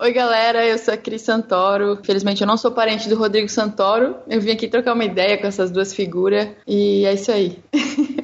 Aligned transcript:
Oi, 0.00 0.12
galera, 0.12 0.64
eu 0.64 0.78
sou 0.78 0.94
a 0.94 0.96
Cris 0.96 1.22
Santoro. 1.22 1.98
Felizmente 2.04 2.40
eu 2.40 2.46
não 2.46 2.56
sou 2.56 2.70
parente 2.70 3.08
do 3.08 3.16
Rodrigo 3.16 3.48
Santoro. 3.48 4.14
Eu 4.28 4.40
vim 4.40 4.52
aqui 4.52 4.68
trocar 4.68 4.94
uma 4.94 5.04
ideia 5.04 5.36
com 5.36 5.44
essas 5.44 5.72
duas 5.72 5.92
figuras 5.92 6.50
e 6.64 7.04
é 7.04 7.14
isso 7.14 7.32
aí. 7.32 7.58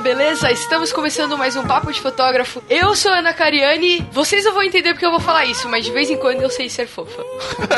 beleza? 0.00 0.50
Estamos 0.50 0.92
começando 0.92 1.36
mais 1.36 1.56
um 1.56 1.62
Papo 1.62 1.92
de 1.92 2.00
Fotógrafo. 2.00 2.62
Eu 2.70 2.96
sou 2.96 3.12
Ana 3.12 3.34
Cariani. 3.34 4.06
Vocês 4.10 4.44
não 4.44 4.54
vão 4.54 4.62
entender 4.62 4.92
porque 4.94 5.04
eu 5.04 5.10
vou 5.10 5.20
falar 5.20 5.44
isso, 5.44 5.68
mas 5.68 5.84
de 5.84 5.92
vez 5.92 6.08
em 6.08 6.16
quando 6.16 6.40
eu 6.40 6.50
sei 6.50 6.68
ser 6.68 6.86
fofa. 6.86 7.22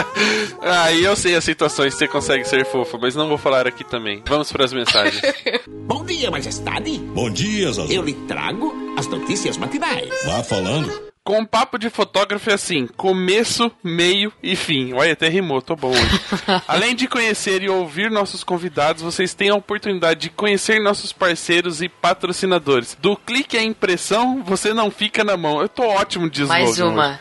ah, 0.63 0.93
e 0.93 1.03
eu 1.03 1.17
sei 1.17 1.35
as 1.35 1.45
situações 1.45 1.95
que 1.95 1.99
você 1.99 2.09
consegue 2.09 2.45
ser 2.45 2.65
fofa, 2.65 2.97
mas 2.99 3.17
não 3.17 3.29
vou 3.29 3.39
falar 3.39 3.67
aqui 3.67 3.83
também. 3.83 4.23
Vamos 4.27 4.53
para 4.53 4.65
as 4.65 4.73
mensagens. 4.73 5.21
Bom 5.69 6.05
dia, 6.05 6.31
majestade. 6.31 6.99
Bom 6.99 7.29
dia, 7.29 7.73
Zazu. 7.73 7.93
Eu 7.93 8.03
lhe 8.03 8.15
trago 8.15 8.73
as 8.97 9.07
notícias 9.09 9.57
matinais. 9.57 10.09
Vá 10.25 10.43
falando. 10.45 11.12
Com 11.25 11.39
um 11.39 11.45
papo 11.45 11.79
de 11.79 11.89
fotógrafo 11.89 12.51
é 12.51 12.55
assim, 12.55 12.89
começo, 12.97 13.71
meio 13.83 14.33
e 14.43 14.57
fim. 14.57 14.93
Olha, 14.93 15.13
até 15.13 15.29
rimou, 15.29 15.63
tô 15.63 15.77
bom 15.77 15.91
hoje. 15.91 16.21
Além 16.67 16.97
de 16.97 17.07
conhecer 17.07 17.63
e 17.63 17.69
ouvir 17.69 18.11
nossos 18.11 18.43
convidados, 18.43 19.03
vocês 19.03 19.33
têm 19.33 19.51
a 19.51 19.55
oportunidade 19.55 20.23
de 20.23 20.31
conhecer 20.31 20.81
nossos 20.81 21.13
parceiros 21.13 21.81
e 21.81 21.89
patrocinadores. 21.89 22.99
Do 23.01 23.17
clique 23.17 23.57
à 23.57 23.63
impressão, 23.63 24.43
você 24.43 24.75
não 24.75 24.91
fica 24.91 25.23
na 25.23 25.37
mão. 25.37 25.61
Eu 25.61 25.69
tô 25.69 25.85
ótimo 25.85 26.29
de 26.29 26.43
slogan. 26.43 26.61
Mais 26.61 26.81
uma. 26.81 27.21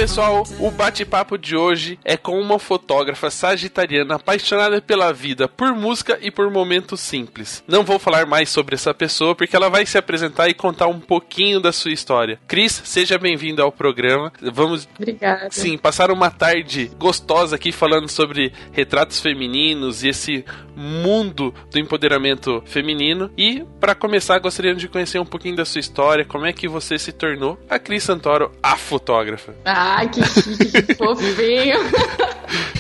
Pessoal, 0.03 0.43
o 0.59 0.69
bate-papo 0.69 1.37
de 1.37 1.55
hoje 1.55 1.97
é 2.03 2.17
com 2.17 2.37
uma 2.37 2.59
fotógrafa 2.59 3.31
sagitariana 3.31 4.15
apaixonada 4.15 4.81
pela 4.81 5.13
vida, 5.13 5.47
por 5.47 5.73
música 5.73 6.19
e 6.21 6.29
por 6.29 6.51
momentos 6.51 6.99
simples. 6.99 7.63
Não 7.65 7.85
vou 7.85 7.97
falar 7.97 8.25
mais 8.25 8.49
sobre 8.49 8.75
essa 8.75 8.93
pessoa 8.93 9.33
porque 9.33 9.55
ela 9.55 9.69
vai 9.69 9.85
se 9.85 9.97
apresentar 9.97 10.49
e 10.49 10.53
contar 10.53 10.87
um 10.87 10.99
pouquinho 10.99 11.61
da 11.61 11.71
sua 11.71 11.93
história. 11.93 12.37
Cris, 12.45 12.81
seja 12.83 13.17
bem-vinda 13.17 13.63
ao 13.63 13.71
programa. 13.71 14.33
Vamos, 14.41 14.89
Obrigada. 14.97 15.47
Sim, 15.49 15.77
passar 15.77 16.11
uma 16.11 16.29
tarde 16.29 16.91
gostosa 16.99 17.55
aqui 17.55 17.71
falando 17.71 18.09
sobre 18.09 18.51
retratos 18.73 19.21
femininos 19.21 20.03
e 20.03 20.09
esse 20.09 20.43
mundo 20.75 21.53
do 21.71 21.79
empoderamento 21.79 22.61
feminino. 22.65 23.31
E 23.37 23.63
para 23.79 23.95
começar, 23.95 24.39
gostaria 24.39 24.75
de 24.75 24.87
conhecer 24.87 25.19
um 25.19 25.25
pouquinho 25.25 25.55
da 25.55 25.65
sua 25.65 25.79
história, 25.79 26.25
como 26.25 26.45
é 26.45 26.53
que 26.53 26.67
você 26.67 26.97
se 26.97 27.11
tornou 27.11 27.57
a 27.69 27.79
Cris 27.79 28.03
Santoro, 28.03 28.51
a 28.61 28.75
fotógrafa. 28.75 29.55
Ai, 29.65 30.09
que 30.09 30.23
chique, 30.25 30.83
que 30.83 30.93
fofinho. 30.95 31.79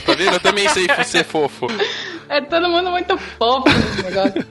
Tá 0.05 0.13
vendo? 0.13 0.33
Eu 0.33 0.39
também 0.39 0.67
sei 0.69 0.87
ser 1.03 1.23
fofo. 1.23 1.67
É 2.29 2.41
todo 2.41 2.69
mundo 2.69 2.89
muito 2.89 3.17
fofo 3.17 3.65
nesse 3.69 4.03
negócio. 4.03 4.45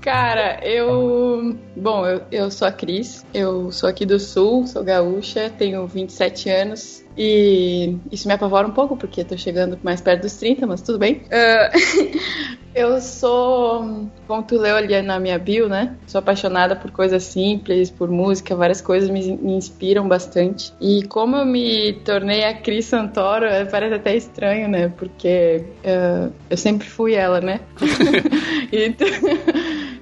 Cara, 0.00 0.60
eu. 0.62 1.56
Bom, 1.76 2.06
eu, 2.06 2.22
eu 2.30 2.50
sou 2.50 2.68
a 2.68 2.72
Cris, 2.72 3.24
eu 3.34 3.72
sou 3.72 3.88
aqui 3.88 4.06
do 4.06 4.20
Sul, 4.20 4.66
sou 4.66 4.84
gaúcha, 4.84 5.50
tenho 5.50 5.86
27 5.86 6.50
anos. 6.50 7.03
E 7.16 7.96
isso 8.10 8.26
me 8.26 8.34
apavora 8.34 8.66
um 8.66 8.72
pouco, 8.72 8.96
porque 8.96 9.24
tô 9.24 9.36
chegando 9.36 9.78
mais 9.82 10.00
perto 10.00 10.22
dos 10.22 10.34
30, 10.36 10.66
mas 10.66 10.82
tudo 10.82 10.98
bem. 10.98 11.22
Uh, 11.26 12.18
eu 12.74 13.00
sou, 13.00 14.08
como 14.26 14.42
tu 14.42 14.58
leu 14.58 14.76
ali 14.76 15.00
na 15.00 15.20
minha 15.20 15.38
bio, 15.38 15.68
né? 15.68 15.94
Sou 16.06 16.18
apaixonada 16.18 16.74
por 16.74 16.90
coisas 16.90 17.22
simples, 17.22 17.90
por 17.90 18.10
música, 18.10 18.56
várias 18.56 18.80
coisas 18.80 19.08
me, 19.08 19.36
me 19.36 19.52
inspiram 19.52 20.08
bastante. 20.08 20.72
E 20.80 21.04
como 21.04 21.36
eu 21.36 21.46
me 21.46 21.92
tornei 22.04 22.44
a 22.44 22.54
Cris 22.54 22.86
Santoro, 22.86 23.44
é, 23.44 23.64
parece 23.64 23.94
até 23.94 24.16
estranho, 24.16 24.68
né? 24.68 24.88
Porque 24.88 25.64
uh, 25.84 26.32
eu 26.50 26.56
sempre 26.56 26.88
fui 26.88 27.14
ela, 27.14 27.40
né? 27.40 27.60
então, 28.72 29.08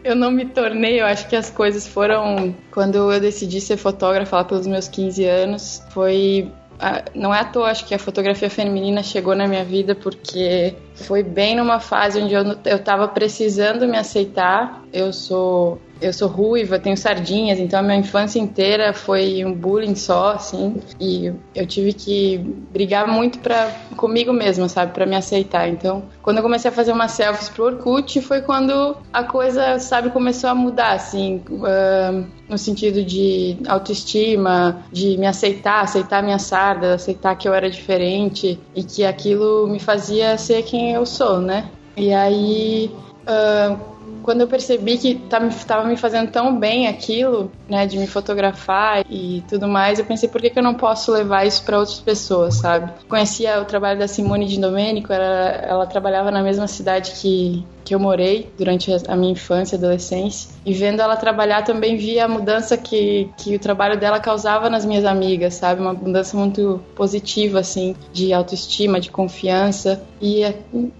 eu 0.04 0.16
não 0.16 0.30
me 0.30 0.46
tornei, 0.46 1.00
eu 1.00 1.06
acho 1.06 1.28
que 1.28 1.36
as 1.36 1.50
coisas 1.50 1.86
foram. 1.86 2.54
Quando 2.70 3.12
eu 3.12 3.20
decidi 3.20 3.60
ser 3.60 3.76
fotógrafa 3.76 4.36
lá 4.36 4.44
pelos 4.44 4.66
meus 4.66 4.88
15 4.88 5.24
anos, 5.24 5.82
foi 5.90 6.50
não 7.14 7.34
é 7.34 7.40
à 7.40 7.44
toa, 7.44 7.70
acho 7.70 7.86
que 7.86 7.94
a 7.94 7.98
fotografia 7.98 8.50
feminina 8.50 9.02
chegou 9.02 9.34
na 9.34 9.46
minha 9.46 9.64
vida 9.64 9.94
porque 9.94 10.74
foi 10.94 11.22
bem 11.22 11.56
numa 11.56 11.80
fase 11.80 12.20
onde 12.20 12.34
eu, 12.34 12.44
eu 12.64 12.78
tava 12.78 13.08
precisando 13.08 13.86
me 13.86 13.96
aceitar. 13.96 14.82
Eu 14.92 15.12
sou 15.12 15.80
eu 16.02 16.12
sou 16.12 16.28
ruiva, 16.28 16.78
tenho 16.78 16.96
sardinhas, 16.96 17.58
então 17.60 17.78
a 17.78 17.82
minha 17.82 17.96
infância 17.96 18.38
inteira 18.38 18.92
foi 18.92 19.44
um 19.44 19.54
bullying 19.54 19.94
só, 19.94 20.32
assim, 20.32 20.82
e 21.00 21.32
eu 21.54 21.66
tive 21.66 21.92
que 21.92 22.38
brigar 22.72 23.06
muito 23.06 23.38
pra, 23.38 23.70
comigo 23.96 24.32
mesma, 24.32 24.68
sabe, 24.68 24.92
pra 24.92 25.06
me 25.06 25.14
aceitar. 25.14 25.68
Então, 25.68 26.02
quando 26.20 26.38
eu 26.38 26.42
comecei 26.42 26.70
a 26.70 26.74
fazer 26.74 26.92
umas 26.92 27.12
selfies 27.12 27.48
pro 27.48 27.66
Orkut, 27.66 28.20
foi 28.20 28.42
quando 28.42 28.96
a 29.12 29.22
coisa, 29.22 29.78
sabe, 29.78 30.10
começou 30.10 30.50
a 30.50 30.54
mudar, 30.54 30.92
assim, 30.92 31.40
ah, 31.64 32.24
no 32.48 32.58
sentido 32.58 33.04
de 33.04 33.56
autoestima, 33.66 34.84
de 34.90 35.16
me 35.16 35.26
aceitar, 35.26 35.82
aceitar 35.82 36.22
minha 36.22 36.38
sarda, 36.38 36.94
aceitar 36.94 37.36
que 37.36 37.48
eu 37.48 37.54
era 37.54 37.70
diferente 37.70 38.58
e 38.74 38.82
que 38.82 39.04
aquilo 39.04 39.68
me 39.68 39.78
fazia 39.78 40.36
ser 40.36 40.62
quem 40.64 40.81
eu 40.90 41.06
sou, 41.06 41.40
né? 41.40 41.68
E 41.96 42.12
aí, 42.12 42.90
ah, 43.26 43.76
quando 44.22 44.42
eu 44.42 44.48
percebi 44.48 44.96
que 44.96 45.10
estava 45.10 45.84
me 45.84 45.96
fazendo 45.96 46.30
tão 46.30 46.58
bem 46.58 46.86
aquilo, 46.86 47.50
né, 47.68 47.86
de 47.86 47.98
me 47.98 48.06
fotografar 48.06 49.04
e 49.10 49.42
tudo 49.48 49.66
mais, 49.68 49.98
eu 49.98 50.04
pensei, 50.04 50.28
por 50.28 50.40
que, 50.40 50.50
que 50.50 50.58
eu 50.58 50.62
não 50.62 50.74
posso 50.74 51.12
levar 51.12 51.46
isso 51.46 51.62
para 51.64 51.78
outras 51.78 52.00
pessoas, 52.00 52.54
sabe? 52.56 52.92
Conhecia 53.08 53.60
o 53.60 53.64
trabalho 53.64 53.98
da 53.98 54.08
Simone 54.08 54.46
de 54.46 54.60
Domenico, 54.60 55.12
ela, 55.12 55.24
ela 55.24 55.86
trabalhava 55.86 56.30
na 56.30 56.42
mesma 56.42 56.68
cidade 56.68 57.12
que, 57.12 57.64
que 57.92 57.94
eu 57.94 58.00
morei 58.00 58.50
durante 58.56 58.90
a 59.06 59.14
minha 59.14 59.32
infância 59.32 59.76
e 59.76 59.78
adolescência. 59.78 60.50
E 60.64 60.72
vendo 60.72 61.02
ela 61.02 61.14
trabalhar, 61.14 61.62
também 61.62 61.98
via 61.98 62.24
a 62.24 62.28
mudança 62.28 62.74
que, 62.74 63.28
que 63.36 63.54
o 63.54 63.58
trabalho 63.58 63.98
dela 64.00 64.18
causava 64.18 64.70
nas 64.70 64.86
minhas 64.86 65.04
amigas, 65.04 65.54
sabe? 65.54 65.82
Uma 65.82 65.92
mudança 65.92 66.34
muito 66.34 66.80
positiva, 66.96 67.60
assim, 67.60 67.94
de 68.10 68.32
autoestima, 68.32 68.98
de 68.98 69.10
confiança. 69.10 70.02
E, 70.22 70.42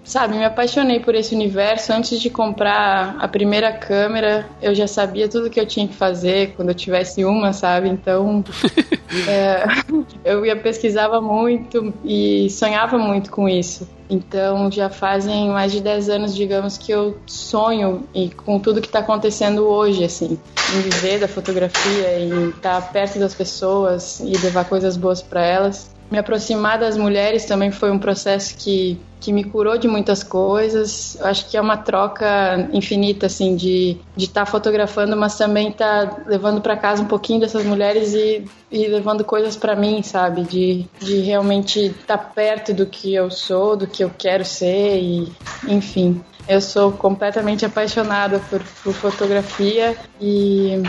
sabe, 0.04 0.36
me 0.36 0.44
apaixonei 0.44 1.00
por 1.00 1.14
esse 1.14 1.34
universo. 1.34 1.94
Antes 1.94 2.20
de 2.20 2.28
comprar 2.28 3.16
a 3.18 3.26
primeira 3.26 3.72
câmera, 3.72 4.46
eu 4.60 4.74
já 4.74 4.86
sabia 4.86 5.28
tudo 5.28 5.48
que 5.48 5.58
eu 5.58 5.66
tinha 5.66 5.88
que 5.88 5.94
fazer 5.94 6.52
quando 6.56 6.68
eu 6.68 6.74
tivesse 6.74 7.24
uma, 7.24 7.54
sabe? 7.54 7.88
Então, 7.88 8.44
é, 9.26 9.64
eu 10.30 10.44
ia 10.44 10.56
pesquisava 10.56 11.22
muito 11.22 11.94
e 12.04 12.50
sonhava 12.50 12.98
muito 12.98 13.30
com 13.30 13.48
isso. 13.48 13.88
Então 14.12 14.70
já 14.70 14.90
fazem 14.90 15.48
mais 15.48 15.72
de 15.72 15.80
10 15.80 16.10
anos, 16.10 16.34
digamos, 16.34 16.76
que 16.76 16.92
eu 16.92 17.16
sonho 17.26 18.06
e 18.14 18.28
com 18.28 18.58
tudo 18.58 18.80
que 18.80 18.86
está 18.86 18.98
acontecendo 18.98 19.66
hoje, 19.66 20.04
assim, 20.04 20.38
em 20.76 20.80
viver 20.82 21.18
da 21.18 21.26
fotografia, 21.26 22.18
em 22.18 22.50
estar 22.50 22.92
perto 22.92 23.18
das 23.18 23.34
pessoas 23.34 24.20
e 24.20 24.36
levar 24.36 24.66
coisas 24.66 24.98
boas 24.98 25.22
para 25.22 25.42
elas. 25.42 25.90
Me 26.12 26.18
aproximar 26.18 26.78
das 26.78 26.94
mulheres 26.94 27.46
também 27.46 27.70
foi 27.70 27.90
um 27.90 27.98
processo 27.98 28.54
que, 28.58 29.00
que 29.18 29.32
me 29.32 29.44
curou 29.44 29.78
de 29.78 29.88
muitas 29.88 30.22
coisas. 30.22 31.16
Eu 31.18 31.26
acho 31.26 31.48
que 31.48 31.56
é 31.56 31.60
uma 31.60 31.78
troca 31.78 32.68
infinita, 32.70 33.24
assim, 33.24 33.56
de 33.56 33.98
de 34.14 34.26
estar 34.26 34.44
fotografando, 34.44 35.16
mas 35.16 35.38
também 35.38 35.70
estar 35.70 36.06
tá 36.06 36.22
levando 36.26 36.60
para 36.60 36.76
casa 36.76 37.02
um 37.02 37.06
pouquinho 37.06 37.40
dessas 37.40 37.64
mulheres 37.64 38.12
e, 38.12 38.44
e 38.70 38.86
levando 38.88 39.24
coisas 39.24 39.56
para 39.56 39.74
mim, 39.74 40.02
sabe? 40.02 40.42
De, 40.42 40.86
de 40.98 41.20
realmente 41.20 41.86
estar 41.86 42.18
tá 42.18 42.24
perto 42.24 42.74
do 42.74 42.84
que 42.84 43.14
eu 43.14 43.30
sou, 43.30 43.74
do 43.74 43.86
que 43.86 44.04
eu 44.04 44.10
quero 44.10 44.44
ser 44.44 44.98
e, 45.00 45.32
enfim. 45.66 46.22
Eu 46.46 46.60
sou 46.60 46.92
completamente 46.92 47.64
apaixonada 47.64 48.38
por, 48.50 48.62
por 48.84 48.92
fotografia 48.92 49.96
e 50.20 50.82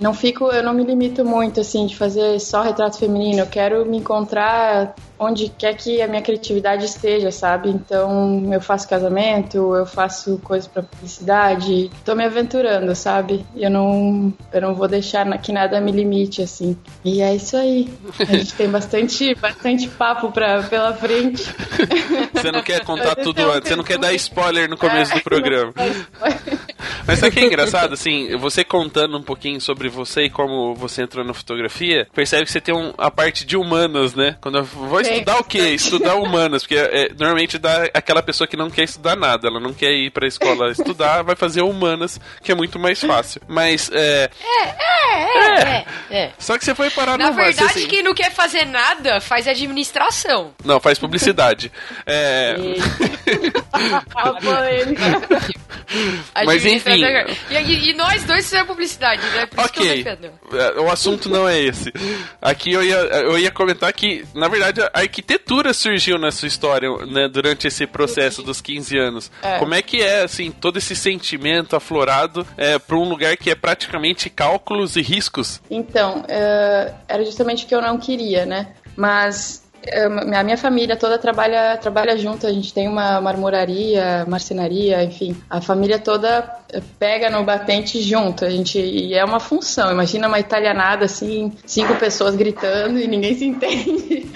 não 0.00 0.14
fico, 0.14 0.46
eu 0.52 0.62
não 0.62 0.72
me 0.72 0.84
limito 0.84 1.24
muito 1.24 1.60
assim 1.60 1.86
de 1.86 1.96
fazer 1.96 2.38
só 2.38 2.62
retrato 2.62 2.98
feminino. 2.98 3.40
Eu 3.40 3.46
quero 3.46 3.84
me 3.84 3.98
encontrar 3.98 4.94
onde 5.18 5.48
quer 5.48 5.74
que 5.74 6.00
a 6.00 6.06
minha 6.06 6.22
criatividade 6.22 6.84
esteja, 6.84 7.32
sabe? 7.32 7.68
Então 7.70 8.48
eu 8.52 8.60
faço 8.60 8.88
casamento, 8.88 9.74
eu 9.74 9.84
faço 9.84 10.38
coisas 10.38 10.68
para 10.68 10.82
publicidade, 10.82 11.90
tô 12.04 12.14
me 12.14 12.24
aventurando, 12.24 12.94
sabe? 12.94 13.44
Eu 13.56 13.70
não, 13.70 14.32
eu 14.52 14.60
não 14.60 14.74
vou 14.74 14.86
deixar 14.86 15.26
que 15.38 15.52
nada 15.52 15.80
me 15.80 15.90
limite 15.90 16.42
assim. 16.42 16.76
E 17.04 17.20
é 17.20 17.34
isso 17.34 17.56
aí. 17.56 17.92
A 18.20 18.24
gente 18.24 18.54
tem 18.54 18.68
bastante, 18.68 19.34
bastante 19.40 19.88
papo 19.88 20.30
pra, 20.30 20.62
pela 20.62 20.94
frente. 20.94 21.42
Você 22.32 22.52
não 22.52 22.62
quer 22.62 22.84
contar 22.84 23.16
tudo 23.16 23.50
antes, 23.50 23.68
você 23.68 23.76
não 23.76 23.84
quer 23.84 23.98
dar 23.98 24.12
spoiler 24.14 24.70
no 24.70 24.76
começo 24.76 25.12
do 25.12 25.22
programa. 25.24 25.72
Mas 27.06 27.18
sabe 27.18 27.30
o 27.30 27.32
que 27.32 27.40
é 27.40 27.46
engraçado? 27.46 27.94
Assim, 27.94 28.36
você 28.36 28.62
contando 28.62 29.18
um 29.18 29.22
pouquinho 29.22 29.60
sobre 29.60 29.87
você 29.88 30.24
e 30.24 30.30
como 30.30 30.74
você 30.74 31.02
entrou 31.02 31.24
na 31.24 31.34
fotografia, 31.34 32.06
percebe 32.14 32.44
que 32.44 32.52
você 32.52 32.60
tem 32.60 32.74
um, 32.74 32.92
a 32.96 33.10
parte 33.10 33.44
de 33.44 33.56
humanas, 33.56 34.14
né? 34.14 34.36
Quando 34.40 34.58
eu 34.58 34.64
vou 34.64 35.00
estudar 35.00 35.38
o 35.38 35.44
quê? 35.44 35.70
Estudar 35.70 36.16
humanas, 36.16 36.62
porque 36.62 36.76
é, 36.76 37.08
normalmente 37.18 37.58
dá 37.58 37.84
aquela 37.94 38.22
pessoa 38.22 38.46
que 38.46 38.56
não 38.56 38.70
quer 38.70 38.84
estudar 38.84 39.16
nada, 39.16 39.48
ela 39.48 39.60
não 39.60 39.72
quer 39.72 39.92
ir 39.92 40.10
pra 40.10 40.26
escola 40.26 40.70
estudar, 40.70 41.22
vai 41.22 41.36
fazer 41.36 41.62
humanas, 41.62 42.20
que 42.42 42.52
é 42.52 42.54
muito 42.54 42.78
mais 42.78 43.00
fácil. 43.00 43.40
Mas 43.48 43.90
é. 43.92 44.30
É, 44.40 44.62
é, 44.62 45.28
é. 45.38 45.86
é, 46.10 46.24
é. 46.24 46.32
Só 46.38 46.58
que 46.58 46.64
você 46.64 46.74
foi 46.74 46.90
parar 46.90 47.18
Na 47.18 47.30
no 47.30 47.36
verdade, 47.36 47.64
assim... 47.64 47.86
quem 47.86 48.02
não 48.02 48.14
quer 48.14 48.30
fazer 48.32 48.64
nada 48.64 49.20
faz 49.20 49.46
administração. 49.46 50.52
Não, 50.64 50.80
faz 50.80 50.98
publicidade. 50.98 51.70
é. 52.06 52.56
Mas 56.44 56.64
enfim. 56.64 57.04
E, 57.50 57.54
e, 57.54 57.90
e, 57.90 57.94
nós 57.94 58.24
dois 58.24 58.44
fizemos 58.44 58.66
publicidade, 58.68 59.22
né? 59.30 59.46
Por 59.46 59.64
ok. 59.64 59.77
O 60.80 60.90
assunto 60.90 61.28
não 61.28 61.48
é 61.48 61.60
esse. 61.60 61.92
Aqui 62.40 62.72
eu 62.72 62.82
ia, 62.82 62.96
eu 62.96 63.38
ia 63.38 63.50
comentar 63.50 63.92
que, 63.92 64.24
na 64.34 64.48
verdade, 64.48 64.80
a 64.82 64.90
arquitetura 65.00 65.72
surgiu 65.72 66.18
nessa 66.18 66.46
história, 66.46 66.88
né? 67.06 67.28
Durante 67.28 67.66
esse 67.66 67.86
processo 67.86 68.42
dos 68.42 68.60
15 68.60 68.98
anos. 68.98 69.30
É. 69.42 69.58
Como 69.58 69.74
é 69.74 69.82
que 69.82 70.02
é, 70.02 70.22
assim, 70.22 70.50
todo 70.50 70.78
esse 70.78 70.94
sentimento 70.96 71.76
aflorado 71.76 72.46
é, 72.56 72.78
para 72.78 72.96
um 72.96 73.08
lugar 73.08 73.36
que 73.36 73.50
é 73.50 73.54
praticamente 73.54 74.30
cálculos 74.30 74.96
e 74.96 75.02
riscos? 75.02 75.60
Então, 75.70 76.20
uh, 76.20 76.94
era 77.08 77.24
justamente 77.24 77.64
o 77.64 77.68
que 77.68 77.74
eu 77.74 77.82
não 77.82 77.98
queria, 77.98 78.46
né? 78.46 78.72
Mas 78.96 79.67
a 79.92 80.42
minha 80.42 80.56
família 80.56 80.96
toda 80.96 81.18
trabalha, 81.18 81.76
trabalha 81.76 82.16
junto, 82.16 82.46
a 82.46 82.52
gente 82.52 82.72
tem 82.72 82.88
uma 82.88 83.20
marmoraria, 83.20 84.24
marcenaria, 84.26 85.02
enfim, 85.04 85.36
a 85.48 85.60
família 85.60 85.98
toda 85.98 86.42
pega 86.98 87.30
no 87.30 87.44
batente 87.44 88.00
junto, 88.02 88.44
a 88.44 88.50
gente, 88.50 88.78
e 88.78 89.14
é 89.14 89.24
uma 89.24 89.40
função, 89.40 89.90
imagina 89.90 90.28
uma 90.28 90.38
italianada 90.38 91.04
assim, 91.04 91.52
cinco 91.64 91.94
pessoas 91.96 92.34
gritando 92.34 92.98
e 92.98 93.06
ninguém 93.06 93.34
se 93.34 93.44
entende, 93.46 94.30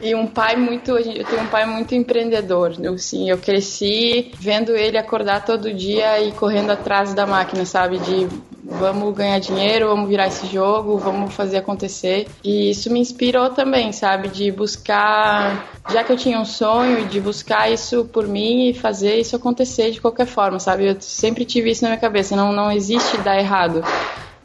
e 0.00 0.14
um 0.14 0.26
pai 0.26 0.56
muito, 0.56 0.90
eu 0.90 1.24
tenho 1.24 1.42
um 1.42 1.48
pai 1.48 1.64
muito 1.66 1.94
empreendedor, 1.94 2.74
assim, 2.94 3.30
eu 3.30 3.38
cresci 3.38 4.32
vendo 4.38 4.76
ele 4.76 4.98
acordar 4.98 5.44
todo 5.44 5.72
dia 5.72 6.20
e 6.20 6.32
correndo 6.32 6.70
atrás 6.70 7.14
da 7.14 7.26
máquina, 7.26 7.64
sabe, 7.64 7.98
de 7.98 8.28
vamos 8.62 9.14
ganhar 9.14 9.38
dinheiro, 9.38 9.88
vamos 9.88 10.08
virar 10.08 10.28
esse 10.28 10.46
jogo, 10.46 10.98
vamos 10.98 11.34
fazer 11.34 11.58
acontecer. 11.58 12.26
E 12.44 12.70
isso 12.70 12.90
me 12.90 13.00
inspirou 13.00 13.50
também, 13.50 13.92
sabe? 13.92 14.28
De 14.28 14.50
buscar, 14.50 15.68
já 15.90 16.04
que 16.04 16.12
eu 16.12 16.16
tinha 16.16 16.38
um 16.38 16.44
sonho, 16.44 17.06
de 17.06 17.20
buscar 17.20 17.70
isso 17.70 18.04
por 18.04 18.26
mim 18.26 18.68
e 18.68 18.74
fazer 18.74 19.18
isso 19.18 19.34
acontecer 19.34 19.90
de 19.90 20.00
qualquer 20.00 20.26
forma, 20.26 20.58
sabe? 20.58 20.86
Eu 20.86 20.96
sempre 21.00 21.44
tive 21.44 21.70
isso 21.70 21.82
na 21.82 21.90
minha 21.90 22.00
cabeça, 22.00 22.36
não, 22.36 22.52
não 22.52 22.70
existe 22.70 23.16
dar 23.18 23.38
errado. 23.38 23.82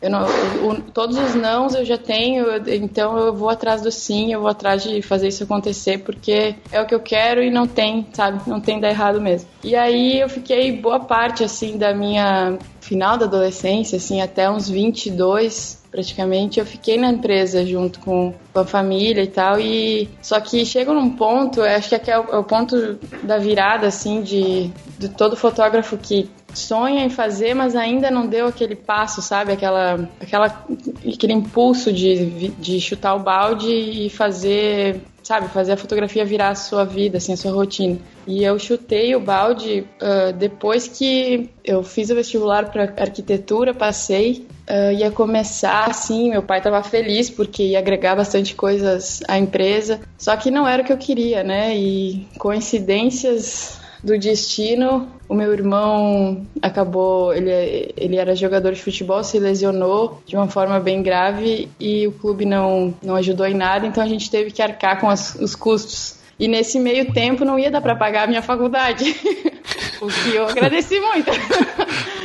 Não, 0.02 0.82
todos 0.94 1.18
os 1.18 1.34
nãos 1.34 1.74
eu 1.74 1.84
já 1.84 1.98
tenho, 1.98 2.46
então 2.68 3.18
eu 3.18 3.34
vou 3.34 3.50
atrás 3.50 3.82
do 3.82 3.92
sim, 3.92 4.32
eu 4.32 4.42
vou 4.42 4.50
atrás 4.50 4.84
de 4.84 5.02
fazer 5.02 5.30
isso 5.30 5.44
acontecer, 5.44 6.00
porque 6.00 6.56
é 6.72 6.80
o 6.80 6.86
que 6.86 6.94
eu 6.94 7.00
quero 7.00 7.42
e 7.42 7.50
não 7.50 7.68
tem, 7.68 8.08
sabe? 8.14 8.48
Não 8.48 8.62
tem 8.62 8.80
dar 8.80 8.90
errado 8.90 9.20
mesmo. 9.20 9.50
E 9.64 9.76
aí 9.76 10.20
eu 10.20 10.30
fiquei 10.30 10.72
boa 10.72 11.00
parte, 11.00 11.44
assim, 11.44 11.78
da 11.78 11.94
minha 11.94 12.58
final 12.80 13.18
da 13.18 13.26
adolescência, 13.26 13.98
assim, 13.98 14.22
até 14.22 14.50
uns 14.50 14.70
22, 14.70 15.77
praticamente, 15.92 16.60
eu 16.60 16.66
fiquei 16.66 16.98
na 16.98 17.10
empresa 17.10 17.66
junto 17.66 18.00
com, 18.00 18.34
a 18.54 18.66
família 18.66 19.22
e 19.22 19.28
tal, 19.28 19.60
e 19.60 20.10
só 20.22 20.40
que 20.40 20.66
chega 20.66 20.92
num 20.92 21.12
ponto, 21.12 21.62
acho 21.62 22.00
que 22.00 22.10
é 22.10 22.20
o, 22.20 22.24
é 22.24 22.38
o 22.38 22.44
ponto 22.44 22.98
da 23.24 23.38
virada, 23.38 23.88
assim, 23.88 24.22
de, 24.22 24.72
de 24.98 25.10
todo 25.10 25.36
fotógrafo 25.36 25.96
que 25.98 26.30
sonha 26.54 27.06
em 27.06 27.10
fazer, 27.10 27.54
mas 27.54 27.76
ainda 27.76 28.10
não 28.10 28.26
deu 28.26 28.48
aquele 28.48 28.76
passo, 28.76 29.22
sabe? 29.22 29.52
Aquela, 29.52 30.10
aquela, 30.20 30.66
aquele 31.08 31.34
impulso 31.34 31.94
de, 31.94 32.50
de 32.50 32.82
chutar 32.82 33.16
o 33.16 33.20
balde 33.20 33.70
e 33.70 34.10
fazer, 34.10 35.02
sabe? 35.28 35.50
Fazer 35.50 35.74
a 35.74 35.78
fotografia 35.78 36.24
virar 36.24 36.50
a 36.50 36.56
sua 36.56 36.86
vida, 36.86 37.18
assim, 37.18 37.34
a 37.34 37.38
sua 37.38 37.52
rotina. 37.52 38.00
E 38.26 38.46
eu 38.46 38.58
chutei 38.58 39.14
o 39.14 39.20
balde 39.20 39.86
uh, 40.02 40.32
depois 40.32 40.88
que 40.88 41.50
eu 41.66 41.84
fiz 41.84 42.10
o 42.10 42.16
vestibular 42.16 42.72
para 42.72 42.84
arquitetura, 42.98 43.74
passei, 43.74 44.48
uh, 44.70 44.94
ia 44.94 45.12
começar 45.12 45.90
assim. 45.90 46.30
Meu 46.30 46.42
pai 46.42 46.60
estava 46.60 46.82
feliz 46.82 47.30
porque 47.30 47.62
ia 47.62 47.80
agregar 47.80 48.16
bastante 48.16 48.56
coisas 48.56 49.22
à 49.28 49.38
empresa, 49.38 50.00
só 50.18 50.34
que 50.38 50.50
não 50.50 50.66
era 50.66 50.82
o 50.82 50.86
que 50.86 50.94
eu 50.94 50.98
queria, 50.98 51.44
né? 51.44 51.76
E 51.76 52.26
coincidências 52.40 53.82
do 54.08 54.18
destino, 54.18 55.06
o 55.28 55.36
meu 55.36 55.52
irmão 55.52 56.48
acabou, 56.62 57.34
ele, 57.34 57.94
ele 57.98 58.16
era 58.16 58.34
jogador 58.34 58.72
de 58.72 58.82
futebol, 58.82 59.22
se 59.22 59.38
lesionou 59.38 60.24
de 60.26 60.38
uma 60.38 60.48
forma 60.48 60.80
bem 60.80 61.04
grave 61.04 61.70
e 61.78 62.08
o 62.08 62.14
clube 62.14 62.46
não, 62.46 62.96
não 63.04 63.16
ajudou 63.16 63.46
em 63.46 63.54
nada, 63.54 63.86
então 63.86 64.02
a 64.02 64.08
gente 64.08 64.32
teve 64.32 64.50
que 64.50 64.62
arcar 64.62 65.02
com 65.02 65.10
as, 65.10 65.36
os 65.36 65.56
custos. 65.56 66.16
E 66.40 66.48
nesse 66.48 66.80
meio 66.80 67.12
tempo 67.12 67.44
não 67.44 67.60
ia 67.60 67.70
dar 67.70 67.82
para 67.82 67.96
pagar 67.96 68.24
a 68.24 68.28
minha 68.28 68.42
faculdade, 68.42 69.14
o 70.02 70.08
que 70.08 70.36
eu 70.36 70.48
agradeci 70.48 70.98
muito. 71.02 71.30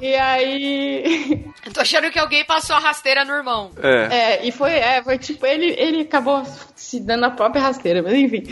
e 0.00 0.14
aí. 0.14 1.44
Eu 1.64 1.72
tô 1.72 1.80
achando 1.80 2.10
que 2.10 2.18
alguém 2.18 2.44
passou 2.44 2.76
a 2.76 2.78
rasteira 2.78 3.24
no 3.24 3.32
irmão. 3.32 3.70
É. 3.82 4.16
É, 4.16 4.46
e 4.46 4.52
foi, 4.52 4.72
é, 4.72 5.02
foi 5.02 5.18
tipo, 5.18 5.46
ele, 5.46 5.74
ele 5.78 6.02
acabou 6.02 6.44
se 6.74 7.00
dando 7.00 7.24
a 7.24 7.30
própria 7.30 7.62
rasteira, 7.62 8.02
mas 8.02 8.14
enfim. 8.14 8.42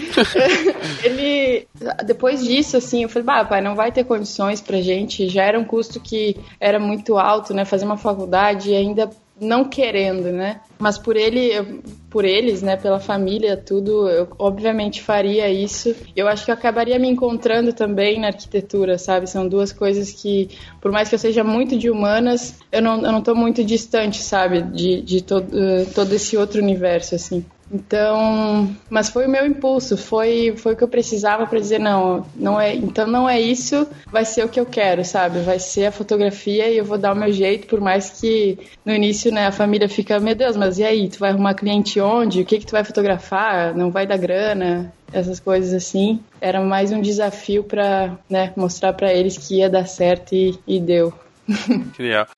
ele. 1.03 1.67
Depois 2.05 2.45
disso, 2.45 2.77
assim, 2.77 3.03
eu 3.03 3.09
falei, 3.09 3.25
bah, 3.25 3.45
pai, 3.45 3.61
não 3.61 3.75
vai 3.75 3.91
ter 3.93 4.05
condições 4.05 4.61
pra 4.61 4.81
gente. 4.81 5.29
Já 5.29 5.45
era 5.45 5.59
um 5.59 5.65
custo 5.65 6.01
que 6.01 6.37
era 6.59 6.79
muito 6.79 7.19
alto, 7.19 7.53
né? 7.53 7.65
Fazer 7.65 7.85
uma 7.85 7.97
faculdade 7.97 8.71
e 8.71 8.77
ainda 8.77 9.11
não 9.41 9.65
querendo, 9.65 10.31
né? 10.31 10.61
Mas 10.79 10.99
por 10.99 11.17
ele, 11.17 11.83
por 12.09 12.25
eles, 12.25 12.63
né, 12.63 12.77
pela 12.77 13.01
família, 13.01 13.57
tudo, 13.57 14.09
eu 14.09 14.29
obviamente 14.39 15.03
faria 15.03 15.49
isso. 15.49 15.95
Eu 16.15 16.29
acho 16.29 16.45
que 16.45 16.51
eu 16.51 16.55
acabaria 16.55 16.99
me 16.99 17.09
encontrando 17.09 17.73
também 17.73 18.21
na 18.21 18.29
arquitetura, 18.29 18.99
sabe? 18.99 19.29
São 19.29 19.49
duas 19.49 19.73
coisas 19.73 20.11
que, 20.13 20.49
por 20.81 20.93
mais 20.93 21.09
que 21.09 21.15
eu 21.15 21.19
seja 21.19 21.43
muito 21.43 21.77
de 21.77 21.91
humanas, 21.91 22.59
eu 22.71 22.83
não, 22.83 23.03
eu 23.03 23.13
não 23.13 23.35
muito 23.35 23.65
distante, 23.65 24.23
sabe? 24.23 24.63
De, 24.63 25.01
de 25.03 25.23
todo, 25.23 25.47
todo 25.95 26.13
esse 26.13 26.37
outro 26.37 26.61
universo, 26.61 27.15
assim. 27.15 27.45
Então, 27.73 28.75
mas 28.89 29.09
foi 29.11 29.27
o 29.27 29.31
meu 29.31 29.47
impulso, 29.47 29.97
foi, 29.97 30.55
foi 30.57 30.73
o 30.73 30.77
que 30.77 30.83
eu 30.83 30.89
precisava 30.89 31.47
para 31.47 31.61
dizer 31.61 31.79
não, 31.79 32.27
não 32.35 32.61
é, 32.61 32.75
então 32.75 33.07
não 33.07 33.29
é 33.29 33.41
isso, 33.41 33.87
vai 34.11 34.25
ser 34.25 34.45
o 34.45 34.49
que 34.49 34.59
eu 34.59 34.67
quero, 34.67 35.05
sabe? 35.05 35.39
Vai 35.41 35.61
ser 35.61 35.87
a 35.87 35.93
fotografia 35.93 36.69
e 36.69 36.79
eu 36.79 36.85
vou 36.85 36.99
dar 36.99 37.13
o 37.13 37.17
meu 37.17 37.33
jeito, 37.33 37.69
por 37.69 37.81
mais 37.81 38.11
que 38.21 38.59
no 38.85 38.93
início, 38.93 39.33
né, 39.33 39.47
a 39.47 39.53
família 39.53 39.89
fica, 39.89 40.19
meu 40.19 40.35
Deus, 40.35 40.57
mas 40.57 40.79
e 40.79 40.85
aí, 40.85 41.09
tu 41.09 41.21
vai 41.21 41.31
arrumar 41.31 41.55
cliente 41.55 42.01
onde? 42.01 42.41
O 42.41 42.45
que 42.45 42.59
que 42.59 42.67
tu 42.67 42.73
vai 42.73 42.83
fotografar? 42.83 43.75
Não 43.75 43.91
vai 43.91 44.07
dar 44.07 44.17
grana? 44.17 44.93
Essas 45.13 45.41
coisas 45.41 45.75
assim. 45.75 46.21
Era 46.41 46.61
mais 46.61 46.93
um 46.93 47.01
desafio 47.01 47.65
para, 47.65 48.17
né, 48.29 48.53
mostrar 48.57 48.93
para 48.93 49.13
eles 49.13 49.37
que 49.37 49.57
ia 49.57 49.69
dar 49.69 49.87
certo 49.87 50.35
e, 50.35 50.59
e 50.67 50.81
deu. 50.81 51.13
Criar. 51.97 52.29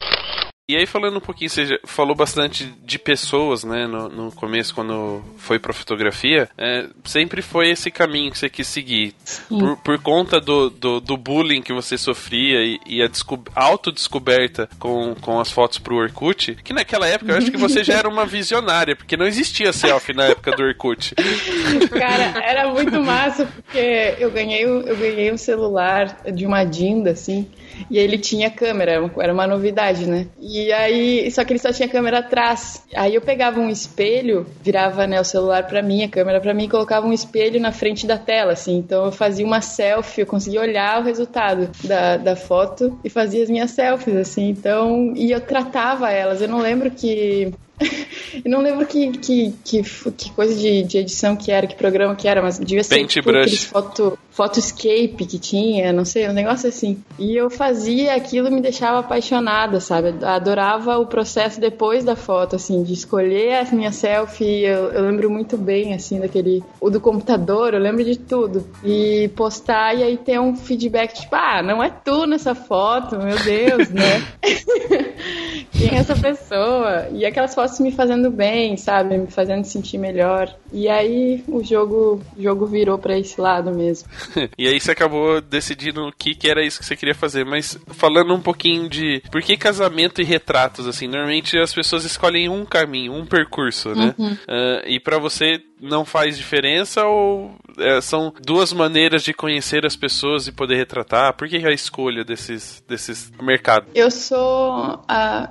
E 0.71 0.77
aí, 0.77 0.87
falando 0.87 1.17
um 1.17 1.21
pouquinho, 1.21 1.51
você 1.51 1.67
já 1.67 1.79
falou 1.85 2.15
bastante 2.15 2.73
de 2.85 2.97
pessoas, 2.97 3.65
né, 3.65 3.85
no, 3.89 4.09
no 4.09 4.33
começo, 4.33 4.73
quando 4.73 5.21
foi 5.37 5.59
pra 5.59 5.73
fotografia. 5.73 6.49
É, 6.57 6.87
sempre 7.05 7.43
foi 7.43 7.71
esse 7.71 7.91
caminho 7.91 8.31
que 8.31 8.39
você 8.39 8.49
quis 8.49 8.69
seguir. 8.69 9.13
Por, 9.49 9.77
por, 9.79 9.99
conta 10.01 10.41
do, 10.41 10.71
do, 10.71 11.01
do, 11.01 11.17
bullying 11.17 11.63
que 11.63 11.73
você 11.73 11.99
sofria 11.99 12.63
e, 12.63 12.79
e 12.87 13.03
a 13.03 13.11
autodescoberta 13.57 14.69
com, 14.79 15.17
com 15.17 15.41
as 15.41 15.51
fotos 15.51 15.79
pro 15.79 15.97
Orkut, 15.97 16.55
que 16.63 16.73
naquela 16.73 17.09
época 17.09 17.33
eu 17.33 17.39
acho 17.39 17.51
que 17.51 17.57
você 17.57 17.83
já 17.83 17.95
era 17.95 18.09
uma 18.09 18.25
visionária, 18.25 18.95
porque 18.95 19.17
não 19.17 19.27
existia 19.27 19.73
selfie 19.73 20.15
na 20.15 20.27
época 20.27 20.53
do 20.53 20.63
Orkut. 20.63 21.13
Cara, 21.91 22.41
era 22.41 22.73
muito 22.73 23.03
massa, 23.03 23.47
porque 23.47 24.15
eu 24.17 24.31
ganhei, 24.31 24.65
eu 24.65 24.97
ganhei 24.97 25.33
um 25.33 25.37
celular 25.37 26.23
de 26.33 26.47
uma 26.47 26.63
Dinda, 26.63 27.11
assim, 27.11 27.51
e 27.91 27.99
ele 27.99 28.17
tinha 28.17 28.49
câmera, 28.49 29.11
era 29.19 29.33
uma 29.33 29.47
novidade, 29.47 30.07
né? 30.07 30.29
E 30.41 30.52
aí, 30.73 31.31
só 31.31 31.45
que 31.45 31.53
ele 31.53 31.59
só 31.59 31.73
tinha 31.73 31.89
câmera 31.89 32.19
atrás. 32.19 32.83
Aí 32.95 33.15
eu 33.15 33.21
pegava 33.21 33.61
um 33.61 33.71
espelho, 33.71 34.47
virava 34.63 35.07
né, 35.07 35.21
o 35.21 35.25
celular 35.25 35.67
para 35.67 35.83
mim, 35.83 36.03
a 36.05 36.09
câmera 36.09 36.41
para 36.41 36.53
mim, 36.53 36.65
e 36.65 36.69
colocava 36.69 37.07
um 37.07 37.13
espelho 37.13 37.61
na 37.61 37.73
frente 37.73 38.07
da 38.07 38.19
tela, 38.19 38.53
assim. 38.53 38.77
Então 38.77 39.07
eu 39.07 39.13
fazia 39.13 39.47
uma 39.47 39.61
selfie, 39.61 40.23
eu 40.23 40.27
conseguia 40.27 40.61
olhar 40.61 41.01
o 41.01 41.05
resultado 41.05 41.71
da, 41.85 42.17
da 42.17 42.37
foto 42.37 42.99
e 43.05 43.11
fazia 43.11 43.43
as 43.43 43.51
minhas 43.51 43.71
selfies, 43.71 44.17
assim. 44.17 44.49
Então, 44.49 45.13
e 45.17 45.31
eu 45.31 45.41
tratava 45.41 46.11
elas. 46.11 46.41
Eu 46.41 46.49
não 46.49 46.61
lembro 46.61 46.91
que 46.91 47.53
eu 48.45 48.51
não 48.51 48.61
lembro 48.61 48.87
que, 48.87 49.11
que, 49.13 49.55
que, 49.65 49.83
que 49.83 50.31
coisa 50.33 50.55
de, 50.55 50.83
de, 50.83 50.99
edição 50.99 51.37
que 51.37 51.51
era, 51.51 51.67
que 51.67 51.75
programa 51.75 52.15
que 52.15 52.29
era, 52.29 52.43
mas 52.43 52.59
devia 52.59 52.83
ser 52.83 52.95
Paint 52.95 53.11
tipo, 53.11 53.31
aqueles 53.31 53.65
foto, 53.65 54.19
photoscape 54.31 55.27
que 55.27 55.39
tinha, 55.39 55.93
não 55.93 56.05
sei, 56.05 56.29
um 56.29 56.33
negócio 56.33 56.69
assim. 56.69 57.03
E 57.19 57.37
eu 57.37 57.51
fazia 57.51 58.15
aquilo 58.15 58.51
me 58.51 58.61
deixava 58.61 59.01
apaixonada, 59.01 59.81
sabe? 59.81 60.15
Adorava 60.25 60.99
o 60.99 61.07
processo 61.07 61.61
depois 61.61 62.05
da 62.05 62.17
foto, 62.17 62.57
assim, 62.57 62.83
de 62.83 62.93
escolher 62.93 63.55
a 63.55 63.75
minha 63.75 63.93
selfie. 63.93 64.65
Eu, 64.65 64.91
eu 64.93 65.03
lembro 65.03 65.31
muito 65.31 65.57
bem, 65.57 65.95
assim, 65.95 66.19
daquele. 66.19 66.63
O 66.81 66.91
do 66.91 67.01
computador, 67.01 67.75
eu 67.75 67.81
lembro 67.81 68.05
de 68.05 68.19
tudo. 68.19 68.67
E 68.85 69.31
postar 69.37 69.95
e 69.95 70.03
aí 70.03 70.17
ter 70.17 70.41
um 70.41 70.57
feedback, 70.57 71.13
tipo, 71.13 71.35
ah, 71.37 71.63
não 71.63 71.83
é 71.83 71.91
tu 71.91 72.27
nessa 72.27 72.55
foto, 72.55 73.19
meu 73.19 73.39
Deus, 73.39 73.91
né? 73.91 74.23
Quem 75.73 75.97
é 75.97 76.01
essa 76.01 76.15
pessoa? 76.15 77.09
E 77.13 77.25
aquelas 77.25 77.55
fotos 77.55 77.62
me 77.83 77.93
fazendo 77.93 78.31
bem, 78.31 78.77
sabe? 78.77 79.17
Me 79.17 79.27
fazendo 79.27 79.65
sentir 79.65 79.99
melhor. 79.99 80.55
E 80.73 80.89
aí 80.89 81.43
o 81.49 81.63
jogo, 81.63 82.21
o 82.37 82.43
jogo 82.43 82.67
virou 82.67 82.99
para 82.99 83.19
esse 83.19 83.41
lado 83.41 83.71
mesmo. 83.75 84.09
e 84.59 84.67
aí 84.69 84.81
você 84.81 84.93
acabou 84.93 85.41
decidindo 85.41 86.07
o 86.07 86.13
que, 86.13 86.35
que 86.35 86.49
era 86.49 86.65
isso 86.65 86.79
que 86.79 86.87
você 86.87 86.97
queria 86.97 87.15
fazer. 87.15 87.45
Mas 87.45 87.79
falando 87.89 88.35
um 88.35 88.41
pouquinho 88.41 88.89
de 88.89 89.23
por 89.31 89.43
que 89.43 89.57
casamento 89.57 90.21
e 90.21 90.25
retratos, 90.25 90.87
assim, 90.87 91.07
normalmente 91.07 91.59
as 91.59 91.75
pessoas 91.75 92.05
escolhem 92.05 92.49
um 92.49 92.65
caminho, 92.65 93.13
um 93.13 93.27
percurso, 93.27 93.95
né? 93.95 94.15
Uhum. 94.19 94.33
Uh, 94.33 94.87
e 94.87 95.01
para 95.01 95.19
você 95.19 95.61
não 95.83 96.05
faz 96.05 96.39
diferença 96.39 97.05
ou 97.05 97.51
é, 97.77 98.01
são 98.01 98.33
duas 98.47 98.73
maneiras 98.73 99.23
de 99.23 99.35
conhecer 99.35 99.85
as 99.85 99.97
pessoas 99.97 100.47
e 100.47 100.53
poder 100.53 100.77
retratar? 100.77 101.35
Por 101.35 101.49
que 101.49 101.57
a 101.67 101.73
escolha 101.73 102.25
desses, 102.25 102.83
desses 102.89 103.31
mercados? 103.43 103.89
Eu 103.95 104.11
sou 104.11 105.03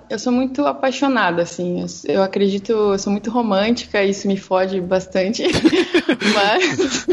eu 0.10 0.18
sou 0.18 0.32
muito 0.32 0.66
apaixonada, 0.66 1.42
assim. 1.42 1.82
Eu, 1.82 2.16
eu, 2.16 2.24
acredito, 2.24 2.72
eu 2.72 2.98
sou 2.98 3.12
muito 3.12 3.30
romântica, 3.30 4.04
isso 4.04 4.28
me 4.28 4.38
fode 4.38 4.80
bastante. 4.80 5.44
mas, 6.34 7.08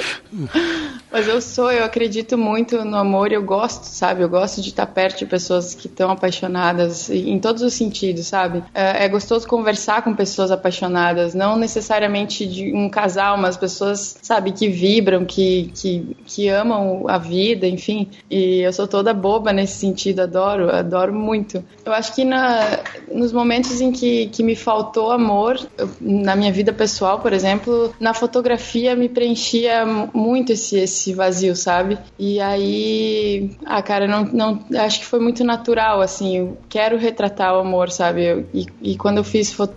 mas 1.10 1.28
eu 1.28 1.40
sou, 1.40 1.72
eu 1.72 1.84
acredito 1.84 2.38
muito 2.38 2.84
no 2.84 2.96
amor, 2.96 3.32
eu 3.32 3.42
gosto, 3.42 3.84
sabe? 3.84 4.22
Eu 4.22 4.28
gosto 4.28 4.62
de 4.62 4.68
estar 4.68 4.86
perto 4.86 5.18
de 5.18 5.26
pessoas 5.26 5.74
que 5.74 5.86
estão 5.86 6.10
apaixonadas 6.10 7.10
em 7.10 7.38
todos 7.38 7.62
os 7.62 7.74
sentidos, 7.74 8.26
sabe? 8.26 8.62
É, 8.72 9.04
é 9.04 9.08
gostoso 9.08 9.46
conversar 9.46 10.02
com 10.02 10.14
pessoas 10.14 10.50
apaixonadas, 10.50 11.34
não 11.34 11.56
necessariamente 11.56 12.46
de 12.46 12.72
um 12.72 12.88
caso 12.88 13.07
casal, 13.08 13.36
umas 13.36 13.56
pessoas, 13.56 14.18
sabe, 14.22 14.52
que 14.52 14.68
vibram, 14.68 15.24
que, 15.24 15.72
que, 15.74 16.16
que 16.26 16.48
amam 16.48 17.08
a 17.08 17.16
vida, 17.16 17.66
enfim. 17.66 18.08
E 18.30 18.60
eu 18.60 18.72
sou 18.72 18.86
toda 18.86 19.14
boba 19.14 19.52
nesse 19.52 19.78
sentido, 19.78 20.20
adoro, 20.20 20.70
adoro 20.70 21.14
muito. 21.14 21.64
Eu 21.84 21.92
acho 21.92 22.14
que 22.14 22.24
na, 22.24 22.80
nos 23.10 23.32
momentos 23.32 23.80
em 23.80 23.90
que, 23.90 24.26
que 24.26 24.42
me 24.42 24.54
faltou 24.54 25.10
amor, 25.10 25.58
eu, 25.78 25.88
na 26.00 26.36
minha 26.36 26.52
vida 26.52 26.72
pessoal, 26.72 27.20
por 27.20 27.32
exemplo, 27.32 27.94
na 27.98 28.12
fotografia 28.12 28.94
me 28.94 29.08
preenchia 29.08 29.86
muito 30.12 30.52
esse, 30.52 30.78
esse 30.78 31.14
vazio, 31.14 31.56
sabe? 31.56 31.98
E 32.18 32.40
aí, 32.40 33.56
ah, 33.64 33.82
cara, 33.82 34.06
não, 34.06 34.24
não, 34.24 34.64
acho 34.78 35.00
que 35.00 35.06
foi 35.06 35.18
muito 35.18 35.42
natural, 35.42 36.02
assim, 36.02 36.36
eu 36.36 36.58
quero 36.68 36.98
retratar 36.98 37.56
o 37.56 37.60
amor, 37.60 37.90
sabe? 37.90 38.24
Eu, 38.24 38.46
e, 38.52 38.66
e 38.82 38.96
quando 38.96 39.18
eu 39.18 39.24
fiz, 39.24 39.58
uh, 39.58 39.68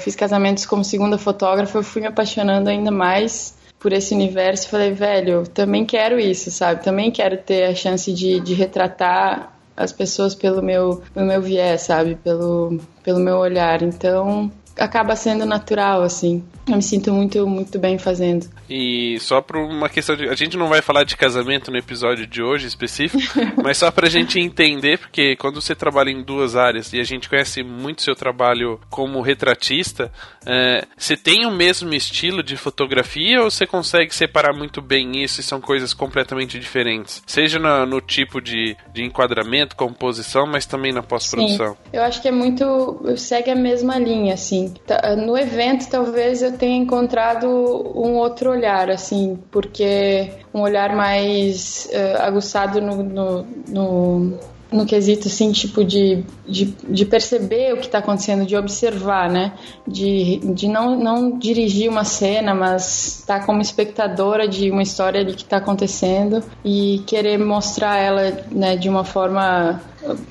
fiz 0.00 0.16
casamentos 0.16 0.66
como 0.66 0.82
segunda 0.82 1.16
fotógrafa, 1.16 1.78
eu 1.78 1.82
fui 1.84 2.02
me 2.02 2.08
apaixonando 2.08 2.71
ainda 2.72 2.90
mais 2.90 3.56
por 3.78 3.92
esse 3.92 4.14
universo. 4.14 4.68
Falei, 4.68 4.92
velho, 4.92 5.44
também 5.46 5.84
quero 5.84 6.18
isso, 6.18 6.50
sabe? 6.50 6.82
Também 6.82 7.10
quero 7.10 7.36
ter 7.36 7.64
a 7.64 7.74
chance 7.74 8.12
de, 8.12 8.40
de 8.40 8.54
retratar 8.54 9.52
as 9.76 9.92
pessoas 9.92 10.34
pelo 10.34 10.62
meu, 10.62 11.02
pelo 11.12 11.26
meu 11.26 11.42
viés, 11.42 11.82
sabe? 11.82 12.14
Pelo, 12.16 12.78
pelo 13.02 13.18
meu 13.18 13.36
olhar. 13.36 13.82
Então, 13.82 14.50
acaba 14.78 15.16
sendo 15.16 15.44
natural, 15.44 16.02
assim. 16.02 16.42
Eu 16.68 16.76
me 16.76 16.82
sinto 16.82 17.12
muito, 17.12 17.46
muito 17.46 17.78
bem 17.78 17.98
fazendo. 17.98 18.48
E 18.70 19.18
só 19.20 19.40
por 19.40 19.56
uma 19.56 19.88
questão 19.88 20.16
de. 20.16 20.28
A 20.28 20.34
gente 20.34 20.56
não 20.56 20.68
vai 20.68 20.80
falar 20.80 21.04
de 21.04 21.16
casamento 21.16 21.70
no 21.70 21.76
episódio 21.76 22.26
de 22.26 22.42
hoje 22.42 22.66
específico, 22.66 23.22
mas 23.62 23.78
só 23.78 23.90
pra 23.90 24.08
gente 24.08 24.38
entender, 24.38 24.98
porque 24.98 25.36
quando 25.36 25.60
você 25.60 25.74
trabalha 25.74 26.10
em 26.10 26.22
duas 26.22 26.56
áreas 26.56 26.92
e 26.92 27.00
a 27.00 27.04
gente 27.04 27.28
conhece 27.28 27.62
muito 27.62 28.02
seu 28.02 28.14
trabalho 28.14 28.80
como 28.88 29.20
retratista, 29.20 30.12
é, 30.46 30.84
você 30.96 31.16
tem 31.16 31.44
o 31.46 31.50
mesmo 31.50 31.92
estilo 31.94 32.42
de 32.42 32.56
fotografia 32.56 33.42
ou 33.42 33.50
você 33.50 33.66
consegue 33.66 34.14
separar 34.14 34.54
muito 34.56 34.80
bem 34.80 35.22
isso 35.22 35.40
e 35.40 35.44
são 35.44 35.60
coisas 35.60 35.92
completamente 35.92 36.58
diferentes? 36.58 37.22
Seja 37.26 37.58
no, 37.58 37.86
no 37.86 38.00
tipo 38.00 38.40
de, 38.40 38.76
de 38.92 39.02
enquadramento, 39.02 39.74
composição, 39.74 40.46
mas 40.46 40.64
também 40.64 40.92
na 40.92 41.02
pós-produção. 41.02 41.76
Eu 41.92 42.02
acho 42.02 42.22
que 42.22 42.28
é 42.28 42.32
muito. 42.32 43.02
segue 43.16 43.50
a 43.50 43.56
mesma 43.56 43.98
linha, 43.98 44.34
assim. 44.34 44.61
Tá, 44.86 45.16
no 45.16 45.36
evento, 45.36 45.88
talvez 45.88 46.42
eu 46.42 46.56
tenha 46.56 46.76
encontrado 46.76 47.46
um 47.46 48.14
outro 48.16 48.50
olhar, 48.50 48.90
assim, 48.90 49.38
porque 49.50 50.32
um 50.52 50.60
olhar 50.60 50.94
mais 50.94 51.88
uh, 51.92 52.22
aguçado 52.22 52.80
no, 52.80 53.02
no, 53.02 53.46
no 53.68 54.38
no 54.72 54.86
quesito, 54.86 55.28
assim, 55.28 55.52
tipo, 55.52 55.84
de, 55.84 56.24
de, 56.46 56.66
de 56.88 57.04
perceber 57.04 57.74
o 57.74 57.76
que 57.76 57.86
está 57.86 57.98
acontecendo, 57.98 58.46
de 58.46 58.56
observar, 58.56 59.30
né? 59.30 59.52
De, 59.86 60.38
de 60.38 60.68
não, 60.68 60.98
não 60.98 61.38
dirigir 61.38 61.90
uma 61.90 62.04
cena, 62.04 62.54
mas 62.54 63.20
estar 63.20 63.40
tá 63.40 63.46
como 63.46 63.60
espectadora 63.60 64.48
de 64.48 64.70
uma 64.70 64.82
história 64.82 65.20
ali 65.20 65.34
que 65.34 65.42
está 65.42 65.58
acontecendo 65.58 66.42
e 66.64 67.02
querer 67.06 67.38
mostrar 67.38 67.98
ela, 67.98 68.44
né, 68.50 68.76
de 68.76 68.88
uma 68.88 69.04
forma 69.04 69.80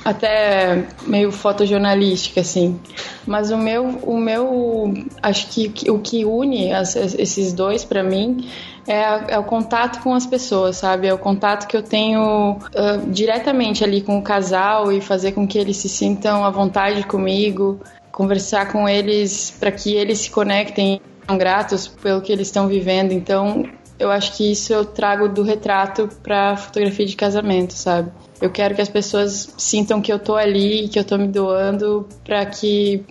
até 0.04 0.86
meio 1.08 1.32
fotojornalística, 1.32 2.42
assim. 2.42 2.80
Mas 3.26 3.52
o 3.52 3.58
meu, 3.58 3.86
o 4.04 4.18
meu, 4.18 4.94
acho 5.22 5.48
que 5.48 5.90
o 5.90 6.00
que 6.00 6.26
une 6.26 6.74
as, 6.74 6.96
esses 6.96 7.54
dois 7.54 7.86
para 7.86 8.04
mim 8.04 8.48
é, 8.88 9.34
é, 9.34 9.40
o 9.40 9.44
contato 9.44 10.02
com 10.02 10.14
as 10.14 10.26
pessoas, 10.26 10.78
sabe? 10.78 11.08
É 11.08 11.14
o 11.14 11.18
contato 11.18 11.68
que 11.68 11.76
eu 11.76 11.84
tenho 11.84 12.54
uh, 12.54 13.10
diretamente 13.10 13.84
ali 13.84 14.02
com 14.02 14.18
o 14.18 14.22
casal 14.22 14.92
e 14.92 15.02
fazer 15.02 15.34
com 15.34 15.48
que 15.48 15.58
eles 15.58 15.78
se 15.78 15.90
sintam 15.90 16.44
à 16.46 16.50
vontade 16.50 17.04
comigo, 17.06 17.80
conversar 18.12 18.72
com 18.72 18.88
eles 18.88 19.52
para 19.60 19.72
que 19.72 19.96
eles 19.96 20.20
se 20.20 20.32
conectem, 20.32 21.02
gratos 21.38 21.88
pelo 21.88 22.22
que 22.22 22.32
eles 22.32 22.48
estão 22.48 22.68
vivendo. 22.68 23.12
Então, 23.12 23.66
eu 24.02 24.10
acho 24.10 24.36
que 24.36 24.52
isso 24.52 24.74
eu 24.74 24.84
trago 24.84 25.30
do 25.30 25.44
retrato 25.44 26.10
para 26.24 26.58
fotografia 26.58 27.06
de 27.06 27.16
casamento, 27.16 27.74
sabe? 27.74 28.12
Eu 28.42 28.50
quero 28.50 28.74
que 28.74 28.82
as 28.82 28.90
pessoas 28.90 29.54
sintam 29.58 30.02
que 30.02 30.12
eu 30.12 30.18
tô 30.18 30.36
ali, 30.36 30.88
que 30.88 30.98
eu 30.98 31.04
tô 31.04 31.18
me 31.18 31.28
doando 31.28 32.08
para 32.24 32.44
que 32.48 33.06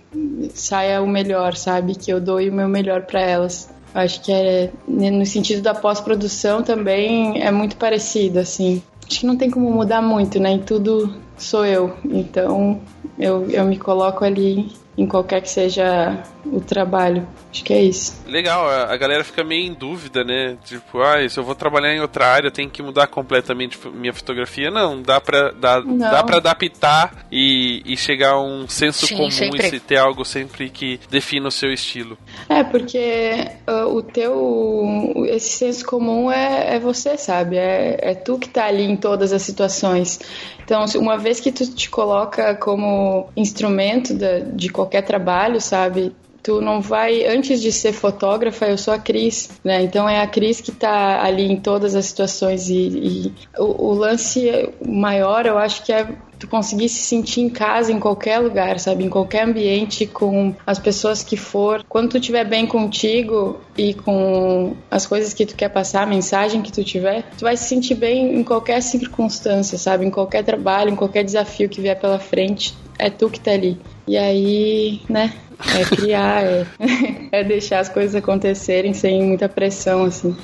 saia 0.53 1.01
o 1.01 1.07
melhor, 1.07 1.55
sabe? 1.55 1.95
Que 1.95 2.13
eu 2.13 2.21
doe 2.21 2.51
o 2.51 2.53
meu 2.53 2.69
melhor 2.69 3.03
para 3.03 3.21
elas. 3.21 3.71
Acho 3.95 4.21
que 4.23 4.33
é 4.33 4.71
no 4.87 5.27
sentido 5.27 5.63
da 5.63 5.75
pós-produção 5.75 6.63
também 6.63 7.43
é 7.43 7.51
muito 7.51 7.77
parecido, 7.77 8.39
assim. 8.39 8.83
Acho 9.09 9.21
que 9.21 9.27
não 9.27 9.37
tem 9.37 9.51
como 9.51 9.71
mudar 9.71 10.01
muito, 10.01 10.39
né? 10.39 10.55
E 10.55 10.59
tudo 10.61 11.15
sou 11.37 11.67
eu. 11.67 11.93
Então 12.05 12.81
eu, 13.19 13.51
eu 13.51 13.65
me 13.65 13.77
coloco 13.77 14.25
ali 14.25 14.73
em 14.97 15.07
qualquer 15.07 15.41
que 15.41 15.51
seja 15.51 16.23
o 16.45 16.61
trabalho. 16.61 17.27
Acho 17.51 17.65
que 17.65 17.73
é 17.73 17.83
isso. 17.83 18.23
Legal, 18.27 18.69
a 18.69 18.97
galera 18.97 19.25
fica 19.25 19.43
meio 19.43 19.67
em 19.67 19.75
dúvida, 19.75 20.23
né? 20.25 20.57
Tipo, 20.65 21.01
ah, 21.01 21.29
se 21.29 21.39
eu 21.39 21.45
vou 21.45 21.55
trabalhar 21.55 21.95
em 21.95 22.01
outra 22.01 22.27
área, 22.27 22.49
eu 22.49 22.53
tenho 22.53 22.71
que 22.71 22.83
mudar 22.83 23.07
completamente 23.09 23.79
minha 23.93 24.13
fotografia. 24.13 24.71
Não, 24.71 25.03
dá 25.03 25.21
pra, 25.21 25.51
dá, 25.51 25.81
Não. 25.81 25.99
Dá 25.99 26.23
pra 26.23 26.37
adaptar 26.37 27.27
e, 27.31 27.83
e 27.85 27.97
chegar 27.97 28.33
a 28.33 28.41
um 28.41 28.69
senso 28.69 29.07
Sim, 29.07 29.17
comum 29.17 29.31
sempre. 29.31 29.77
e 29.77 29.81
ter 29.81 29.97
algo 29.97 30.25
sempre 30.25 30.71
que 30.71 31.01
defina 31.11 31.49
o 31.49 31.51
seu 31.51 31.73
estilo. 31.73 32.17
É, 32.49 32.63
porque 32.63 33.49
uh, 33.69 33.87
o 33.87 34.03
teu. 34.03 35.13
Esse 35.27 35.51
senso 35.51 35.85
comum 35.87 36.31
é, 36.31 36.77
é 36.77 36.79
você, 36.79 37.17
sabe? 37.17 37.57
É, 37.57 37.99
é 38.01 38.15
tu 38.15 38.39
que 38.39 38.49
tá 38.49 38.67
ali 38.67 38.85
em 38.85 38.97
todas 38.97 39.33
as 39.33 39.43
situações. 39.43 40.21
Então, 40.65 40.85
uma 40.97 41.19
vez 41.19 41.41
que 41.41 41.51
tu 41.51 41.67
te 41.67 41.91
coloca 41.91 42.55
como 42.55 43.29
instrumento 43.37 44.15
de, 44.15 44.43
de 44.53 44.69
qualquer 44.69 45.03
trabalho, 45.03 45.61
sabe? 45.61 46.15
Tu 46.43 46.61
não 46.61 46.81
vai 46.81 47.27
antes 47.27 47.61
de 47.61 47.73
ser 47.73 47.93
fotógrafa 47.93 48.67
eu 48.67 48.79
sou 48.79 48.95
a 48.95 48.99
Cris 48.99 49.51
né? 49.65 49.83
Então 49.83 50.09
é 50.09 50.21
a 50.21 50.27
Cris 50.27 50.61
que 50.61 50.73
tá 50.73 51.23
ali 51.23 51.51
em 51.51 51.57
todas 51.57 51.95
as 51.95 52.07
situações 52.07 52.69
e, 52.69 52.75
e 52.75 53.33
o, 53.59 53.89
o, 53.89 53.93
lance 53.93 54.71
maior 54.87 55.47
eu 55.47 55.59
acho 55.59 55.85
que 55.85 55.93
é 55.93 56.09
tu 56.39 56.49
conseguir 56.49 56.89
se 56.89 57.03
sentir 57.03 57.43
em 57.43 57.51
casa 57.51 57.93
em 57.93 58.01
qualquer 58.01 58.39
lugar 58.39 58.79
sabe? 58.79 59.05
Em 59.05 59.11
qualquer 59.11 59.45
ambiente 59.45 60.07
com 60.07 60.55
as 60.67 60.79
pessoas 60.79 61.23
que 61.23 61.37
for. 61.37 61.85
Quando 61.87 62.11
tu 62.11 62.17
estiver 62.17 62.45
bem 62.45 62.67
contigo 62.67 63.61
e 63.77 63.93
com 63.93 64.75
as 64.91 65.07
coisas 65.07 65.35
que 65.35 65.45
tu 65.45 65.55
quer 65.55 65.69
passar 65.69 66.05
a 66.05 66.07
mensagem 66.07 66.63
que 66.63 66.73
tu 66.73 66.83
tiver 66.83 67.25
tu 67.37 67.43
vai 67.43 67.57
se 67.57 67.65
sentir 67.65 67.95
bem 67.95 68.37
em 68.37 68.43
qualquer 68.43 68.81
circunstância 68.83 69.77
sabe? 69.77 70.07
Em 70.07 70.11
qualquer 70.11 70.43
trabalho 70.43 70.91
em 70.91 70.97
qualquer 70.97 71.25
desafio 71.25 71.69
que 71.69 71.81
vier 71.81 71.99
pela 72.01 72.19
frente 72.19 72.75
é 72.99 73.11
tu 73.11 73.29
que 73.29 73.41
tá 73.41 73.53
ali 73.53 73.79
e 74.11 74.19
aí 74.19 75.01
né 75.09 75.33
é 75.79 75.85
criar, 75.85 76.43
é, 76.43 76.67
é 77.33 77.45
deixar 77.45 77.81
as 77.81 77.89
coisas 77.89 78.15
acontecerem 78.15 78.95
sem 78.95 79.23
muita 79.23 79.49
pressão, 79.49 80.05
assim. 80.05 80.37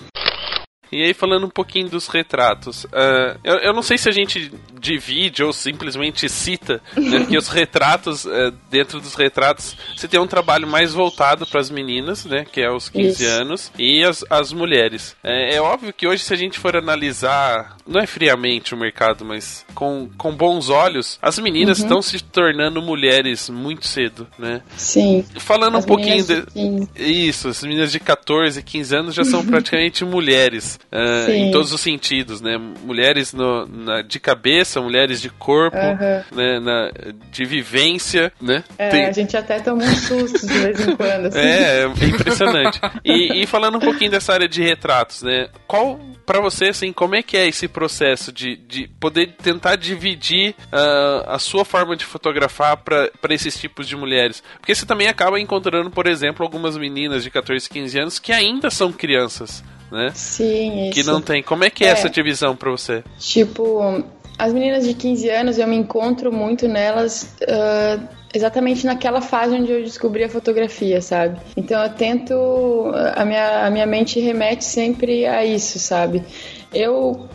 E 0.91 1.03
aí, 1.03 1.15
falando 1.15 1.47
um 1.47 1.51
pouquinho 1.51 1.89
dos 1.89 2.07
retratos, 2.07 2.85
uh, 2.85 3.39
eu, 3.43 3.57
eu, 3.57 3.73
não 3.73 3.83
sei 3.83 3.99
se 3.99 4.09
a 4.09 4.13
gente 4.13 4.53
divide 4.79 5.43
ou 5.43 5.53
simplesmente 5.53 6.29
cita 6.29 6.81
né, 6.97 7.27
que 7.29 7.37
os 7.37 7.49
retratos, 7.49 8.25
uh, 8.25 8.53
dentro 8.71 9.01
dos 9.01 9.15
retratos, 9.15 9.77
você 9.97 10.07
tem 10.07 10.21
um 10.21 10.27
trabalho 10.27 10.67
mais 10.67 10.93
voltado 10.93 11.47
para 11.47 11.61
as 11.61 11.71
meninas, 11.71 12.25
né, 12.25 12.45
que 12.45 12.61
é 12.61 12.71
os 12.71 12.89
15 12.89 13.09
Isso. 13.09 13.33
anos, 13.33 13.73
e 13.79 14.05
as, 14.05 14.25
as 14.31 14.53
mulheres. 14.53 15.17
É, 15.25 15.57
é, 15.57 15.61
óbvio 15.61 15.93
que 15.93 16.07
hoje, 16.07 16.23
se 16.23 16.33
a 16.33 16.37
gente 16.37 16.59
for 16.59 16.77
analisar, 16.77 17.77
não 17.87 18.01
é 18.01 18.07
friamente 18.07 18.75
o 18.75 18.79
mercado, 18.79 19.25
mas 19.25 19.65
com, 19.75 20.09
com 20.17 20.33
bons 20.33 20.69
olhos, 20.69 21.19
as 21.21 21.39
meninas 21.39 21.79
uhum. 21.79 21.85
estão 21.85 22.03
se 22.03 22.23
tornando 22.23 22.81
mulheres 22.81 23.51
muito 23.51 23.87
cedo, 23.87 24.27
né? 24.39 24.63
Sim. 24.77 25.25
Falando 25.39 25.79
as 25.79 25.85
um 25.85 25.87
pouquinho 25.87 26.25
de. 26.25 26.47
de 26.47 26.89
Isso, 27.29 27.49
as 27.49 27.63
meninas 27.63 27.91
de 27.91 27.99
14, 27.99 28.63
15 28.63 28.97
anos 28.97 29.15
já 29.15 29.25
são 29.25 29.45
praticamente 29.45 30.05
mulheres 30.05 30.76
uh, 30.93 31.31
em 31.31 31.51
todos 31.51 31.73
os 31.73 31.81
sentidos, 31.81 32.41
né? 32.41 32.57
Mulheres 32.57 33.33
no, 33.33 33.67
na, 33.67 34.03
de 34.03 34.19
cabeça, 34.19 34.81
mulheres 34.81 35.21
de 35.21 35.31
corpo, 35.31 35.77
uhum. 35.77 36.37
né? 36.37 36.61
Na, 36.61 36.91
de 37.31 37.45
vivência, 37.45 38.33
né? 38.41 38.65
É, 38.79 38.89
Tem... 38.89 39.05
a 39.07 39.13
gente 39.13 39.37
até 39.37 39.61
toma 39.61 39.85
um 39.85 39.95
susto 39.95 40.47
de 40.47 40.59
vez 40.59 40.81
em 40.81 40.97
quando. 40.97 41.27
Assim. 41.27 41.39
É, 41.39 41.83
é 41.83 42.07
impressionante. 42.07 42.81
e, 43.05 43.43
e 43.43 43.47
falando 43.47 43.77
um 43.77 43.81
pouquinho 43.81 44.11
dessa 44.11 44.33
área 44.33 44.49
de 44.49 44.63
retratos, 44.63 45.23
né? 45.23 45.49
Qual 45.67 45.99
para 46.27 46.41
você, 46.41 46.67
assim, 46.67 46.93
como 46.93 47.15
é 47.15 47.23
que 47.23 47.37
é 47.37 47.47
esse 47.47 47.69
processo 47.69 48.33
de, 48.33 48.57
de 48.57 48.89
poder 49.01 49.37
tentar 49.41 49.77
dividir 49.77 50.57
uh, 50.73 51.31
a 51.31 51.39
sua 51.39 51.65
forma 51.65 51.97
de 51.97 52.05
fotografar 52.05 52.77
para 52.79 53.11
esses 53.31 53.57
tipos 53.57 53.87
de 53.87 53.97
mulheres? 53.97 54.43
Porque 54.59 54.75
você 54.75 54.85
também 54.85 55.07
acaba 55.07 55.39
encontrando, 55.39 55.89
por 55.89 56.07
exemplo, 56.09 56.45
algumas 56.45 56.77
meninas 56.77 57.23
de 57.23 57.31
14, 57.31 57.71
15 57.71 57.99
anos 57.99 58.19
que 58.19 58.33
ainda 58.33 58.71
são 58.71 58.93
crianças 58.93 59.63
né? 59.91 60.11
Sim, 60.15 60.85
isso. 60.87 60.93
Que 60.93 61.03
não 61.03 61.21
tem. 61.21 61.43
Como 61.43 61.65
é 61.65 61.71
que 61.71 61.85
é, 61.85 61.89
é 61.89 61.91
essa 61.91 62.09
divisão 62.11 62.57
para 62.57 62.71
você? 62.71 63.03
Tipo, 63.19 64.05
as 64.39 64.53
meninas 64.53 64.87
de 64.87 64.95
15 64.95 65.31
anos, 65.31 65.59
eu 65.59 65.67
me 65.67 65.77
encontro 65.77 66.33
muito 66.33 66.69
nelas 66.69 67.35
uh, 67.43 68.07
exatamente 68.35 68.85
naquela 68.85 69.21
fase 69.21 69.55
onde 69.55 69.73
eu 69.73 69.83
descobri 69.83 70.25
a 70.25 70.29
fotografia, 70.29 71.01
sabe? 71.01 71.41
Então 71.57 71.83
eu 71.83 71.91
tento. 71.91 72.35
A 73.15 73.25
minha, 73.25 73.67
a 73.67 73.71
minha 73.71 73.87
mente 73.87 74.21
remete 74.21 74.65
sempre 74.65 75.27
a 75.27 75.45
isso, 75.45 75.79
sabe? 75.79 76.23
Eu. 76.73 77.29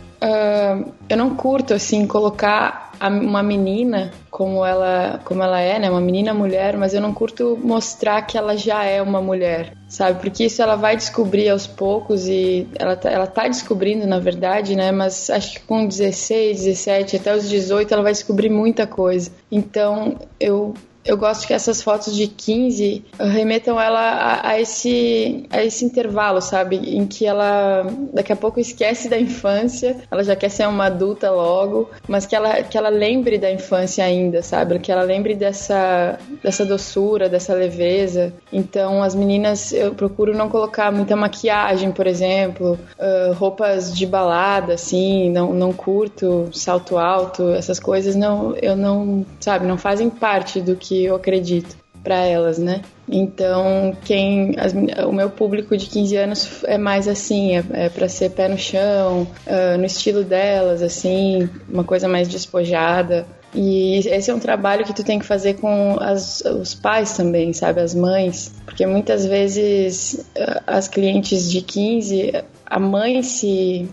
Eu 1.09 1.17
não 1.17 1.35
curto 1.35 1.73
assim 1.73 2.05
colocar 2.05 2.91
uma 3.09 3.41
menina 3.41 4.11
como 4.29 4.63
ela, 4.63 5.19
como 5.25 5.41
ela 5.41 5.59
é, 5.59 5.79
né? 5.79 5.89
Uma 5.89 6.01
menina 6.01 6.33
mulher, 6.33 6.77
mas 6.77 6.93
eu 6.93 7.01
não 7.01 7.13
curto 7.13 7.57
mostrar 7.61 8.21
que 8.21 8.37
ela 8.37 8.55
já 8.55 8.83
é 8.83 9.01
uma 9.01 9.21
mulher, 9.21 9.73
sabe? 9.87 10.19
Porque 10.19 10.45
isso 10.45 10.61
ela 10.61 10.75
vai 10.75 10.95
descobrir 10.95 11.49
aos 11.49 11.65
poucos 11.65 12.27
e 12.27 12.67
ela 12.77 12.95
tá, 12.95 13.09
ela 13.09 13.25
tá 13.25 13.47
descobrindo, 13.47 14.05
na 14.05 14.19
verdade, 14.19 14.75
né? 14.75 14.91
Mas 14.91 15.29
acho 15.29 15.53
que 15.53 15.59
com 15.61 15.87
16, 15.87 16.63
17, 16.63 17.15
até 17.17 17.35
os 17.35 17.49
18 17.49 17.91
ela 17.91 18.03
vai 18.03 18.11
descobrir 18.11 18.49
muita 18.49 18.85
coisa. 18.85 19.31
Então 19.51 20.17
eu 20.39 20.75
eu 21.03 21.17
gosto 21.17 21.47
que 21.47 21.53
essas 21.53 21.81
fotos 21.81 22.15
de 22.15 22.27
15 22.27 23.03
remetam 23.19 23.79
ela 23.79 23.99
a, 23.99 24.49
a, 24.49 24.59
esse, 24.59 25.45
a 25.49 25.63
esse 25.63 25.83
intervalo, 25.83 26.41
sabe? 26.41 26.77
Em 26.77 27.05
que 27.05 27.25
ela 27.25 27.85
daqui 28.13 28.31
a 28.31 28.35
pouco 28.35 28.59
esquece 28.59 29.09
da 29.09 29.19
infância, 29.19 29.97
ela 30.09 30.23
já 30.23 30.35
quer 30.35 30.49
ser 30.49 30.67
uma 30.67 30.85
adulta 30.85 31.31
logo, 31.31 31.89
mas 32.07 32.25
que 32.25 32.35
ela, 32.35 32.61
que 32.61 32.77
ela 32.77 32.89
lembre 32.89 33.37
da 33.37 33.51
infância 33.51 34.03
ainda, 34.05 34.43
sabe? 34.43 34.77
Que 34.79 34.91
ela 34.91 35.01
lembre 35.01 35.35
dessa, 35.35 36.19
dessa 36.43 36.65
doçura, 36.65 37.27
dessa 37.27 37.53
leveza. 37.53 38.33
Então, 38.53 39.01
as 39.01 39.15
meninas, 39.15 39.73
eu 39.73 39.93
procuro 39.93 40.37
não 40.37 40.49
colocar 40.49 40.91
muita 40.91 41.15
maquiagem, 41.15 41.91
por 41.91 42.05
exemplo, 42.05 42.77
uh, 42.99 43.33
roupas 43.33 43.95
de 43.95 44.05
balada, 44.05 44.73
assim, 44.73 45.29
não, 45.31 45.53
não 45.53 45.73
curto, 45.73 46.49
salto 46.53 46.97
alto, 46.97 47.49
essas 47.49 47.79
coisas, 47.79 48.15
não, 48.15 48.55
eu 48.57 48.75
não, 48.75 49.25
sabe, 49.39 49.65
não 49.65 49.77
fazem 49.77 50.09
parte 50.09 50.61
do 50.61 50.75
que 50.75 50.90
que 50.91 51.05
eu 51.05 51.15
acredito 51.15 51.77
para 52.03 52.17
elas, 52.17 52.57
né? 52.57 52.81
Então, 53.07 53.95
quem 54.03 54.55
as, 54.57 54.73
o 55.07 55.13
meu 55.13 55.29
público 55.29 55.77
de 55.77 55.85
15 55.85 56.15
anos 56.17 56.63
é 56.65 56.77
mais 56.77 57.07
assim, 57.07 57.55
é, 57.55 57.63
é 57.85 57.89
para 57.89 58.09
ser 58.09 58.31
pé 58.31 58.49
no 58.49 58.57
chão, 58.57 59.25
uh, 59.47 59.77
no 59.77 59.85
estilo 59.85 60.21
delas, 60.21 60.81
assim, 60.81 61.49
uma 61.69 61.85
coisa 61.85 62.09
mais 62.09 62.27
despojada. 62.27 63.25
E 63.55 63.99
esse 63.99 64.29
é 64.29 64.33
um 64.33 64.39
trabalho 64.39 64.83
que 64.83 64.93
tu 64.93 65.03
tem 65.03 65.17
que 65.17 65.25
fazer 65.25 65.53
com 65.55 65.97
as, 66.01 66.41
os 66.41 66.73
pais 66.73 67.15
também, 67.15 67.53
sabe? 67.53 67.79
As 67.79 67.95
mães. 67.95 68.53
Porque 68.65 68.85
muitas 68.85 69.25
vezes 69.25 70.25
as 70.67 70.89
clientes 70.89 71.49
de 71.49 71.61
15, 71.61 72.33
a 72.65 72.79
mãe 72.79 73.21
se 73.21 73.89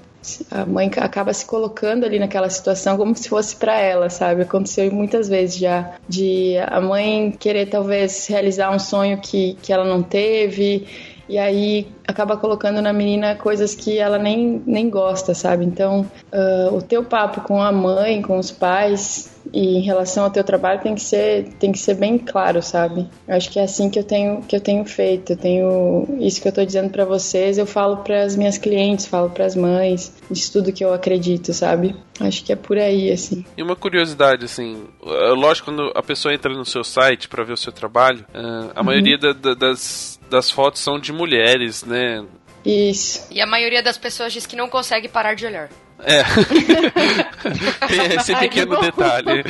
a 0.51 0.65
mãe 0.65 0.91
acaba 0.97 1.33
se 1.33 1.45
colocando 1.47 2.05
ali 2.05 2.19
naquela 2.19 2.51
situação 2.51 2.97
como 2.97 3.15
se 3.15 3.29
fosse 3.29 3.57
para 3.57 3.79
ela, 3.79 4.09
sabe? 4.11 4.43
Aconteceu 4.43 4.91
muitas 4.93 5.29
vezes 5.29 5.59
já 5.59 5.95
de 6.09 6.57
a 6.67 6.81
mãe 6.81 7.31
querer 7.39 7.67
talvez 7.67 8.27
realizar 8.27 8.75
um 8.75 8.79
sonho 8.79 9.19
que, 9.19 9.57
que 9.63 9.73
ela 9.73 9.85
não 9.85 10.03
teve 10.03 10.87
e 11.29 11.39
aí 11.39 11.87
acaba 12.07 12.37
colocando 12.37 12.81
na 12.81 12.93
menina 12.93 13.35
coisas 13.35 13.75
que 13.75 13.99
ela 13.99 14.19
nem, 14.19 14.63
nem 14.67 14.89
gosta, 14.89 15.35
sabe? 15.35 15.65
Então, 15.65 16.11
uh, 16.33 16.75
o 16.75 16.81
teu 16.81 17.05
papo 17.05 17.43
com 17.43 17.61
a 17.61 17.71
mãe, 17.71 18.23
com 18.23 18.39
os 18.39 18.51
pais, 18.51 19.39
e 19.53 19.79
em 19.79 19.81
relação 19.81 20.25
ao 20.25 20.31
teu 20.31 20.45
trabalho 20.45 20.81
tem 20.81 20.95
que 20.95 21.01
ser 21.01 21.49
tem 21.59 21.73
que 21.73 21.79
ser 21.79 21.95
bem 21.95 22.19
claro, 22.19 22.63
sabe? 22.63 23.09
Eu 23.27 23.37
acho 23.37 23.51
que 23.51 23.59
é 23.59 23.63
assim 23.63 23.89
que 23.91 23.99
eu 23.99 24.05
tenho 24.05 24.43
que 24.43 24.55
eu 24.55 24.61
tenho 24.61 24.85
feito. 24.85 25.33
Eu 25.33 25.37
tenho 25.37 26.09
isso 26.21 26.41
que 26.41 26.49
eu 26.49 26.53
tô 26.53 26.65
dizendo 26.65 26.91
para 26.91 27.05
vocês, 27.05 27.59
eu 27.59 27.67
falo 27.67 27.99
para 27.99 28.23
as 28.23 28.37
minhas 28.37 28.59
clientes, 28.59 29.07
falo 29.07 29.31
para 29.31 29.45
as 29.45 29.55
mães, 29.55 30.15
de 30.31 30.51
tudo 30.51 30.73
que 30.73 30.85
eu 30.85 30.93
acredito, 30.93 31.53
sabe? 31.53 31.95
Acho 32.21 32.45
que 32.45 32.53
é 32.53 32.57
por 32.57 32.77
aí 32.77 33.11
assim. 33.11 33.45
E 33.57 33.63
uma 33.63 33.77
curiosidade 33.77 34.45
assim, 34.45 34.85
é 35.05 35.31
lógico 35.31 35.71
quando 35.71 35.93
a 35.95 36.03
pessoa 36.03 36.35
entra 36.35 36.53
no 36.53 36.65
seu 36.65 36.85
site 36.85 37.29
para 37.29 37.45
ver 37.45 37.53
o 37.53 37.57
seu 37.57 37.73
trabalho, 37.73 38.25
é, 38.35 38.39
a 38.39 38.81
uhum. 38.81 38.85
maioria 38.85 39.19
da, 39.19 39.33
da, 39.33 39.55
das 39.55 40.18
das 40.29 40.51
fotos 40.51 40.81
são 40.81 40.99
de 40.99 41.13
mulheres, 41.13 41.83
né? 41.83 42.25
Isso. 42.65 43.27
E 43.31 43.41
a 43.41 43.47
maioria 43.47 43.83
das 43.83 43.97
pessoas 43.97 44.33
diz 44.33 44.47
que 44.47 44.57
não 44.57 44.69
consegue 44.69 45.09
parar 45.09 45.35
de 45.35 45.47
olhar. 45.47 45.71
É. 46.05 46.23
Tem 47.89 48.17
esse 48.17 48.35
pequeno 48.37 48.77
Ai, 48.77 48.83
detalhe. 48.83 49.45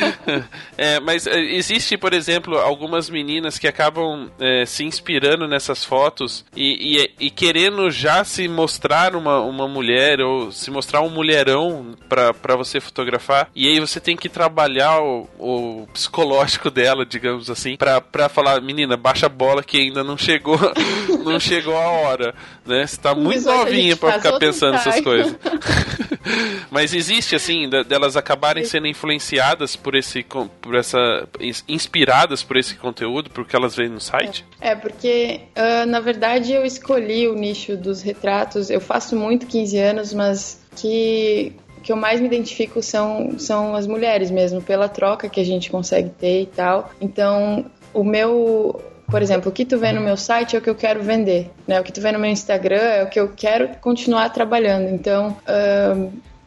É, 0.76 1.00
mas 1.00 1.26
é, 1.26 1.38
existe, 1.38 1.96
por 1.96 2.12
exemplo, 2.12 2.58
algumas 2.58 3.10
meninas 3.10 3.58
que 3.58 3.68
acabam 3.68 4.30
é, 4.40 4.64
se 4.64 4.84
inspirando 4.84 5.46
nessas 5.46 5.84
fotos 5.84 6.44
e, 6.56 6.98
e, 6.98 7.26
e, 7.26 7.30
querendo 7.30 7.90
já 7.90 8.24
se 8.24 8.48
mostrar 8.48 9.14
uma, 9.14 9.40
uma 9.40 9.68
mulher 9.68 10.20
ou 10.20 10.50
se 10.50 10.70
mostrar 10.70 11.00
um 11.02 11.10
mulherão 11.10 11.94
para 12.08 12.56
você 12.56 12.80
fotografar. 12.80 13.50
E 13.54 13.68
aí 13.68 13.80
você 13.80 14.00
tem 14.00 14.16
que 14.16 14.28
trabalhar 14.28 15.00
o, 15.00 15.28
o 15.38 15.88
psicológico 15.92 16.70
dela, 16.70 17.04
digamos 17.04 17.50
assim, 17.50 17.76
para 17.76 18.28
falar, 18.28 18.60
menina, 18.60 18.96
baixa 18.96 19.26
a 19.26 19.30
bola 19.30 19.62
que 19.62 19.78
ainda 19.78 20.02
não 20.02 20.16
chegou, 20.16 20.58
não 21.24 21.38
chegou 21.38 21.76
a 21.76 21.88
hora, 21.90 22.34
né? 22.64 22.86
Você 22.86 22.96
tá 22.96 23.14
muito 23.14 23.44
novinha 23.44 23.96
para 23.96 24.14
ficar 24.14 24.38
pensando 24.38 24.76
essas 24.76 25.00
coisas. 25.00 25.36
Mas 26.70 26.94
existe, 26.94 27.34
assim, 27.34 27.68
delas 27.68 28.16
acabarem 28.16 28.64
sendo 28.64 28.86
influenciadas 28.86 29.76
por 29.76 29.94
esse. 29.94 30.24
por 30.60 30.74
essa. 30.74 31.28
inspiradas 31.68 32.42
por 32.42 32.56
esse 32.56 32.74
conteúdo, 32.74 33.30
porque 33.30 33.54
elas 33.54 33.74
veem 33.76 33.90
no 33.90 34.00
site? 34.00 34.44
É, 34.60 34.74
porque, 34.74 35.40
uh, 35.56 35.86
na 35.86 36.00
verdade, 36.00 36.52
eu 36.52 36.64
escolhi 36.64 37.28
o 37.28 37.34
nicho 37.34 37.76
dos 37.76 38.02
retratos. 38.02 38.70
Eu 38.70 38.80
faço 38.80 39.16
muito 39.16 39.46
15 39.46 39.78
anos, 39.78 40.12
mas 40.12 40.60
que 40.76 41.52
que 41.82 41.92
eu 41.92 41.96
mais 41.96 42.20
me 42.20 42.26
identifico 42.26 42.82
são, 42.82 43.38
são 43.38 43.74
as 43.74 43.86
mulheres 43.86 44.30
mesmo, 44.30 44.60
pela 44.60 44.88
troca 44.88 45.28
que 45.28 45.40
a 45.40 45.44
gente 45.44 45.70
consegue 45.70 46.10
ter 46.10 46.42
e 46.42 46.46
tal. 46.46 46.90
Então, 47.00 47.64
o 47.94 48.04
meu. 48.04 48.80
Por 49.10 49.22
exemplo, 49.22 49.50
o 49.50 49.52
que 49.52 49.64
tu 49.64 49.78
vê 49.78 49.90
no 49.90 50.02
meu 50.02 50.16
site 50.16 50.54
é 50.54 50.58
o 50.58 50.62
que 50.62 50.68
eu 50.68 50.74
quero 50.74 51.02
vender, 51.02 51.50
né? 51.66 51.80
O 51.80 51.82
que 51.82 51.90
tu 51.90 52.00
vê 52.00 52.12
no 52.12 52.18
meu 52.18 52.30
Instagram 52.30 52.76
é 52.76 53.02
o 53.02 53.08
que 53.08 53.18
eu 53.18 53.32
quero 53.34 53.70
continuar 53.80 54.28
trabalhando. 54.28 54.90
Então, 54.90 55.34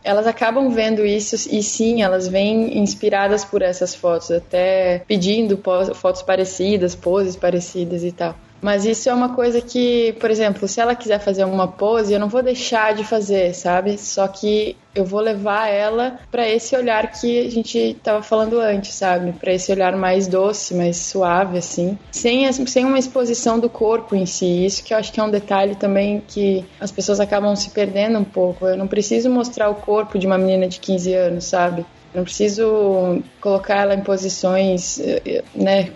elas 0.03 0.27
acabam 0.27 0.69
vendo 0.69 1.03
isso 1.03 1.35
e 1.49 1.63
sim, 1.63 2.03
elas 2.03 2.27
vêm 2.27 2.77
inspiradas 2.77 3.43
por 3.43 3.61
essas 3.63 3.95
fotos, 3.95 4.29
até 4.29 5.03
pedindo 5.07 5.59
fotos 5.95 6.21
parecidas, 6.21 6.93
poses 6.93 7.35
parecidas 7.35 8.03
e 8.03 8.11
tal. 8.11 8.35
Mas 8.61 8.85
isso 8.85 9.09
é 9.09 9.13
uma 9.13 9.29
coisa 9.29 9.59
que, 9.59 10.13
por 10.19 10.29
exemplo, 10.29 10.67
se 10.67 10.79
ela 10.79 10.95
quiser 10.95 11.19
fazer 11.19 11.43
uma 11.45 11.67
pose, 11.67 12.13
eu 12.13 12.19
não 12.19 12.29
vou 12.29 12.43
deixar 12.43 12.93
de 12.93 13.03
fazer, 13.03 13.55
sabe? 13.55 13.97
Só 13.97 14.27
que 14.27 14.77
eu 14.93 15.03
vou 15.03 15.19
levar 15.19 15.67
ela 15.67 16.19
para 16.29 16.47
esse 16.47 16.75
olhar 16.75 17.11
que 17.11 17.47
a 17.47 17.49
gente 17.49 17.77
estava 17.77 18.21
falando 18.21 18.59
antes, 18.59 18.93
sabe? 18.93 19.31
Para 19.33 19.53
esse 19.53 19.71
olhar 19.71 19.95
mais 19.95 20.27
doce, 20.27 20.75
mais 20.75 20.97
suave, 20.97 21.57
assim, 21.57 21.97
sem, 22.11 22.51
sem 22.51 22.85
uma 22.85 22.99
exposição 22.99 23.57
do 23.59 23.69
corpo 23.69 24.15
em 24.15 24.25
si. 24.25 24.65
Isso 24.65 24.83
que 24.83 24.93
eu 24.93 24.97
acho 24.97 25.11
que 25.11 25.19
é 25.19 25.23
um 25.23 25.31
detalhe 25.31 25.75
também 25.75 26.21
que 26.27 26.63
as 26.79 26.91
pessoas 26.91 27.19
acabam 27.19 27.55
se 27.55 27.71
perdendo 27.71 28.19
um 28.19 28.23
pouco. 28.23 28.67
Eu 28.67 28.77
não 28.77 28.87
preciso 28.87 29.29
mostrar 29.29 29.69
o 29.69 29.75
corpo 29.75 30.19
de 30.19 30.27
uma 30.27 30.37
menina 30.37 30.67
de 30.67 30.79
15 30.79 31.13
anos, 31.13 31.45
sabe? 31.45 31.85
Não 32.13 32.23
preciso 32.23 33.23
colocar 33.39 33.77
ela 33.77 33.95
em 33.95 34.01
posições, 34.01 34.99
eh, 34.99 35.43
né, 35.55 35.91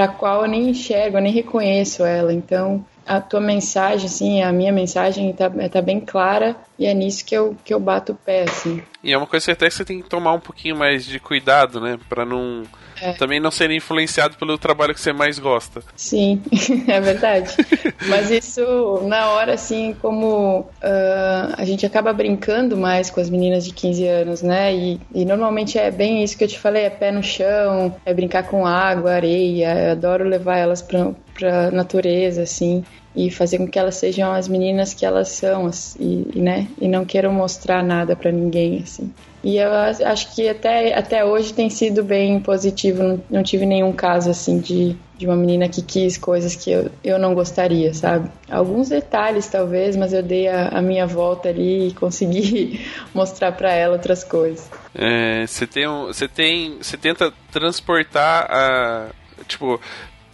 para 0.00 0.08
qual 0.08 0.42
eu 0.42 0.48
nem 0.48 0.70
enxergo, 0.70 1.18
eu 1.18 1.20
nem 1.20 1.30
reconheço 1.30 2.02
ela. 2.02 2.32
Então, 2.32 2.82
a 3.06 3.20
tua 3.20 3.38
mensagem, 3.38 4.06
assim, 4.06 4.40
a 4.40 4.50
minha 4.50 4.72
mensagem 4.72 5.30
tá, 5.34 5.50
tá 5.70 5.82
bem 5.82 6.00
clara 6.00 6.56
e 6.80 6.86
é 6.86 6.94
nisso 6.94 7.26
que 7.26 7.34
eu, 7.34 7.54
que 7.62 7.74
eu 7.74 7.78
bato 7.78 8.12
o 8.12 8.14
pé, 8.14 8.44
assim. 8.44 8.82
E 9.04 9.12
é 9.12 9.18
uma 9.18 9.26
coisa 9.26 9.44
que 9.44 9.52
até 9.52 9.68
que 9.68 9.74
você 9.74 9.84
tem 9.84 10.00
que 10.00 10.08
tomar 10.08 10.32
um 10.32 10.40
pouquinho 10.40 10.74
mais 10.74 11.04
de 11.04 11.20
cuidado, 11.20 11.78
né? 11.78 11.98
Pra 12.08 12.24
não. 12.24 12.62
É. 13.02 13.12
Também 13.12 13.38
não 13.38 13.50
ser 13.50 13.70
influenciado 13.70 14.36
pelo 14.36 14.56
trabalho 14.56 14.94
que 14.94 15.00
você 15.00 15.12
mais 15.12 15.38
gosta. 15.38 15.82
Sim, 15.94 16.42
é 16.88 17.00
verdade. 17.00 17.54
Mas 18.08 18.30
isso, 18.30 18.62
na 19.06 19.28
hora, 19.28 19.54
assim, 19.54 19.94
como 20.00 20.60
uh, 20.60 21.54
a 21.56 21.64
gente 21.66 21.84
acaba 21.84 22.14
brincando 22.14 22.78
mais 22.78 23.10
com 23.10 23.20
as 23.20 23.28
meninas 23.28 23.64
de 23.64 23.72
15 23.72 24.06
anos, 24.06 24.42
né? 24.42 24.74
E, 24.74 25.00
e, 25.14 25.24
normalmente 25.26 25.78
é 25.78 25.90
bem 25.90 26.22
isso 26.22 26.36
que 26.36 26.44
eu 26.44 26.48
te 26.48 26.58
falei: 26.58 26.84
é 26.84 26.90
pé 26.90 27.12
no 27.12 27.22
chão, 27.22 27.94
é 28.06 28.14
brincar 28.14 28.44
com 28.44 28.66
água, 28.66 29.12
areia. 29.12 29.74
Eu 29.74 29.92
adoro 29.92 30.24
levar 30.24 30.56
elas 30.56 30.80
pra, 30.80 31.12
pra 31.34 31.70
natureza, 31.70 32.42
assim 32.42 32.82
e 33.14 33.30
fazer 33.30 33.58
com 33.58 33.66
que 33.66 33.78
elas 33.78 33.96
sejam 33.96 34.30
as 34.30 34.46
meninas 34.46 34.94
que 34.94 35.04
elas 35.04 35.30
são 35.30 35.68
e, 35.98 36.38
né 36.38 36.68
e 36.80 36.86
não 36.86 37.04
queiram 37.04 37.32
mostrar 37.32 37.82
nada 37.82 38.14
para 38.14 38.30
ninguém 38.30 38.82
assim. 38.82 39.12
E 39.42 39.56
eu 39.56 39.72
acho 39.72 40.34
que 40.34 40.46
até, 40.48 40.92
até 40.94 41.24
hoje 41.24 41.54
tem 41.54 41.70
sido 41.70 42.04
bem 42.04 42.38
positivo 42.40 43.02
não, 43.02 43.24
não 43.30 43.42
tive 43.42 43.64
nenhum 43.64 43.90
caso 43.90 44.30
assim 44.30 44.60
de, 44.60 44.94
de 45.16 45.26
uma 45.26 45.34
menina 45.34 45.66
que 45.68 45.80
quis 45.80 46.18
coisas 46.18 46.54
que 46.54 46.70
eu, 46.70 46.90
eu 47.02 47.18
não 47.18 47.34
gostaria 47.34 47.92
sabe? 47.94 48.30
Alguns 48.48 48.90
detalhes 48.90 49.48
talvez 49.48 49.96
mas 49.96 50.12
eu 50.12 50.22
dei 50.22 50.46
a, 50.46 50.68
a 50.68 50.82
minha 50.82 51.06
volta 51.06 51.48
ali 51.48 51.88
e 51.88 51.94
consegui 51.98 52.86
mostrar 53.12 53.52
para 53.52 53.72
ela 53.72 53.94
outras 53.94 54.22
coisas. 54.22 54.70
É, 54.94 55.46
você 55.46 55.66
tem 55.66 55.88
você 55.88 56.28
tem 56.28 56.76
você 56.80 56.96
tenta 56.96 57.32
transportar 57.50 58.46
a 58.50 59.06
tipo 59.48 59.80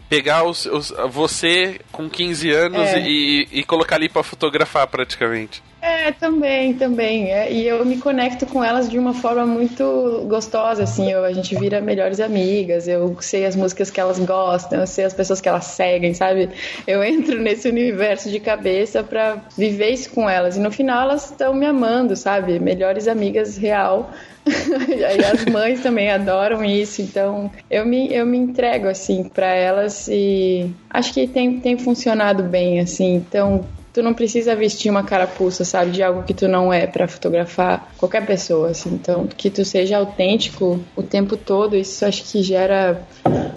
pegar 0.08 0.44
os, 0.44 0.66
os, 0.66 0.92
você 1.10 1.80
com 1.92 2.08
15 2.08 2.50
anos 2.50 2.80
é. 2.80 3.00
e, 3.00 3.48
e 3.52 3.64
colocar 3.64 3.96
ali 3.96 4.08
para 4.08 4.22
fotografar 4.22 4.86
praticamente. 4.86 5.62
É, 5.86 6.10
também, 6.10 6.74
também. 6.74 7.30
É, 7.30 7.52
e 7.52 7.66
eu 7.66 7.84
me 7.84 7.98
conecto 7.98 8.44
com 8.44 8.64
elas 8.64 8.88
de 8.88 8.98
uma 8.98 9.14
forma 9.14 9.46
muito 9.46 10.24
gostosa, 10.26 10.82
assim. 10.82 11.12
Eu, 11.12 11.24
a 11.24 11.32
gente 11.32 11.54
vira 11.54 11.80
melhores 11.80 12.18
amigas. 12.18 12.88
Eu 12.88 13.16
sei 13.20 13.46
as 13.46 13.54
músicas 13.54 13.88
que 13.88 14.00
elas 14.00 14.18
gostam, 14.18 14.80
eu 14.80 14.86
sei 14.86 15.04
as 15.04 15.14
pessoas 15.14 15.40
que 15.40 15.48
elas 15.48 15.66
seguem, 15.66 16.12
sabe? 16.12 16.48
Eu 16.86 17.04
entro 17.04 17.40
nesse 17.40 17.68
universo 17.68 18.30
de 18.30 18.40
cabeça 18.40 19.04
para 19.04 19.36
viver 19.56 19.90
isso 19.90 20.10
com 20.10 20.28
elas. 20.28 20.56
E 20.56 20.60
no 20.60 20.72
final 20.72 21.02
elas 21.02 21.30
estão 21.30 21.54
me 21.54 21.66
amando, 21.66 22.16
sabe? 22.16 22.58
Melhores 22.58 23.06
amigas 23.06 23.56
real. 23.56 24.10
e 24.88 25.24
as 25.24 25.44
mães 25.46 25.80
também 25.80 26.10
adoram 26.10 26.64
isso, 26.64 27.02
então 27.02 27.50
eu 27.70 27.84
me, 27.84 28.12
eu 28.14 28.24
me 28.24 28.38
entrego 28.38 28.86
assim 28.86 29.24
para 29.24 29.48
elas 29.48 30.08
e 30.08 30.70
acho 30.88 31.12
que 31.12 31.26
tem, 31.26 31.60
tem 31.60 31.76
funcionado 31.76 32.42
bem 32.44 32.80
assim. 32.80 33.14
Então 33.14 33.64
tu 33.96 34.02
não 34.02 34.12
precisa 34.12 34.54
vestir 34.54 34.90
uma 34.90 35.02
carapuça, 35.02 35.64
sabe, 35.64 35.92
de 35.92 36.02
algo 36.02 36.22
que 36.22 36.34
tu 36.34 36.46
não 36.46 36.70
é 36.70 36.86
para 36.86 37.08
fotografar 37.08 37.90
qualquer 37.96 38.26
pessoa, 38.26 38.68
assim. 38.68 38.90
Então, 38.92 39.26
que 39.26 39.48
tu 39.48 39.64
seja 39.64 39.96
autêntico 39.96 40.78
o 40.94 41.02
tempo 41.02 41.34
todo, 41.34 41.74
isso 41.74 42.04
acho 42.04 42.22
que 42.24 42.42
gera 42.42 43.00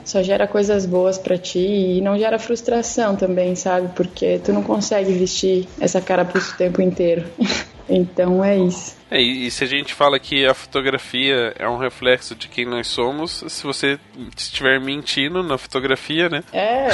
só 0.06 0.24
gera 0.24 0.48
coisas 0.48 0.86
boas 0.86 1.18
para 1.18 1.38
ti 1.38 1.60
e 1.60 2.02
não 2.02 2.18
gera 2.18 2.40
frustração 2.40 3.18
também, 3.18 3.54
sabe? 3.54 3.90
Porque 3.94 4.40
tu 4.40 4.54
não 4.54 4.64
consegue 4.64 5.12
vestir 5.12 5.68
essa 5.80 6.00
carapuça 6.00 6.54
o 6.54 6.58
tempo 6.58 6.82
inteiro. 6.82 7.26
então 7.90 8.44
é 8.44 8.58
isso. 8.58 8.98
É, 9.12 9.20
e 9.20 9.50
se 9.50 9.64
a 9.64 9.68
gente 9.68 9.94
fala 9.94 10.20
que 10.20 10.46
a 10.46 10.54
fotografia 10.54 11.54
é 11.58 11.68
um 11.68 11.78
reflexo 11.78 12.36
de 12.36 12.48
quem 12.48 12.66
nós 12.66 12.88
somos, 12.88 13.44
se 13.48 13.64
você 13.64 14.00
estiver 14.38 14.80
mentindo 14.80 15.42
na 15.42 15.58
fotografia, 15.58 16.30
né? 16.30 16.44
É. 16.54 16.88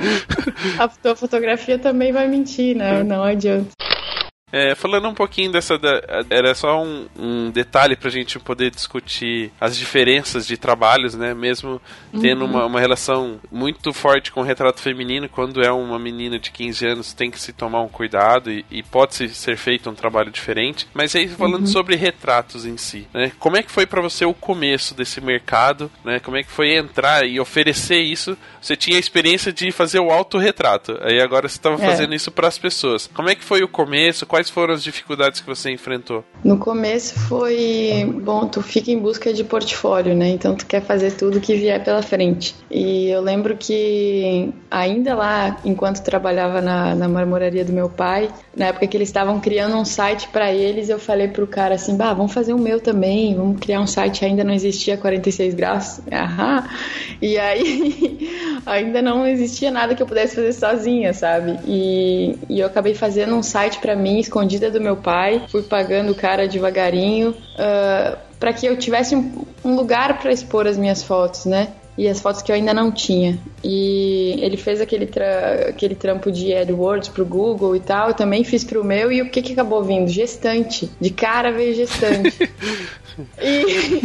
a 0.78 0.88
tua 0.88 1.14
fotografia 1.14 1.78
também 1.78 2.12
vai 2.12 2.26
mentir, 2.26 2.74
né? 2.74 3.02
Não 3.02 3.22
adianta. 3.22 3.70
É, 4.52 4.74
falando 4.74 5.08
um 5.08 5.14
pouquinho 5.14 5.50
dessa. 5.50 5.78
Da, 5.78 6.02
era 6.28 6.54
só 6.54 6.82
um, 6.82 7.06
um 7.18 7.50
detalhe 7.50 7.96
pra 7.96 8.10
gente 8.10 8.38
poder 8.38 8.70
discutir 8.70 9.50
as 9.58 9.74
diferenças 9.74 10.46
de 10.46 10.58
trabalhos, 10.58 11.14
né? 11.14 11.32
Mesmo 11.32 11.80
tendo 12.20 12.44
uhum. 12.44 12.50
uma, 12.50 12.66
uma 12.66 12.80
relação 12.80 13.40
muito 13.50 13.94
forte 13.94 14.30
com 14.30 14.40
o 14.40 14.44
retrato 14.44 14.80
feminino, 14.80 15.26
quando 15.26 15.62
é 15.62 15.72
uma 15.72 15.98
menina 15.98 16.38
de 16.38 16.50
15 16.50 16.86
anos, 16.86 17.12
tem 17.14 17.30
que 17.30 17.40
se 17.40 17.52
tomar 17.54 17.80
um 17.80 17.88
cuidado 17.88 18.50
e, 18.50 18.62
e 18.70 18.82
pode 18.82 19.14
-se 19.14 19.28
ser 19.30 19.56
feito 19.56 19.88
um 19.88 19.94
trabalho 19.94 20.30
diferente. 20.30 20.86
Mas 20.92 21.16
aí, 21.16 21.26
falando 21.28 21.62
uhum. 21.62 21.66
sobre 21.66 21.96
retratos 21.96 22.66
em 22.66 22.76
si, 22.76 23.08
né? 23.14 23.32
Como 23.38 23.56
é 23.56 23.62
que 23.62 23.70
foi 23.70 23.86
para 23.86 24.02
você 24.02 24.26
o 24.26 24.34
começo 24.34 24.94
desse 24.94 25.18
mercado, 25.22 25.90
né? 26.04 26.20
Como 26.20 26.36
é 26.36 26.42
que 26.42 26.50
foi 26.50 26.76
entrar 26.76 27.26
e 27.26 27.40
oferecer 27.40 28.00
isso? 28.00 28.36
Você 28.60 28.76
tinha 28.76 28.98
a 28.98 29.00
experiência 29.00 29.50
de 29.50 29.72
fazer 29.72 29.98
o 29.98 30.10
autorretrato, 30.10 30.98
aí 31.00 31.22
agora 31.22 31.48
você 31.48 31.56
estava 31.56 31.82
é. 31.82 31.86
fazendo 31.86 32.14
isso 32.14 32.30
para 32.30 32.48
as 32.48 32.58
pessoas. 32.58 33.08
Como 33.14 33.30
é 33.30 33.34
que 33.34 33.42
foi 33.42 33.62
o 33.62 33.68
começo? 33.68 34.26
Quais 34.26 34.41
Quais 34.42 34.50
foram 34.50 34.74
as 34.74 34.82
dificuldades 34.82 35.40
que 35.40 35.46
você 35.46 35.70
enfrentou? 35.70 36.24
No 36.42 36.58
começo 36.58 37.16
foi, 37.16 38.04
bom, 38.24 38.48
tu 38.48 38.60
fica 38.60 38.90
em 38.90 38.98
busca 38.98 39.32
de 39.32 39.44
portfólio, 39.44 40.16
né? 40.16 40.30
Então 40.30 40.56
tu 40.56 40.66
quer 40.66 40.82
fazer 40.82 41.12
tudo 41.12 41.40
que 41.40 41.54
vier 41.54 41.84
pela 41.84 42.02
frente. 42.02 42.52
E 42.68 43.08
eu 43.08 43.20
lembro 43.20 43.56
que 43.56 44.52
ainda 44.68 45.14
lá, 45.14 45.56
enquanto 45.64 46.02
trabalhava 46.02 46.60
na, 46.60 46.92
na 46.92 47.08
marmoraria 47.08 47.64
do 47.64 47.72
meu 47.72 47.88
pai, 47.88 48.30
na 48.56 48.66
época 48.66 48.88
que 48.88 48.96
eles 48.96 49.10
estavam 49.10 49.38
criando 49.38 49.76
um 49.76 49.84
site 49.84 50.26
para 50.28 50.52
eles, 50.52 50.88
eu 50.88 50.98
falei 50.98 51.28
pro 51.28 51.46
cara 51.46 51.76
assim, 51.76 51.96
bah, 51.96 52.12
vamos 52.12 52.32
fazer 52.32 52.52
o 52.52 52.58
meu 52.58 52.80
também, 52.80 53.36
vamos 53.36 53.60
criar 53.60 53.80
um 53.80 53.86
site, 53.86 54.24
ainda 54.24 54.42
não 54.42 54.52
existia 54.52 54.96
46 54.96 55.54
graus. 55.54 56.00
Aham. 56.10 56.68
E 57.20 57.38
aí 57.38 58.28
ainda 58.66 59.00
não 59.00 59.24
existia 59.24 59.70
nada 59.70 59.94
que 59.94 60.02
eu 60.02 60.06
pudesse 60.06 60.34
fazer 60.34 60.52
sozinha, 60.52 61.14
sabe? 61.14 61.60
E, 61.64 62.36
e 62.48 62.58
eu 62.58 62.66
acabei 62.66 62.94
fazendo 62.94 63.36
um 63.36 63.42
site 63.42 63.78
para 63.78 63.94
mim, 63.94 64.18
escondida 64.32 64.70
do 64.70 64.80
meu 64.80 64.96
pai, 64.96 65.44
fui 65.48 65.62
pagando 65.62 66.12
o 66.12 66.14
cara 66.14 66.48
devagarinho, 66.48 67.30
uh, 67.30 68.16
para 68.40 68.52
que 68.54 68.64
eu 68.64 68.76
tivesse 68.78 69.14
um, 69.14 69.44
um 69.62 69.76
lugar 69.76 70.18
para 70.18 70.32
expor 70.32 70.66
as 70.66 70.78
minhas 70.78 71.02
fotos, 71.02 71.44
né? 71.44 71.68
e 71.96 72.08
as 72.08 72.20
fotos 72.20 72.40
que 72.40 72.50
eu 72.50 72.56
ainda 72.56 72.72
não 72.72 72.90
tinha. 72.90 73.38
E 73.62 74.38
ele 74.40 74.56
fez 74.56 74.80
aquele, 74.80 75.06
tra 75.06 75.68
aquele 75.68 75.94
trampo 75.94 76.32
de 76.32 76.54
AdWords 76.54 77.10
pro 77.10 77.24
Google 77.24 77.76
e 77.76 77.80
tal, 77.80 78.08
eu 78.08 78.14
também 78.14 78.42
fiz 78.44 78.64
pro 78.64 78.82
meu, 78.82 79.12
e 79.12 79.20
o 79.20 79.28
que 79.28 79.42
que 79.42 79.52
acabou 79.52 79.84
vindo? 79.84 80.08
Gestante. 80.08 80.90
De 80.98 81.10
cara 81.10 81.52
veio 81.52 81.74
gestante. 81.74 82.50
e, 83.40 84.00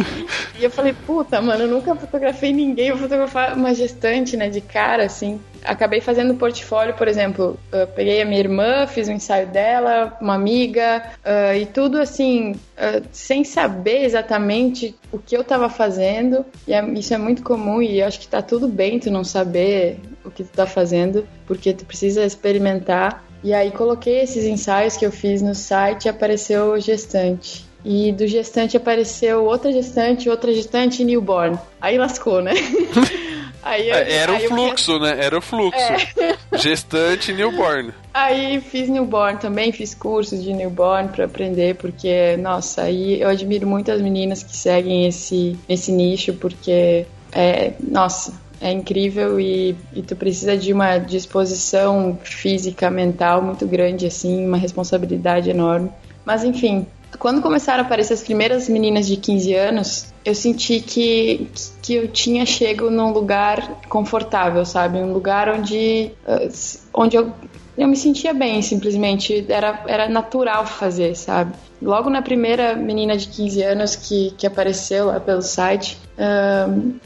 e, 0.58 0.64
eu 0.64 0.70
falei, 0.70 0.94
puta, 1.06 1.40
mano, 1.40 1.64
eu 1.64 1.68
nunca 1.68 1.94
fotografei 1.94 2.52
ninguém, 2.52 2.90
vou 2.90 3.00
fotografar 3.00 3.56
uma 3.56 3.74
gestante, 3.74 4.36
né, 4.36 4.48
de 4.48 4.60
cara, 4.60 5.04
assim. 5.04 5.40
Acabei 5.64 6.00
fazendo 6.00 6.34
portfólio, 6.34 6.94
por 6.94 7.08
exemplo, 7.08 7.58
peguei 7.94 8.22
a 8.22 8.24
minha 8.24 8.38
irmã, 8.38 8.86
fiz 8.86 9.08
um 9.08 9.12
ensaio 9.12 9.46
dela, 9.48 10.16
uma 10.20 10.34
amiga, 10.34 11.02
uh, 11.18 11.56
e 11.56 11.66
tudo 11.66 11.98
assim, 12.00 12.52
uh, 12.52 13.04
sem 13.12 13.44
saber 13.44 14.04
exatamente 14.04 14.94
o 15.10 15.18
que 15.18 15.36
eu 15.36 15.42
tava 15.42 15.68
fazendo, 15.68 16.44
e 16.66 16.72
é, 16.72 16.84
isso 16.90 17.12
é 17.12 17.18
muito 17.18 17.42
comum, 17.42 17.82
e 17.82 18.02
acho 18.02 18.20
que 18.20 18.28
tá 18.28 18.40
tudo 18.40 18.68
bem 18.68 18.98
tu 18.98 19.10
não 19.10 19.24
saber 19.24 19.98
o 20.24 20.30
que 20.30 20.44
tu 20.44 20.50
tá 20.50 20.66
fazendo, 20.66 21.26
porque 21.46 21.72
tu 21.72 21.84
precisa 21.84 22.24
experimentar. 22.24 23.24
E 23.42 23.54
aí 23.54 23.70
coloquei 23.70 24.20
esses 24.20 24.44
ensaios 24.44 24.96
que 24.96 25.06
eu 25.06 25.12
fiz 25.12 25.40
no 25.40 25.54
site 25.54 26.06
e 26.06 26.08
apareceu 26.08 26.78
gestante. 26.80 27.67
E 27.90 28.12
do 28.12 28.26
gestante 28.26 28.76
apareceu 28.76 29.46
outra 29.46 29.72
gestante, 29.72 30.28
outra 30.28 30.52
gestante 30.52 31.00
e 31.00 31.06
newborn. 31.06 31.58
Aí 31.80 31.96
lascou, 31.96 32.42
né? 32.42 32.52
Aí 33.62 33.88
eu, 33.88 33.94
Era 33.96 34.36
aí 34.36 34.46
o 34.46 34.48
fluxo, 34.48 34.92
eu... 34.92 35.00
né? 35.00 35.16
Era 35.18 35.38
o 35.38 35.40
fluxo. 35.40 35.80
É. 35.80 36.36
Gestante 36.56 37.32
e 37.32 37.34
newborn. 37.34 37.92
Aí 38.14 38.60
fiz 38.60 38.88
newborn 38.88 39.38
também, 39.38 39.72
fiz 39.72 39.94
cursos 39.94 40.42
de 40.42 40.52
newborn 40.52 41.08
para 41.08 41.24
aprender, 41.24 41.74
porque, 41.74 42.36
nossa, 42.36 42.82
aí 42.82 43.20
eu 43.20 43.28
admiro 43.28 43.66
muito 43.66 43.90
as 43.90 44.00
meninas 44.00 44.42
que 44.42 44.56
seguem 44.56 45.06
esse, 45.06 45.58
esse 45.68 45.90
nicho, 45.90 46.32
porque, 46.34 47.04
é, 47.32 47.72
nossa, 47.80 48.32
é 48.60 48.70
incrível 48.70 49.40
e, 49.40 49.76
e, 49.92 50.02
tu 50.02 50.14
precisa 50.14 50.56
de 50.56 50.72
uma 50.72 50.98
disposição 50.98 52.18
física, 52.22 52.90
mental 52.90 53.42
muito 53.42 53.66
grande, 53.66 54.06
assim, 54.06 54.46
uma 54.46 54.56
responsabilidade 54.56 55.50
enorme. 55.50 55.90
Mas 56.24 56.44
enfim, 56.44 56.86
quando 57.18 57.42
começaram 57.42 57.82
a 57.82 57.86
aparecer 57.86 58.14
as 58.14 58.22
primeiras 58.22 58.68
meninas 58.68 59.06
de 59.06 59.16
15 59.16 59.54
anos, 59.54 60.06
eu 60.24 60.34
senti 60.34 60.80
que, 60.80 61.48
que 61.82 61.94
eu 61.94 62.08
tinha 62.08 62.46
chego 62.46 62.90
num 62.90 63.12
lugar 63.12 63.80
confortável, 63.88 64.64
sabe? 64.64 64.98
Um 64.98 65.12
lugar 65.12 65.48
onde, 65.48 66.12
eh, 66.26 66.48
onde 66.94 67.16
eu, 67.16 67.32
eu 67.76 67.88
me 67.88 67.96
sentia 67.96 68.32
bem, 68.32 68.62
simplesmente. 68.62 69.44
Era, 69.48 69.82
era 69.86 70.08
natural 70.08 70.66
fazer, 70.66 71.16
sabe? 71.16 71.52
Logo 71.80 72.10
na 72.10 72.22
primeira 72.22 72.74
menina 72.74 73.16
de 73.16 73.28
15 73.28 73.62
anos 73.62 73.96
que, 73.96 74.32
que 74.36 74.46
apareceu 74.46 75.06
lá 75.06 75.20
pelo 75.20 75.42
site, 75.42 75.98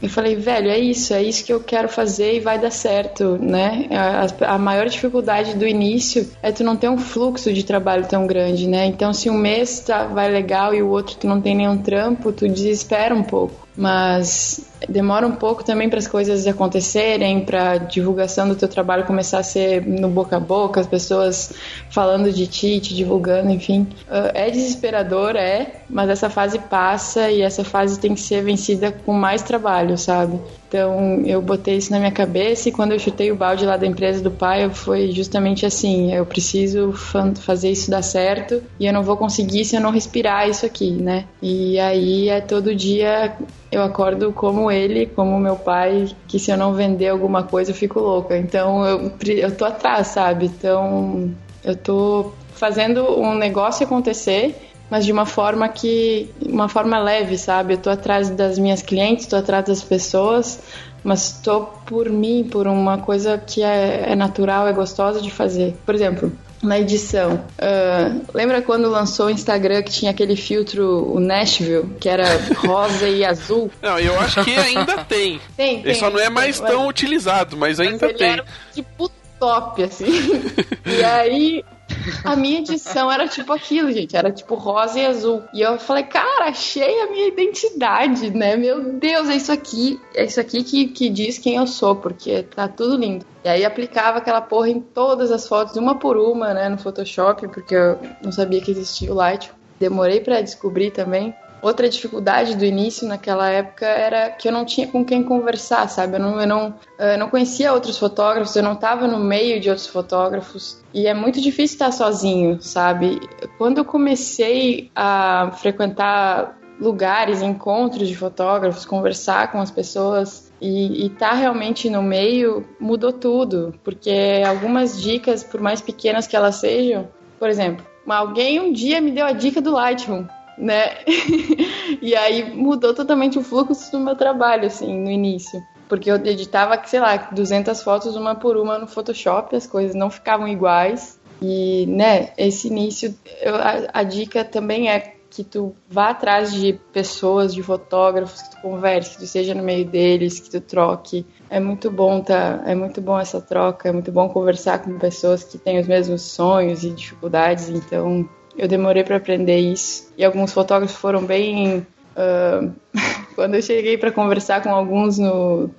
eu 0.01 0.09
falei, 0.09 0.35
velho, 0.35 0.69
é 0.69 0.79
isso, 0.79 1.13
é 1.13 1.21
isso 1.21 1.45
que 1.45 1.53
eu 1.53 1.59
quero 1.59 1.87
fazer 1.87 2.35
e 2.35 2.39
vai 2.39 2.57
dar 2.57 2.71
certo, 2.71 3.37
né? 3.39 3.87
A, 3.91 4.55
a, 4.55 4.57
maior 4.57 4.87
dificuldade 4.87 5.55
do 5.55 5.67
início 5.67 6.27
é 6.41 6.51
tu 6.51 6.63
não 6.63 6.75
ter 6.75 6.89
um 6.89 6.97
fluxo 6.97 7.53
de 7.53 7.63
trabalho 7.63 8.07
tão 8.07 8.25
grande, 8.25 8.67
né? 8.67 8.87
Então, 8.87 9.13
se 9.13 9.29
um 9.29 9.37
mês 9.37 9.81
tá, 9.81 10.05
vai 10.05 10.31
legal 10.31 10.73
e 10.73 10.81
o 10.81 10.89
outro 10.89 11.15
tu 11.15 11.27
não 11.27 11.39
tem 11.39 11.55
nenhum 11.55 11.77
trampo, 11.77 12.31
tu 12.31 12.47
desespera 12.47 13.13
um 13.13 13.23
pouco 13.23 13.63
mas 13.75 14.69
demora 14.87 15.25
um 15.25 15.31
pouco 15.31 15.63
também 15.63 15.89
para 15.89 15.97
as 15.97 16.07
coisas 16.07 16.45
acontecerem, 16.45 17.43
para 17.43 17.77
divulgação 17.77 18.47
do 18.47 18.55
teu 18.55 18.67
trabalho 18.67 19.05
começar 19.05 19.39
a 19.39 19.43
ser 19.43 19.85
no 19.85 20.09
boca 20.09 20.37
a 20.37 20.39
boca, 20.39 20.79
as 20.79 20.87
pessoas 20.87 21.53
falando 21.89 22.31
de 22.31 22.45
ti, 22.45 22.79
te 22.79 22.93
divulgando, 22.93 23.49
enfim. 23.49 23.87
Ah, 24.07 24.31
é 24.33 24.49
desesperador, 24.63 25.35
é, 25.35 25.83
mas 25.89 26.09
essa 26.09 26.29
fase 26.29 26.59
passa 26.59 27.29
e 27.29 27.41
essa 27.41 27.63
fase 27.63 27.99
tem 27.99 28.13
que 28.13 28.21
ser 28.21 28.43
vencida 28.43 28.91
com 28.91 29.13
mais 29.13 29.41
trabalho, 29.41 29.97
sabe? 29.97 30.39
Então 30.67 31.21
eu 31.25 31.41
botei 31.41 31.77
isso 31.77 31.91
na 31.91 31.99
minha 31.99 32.11
cabeça 32.11 32.67
e 32.67 32.71
quando 32.71 32.93
eu 32.93 32.99
chutei 32.99 33.31
o 33.31 33.35
balde 33.35 33.65
lá 33.65 33.77
da 33.77 33.85
empresa 33.85 34.23
do 34.23 34.31
pai, 34.31 34.67
foi 34.69 35.11
justamente 35.11 35.65
assim: 35.65 36.13
eu 36.13 36.25
preciso 36.25 36.91
fazer 37.35 37.69
isso 37.69 37.91
dar 37.91 38.01
certo 38.01 38.61
e 38.79 38.85
eu 38.85 38.93
não 38.93 39.03
vou 39.03 39.15
conseguir 39.15 39.65
se 39.65 39.75
eu 39.75 39.81
não 39.81 39.91
respirar 39.91 40.49
isso 40.49 40.65
aqui, 40.65 40.91
né? 40.91 41.25
E 41.41 41.79
aí 41.79 42.29
é 42.29 42.41
todo 42.41 42.75
dia 42.75 43.37
eu 43.71 43.83
acordo 43.83 44.31
como 44.33 44.71
ele, 44.71 45.05
como 45.05 45.39
meu 45.39 45.55
pai, 45.55 46.07
que 46.27 46.39
se 46.39 46.51
eu 46.51 46.57
não 46.57 46.73
vender 46.73 47.09
alguma 47.09 47.43
coisa 47.43 47.71
eu 47.71 47.75
fico 47.75 47.99
louca. 47.99 48.37
Então 48.37 48.85
eu, 48.85 49.11
eu 49.27 49.55
tô 49.55 49.65
atrás, 49.65 50.07
sabe? 50.07 50.45
Então 50.45 51.31
eu 51.63 51.75
tô 51.75 52.31
fazendo 52.63 53.19
um 53.19 53.35
negócio 53.35 53.85
acontecer 53.85 54.55
mas 54.89 55.05
de 55.05 55.11
uma 55.11 55.25
forma 55.25 55.67
que 55.69 56.29
uma 56.39 56.69
forma 56.69 56.99
leve, 56.99 57.35
sabe? 57.35 57.73
Eu 57.73 57.77
tô 57.77 57.89
atrás 57.89 58.29
das 58.29 58.59
minhas 58.59 58.83
clientes, 58.83 59.25
tô 59.25 59.35
atrás 59.35 59.65
das 59.65 59.81
pessoas, 59.81 60.59
mas 61.03 61.39
tô 61.43 61.61
por 61.61 62.09
mim, 62.11 62.47
por 62.47 62.67
uma 62.67 62.99
coisa 62.99 63.39
que 63.39 63.63
é, 63.63 64.11
é 64.11 64.15
natural, 64.15 64.67
é 64.67 64.73
gostosa 64.73 65.19
de 65.19 65.31
fazer. 65.31 65.75
Por 65.83 65.95
exemplo, 65.95 66.31
na 66.61 66.79
edição. 66.79 67.43
Uh, 67.57 68.23
lembra 68.35 68.61
quando 68.61 68.87
lançou 68.87 69.25
o 69.25 69.29
Instagram 69.31 69.81
que 69.81 69.91
tinha 69.91 70.11
aquele 70.11 70.35
filtro, 70.35 71.11
o 71.11 71.19
Nashville, 71.19 71.89
que 71.99 72.07
era 72.07 72.25
rosa 72.57 73.07
e 73.07 73.25
azul? 73.25 73.71
Não, 73.81 73.97
eu 73.97 74.19
acho 74.19 74.43
que 74.43 74.55
ainda 74.55 75.03
tem. 75.05 75.41
Tem, 75.57 75.77
tem. 75.77 75.79
Ele 75.79 75.95
só 75.95 76.11
não 76.11 76.19
é 76.19 76.29
mais 76.29 76.59
tem, 76.59 76.69
tão 76.69 76.81
mas... 76.81 76.89
utilizado, 76.89 77.57
mas 77.57 77.79
ainda 77.79 78.05
mas 78.05 78.17
tem. 78.17 78.29
Era 78.29 78.45
tipo 78.71 79.09
top, 79.39 79.83
assim. 79.83 80.05
e 80.85 81.03
aí 81.03 81.63
a 82.23 82.35
minha 82.35 82.59
edição 82.59 83.11
era 83.11 83.27
tipo 83.27 83.51
aquilo, 83.53 83.91
gente. 83.91 84.15
Era 84.15 84.31
tipo 84.31 84.55
rosa 84.55 84.99
e 84.99 85.05
azul. 85.05 85.43
E 85.53 85.61
eu 85.61 85.79
falei, 85.79 86.03
cara, 86.03 86.45
achei 86.45 87.01
a 87.01 87.11
minha 87.11 87.27
identidade, 87.27 88.29
né? 88.31 88.55
Meu 88.55 88.93
Deus, 88.93 89.29
é 89.29 89.35
isso 89.35 89.51
aqui. 89.51 89.99
É 90.13 90.25
isso 90.25 90.39
aqui 90.39 90.63
que, 90.63 90.87
que 90.87 91.09
diz 91.09 91.37
quem 91.37 91.55
eu 91.55 91.67
sou, 91.67 91.95
porque 91.95 92.43
tá 92.43 92.67
tudo 92.67 92.97
lindo. 92.97 93.25
E 93.43 93.49
aí 93.49 93.65
aplicava 93.65 94.19
aquela 94.19 94.41
porra 94.41 94.69
em 94.69 94.79
todas 94.79 95.31
as 95.31 95.47
fotos, 95.47 95.75
uma 95.75 95.95
por 95.95 96.17
uma, 96.17 96.53
né, 96.53 96.69
no 96.69 96.77
Photoshop, 96.77 97.47
porque 97.49 97.75
eu 97.75 97.99
não 98.23 98.31
sabia 98.31 98.61
que 98.61 98.71
existia 98.71 99.11
o 99.11 99.15
Lightroom. 99.15 99.55
Demorei 99.79 100.21
para 100.21 100.41
descobrir 100.41 100.91
também. 100.91 101.35
Outra 101.63 101.87
dificuldade 101.87 102.57
do 102.57 102.65
início 102.65 103.07
naquela 103.07 103.49
época 103.49 103.85
era 103.85 104.29
que 104.31 104.49
eu 104.49 104.51
não 104.51 104.65
tinha 104.65 104.85
com 104.85 105.05
quem 105.05 105.23
conversar, 105.23 105.87
sabe? 105.87 106.17
Eu 106.17 106.19
não, 106.19 106.41
eu 106.41 106.45
não, 106.45 106.75
eu 106.99 107.17
não 107.17 107.29
conhecia 107.29 107.71
outros 107.71 107.97
fotógrafos, 107.97 108.53
eu 108.57 108.61
não 108.61 108.73
estava 108.73 109.07
no 109.07 109.17
meio 109.17 109.61
de 109.61 109.69
outros 109.69 109.87
fotógrafos. 109.87 110.83
E 110.93 111.07
é 111.07 111.13
muito 111.13 111.39
difícil 111.39 111.75
estar 111.75 111.93
sozinho, 111.93 112.61
sabe? 112.61 113.17
Quando 113.57 113.77
eu 113.77 113.85
comecei 113.85 114.91
a 114.93 115.51
frequentar 115.61 116.59
lugares, 116.81 117.41
encontros 117.41 118.09
de 118.09 118.15
fotógrafos, 118.17 118.83
conversar 118.83 119.49
com 119.49 119.61
as 119.61 119.71
pessoas 119.71 120.51
e 120.59 121.05
estar 121.05 121.29
tá 121.29 121.33
realmente 121.33 121.89
no 121.89 122.03
meio, 122.03 122.67
mudou 122.77 123.13
tudo. 123.13 123.73
Porque 123.85 124.43
algumas 124.45 125.01
dicas, 125.01 125.45
por 125.45 125.61
mais 125.61 125.79
pequenas 125.79 126.27
que 126.27 126.35
elas 126.35 126.55
sejam, 126.55 127.07
por 127.39 127.47
exemplo, 127.47 127.85
alguém 128.05 128.59
um 128.59 128.73
dia 128.73 128.99
me 128.99 129.11
deu 129.11 129.25
a 129.25 129.31
dica 129.31 129.61
do 129.61 129.71
Lightroom 129.71 130.25
né? 130.57 130.97
e 132.01 132.15
aí 132.15 132.55
mudou 132.55 132.93
totalmente 132.93 133.37
o 133.37 133.43
fluxo 133.43 133.91
do 133.91 133.99
meu 133.99 134.15
trabalho, 134.15 134.67
assim, 134.67 134.97
no 134.97 135.09
início. 135.09 135.61
Porque 135.87 136.09
eu 136.09 136.15
editava, 136.15 136.81
sei 136.85 136.99
lá, 136.99 137.17
200 137.31 137.81
fotos 137.83 138.15
uma 138.15 138.35
por 138.35 138.57
uma 138.57 138.79
no 138.79 138.87
Photoshop, 138.87 139.55
as 139.55 139.67
coisas 139.67 139.95
não 139.95 140.09
ficavam 140.09 140.47
iguais. 140.47 141.19
E, 141.41 141.85
né, 141.87 142.31
esse 142.37 142.67
início, 142.67 143.15
eu, 143.41 143.55
a, 143.55 143.73
a 143.93 144.03
dica 144.03 144.45
também 144.45 144.89
é 144.89 145.13
que 145.29 145.43
tu 145.43 145.75
vá 145.89 146.09
atrás 146.09 146.53
de 146.53 146.73
pessoas, 146.93 147.53
de 147.53 147.63
fotógrafos, 147.63 148.41
que 148.43 148.51
tu 148.51 148.61
converse, 148.61 149.11
que 149.11 149.17
tu 149.17 149.27
seja 149.27 149.55
no 149.55 149.63
meio 149.63 149.83
deles, 149.83 150.39
que 150.39 150.49
tu 150.49 150.61
troque. 150.61 151.25
É 151.49 151.59
muito 151.59 151.89
bom, 151.89 152.21
tá? 152.21 152.61
É 152.65 152.75
muito 152.75 153.01
bom 153.01 153.19
essa 153.19 153.41
troca, 153.41 153.89
é 153.89 153.91
muito 153.91 154.11
bom 154.11 154.29
conversar 154.29 154.79
com 154.79 154.97
pessoas 154.99 155.43
que 155.43 155.57
têm 155.57 155.79
os 155.79 155.87
mesmos 155.87 156.21
sonhos 156.21 156.83
e 156.83 156.91
dificuldades, 156.91 157.67
então 157.67 158.29
eu 158.57 158.67
demorei 158.67 159.03
para 159.03 159.17
aprender 159.17 159.57
isso. 159.57 160.11
E 160.17 160.23
alguns 160.23 160.53
fotógrafos 160.53 160.95
foram 160.95 161.23
bem. 161.25 161.85
Uh, 162.15 162.73
quando 163.35 163.55
eu 163.55 163.61
cheguei 163.61 163.97
para 163.97 164.11
conversar 164.11 164.61
com 164.61 164.69
alguns 164.69 165.17
no, 165.17 165.69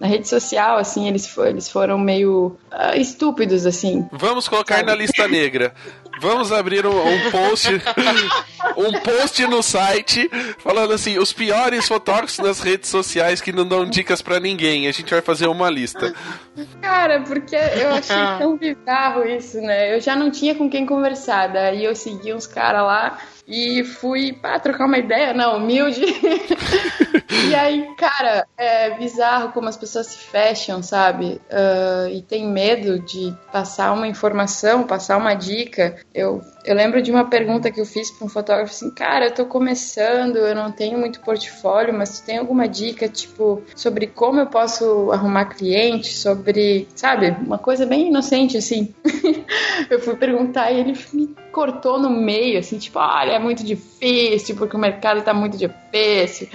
na 0.00 0.06
rede 0.06 0.28
social, 0.28 0.78
assim, 0.78 1.08
eles, 1.08 1.36
eles 1.38 1.68
foram 1.68 1.98
meio 1.98 2.56
uh, 2.72 2.96
estúpidos, 2.96 3.66
assim. 3.66 4.06
Vamos 4.12 4.48
colocar 4.48 4.76
sabe? 4.76 4.86
na 4.86 4.94
lista 4.94 5.26
negra. 5.28 5.72
Vamos 6.20 6.52
abrir 6.52 6.86
um, 6.86 6.90
um, 6.90 7.30
post 7.30 7.68
um 8.76 9.00
post 9.00 9.46
no 9.46 9.62
site 9.62 10.30
falando 10.58 10.92
assim, 10.92 11.18
os 11.18 11.32
piores 11.32 11.86
fotógrafos 11.86 12.38
nas 12.38 12.60
redes 12.60 12.88
sociais 12.90 13.40
que 13.40 13.52
não 13.52 13.66
dão 13.66 13.84
dicas 13.84 14.22
para 14.22 14.40
ninguém. 14.40 14.88
A 14.88 14.92
gente 14.92 15.10
vai 15.10 15.22
fazer 15.22 15.46
uma 15.46 15.70
lista. 15.70 16.14
Cara, 16.80 17.20
porque 17.22 17.56
eu 17.56 17.90
achei 17.90 18.16
tão 18.38 18.56
bizarro 18.56 19.24
isso, 19.24 19.60
né? 19.60 19.94
Eu 19.94 20.00
já 20.00 20.16
não 20.16 20.30
tinha 20.30 20.54
com 20.54 20.68
quem 20.68 20.86
conversar, 20.86 21.48
daí 21.48 21.84
eu 21.84 21.94
segui 21.94 22.32
uns 22.32 22.46
caras 22.46 22.82
lá 22.82 23.18
e 23.48 23.82
fui 23.82 24.32
para 24.32 24.60
trocar 24.60 24.84
uma 24.84 24.98
ideia, 24.98 25.32
não, 25.32 25.56
humilde. 25.56 26.02
e 27.48 27.54
aí, 27.54 27.88
cara, 27.96 28.46
é 28.58 28.90
bizarro 28.90 29.52
como 29.52 29.68
as 29.68 29.76
pessoas 29.76 30.08
se 30.08 30.18
fecham, 30.18 30.82
sabe? 30.82 31.40
Uh, 31.50 32.08
e 32.10 32.20
tem 32.20 32.46
medo 32.46 32.98
de 32.98 33.34
passar 33.50 33.92
uma 33.92 34.06
informação, 34.06 34.84
passar 34.84 35.16
uma 35.16 35.32
dica. 35.32 35.96
Eu 36.14 36.42
eu 36.68 36.74
lembro 36.74 37.00
de 37.00 37.10
uma 37.10 37.24
pergunta 37.24 37.70
que 37.70 37.80
eu 37.80 37.86
fiz 37.86 38.10
para 38.10 38.26
um 38.26 38.28
fotógrafo 38.28 38.70
assim, 38.70 38.90
cara, 38.90 39.24
eu 39.24 39.34
tô 39.34 39.46
começando, 39.46 40.36
eu 40.36 40.54
não 40.54 40.70
tenho 40.70 40.98
muito 40.98 41.20
portfólio, 41.20 41.94
mas 41.94 42.20
tu 42.20 42.26
tem 42.26 42.36
alguma 42.36 42.68
dica, 42.68 43.08
tipo, 43.08 43.62
sobre 43.74 44.06
como 44.06 44.38
eu 44.38 44.46
posso 44.46 45.10
arrumar 45.10 45.46
cliente, 45.46 46.12
sobre, 46.12 46.86
sabe, 46.94 47.30
uma 47.40 47.56
coisa 47.56 47.86
bem 47.86 48.08
inocente, 48.08 48.58
assim. 48.58 48.94
eu 49.88 49.98
fui 49.98 50.14
perguntar 50.16 50.70
e 50.70 50.80
ele 50.80 50.94
me 51.14 51.34
cortou 51.58 51.98
no 51.98 52.08
meio, 52.08 52.60
assim, 52.60 52.78
tipo, 52.78 53.00
olha, 53.00 53.32
é 53.32 53.38
muito 53.40 53.64
difícil, 53.64 54.54
porque 54.54 54.76
o 54.76 54.78
mercado 54.78 55.22
tá 55.22 55.34
muito 55.34 55.58
difícil, 55.58 56.48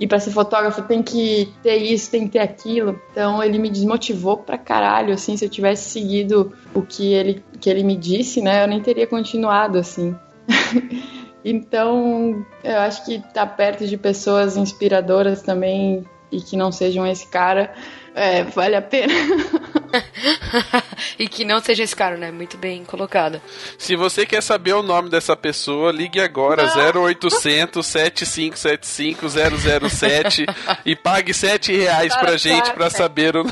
e 0.00 0.04
para 0.04 0.18
ser 0.18 0.32
fotógrafo 0.32 0.82
tem 0.82 1.00
que 1.00 1.48
ter 1.62 1.76
isso, 1.76 2.10
tem 2.10 2.24
que 2.24 2.32
ter 2.32 2.40
aquilo. 2.40 3.00
Então 3.12 3.40
ele 3.40 3.56
me 3.56 3.70
desmotivou 3.70 4.38
pra 4.38 4.58
caralho, 4.58 5.14
assim, 5.14 5.36
se 5.36 5.44
eu 5.44 5.48
tivesse 5.48 5.90
seguido 5.90 6.52
o 6.74 6.82
que 6.82 7.12
ele, 7.12 7.44
que 7.60 7.70
ele 7.70 7.84
me 7.84 7.96
disse, 7.96 8.42
né, 8.42 8.64
eu 8.64 8.66
nem 8.66 8.82
teria 8.82 9.06
continuado, 9.06 9.78
assim. 9.78 10.12
então, 11.44 12.44
eu 12.64 12.78
acho 12.80 13.04
que 13.04 13.14
estar 13.14 13.32
tá 13.32 13.46
perto 13.46 13.86
de 13.86 13.96
pessoas 13.96 14.56
inspiradoras 14.56 15.40
também 15.40 16.04
e 16.32 16.40
que 16.40 16.56
não 16.56 16.72
sejam 16.72 17.06
esse 17.06 17.28
cara, 17.28 17.72
é, 18.12 18.42
vale 18.42 18.74
a 18.74 18.82
pena. 18.82 19.14
e 21.18 21.28
que 21.28 21.44
não 21.44 21.60
seja 21.60 21.82
esse 21.82 21.94
cara, 21.94 22.16
né? 22.16 22.30
Muito 22.30 22.56
bem 22.56 22.84
colocado. 22.84 23.40
Se 23.76 23.96
você 23.96 24.26
quer 24.26 24.42
saber 24.42 24.74
o 24.74 24.82
nome 24.82 25.08
dessa 25.08 25.36
pessoa, 25.36 25.92
ligue 25.92 26.20
agora 26.20 26.64
0800 26.66 27.84
7575 27.86 29.26
007 29.28 30.46
e 30.84 30.96
pague 30.96 31.32
7 31.32 31.76
reais 31.76 32.14
pra 32.16 32.36
gente 32.36 32.72
pra 32.72 32.90
saber 32.90 33.36
o, 33.36 33.46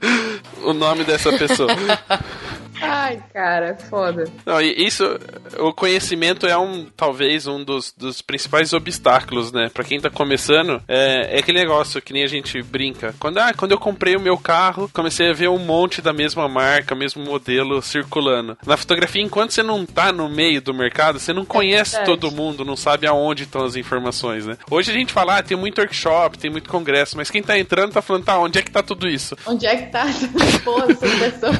o 0.64 0.72
nome 0.72 1.04
dessa 1.04 1.32
pessoa. 1.32 1.70
Ai, 2.80 3.22
cara, 3.32 3.76
foda. 3.88 4.24
Não, 4.44 4.60
isso, 4.60 5.04
o 5.58 5.72
conhecimento 5.72 6.46
é 6.46 6.56
um, 6.56 6.86
talvez, 6.96 7.46
um 7.46 7.62
dos, 7.62 7.92
dos 7.96 8.20
principais 8.20 8.72
obstáculos, 8.72 9.52
né? 9.52 9.70
Pra 9.72 9.84
quem 9.84 10.00
tá 10.00 10.10
começando, 10.10 10.82
é, 10.88 11.36
é 11.36 11.38
aquele 11.38 11.58
negócio 11.58 12.00
que 12.02 12.12
nem 12.12 12.24
a 12.24 12.28
gente 12.28 12.62
brinca. 12.62 13.14
Quando, 13.18 13.38
ah, 13.38 13.52
quando 13.54 13.72
eu 13.72 13.78
comprei 13.78 14.16
o 14.16 14.20
meu 14.20 14.36
carro, 14.36 14.90
comecei 14.92 15.30
a 15.30 15.32
ver 15.32 15.48
um 15.48 15.58
monte 15.58 16.02
da 16.02 16.12
mesma 16.12 16.48
marca, 16.48 16.94
mesmo 16.94 17.24
modelo 17.24 17.80
circulando. 17.82 18.56
Na 18.66 18.76
fotografia, 18.76 19.22
enquanto 19.22 19.52
você 19.52 19.62
não 19.62 19.84
tá 19.86 20.12
no 20.12 20.28
meio 20.28 20.60
do 20.60 20.74
mercado, 20.74 21.18
você 21.18 21.32
não 21.32 21.44
conhece 21.44 21.96
é 21.96 22.04
todo 22.04 22.30
mundo, 22.30 22.64
não 22.64 22.76
sabe 22.76 23.06
aonde 23.06 23.44
estão 23.44 23.64
as 23.64 23.76
informações, 23.76 24.46
né? 24.46 24.56
Hoje 24.70 24.90
a 24.90 24.94
gente 24.94 25.12
fala, 25.12 25.38
ah, 25.38 25.42
tem 25.42 25.56
muito 25.56 25.80
workshop, 25.80 26.38
tem 26.38 26.50
muito 26.50 26.68
congresso, 26.68 27.16
mas 27.16 27.30
quem 27.30 27.42
tá 27.42 27.58
entrando 27.58 27.92
tá 27.92 28.02
falando, 28.02 28.24
tá, 28.24 28.38
onde 28.38 28.58
é 28.58 28.62
que 28.62 28.70
tá 28.70 28.82
tudo 28.82 29.08
isso? 29.08 29.36
Onde 29.46 29.66
é 29.66 29.76
que 29.76 29.90
tá 29.90 30.04
Porra, 30.64 30.86
essa 30.90 31.06
pessoa? 31.18 31.52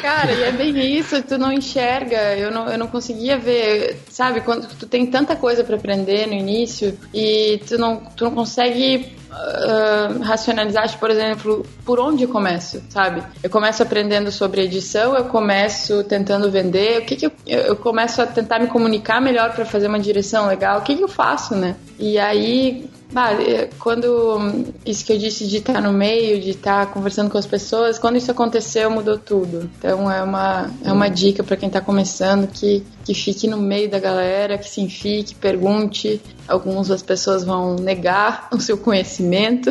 Cara, 0.00 0.32
e 0.32 0.42
é 0.42 0.52
bem 0.52 0.98
isso, 0.98 1.22
tu 1.22 1.36
não 1.36 1.52
enxerga, 1.52 2.36
eu 2.36 2.50
não, 2.50 2.68
eu 2.68 2.78
não 2.78 2.86
conseguia 2.86 3.38
ver, 3.38 4.00
sabe, 4.10 4.40
quando 4.40 4.66
tu 4.78 4.86
tem 4.86 5.06
tanta 5.06 5.36
coisa 5.36 5.62
para 5.62 5.76
aprender 5.76 6.26
no 6.26 6.32
início 6.32 6.98
e 7.12 7.60
tu 7.68 7.76
não, 7.76 7.96
tu 8.16 8.24
não 8.24 8.30
consegue 8.32 9.14
uh, 9.30 10.22
racionalizar, 10.22 10.98
por 10.98 11.10
exemplo, 11.10 11.66
por 11.84 12.00
onde 12.00 12.26
começo, 12.26 12.82
sabe? 12.88 13.22
Eu 13.42 13.50
começo 13.50 13.82
aprendendo 13.82 14.30
sobre 14.30 14.62
edição, 14.62 15.14
eu 15.14 15.24
começo 15.24 16.02
tentando 16.04 16.50
vender, 16.50 17.00
o 17.00 17.04
que, 17.04 17.16
que 17.16 17.26
eu, 17.26 17.32
eu 17.46 17.76
começo 17.76 18.22
a 18.22 18.26
tentar 18.26 18.58
me 18.58 18.68
comunicar 18.68 19.20
melhor 19.20 19.52
para 19.54 19.64
fazer 19.64 19.86
uma 19.86 20.00
direção 20.00 20.46
legal, 20.46 20.78
o 20.78 20.82
que, 20.82 20.96
que 20.96 21.02
eu 21.02 21.08
faço, 21.08 21.54
né? 21.54 21.76
E 21.98 22.18
aí 22.18 22.90
Bah, 23.12 23.32
é, 23.32 23.68
quando 23.78 24.64
isso 24.86 25.04
que 25.04 25.12
eu 25.12 25.18
disse 25.18 25.46
de 25.46 25.58
estar 25.58 25.82
no 25.82 25.92
meio, 25.92 26.40
de 26.40 26.50
estar 26.50 26.86
conversando 26.86 27.30
com 27.30 27.36
as 27.36 27.46
pessoas, 27.46 27.98
quando 27.98 28.16
isso 28.16 28.30
aconteceu, 28.30 28.90
mudou 28.90 29.18
tudo. 29.18 29.70
Então 29.78 30.10
é 30.10 30.22
uma, 30.22 30.70
é 30.82 30.90
uma 30.90 31.08
dica 31.08 31.44
para 31.44 31.56
quem 31.56 31.66
está 31.66 31.80
começando 31.80 32.48
que, 32.48 32.82
que 33.04 33.12
fique 33.12 33.46
no 33.46 33.58
meio 33.58 33.90
da 33.90 33.98
galera, 33.98 34.56
que 34.56 34.68
se 34.68 34.80
enfie, 34.80 35.24
que 35.24 35.34
pergunte. 35.34 36.20
Algumas 36.48 36.88
das 36.88 37.02
pessoas 37.02 37.44
vão 37.44 37.76
negar 37.76 38.48
o 38.52 38.60
seu 38.60 38.76
conhecimento, 38.78 39.70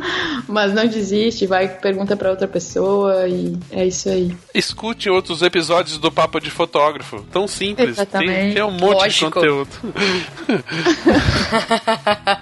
mas 0.46 0.72
não 0.72 0.86
desiste, 0.86 1.46
vai 1.46 1.68
pergunta 1.68 2.14
para 2.14 2.30
outra 2.30 2.46
pessoa 2.46 3.26
e 3.26 3.58
é 3.70 3.86
isso 3.86 4.08
aí. 4.08 4.36
Escute 4.54 5.08
outros 5.08 5.40
episódios 5.42 5.96
do 5.98 6.12
Papo 6.12 6.38
de 6.40 6.50
Fotógrafo. 6.50 7.24
Tão 7.32 7.48
simples. 7.48 7.90
Exatamente. 7.90 8.32
Tem, 8.32 8.54
tem 8.54 8.62
um 8.62 8.70
monte 8.70 9.02
Lógico. 9.02 9.26
de 9.26 9.34
conteúdo. 9.34 9.70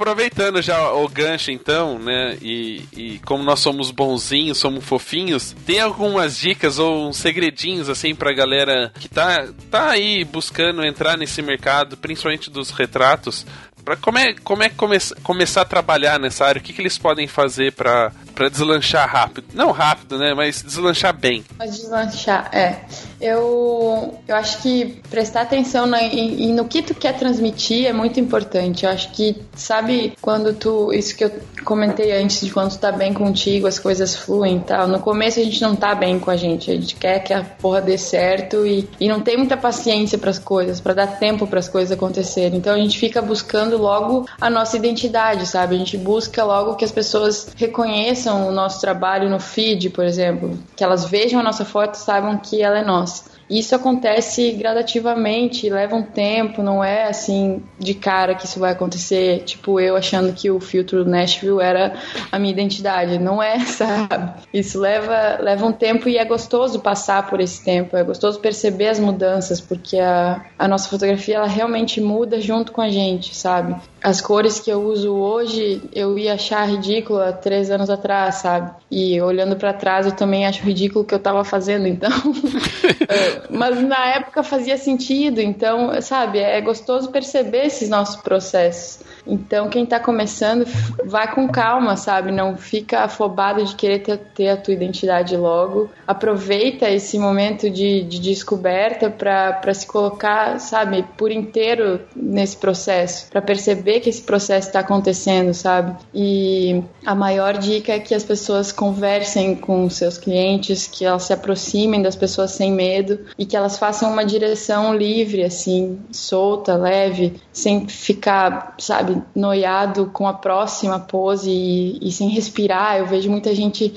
Aproveitando 0.00 0.62
já 0.62 0.94
o 0.94 1.06
gancho, 1.06 1.50
então, 1.50 1.98
né? 1.98 2.38
E, 2.40 2.88
e, 2.96 3.18
como 3.18 3.44
nós 3.44 3.60
somos 3.60 3.90
bonzinhos, 3.90 4.56
somos 4.56 4.82
fofinhos, 4.82 5.54
tem 5.66 5.78
algumas 5.78 6.38
dicas 6.38 6.78
ou 6.78 7.06
uns 7.06 7.18
segredinhos, 7.18 7.90
assim, 7.90 8.14
pra 8.14 8.32
galera 8.32 8.90
que 8.98 9.10
tá, 9.10 9.46
tá 9.70 9.90
aí 9.90 10.24
buscando 10.24 10.82
entrar 10.82 11.18
nesse 11.18 11.42
mercado, 11.42 11.98
principalmente 11.98 12.48
dos 12.48 12.70
retratos, 12.70 13.44
para 13.84 13.94
como 13.94 14.16
é, 14.16 14.32
como 14.42 14.62
é 14.62 14.70
come, 14.70 14.96
começar 15.22 15.60
a 15.60 15.66
trabalhar 15.66 16.18
nessa 16.18 16.46
área? 16.46 16.60
O 16.60 16.62
que, 16.62 16.72
que 16.72 16.80
eles 16.80 16.96
podem 16.96 17.26
fazer 17.26 17.72
para 17.72 18.10
deslanchar 18.50 19.06
rápido? 19.06 19.48
Não 19.52 19.70
rápido, 19.70 20.18
né? 20.18 20.32
Mas 20.32 20.62
deslanchar 20.62 21.12
bem. 21.12 21.44
Deslanchar, 21.60 22.48
é. 22.54 22.86
Eu, 23.20 24.14
eu 24.26 24.36
acho 24.36 24.62
que 24.62 25.00
prestar 25.10 25.42
atenção 25.42 25.86
na, 25.86 26.02
em, 26.02 26.54
no 26.54 26.64
que 26.64 26.82
tu 26.82 26.94
quer 26.94 27.16
transmitir 27.18 27.86
é 27.86 27.92
muito 27.92 28.18
importante. 28.18 28.84
Eu 28.84 28.90
acho 28.90 29.12
que, 29.12 29.36
sabe, 29.54 30.14
quando 30.20 30.54
tu. 30.54 30.92
Isso 30.92 31.16
que 31.16 31.24
eu 31.24 31.30
comentei 31.64 32.12
antes 32.12 32.40
de 32.40 32.50
quando 32.50 32.70
tu 32.70 32.78
tá 32.78 32.90
bem 32.90 33.12
contigo, 33.12 33.66
as 33.66 33.78
coisas 33.78 34.16
fluem 34.16 34.56
e 34.56 34.60
tal. 34.60 34.88
No 34.88 35.00
começo 35.00 35.38
a 35.38 35.42
gente 35.42 35.60
não 35.60 35.76
tá 35.76 35.94
bem 35.94 36.18
com 36.18 36.30
a 36.30 36.36
gente. 36.36 36.70
A 36.70 36.74
gente 36.74 36.94
quer 36.94 37.20
que 37.20 37.34
a 37.34 37.44
porra 37.44 37.82
dê 37.82 37.98
certo 37.98 38.66
e, 38.66 38.88
e 38.98 39.08
não 39.08 39.20
tem 39.20 39.36
muita 39.36 39.56
paciência 39.56 40.16
para 40.16 40.30
as 40.30 40.38
coisas, 40.38 40.80
para 40.80 40.94
dar 40.94 41.18
tempo 41.18 41.46
para 41.46 41.58
as 41.58 41.68
coisas 41.68 41.92
acontecerem. 41.92 42.58
Então 42.58 42.74
a 42.74 42.78
gente 42.78 42.98
fica 42.98 43.20
buscando 43.20 43.76
logo 43.76 44.26
a 44.40 44.48
nossa 44.48 44.76
identidade, 44.76 45.46
sabe? 45.46 45.74
A 45.74 45.78
gente 45.78 45.98
busca 45.98 46.42
logo 46.42 46.74
que 46.76 46.84
as 46.84 46.92
pessoas 46.92 47.52
reconheçam 47.56 48.48
o 48.48 48.52
nosso 48.52 48.80
trabalho 48.80 49.28
no 49.28 49.38
feed, 49.38 49.90
por 49.90 50.04
exemplo, 50.04 50.58
que 50.74 50.82
elas 50.82 51.04
vejam 51.04 51.40
a 51.40 51.42
nossa 51.42 51.64
foto 51.64 51.94
e 51.94 51.98
saibam 51.98 52.38
que 52.38 52.62
ela 52.62 52.78
é 52.78 52.84
nossa. 52.84 53.09
Isso 53.50 53.74
acontece 53.74 54.52
gradativamente, 54.52 55.68
leva 55.68 55.96
um 55.96 56.04
tempo, 56.04 56.62
não 56.62 56.84
é 56.84 57.08
assim 57.08 57.62
de 57.78 57.94
cara 57.94 58.34
que 58.34 58.46
isso 58.46 58.60
vai 58.60 58.70
acontecer, 58.70 59.42
tipo 59.44 59.80
eu 59.80 59.96
achando 59.96 60.32
que 60.32 60.48
o 60.50 60.60
filtro 60.60 61.04
Nashville 61.04 61.60
era 61.60 61.94
a 62.30 62.38
minha 62.38 62.52
identidade, 62.52 63.18
não 63.18 63.42
é, 63.42 63.58
sabe? 63.66 64.40
Isso 64.54 64.78
leva 64.78 65.38
leva 65.40 65.66
um 65.66 65.72
tempo 65.72 66.08
e 66.08 66.16
é 66.16 66.24
gostoso 66.24 66.78
passar 66.78 67.28
por 67.28 67.40
esse 67.40 67.64
tempo, 67.64 67.96
é 67.96 68.04
gostoso 68.04 68.38
perceber 68.38 68.88
as 68.88 69.00
mudanças, 69.00 69.60
porque 69.60 69.98
a, 69.98 70.44
a 70.56 70.68
nossa 70.68 70.88
fotografia 70.88 71.36
ela 71.36 71.48
realmente 71.48 72.00
muda 72.00 72.40
junto 72.40 72.70
com 72.70 72.80
a 72.80 72.88
gente, 72.88 73.34
sabe? 73.34 73.74
As 74.02 74.20
cores 74.20 74.58
que 74.58 74.70
eu 74.70 74.82
uso 74.82 75.12
hoje 75.12 75.82
eu 75.92 76.18
ia 76.18 76.34
achar 76.34 76.68
ridícula 76.68 77.32
três 77.32 77.70
anos 77.70 77.90
atrás, 77.90 78.36
sabe? 78.36 78.72
E 78.90 79.20
olhando 79.20 79.56
para 79.56 79.72
trás 79.72 80.06
eu 80.06 80.12
também 80.12 80.46
acho 80.46 80.62
ridículo 80.62 81.04
o 81.04 81.06
que 81.06 81.14
eu 81.14 81.18
tava 81.18 81.44
fazendo, 81.44 81.86
então 81.86 82.10
é, 83.08 83.42
mas 83.50 83.80
na 83.82 84.06
época 84.08 84.42
fazia 84.42 84.78
sentido, 84.78 85.40
então, 85.40 86.00
sabe, 86.00 86.38
é 86.38 86.60
gostoso 86.60 87.10
perceber 87.10 87.66
esses 87.66 87.88
nossos 87.88 88.16
processos. 88.16 89.00
Então, 89.26 89.68
quem 89.68 89.84
está 89.84 89.98
começando, 90.00 90.66
vai 91.04 91.32
com 91.34 91.48
calma, 91.48 91.96
sabe? 91.96 92.32
Não 92.32 92.56
fica 92.56 93.00
afobado 93.00 93.64
de 93.64 93.74
querer 93.74 94.00
ter, 94.00 94.18
ter 94.18 94.48
a 94.48 94.56
tua 94.56 94.74
identidade 94.74 95.36
logo. 95.36 95.90
Aproveita 96.06 96.88
esse 96.88 97.18
momento 97.18 97.70
de, 97.70 98.02
de 98.02 98.18
descoberta 98.18 99.10
para 99.10 99.74
se 99.74 99.86
colocar, 99.86 100.58
sabe, 100.58 101.04
por 101.16 101.30
inteiro 101.30 102.00
nesse 102.14 102.56
processo, 102.56 103.28
para 103.30 103.42
perceber 103.42 104.00
que 104.00 104.10
esse 104.10 104.22
processo 104.22 104.68
está 104.68 104.80
acontecendo, 104.80 105.52
sabe? 105.54 105.96
E 106.14 106.82
a 107.04 107.14
maior 107.14 107.58
dica 107.58 107.92
é 107.92 107.98
que 107.98 108.14
as 108.14 108.24
pessoas 108.24 108.72
conversem 108.72 109.54
com 109.54 109.88
seus 109.90 110.18
clientes, 110.18 110.86
que 110.86 111.04
elas 111.04 111.24
se 111.24 111.32
aproximem 111.32 112.02
das 112.02 112.16
pessoas 112.16 112.52
sem 112.52 112.72
medo 112.72 113.20
e 113.38 113.44
que 113.44 113.56
elas 113.56 113.78
façam 113.78 114.10
uma 114.12 114.24
direção 114.24 114.94
livre, 114.94 115.42
assim, 115.42 115.98
solta, 116.10 116.74
leve, 116.76 117.40
sem 117.52 117.86
ficar, 117.88 118.74
sabe? 118.78 119.09
Sabe, 119.10 119.22
noiado 119.34 120.10
com 120.12 120.26
a 120.26 120.34
próxima 120.34 120.98
pose 120.98 121.50
e, 121.50 121.98
e, 122.00 122.12
sem 122.12 122.28
respirar. 122.28 122.98
Eu 122.98 123.06
vejo 123.06 123.30
muita 123.30 123.54
gente 123.54 123.92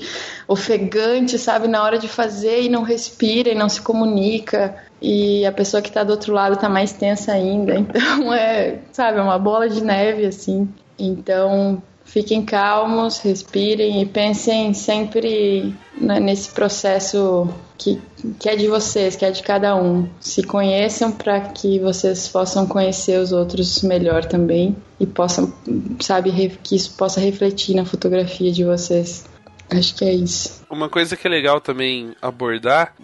ofegante, 0.48 1.38
sabe, 1.38 1.68
na 1.68 1.82
hora 1.82 1.98
de 1.98 2.08
fazer 2.08 2.62
e 2.62 2.68
não 2.68 2.82
respira 2.82 3.50
e 3.50 3.54
não 3.54 3.68
se 3.68 3.80
comunica. 3.80 4.74
E 5.00 5.44
a 5.46 5.52
pessoa 5.52 5.82
que 5.82 5.88
está 5.88 6.02
do 6.02 6.10
outro 6.10 6.32
lado 6.32 6.54
está 6.54 6.68
mais 6.68 6.92
tensa 6.92 7.32
ainda. 7.32 7.74
Então 8.14 8.32
é, 8.32 8.78
sabe, 8.92 9.18
é 9.18 9.22
uma 9.22 9.38
bola 9.38 9.68
de 9.68 9.82
neve 9.82 10.26
assim. 10.26 10.68
Então, 10.98 11.82
fiquem 12.14 12.44
calmos, 12.44 13.18
respirem 13.18 14.00
e 14.00 14.06
pensem 14.06 14.72
sempre 14.72 15.74
nesse 15.98 16.48
processo 16.50 17.48
que, 17.76 18.00
que 18.38 18.48
é 18.48 18.54
de 18.54 18.68
vocês, 18.68 19.16
que 19.16 19.24
é 19.24 19.32
de 19.32 19.42
cada 19.42 19.74
um. 19.74 20.08
Se 20.20 20.44
conheçam 20.44 21.10
para 21.10 21.40
que 21.40 21.80
vocês 21.80 22.28
possam 22.28 22.68
conhecer 22.68 23.18
os 23.18 23.32
outros 23.32 23.82
melhor 23.82 24.24
também 24.24 24.76
e 25.00 25.04
possam, 25.04 25.52
sabe, 26.00 26.56
que 26.62 26.76
isso 26.76 26.94
possa 26.96 27.18
refletir 27.18 27.74
na 27.74 27.84
fotografia 27.84 28.52
de 28.52 28.62
vocês. 28.62 29.24
Acho 29.68 29.96
que 29.96 30.04
é 30.04 30.14
isso. 30.14 30.63
Uma 30.74 30.88
coisa 30.88 31.16
que 31.16 31.26
é 31.26 31.30
legal 31.30 31.60
também 31.60 32.14
abordar, 32.20 32.94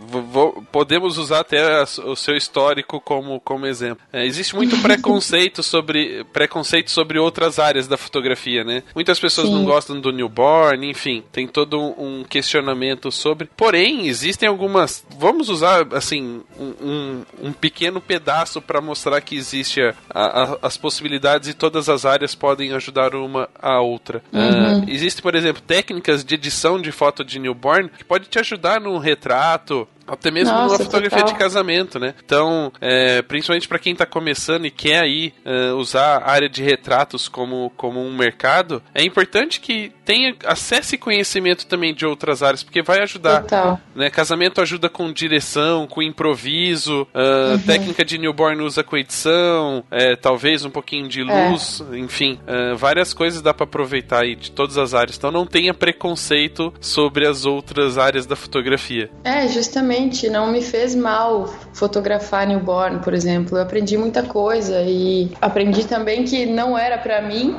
podemos 0.73 1.19
usar 1.19 1.41
até 1.41 1.83
o 1.83 2.17
seu 2.17 2.37
histórico 2.37 3.01
como, 3.01 3.41
como 3.41 3.67
exemplo. 3.67 4.05
É, 4.13 4.27
existe 4.27 4.55
muito 4.55 4.77
preconceito 4.83 5.63
sobre 5.63 6.25
preconceito 6.33 6.91
sobre 6.91 7.19
outras 7.19 7.59
áreas 7.59 7.87
da 7.87 7.97
fotografia, 7.97 8.65
né? 8.65 8.83
Muitas 8.95 9.19
pessoas 9.19 9.49
Sim. 9.49 9.55
não 9.55 9.65
gostam 9.65 10.01
do 10.01 10.13
newborn, 10.13 10.89
enfim, 10.89 11.23
tem 11.33 11.47
todo 11.47 11.81
um, 11.81 12.25
questionamento 12.25 13.11
sobre. 13.11 13.49
Porém, 13.57 14.07
existem 14.07 14.49
algumas. 14.49 15.05
Vamos 15.17 15.49
usar 15.49 15.87
assim 15.93 16.43
um, 16.59 17.23
um 17.43 17.53
pequeno 17.53 18.01
pedaço 18.01 18.61
para 18.61 18.81
mostrar 18.81 19.21
que 19.21 19.37
existe 19.37 19.81
a, 19.81 19.95
a, 20.11 20.59
as 20.63 20.77
possibilidades 20.77 21.49
e 21.49 21.55
todas 21.55 21.89
as 21.89 22.05
áreas 22.05 22.35
podem 22.35 22.73
ajudar 22.73 23.15
uma 23.15 23.49
a 23.59 23.81
outra. 23.81 24.23
Uhum. 24.33 24.81
Uh, 24.81 24.91
existe, 24.91 25.23
por 25.23 25.35
exemplo, 25.35 25.63
técnicas 25.63 26.25
de 26.25 26.35
edição 26.35 26.81
de 26.81 26.91
foto 26.93 27.25
de 27.25 27.39
newborn 27.39 27.60
Newborn, 27.61 27.89
que 27.91 28.05
pode 28.05 28.27
te 28.27 28.39
ajudar 28.39 28.81
no 28.81 28.99
retrato, 28.99 29.87
até 30.11 30.31
mesmo 30.31 30.53
Nossa, 30.53 30.75
numa 30.75 30.85
fotografia 30.85 31.19
total. 31.19 31.33
de 31.33 31.39
casamento, 31.39 31.99
né? 31.99 32.15
Então, 32.25 32.73
é, 32.81 33.23
principalmente 33.23 33.69
para 33.69 33.79
quem 33.79 33.95
tá 33.95 34.05
começando 34.05 34.67
e 34.67 34.71
quer 34.71 35.01
aí 35.01 35.33
uh, 35.45 35.77
usar 35.77 36.19
a 36.19 36.31
área 36.31 36.49
de 36.49 36.63
retratos 36.63 37.29
como, 37.29 37.71
como 37.77 38.01
um 38.01 38.15
mercado, 38.17 38.83
é 38.95 39.03
importante 39.03 39.61
que 39.61 39.93
tenha 40.05 40.35
acesse 40.45 40.99
conhecimento 40.99 41.67
também 41.67 41.95
de 41.95 42.05
outras 42.05 42.43
áreas, 42.43 42.63
porque 42.63 42.83
vai 42.83 43.01
ajudar. 43.03 43.43
Total. 43.43 43.81
Né? 43.95 44.11
Casamento 44.11 44.61
ajuda 44.61 44.89
com 44.89 45.13
direção, 45.13 45.87
com 45.87 46.03
improviso, 46.03 47.03
uh, 47.15 47.53
uhum. 47.53 47.59
técnica 47.61 48.05
de 48.05 48.19
newborn 48.19 48.63
usa 48.63 48.83
com 48.83 48.97
edição, 48.97 49.85
é, 49.91 50.17
talvez 50.17 50.65
um 50.65 50.71
pouquinho 50.71 51.09
de 51.09 51.21
é. 51.21 51.51
luz, 51.51 51.83
é. 51.93 51.99
enfim, 51.99 52.41
uh, 52.43 52.77
várias 52.77 53.15
coisas 53.15 53.41
dá 53.41 53.55
para 53.55 53.65
aproveitar 53.65 54.23
aí 54.23 54.35
de 54.35 54.51
todas 54.51 54.77
as 54.77 54.95
áreas. 54.95 55.17
Então 55.17 55.31
não 55.31 55.47
tenha 55.47 55.73
preconceito 55.73 56.73
sobre 56.81 57.27
as 57.27 57.47
outras 57.47 57.97
áreas 57.97 58.27
da 58.27 58.35
fotografia. 58.35 59.11
É, 59.23 59.47
justamente 59.49 60.00
não 60.31 60.47
me 60.47 60.63
fez 60.63 60.95
mal 60.95 61.47
fotografar 61.73 62.47
newborn, 62.47 63.01
por 63.01 63.15
exemplo. 63.15 63.59
Eu 63.59 63.63
aprendi 63.63 63.97
muita 63.97 64.23
coisa 64.23 64.81
e 64.83 65.31
aprendi 65.41 65.85
também 65.85 66.25
que 66.25 66.47
não 66.47 66.79
era 66.79 66.99
para 66.99 67.21
mim, 67.21 67.57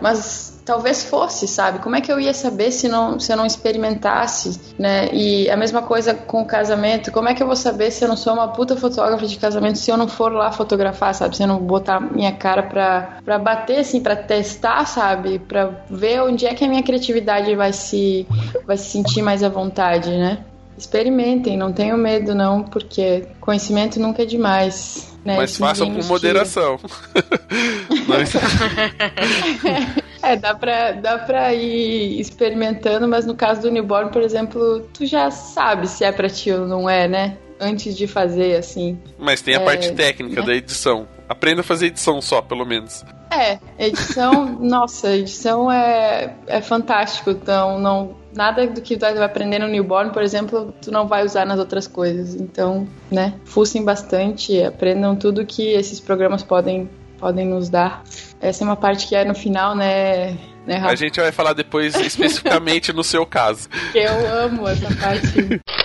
mas 0.00 0.54
talvez 0.64 1.04
fosse, 1.04 1.46
sabe? 1.46 1.78
Como 1.78 1.94
é 1.94 2.00
que 2.00 2.10
eu 2.10 2.18
ia 2.18 2.32
saber 2.32 2.70
se 2.70 2.88
não 2.88 3.20
se 3.20 3.32
eu 3.32 3.36
não 3.36 3.46
experimentasse, 3.46 4.58
né? 4.78 5.08
E 5.12 5.48
a 5.50 5.56
mesma 5.56 5.82
coisa 5.82 6.14
com 6.14 6.42
o 6.42 6.46
casamento. 6.46 7.12
Como 7.12 7.28
é 7.28 7.34
que 7.34 7.42
eu 7.42 7.46
vou 7.46 7.56
saber 7.56 7.90
se 7.90 8.04
eu 8.04 8.08
não 8.08 8.16
sou 8.16 8.32
uma 8.32 8.48
puta 8.48 8.76
fotógrafa 8.76 9.26
de 9.26 9.36
casamento 9.36 9.78
se 9.78 9.90
eu 9.90 9.96
não 9.96 10.08
for 10.08 10.32
lá 10.32 10.50
fotografar, 10.50 11.14
sabe? 11.14 11.36
Se 11.36 11.42
eu 11.42 11.46
não 11.46 11.58
botar 11.58 12.00
minha 12.00 12.32
cara 12.32 12.62
pra, 12.62 13.18
pra 13.24 13.38
bater, 13.38 13.80
assim, 13.80 14.00
pra 14.00 14.16
testar, 14.16 14.86
sabe? 14.86 15.38
Pra 15.38 15.70
ver 15.90 16.22
onde 16.22 16.46
é 16.46 16.54
que 16.54 16.64
a 16.64 16.68
minha 16.68 16.82
criatividade 16.82 17.54
vai 17.54 17.72
se 17.72 18.26
vai 18.66 18.76
se 18.76 18.90
sentir 18.90 19.22
mais 19.22 19.42
à 19.42 19.48
vontade, 19.48 20.10
né? 20.10 20.38
Experimentem, 20.76 21.56
não 21.56 21.72
tenham 21.72 21.96
medo 21.96 22.34
não, 22.34 22.62
porque 22.62 23.26
conhecimento 23.40 24.00
nunca 24.00 24.22
é 24.22 24.26
demais. 24.26 25.14
Né? 25.24 25.36
Mas 25.36 25.56
façam 25.56 25.94
com 25.94 26.02
moderação. 26.04 26.78
é, 30.22 30.36
dá 30.36 30.54
pra, 30.54 30.92
dá 30.92 31.18
pra 31.18 31.54
ir 31.54 32.20
experimentando, 32.20 33.08
mas 33.08 33.24
no 33.24 33.34
caso 33.34 33.62
do 33.62 33.70
newborn, 33.70 34.10
por 34.10 34.20
exemplo, 34.20 34.86
tu 34.92 35.06
já 35.06 35.30
sabe 35.30 35.88
se 35.88 36.04
é 36.04 36.12
pra 36.12 36.28
ti 36.28 36.52
ou 36.52 36.66
não 36.66 36.90
é, 36.90 37.08
né? 37.08 37.38
Antes 37.58 37.96
de 37.96 38.06
fazer, 38.06 38.56
assim. 38.56 38.98
Mas 39.16 39.40
tem 39.40 39.56
a 39.56 39.60
é, 39.60 39.64
parte 39.64 39.92
técnica 39.92 40.40
né? 40.40 40.46
da 40.46 40.54
edição. 40.54 41.08
Aprenda 41.28 41.62
a 41.62 41.64
fazer 41.64 41.86
edição 41.86 42.20
só, 42.20 42.42
pelo 42.42 42.66
menos. 42.66 43.02
É, 43.30 43.58
edição, 43.78 44.44
nossa, 44.60 45.16
edição 45.16 45.72
é, 45.72 46.34
é 46.46 46.60
fantástico. 46.60 47.30
Então, 47.30 47.78
não, 47.78 48.14
nada 48.34 48.66
do 48.66 48.80
que 48.80 48.96
tu 48.96 49.00
vai 49.00 49.22
aprender 49.22 49.58
no 49.58 49.68
newborn, 49.68 50.12
por 50.12 50.22
exemplo, 50.22 50.74
tu 50.82 50.90
não 50.90 51.06
vai 51.06 51.24
usar 51.24 51.44
nas 51.44 51.58
outras 51.58 51.86
coisas. 51.86 52.34
Então, 52.34 52.86
né, 53.10 53.34
fucem 53.44 53.84
bastante, 53.84 54.62
aprendam 54.62 55.16
tudo 55.16 55.46
que 55.46 55.72
esses 55.72 56.00
programas 56.00 56.42
podem, 56.42 56.88
podem 57.18 57.46
nos 57.46 57.68
dar. 57.68 58.02
Essa 58.40 58.64
é 58.64 58.66
uma 58.66 58.76
parte 58.76 59.06
que 59.06 59.14
é 59.14 59.24
no 59.24 59.34
final, 59.34 59.74
né, 59.74 60.36
né 60.66 60.80
A 60.84 60.94
gente 60.94 61.20
vai 61.20 61.32
falar 61.32 61.52
depois 61.52 61.94
especificamente 61.94 62.92
no 62.92 63.04
seu 63.04 63.24
caso. 63.24 63.68
Que 63.92 63.98
eu 63.98 64.44
amo 64.44 64.68
essa 64.68 64.88
parte. 64.96 65.60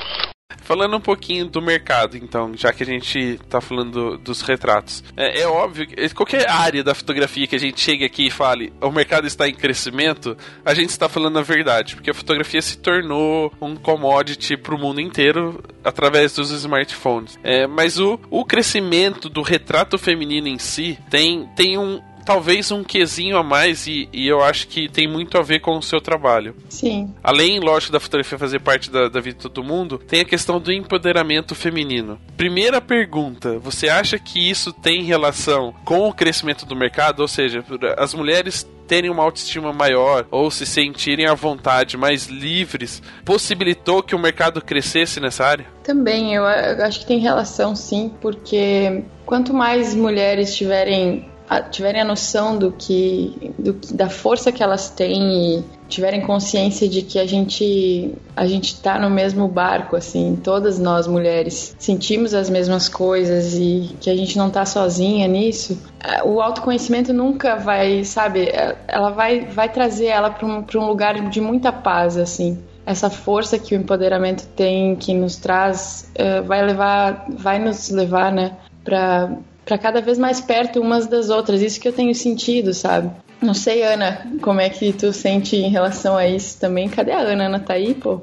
Falando 0.58 0.98
um 0.98 1.02
pouquinho 1.02 1.46
do 1.46 1.62
mercado, 1.62 2.18
então, 2.18 2.52
já 2.56 2.74
que 2.74 2.82
a 2.82 2.86
gente 2.86 3.40
tá 3.50 3.62
falando 3.62 3.92
do, 3.92 4.18
dos 4.18 4.42
retratos. 4.42 5.04
É, 5.16 5.42
é, 5.42 5.48
óbvio 5.48 5.88
que 5.88 6.10
qualquer 6.14 6.50
área 6.50 6.84
da 6.84 6.96
fotografia 6.96 7.46
que 7.46 7.56
a 7.56 7.60
gente 7.60 7.80
chegue 7.80 8.04
aqui 8.04 8.28
e 8.28 8.32
fale 8.32 8.74
o 8.82 8.92
mercado 8.92 9.28
está 9.28 9.48
em 9.48 9.54
crescimento, 9.54 10.36
a 10.66 10.74
gente 10.74 10.90
está 10.90 11.08
falando 11.08 11.38
a 11.38 11.44
verdade, 11.44 11.96
porque 11.96 12.10
a 12.10 12.14
fotografia 12.14 12.62
se 12.62 12.78
tornou 12.78 13.54
um 13.62 13.76
commodity 13.76 14.58
para 14.58 14.74
o 14.74 14.78
mundo 14.80 15.00
inteiro 15.00 15.64
através 15.84 16.34
dos 16.34 16.52
smartphones. 16.52 17.38
É, 17.44 17.68
mas 17.68 18.00
o, 18.00 18.20
o 18.30 18.44
crescimento 18.44 19.30
do 19.30 19.42
retrato 19.42 19.98
feminino 19.98 20.48
em 20.48 20.58
si 20.58 20.98
tem, 21.10 21.48
tem 21.56 21.78
um, 21.78 22.02
talvez 22.30 22.72
um 22.72 22.84
quesinho 22.84 23.38
a 23.38 23.44
mais 23.44 23.88
e, 23.88 24.08
e, 24.14 24.28
eu 24.28 24.44
acho 24.44 24.68
que 24.68 24.88
tem 24.88 25.08
muito 25.08 25.36
a 25.36 25.42
ver 25.42 25.62
com 25.62 25.76
o 25.76 25.82
seu 25.82 26.00
trabalho. 26.00 26.56
Sim. 26.70 27.12
Além, 27.24 27.60
lógico, 27.60 27.92
da 27.92 28.00
fotografia 28.00 28.38
fazer 28.38 28.60
parte 28.60 28.92
da, 28.92 29.10
da 29.10 29.20
vida 29.20 29.38
de 29.38 29.42
todo 29.42 29.64
mundo, 29.64 29.98
tem 29.98 30.22
a 30.22 30.26
questão 30.26 30.60
do 30.60 30.72
empoderamento 30.72 31.56
feminino. 31.56 32.22
Primeira 32.38 32.80
pergunta: 32.80 33.58
você 33.58 33.90
acha 33.90 34.20
que 34.20 34.48
isso 34.48 34.72
tem 34.72 35.02
relação 35.02 35.74
com 35.84 36.08
o 36.08 36.14
crescimento 36.14 36.68
do 36.68 36.76
mercado? 36.76 37.22
Ou 37.22 37.28
seja, 37.28 37.66
as 37.98 38.14
mulheres 38.14 38.64
terem 38.88 39.10
uma 39.10 39.24
autoestima 39.24 39.72
maior 39.72 40.26
ou 40.32 40.50
se 40.50 40.66
sentirem 40.66 41.28
à 41.28 41.36
vontade, 41.36 41.96
mais 41.96 42.26
livres, 42.26 43.04
possibilitou 43.24 44.02
que 44.02 44.16
o 44.16 44.20
mercado 44.20 44.62
crescesse 44.62 45.20
nessa 45.20 45.46
área? 45.46 45.68
Também, 45.84 46.34
eu 46.34 46.44
acho 46.46 47.02
que 47.02 47.06
tem 47.06 47.20
relação 47.20 47.76
sim, 47.76 48.12
porque 48.20 49.04
quanto 49.28 49.54
mais 49.54 49.94
mulheres 49.94 50.56
tiverem 50.56 51.29
tiverem 51.72 52.02
a 52.02 52.06
noção 52.06 52.58
do 52.58 52.72
que, 52.72 53.54
do, 53.58 53.74
da 53.94 54.10
força 54.10 54.52
que 54.52 54.62
elas 54.62 54.90
têm 54.90 55.58
e 55.58 55.64
tiverem 55.88 56.22
consciência 56.22 56.88
de 56.88 57.02
que 57.02 57.18
a 57.18 57.26
gente 57.26 58.14
a 58.36 58.46
gente 58.46 58.74
está 58.74 59.00
no 59.00 59.10
mesmo 59.10 59.48
barco 59.48 59.96
assim 59.96 60.40
todas 60.44 60.78
nós 60.78 61.08
mulheres 61.08 61.76
sentimos 61.80 62.36
as 62.36 62.48
mesmas 62.48 62.88
coisas 62.88 63.56
e 63.56 63.96
que 64.00 64.08
a 64.08 64.16
gente 64.16 64.38
não 64.38 64.50
está 64.50 64.64
sozinha 64.68 65.28
nisso 65.28 65.82
o 66.24 66.40
autoconhecimento 66.40 67.12
nunca 67.12 67.56
vai 67.56 68.04
sabe 68.04 68.44
é, 68.44 68.76
ela 68.88 69.10
vai 69.10 69.46
vai 69.46 69.70
trazer 69.70 70.08
ela 70.08 70.30
para 70.30 70.46
um, 70.46 70.66
um 70.76 70.88
lugar 70.88 71.30
de 71.30 71.42
muita 71.42 71.72
paz 71.72 72.18
assim. 72.18 72.58
Essa 72.86 73.10
força 73.10 73.60
que 73.60 73.76
o 73.76 73.78
empoderamento 73.78 74.48
tem 74.56 74.96
que 74.96 75.14
nos 75.14 75.36
traz 75.36 76.12
uh, 76.16 76.44
vai 76.44 76.66
levar 76.66 77.26
vai 77.30 77.60
nos 77.60 77.90
levar 77.90 78.32
né 78.32 78.58
para 78.84 79.32
para 79.70 79.78
cada 79.78 80.02
vez 80.02 80.18
mais 80.18 80.42
perto 80.42 80.82
umas 80.82 81.06
das 81.06 81.30
outras. 81.30 81.62
Isso 81.62 81.80
que 81.80 81.88
eu 81.88 81.94
tenho 81.94 82.14
sentido, 82.16 82.74
sabe? 82.74 83.12
Não 83.40 83.54
sei, 83.54 83.84
Ana, 83.84 84.28
como 84.42 84.60
é 84.60 84.68
que 84.68 84.92
tu 84.92 85.14
sente 85.14 85.56
em 85.56 85.70
relação 85.70 86.18
a 86.18 86.28
isso 86.28 86.60
também? 86.60 86.90
Cadê 86.90 87.12
a 87.12 87.20
Ana? 87.20 87.46
Ana 87.46 87.60
tá 87.60 87.76
aí, 87.76 87.94
pô? 87.94 88.20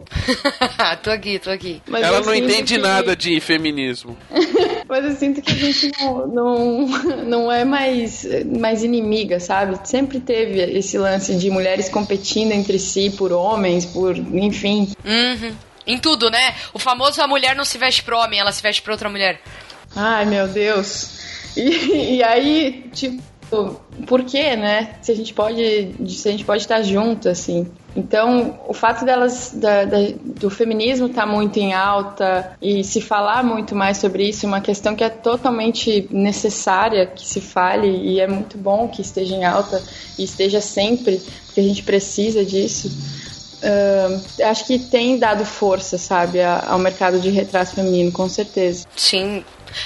tô 1.03 1.11
aqui, 1.11 1.39
tô 1.39 1.49
aqui. 1.49 1.81
Mas 1.87 2.03
Ela 2.03 2.21
não 2.21 2.35
entende 2.35 2.75
que... 2.75 2.81
nada 2.81 3.15
de 3.15 3.41
feminismo. 3.41 4.19
Mas 4.89 5.05
eu 5.05 5.13
sinto 5.13 5.41
que 5.41 5.53
a 5.53 5.55
gente 5.55 5.93
não, 6.01 6.27
não, 6.27 6.89
não 7.25 7.53
é 7.53 7.65
mais, 7.65 8.27
mais 8.45 8.83
inimiga, 8.83 9.39
sabe? 9.39 9.79
Sempre 9.85 10.19
teve 10.19 10.61
esse 10.61 10.99
lance 10.99 11.37
de 11.37 11.49
mulheres 11.49 11.89
competindo 11.89 12.51
entre 12.51 12.79
si 12.79 13.09
por 13.09 13.33
homens, 13.33 13.87
por. 13.87 14.17
enfim. 14.17 14.93
Uhum. 15.05 15.55
Em 15.87 15.99
tudo, 15.99 16.29
né? 16.29 16.57
O 16.75 16.79
famoso 16.79 17.23
a 17.23 17.29
mulher 17.29 17.55
não 17.55 17.65
se 17.65 17.79
veste 17.79 18.03
pro 18.03 18.19
homem, 18.19 18.41
ela 18.41 18.51
se 18.51 18.61
veste 18.61 18.83
pra 18.83 18.93
outra 18.93 19.09
mulher. 19.09 19.41
Ai, 19.95 20.27
meu 20.27 20.47
Deus. 20.49 21.17
E, 21.57 22.17
e 22.19 22.23
aí, 22.23 22.91
tipo, 22.93 23.23
por 24.07 24.25
quê, 24.25 24.57
né? 24.57 24.97
Se 25.03 25.13
a 25.13 25.15
gente 25.15 25.33
pode, 25.33 25.95
se 26.09 26.29
a 26.29 26.33
gente 26.33 26.45
pode 26.45 26.63
estar 26.63 26.83
junto, 26.83 27.29
assim. 27.29 27.67
Então, 27.95 28.61
o 28.69 28.75
fato 28.75 29.05
delas 29.07 29.53
da, 29.55 29.85
da, 29.85 29.99
do 30.23 30.51
feminismo 30.51 31.07
estar 31.07 31.23
tá 31.23 31.27
muito 31.27 31.59
em 31.59 31.73
alta 31.73 32.53
e 32.61 32.85
se 32.85 33.01
falar 33.01 33.43
muito 33.43 33.75
mais 33.75 33.97
sobre 33.97 34.29
isso, 34.29 34.45
é 34.45 34.49
uma 34.49 34.61
questão 34.61 34.95
que 34.95 35.03
é 35.03 35.09
totalmente 35.09 36.07
necessária 36.11 37.07
que 37.07 37.27
se 37.27 37.41
fale 37.41 37.89
e 37.89 38.21
é 38.21 38.27
muito 38.27 38.59
bom 38.59 38.87
que 38.89 39.01
esteja 39.01 39.35
em 39.35 39.45
alta 39.45 39.83
e 40.19 40.25
esteja 40.25 40.61
sempre, 40.61 41.23
porque 41.47 41.61
a 41.61 41.65
gente 41.65 41.83
precisa 41.83 42.45
disso. 42.45 42.91
Uh, 43.57 44.45
acho 44.45 44.67
que 44.67 44.79
tem 44.79 45.19
dado 45.19 45.47
força, 45.47 45.97
sabe, 45.97 46.39
ao 46.45 46.79
mercado 46.79 47.19
de 47.19 47.31
retrato 47.31 47.75
feminino, 47.75 48.13
com 48.13 48.29
certeza. 48.29 48.87
Sim, 48.95 49.43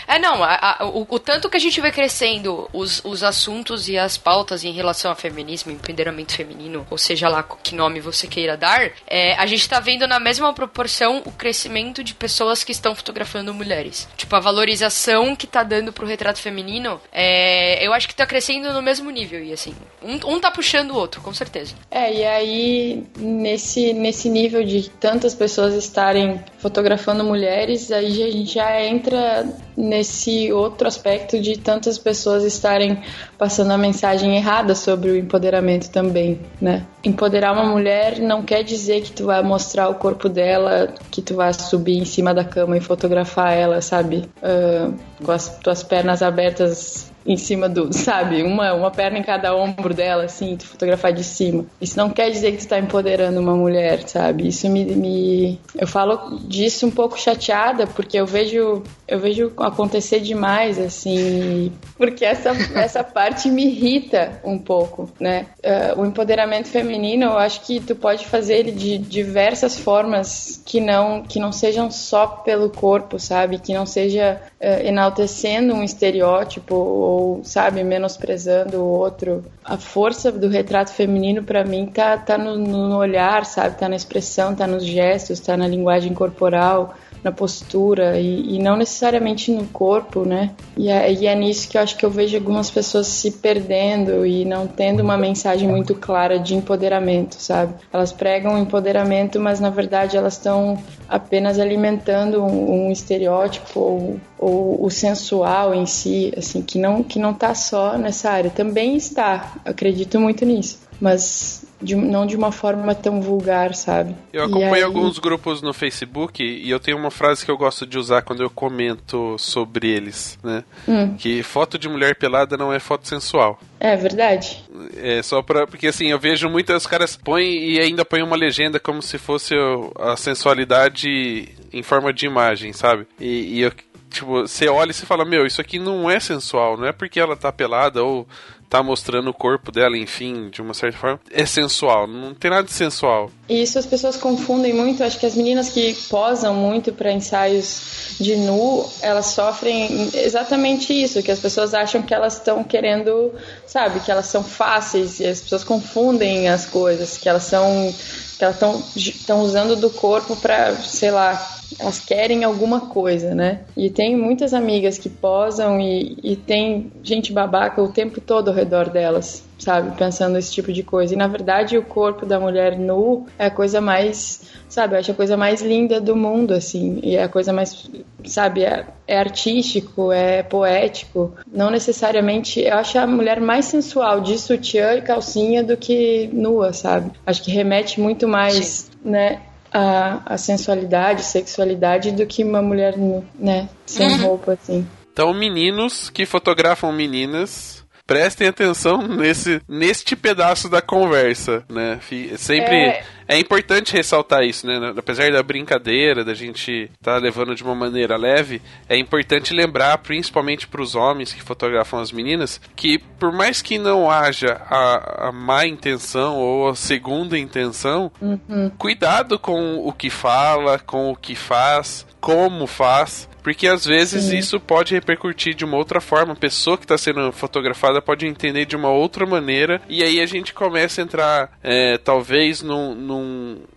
é, 0.06 0.18
não, 0.18 0.42
a, 0.42 0.76
a, 0.78 0.86
o, 0.86 1.06
o, 1.08 1.18
tanto 1.18 1.48
que 1.48 1.56
a 1.56 1.60
gente 1.60 1.80
vê 1.80 1.90
crescendo 1.90 2.68
os, 2.72 3.02
os 3.04 3.22
assuntos 3.22 3.88
e 3.88 3.98
as 3.98 4.16
pautas 4.16 4.64
em 4.64 4.72
relação 4.72 5.10
a 5.10 5.14
feminismo, 5.14 5.72
empoderamento 5.72 6.34
feminino, 6.34 6.86
ou 6.90 6.98
seja 6.98 7.28
lá 7.28 7.42
que 7.42 7.74
nome 7.74 8.00
você 8.00 8.26
queira 8.26 8.56
dar, 8.56 8.90
é, 9.06 9.34
a 9.34 9.46
gente 9.46 9.68
tá 9.68 9.80
vendo 9.80 10.06
na 10.06 10.20
mesma 10.20 10.52
proporção 10.52 11.22
o 11.24 11.32
crescimento 11.32 12.02
de 12.02 12.14
pessoas 12.14 12.64
que 12.64 12.72
estão 12.72 12.94
fotografando 12.94 13.54
mulheres. 13.54 14.08
Tipo, 14.16 14.36
a 14.36 14.40
valorização 14.40 15.34
que 15.34 15.46
tá 15.46 15.62
dando 15.62 15.92
pro 15.92 16.06
retrato 16.06 16.40
feminino, 16.40 17.00
é, 17.12 17.84
eu 17.86 17.92
acho 17.92 18.08
que 18.08 18.14
tá 18.14 18.26
crescendo 18.26 18.72
no 18.72 18.82
mesmo 18.82 19.10
nível, 19.10 19.42
e 19.42 19.52
assim, 19.52 19.74
um, 20.02 20.14
um 20.34 20.40
tá 20.40 20.50
puxando 20.50 20.92
o 20.92 20.96
outro, 20.96 21.20
com 21.20 21.32
certeza. 21.32 21.74
É, 21.90 22.12
e 22.12 22.24
aí, 22.24 23.04
nesse, 23.16 23.92
nesse 23.92 24.28
nível 24.28 24.64
de 24.64 24.88
tantas 24.90 25.34
pessoas 25.34 25.74
estarem 25.74 26.42
fotografando 26.58 27.24
mulheres, 27.24 27.90
aí 27.90 28.22
a 28.22 28.30
gente 28.30 28.54
já 28.54 28.82
entra 28.82 29.46
nesse 29.80 30.52
outro 30.52 30.86
aspecto 30.86 31.40
de 31.40 31.58
tantas 31.58 31.98
pessoas 31.98 32.44
estarem 32.44 33.02
passando 33.38 33.72
a 33.72 33.78
mensagem 33.78 34.36
errada 34.36 34.74
sobre 34.74 35.10
o 35.10 35.16
empoderamento 35.16 35.90
também, 35.90 36.40
né? 36.60 36.86
Empoderar 37.02 37.52
uma 37.52 37.64
mulher 37.64 38.18
não 38.18 38.42
quer 38.42 38.62
dizer 38.62 39.02
que 39.02 39.12
tu 39.12 39.24
vai 39.24 39.42
mostrar 39.42 39.88
o 39.88 39.94
corpo 39.94 40.28
dela, 40.28 40.94
que 41.10 41.22
tu 41.22 41.34
vai 41.34 41.52
subir 41.54 41.98
em 41.98 42.04
cima 42.04 42.34
da 42.34 42.44
cama 42.44 42.76
e 42.76 42.80
fotografar 42.80 43.52
ela, 43.52 43.80
sabe? 43.80 44.28
Uh, 44.42 44.94
com 45.24 45.32
as 45.32 45.58
tuas 45.58 45.82
pernas 45.82 46.22
abertas 46.22 47.10
em 47.30 47.36
cima 47.36 47.68
do, 47.68 47.92
sabe, 47.92 48.42
uma, 48.42 48.72
uma 48.74 48.90
perna 48.90 49.18
em 49.18 49.22
cada 49.22 49.54
ombro 49.54 49.94
dela, 49.94 50.24
assim, 50.24 50.56
tu 50.56 50.66
fotografar 50.66 51.12
de 51.12 51.22
cima. 51.22 51.64
Isso 51.80 51.96
não 51.96 52.10
quer 52.10 52.30
dizer 52.30 52.52
que 52.52 52.58
tu 52.58 52.68
tá 52.68 52.78
empoderando 52.78 53.40
uma 53.40 53.54
mulher, 53.54 54.08
sabe? 54.08 54.48
Isso 54.48 54.68
me, 54.68 54.84
me 54.84 55.60
eu 55.78 55.86
falo 55.86 56.38
disso 56.40 56.86
um 56.86 56.90
pouco 56.90 57.18
chateada 57.18 57.86
porque 57.86 58.18
eu 58.18 58.26
vejo 58.26 58.82
eu 59.06 59.18
vejo 59.18 59.52
acontecer 59.58 60.20
demais, 60.20 60.78
assim, 60.78 61.72
porque 61.96 62.24
essa, 62.24 62.50
essa 62.78 63.02
parte 63.02 63.50
me 63.50 63.66
irrita 63.66 64.40
um 64.44 64.56
pouco, 64.56 65.10
né? 65.18 65.46
Uh, 65.58 66.00
o 66.00 66.06
empoderamento 66.06 66.68
feminino, 66.68 67.24
eu 67.24 67.38
acho 67.38 67.60
que 67.62 67.80
tu 67.80 67.96
pode 67.96 68.26
fazer 68.26 68.58
ele 68.58 68.72
de 68.72 68.98
diversas 68.98 69.78
formas 69.78 70.62
que 70.64 70.80
não 70.80 71.22
que 71.22 71.38
não 71.38 71.50
sejam 71.50 71.90
só 71.90 72.26
pelo 72.26 72.70
corpo, 72.70 73.18
sabe? 73.18 73.58
Que 73.58 73.74
não 73.74 73.84
seja 73.84 74.40
uh, 74.60 74.86
enaltecendo 74.86 75.74
um 75.74 75.82
estereótipo 75.82 76.74
ou, 76.74 77.19
sabe, 77.44 77.82
menosprezando 77.82 78.78
o 78.78 78.88
outro. 78.88 79.44
A 79.64 79.76
força 79.76 80.30
do 80.32 80.48
retrato 80.48 80.92
feminino, 80.92 81.42
para 81.42 81.64
mim, 81.64 81.86
tá, 81.86 82.16
tá 82.16 82.36
no, 82.36 82.56
no 82.56 82.96
olhar, 82.96 83.44
sabe? 83.44 83.78
Tá 83.78 83.88
na 83.88 83.96
expressão, 83.96 84.54
tá 84.54 84.66
nos 84.66 84.84
gestos, 84.84 85.40
tá 85.40 85.56
na 85.56 85.66
linguagem 85.66 86.14
corporal 86.14 86.94
na 87.22 87.30
postura 87.30 88.18
e, 88.18 88.56
e, 88.56 88.58
não 88.58 88.76
necessariamente 88.76 89.50
no 89.50 89.66
corpo, 89.66 90.24
né? 90.24 90.50
E 90.76 90.88
é, 90.88 91.12
e 91.12 91.26
é, 91.26 91.34
nisso 91.34 91.68
que 91.68 91.76
eu 91.76 91.82
acho 91.82 91.96
que 91.96 92.04
eu 92.04 92.10
vejo 92.10 92.36
algumas 92.36 92.70
pessoas 92.70 93.06
se 93.06 93.32
perdendo 93.32 94.24
e 94.24 94.44
não 94.44 94.66
tendo 94.66 95.00
uma 95.00 95.16
mensagem 95.16 95.68
muito 95.68 95.94
clara 95.94 96.38
de 96.38 96.54
empoderamento, 96.54 97.34
sabe? 97.34 97.74
Elas 97.92 98.12
pregam 98.12 98.58
empoderamento, 98.58 99.38
mas 99.38 99.60
na 99.60 99.70
verdade 99.70 100.16
elas 100.16 100.34
estão 100.34 100.78
apenas 101.08 101.58
alimentando 101.58 102.42
um, 102.42 102.86
um 102.86 102.92
estereótipo 102.92 103.80
ou, 103.80 104.20
ou, 104.38 104.84
o 104.84 104.90
sensual 104.90 105.74
em 105.74 105.84
si, 105.86 106.32
assim, 106.36 106.62
que 106.62 106.78
não 106.78 107.02
que 107.02 107.18
não 107.18 107.34
tá 107.34 107.54
só 107.54 107.98
nessa 107.98 108.30
área. 108.30 108.50
Também 108.50 108.96
está, 108.96 109.54
acredito 109.64 110.18
muito 110.18 110.44
nisso, 110.44 110.78
mas 111.00 111.59
de, 111.80 111.94
não 111.94 112.26
de 112.26 112.36
uma 112.36 112.52
forma 112.52 112.94
tão 112.94 113.20
vulgar, 113.20 113.74
sabe? 113.74 114.14
Eu 114.32 114.44
acompanho 114.44 114.74
aí... 114.74 114.82
alguns 114.82 115.18
grupos 115.18 115.62
no 115.62 115.72
Facebook 115.72 116.42
e 116.42 116.68
eu 116.68 116.78
tenho 116.78 116.96
uma 116.96 117.10
frase 117.10 117.44
que 117.44 117.50
eu 117.50 117.56
gosto 117.56 117.86
de 117.86 117.98
usar 117.98 118.22
quando 118.22 118.42
eu 118.42 118.50
comento 118.50 119.36
sobre 119.38 119.88
eles, 119.88 120.38
né? 120.42 120.64
Hum. 120.88 121.14
Que 121.16 121.42
foto 121.42 121.78
de 121.78 121.88
mulher 121.88 122.16
pelada 122.16 122.56
não 122.56 122.72
é 122.72 122.78
foto 122.78 123.08
sensual. 123.08 123.58
É 123.78 123.96
verdade. 123.96 124.62
É 124.96 125.22
só 125.22 125.42
pra. 125.42 125.66
Porque 125.66 125.86
assim, 125.86 126.08
eu 126.08 126.18
vejo 126.18 126.48
muitas 126.48 126.86
caras 126.86 127.16
põem 127.16 127.70
e 127.70 127.80
ainda 127.80 128.04
põem 128.04 128.22
uma 128.22 128.36
legenda 128.36 128.78
como 128.78 129.00
se 129.00 129.16
fosse 129.18 129.54
a 129.98 130.16
sensualidade 130.16 131.48
em 131.72 131.82
forma 131.82 132.12
de 132.12 132.26
imagem, 132.26 132.72
sabe? 132.72 133.06
E, 133.18 133.58
e 133.58 133.60
eu 133.62 133.72
tipo, 134.10 134.40
você 134.42 134.68
olha 134.68 134.90
e 134.90 134.94
você 134.94 135.06
fala, 135.06 135.24
meu, 135.24 135.46
isso 135.46 135.60
aqui 135.60 135.78
não 135.78 136.10
é 136.10 136.18
sensual, 136.18 136.76
não 136.76 136.86
é 136.86 136.92
porque 136.92 137.20
ela 137.20 137.36
tá 137.36 137.52
pelada 137.52 138.02
ou 138.02 138.26
tá 138.70 138.82
mostrando 138.84 139.30
o 139.30 139.34
corpo 139.34 139.72
dela, 139.72 139.98
enfim, 139.98 140.48
de 140.48 140.62
uma 140.62 140.72
certa 140.72 140.96
forma, 140.96 141.20
é 141.30 141.44
sensual. 141.44 142.06
Não 142.06 142.32
tem 142.32 142.50
nada 142.50 142.62
de 142.62 142.72
sensual. 142.72 143.30
Isso 143.48 143.78
as 143.78 143.84
pessoas 143.84 144.16
confundem 144.16 144.72
muito. 144.72 145.02
Acho 145.02 145.18
que 145.18 145.26
as 145.26 145.34
meninas 145.34 145.70
que 145.70 145.92
posam 146.08 146.54
muito 146.54 146.92
para 146.92 147.10
ensaios 147.10 148.16
de 148.20 148.36
nu, 148.36 148.88
elas 149.02 149.26
sofrem 149.26 150.10
exatamente 150.14 150.92
isso, 150.92 151.22
que 151.22 151.32
as 151.32 151.40
pessoas 151.40 151.74
acham 151.74 152.00
que 152.00 152.14
elas 152.14 152.34
estão 152.34 152.62
querendo, 152.62 153.32
sabe, 153.66 153.98
que 154.00 154.10
elas 154.10 154.26
são 154.26 154.44
fáceis 154.44 155.18
e 155.18 155.26
as 155.26 155.40
pessoas 155.40 155.64
confundem 155.64 156.48
as 156.48 156.64
coisas, 156.64 157.18
que 157.18 157.28
elas 157.28 157.42
são 157.42 157.92
que 158.38 158.44
elas 158.44 158.56
estão 158.96 159.42
usando 159.42 159.76
do 159.76 159.90
corpo 159.90 160.34
para, 160.36 160.74
sei 160.76 161.10
lá, 161.10 161.59
elas 161.78 162.00
querem 162.00 162.44
alguma 162.44 162.80
coisa, 162.80 163.34
né? 163.34 163.60
E 163.76 163.90
tem 163.90 164.16
muitas 164.16 164.52
amigas 164.52 164.98
que 164.98 165.08
posam 165.08 165.80
e, 165.80 166.16
e 166.22 166.36
tem 166.36 166.92
gente 167.02 167.32
babaca 167.32 167.82
o 167.82 167.92
tempo 167.92 168.20
todo 168.20 168.48
ao 168.48 168.54
redor 168.54 168.88
delas, 168.88 169.44
sabe? 169.58 169.96
Pensando 169.96 170.38
esse 170.38 170.52
tipo 170.52 170.72
de 170.72 170.82
coisa. 170.82 171.14
E 171.14 171.16
na 171.16 171.26
verdade 171.26 171.76
o 171.78 171.82
corpo 171.82 172.26
da 172.26 172.40
mulher 172.40 172.78
nu 172.78 173.26
é 173.38 173.46
a 173.46 173.50
coisa 173.50 173.80
mais, 173.80 174.42
sabe? 174.68 174.94
Eu 174.94 175.00
acho 175.00 175.12
a 175.12 175.14
coisa 175.14 175.36
mais 175.36 175.62
linda 175.62 176.00
do 176.00 176.16
mundo, 176.16 176.54
assim. 176.54 177.00
E 177.02 177.16
é 177.16 177.24
a 177.24 177.28
coisa 177.28 177.52
mais, 177.52 177.88
sabe? 178.24 178.64
É, 178.64 178.86
é 179.06 179.18
artístico, 179.18 180.12
é 180.12 180.42
poético. 180.42 181.34
Não 181.52 181.70
necessariamente. 181.70 182.60
Eu 182.60 182.78
acho 182.78 182.98
a 182.98 183.06
mulher 183.06 183.40
mais 183.40 183.66
sensual 183.66 184.20
de 184.20 184.38
sutiã 184.38 184.94
e 184.94 185.02
calcinha 185.02 185.62
do 185.62 185.76
que 185.76 186.28
nua, 186.32 186.72
sabe? 186.72 187.12
Acho 187.26 187.42
que 187.42 187.50
remete 187.50 188.00
muito 188.00 188.26
mais, 188.26 188.90
Sim. 188.90 189.10
né? 189.10 189.40
A, 189.72 190.20
a 190.26 190.38
sensualidade, 190.38 191.24
sexualidade 191.24 192.12
do 192.12 192.26
que 192.26 192.42
uma 192.44 192.62
mulher, 192.62 192.94
né, 193.38 193.68
sem 193.86 194.08
uhum. 194.08 194.26
roupa, 194.26 194.52
assim. 194.52 194.86
Então, 195.12 195.34
meninos 195.34 196.08
que 196.10 196.24
fotografam 196.24 196.92
meninas, 196.92 197.84
prestem 198.06 198.48
atenção 198.48 199.06
nesse 199.06 199.60
neste 199.68 200.16
pedaço 200.16 200.68
da 200.68 200.82
conversa, 200.82 201.64
né? 201.68 202.00
Sempre 202.36 202.74
é... 202.74 203.04
é, 203.30 203.38
importante 203.38 203.92
ressaltar 203.92 204.42
isso, 204.42 204.66
né? 204.66 204.92
Apesar 204.96 205.30
da 205.30 205.40
brincadeira, 205.40 206.24
da 206.24 206.34
gente 206.34 206.90
estar 206.92 207.14
tá 207.14 207.18
levando 207.18 207.54
de 207.54 207.62
uma 207.62 207.76
maneira 207.76 208.16
leve, 208.16 208.60
é 208.88 208.96
importante 208.96 209.54
lembrar, 209.54 209.98
principalmente 209.98 210.66
para 210.66 210.82
os 210.82 210.96
homens 210.96 211.32
que 211.32 211.40
fotografam 211.40 212.00
as 212.00 212.10
meninas, 212.10 212.60
que 212.74 212.98
por 212.98 213.32
mais 213.32 213.62
que 213.62 213.78
não 213.78 214.10
haja 214.10 214.60
a, 214.68 215.28
a 215.28 215.32
má 215.32 215.64
intenção 215.64 216.38
ou 216.38 216.70
a 216.70 216.74
segunda 216.74 217.38
intenção, 217.38 218.10
uhum. 218.20 218.70
cuidado 218.76 219.38
com 219.38 219.76
o 219.76 219.92
que 219.92 220.10
fala, 220.10 220.80
com 220.80 221.12
o 221.12 221.16
que 221.16 221.36
faz, 221.36 222.04
como 222.20 222.66
faz, 222.66 223.28
porque 223.42 223.66
às 223.66 223.84
vezes 223.84 224.24
Sim. 224.24 224.38
isso 224.38 224.60
pode 224.60 224.94
repercutir 224.94 225.54
de 225.54 225.64
uma 225.64 225.76
outra 225.76 226.00
forma. 226.00 226.32
A 226.32 226.36
pessoa 226.36 226.76
que 226.76 226.84
está 226.84 226.96
sendo 226.96 227.32
fotografada 227.32 228.00
pode 228.00 228.26
entender 228.26 228.64
de 228.64 228.76
uma 228.76 228.90
outra 228.90 229.26
maneira. 229.26 229.80
E 229.88 230.02
aí 230.02 230.20
a 230.20 230.26
gente 230.26 230.52
começa 230.52 231.00
a 231.00 231.04
entrar, 231.04 231.58
é, 231.62 231.98
talvez, 231.98 232.62
num, 232.62 232.94
num, 232.94 233.19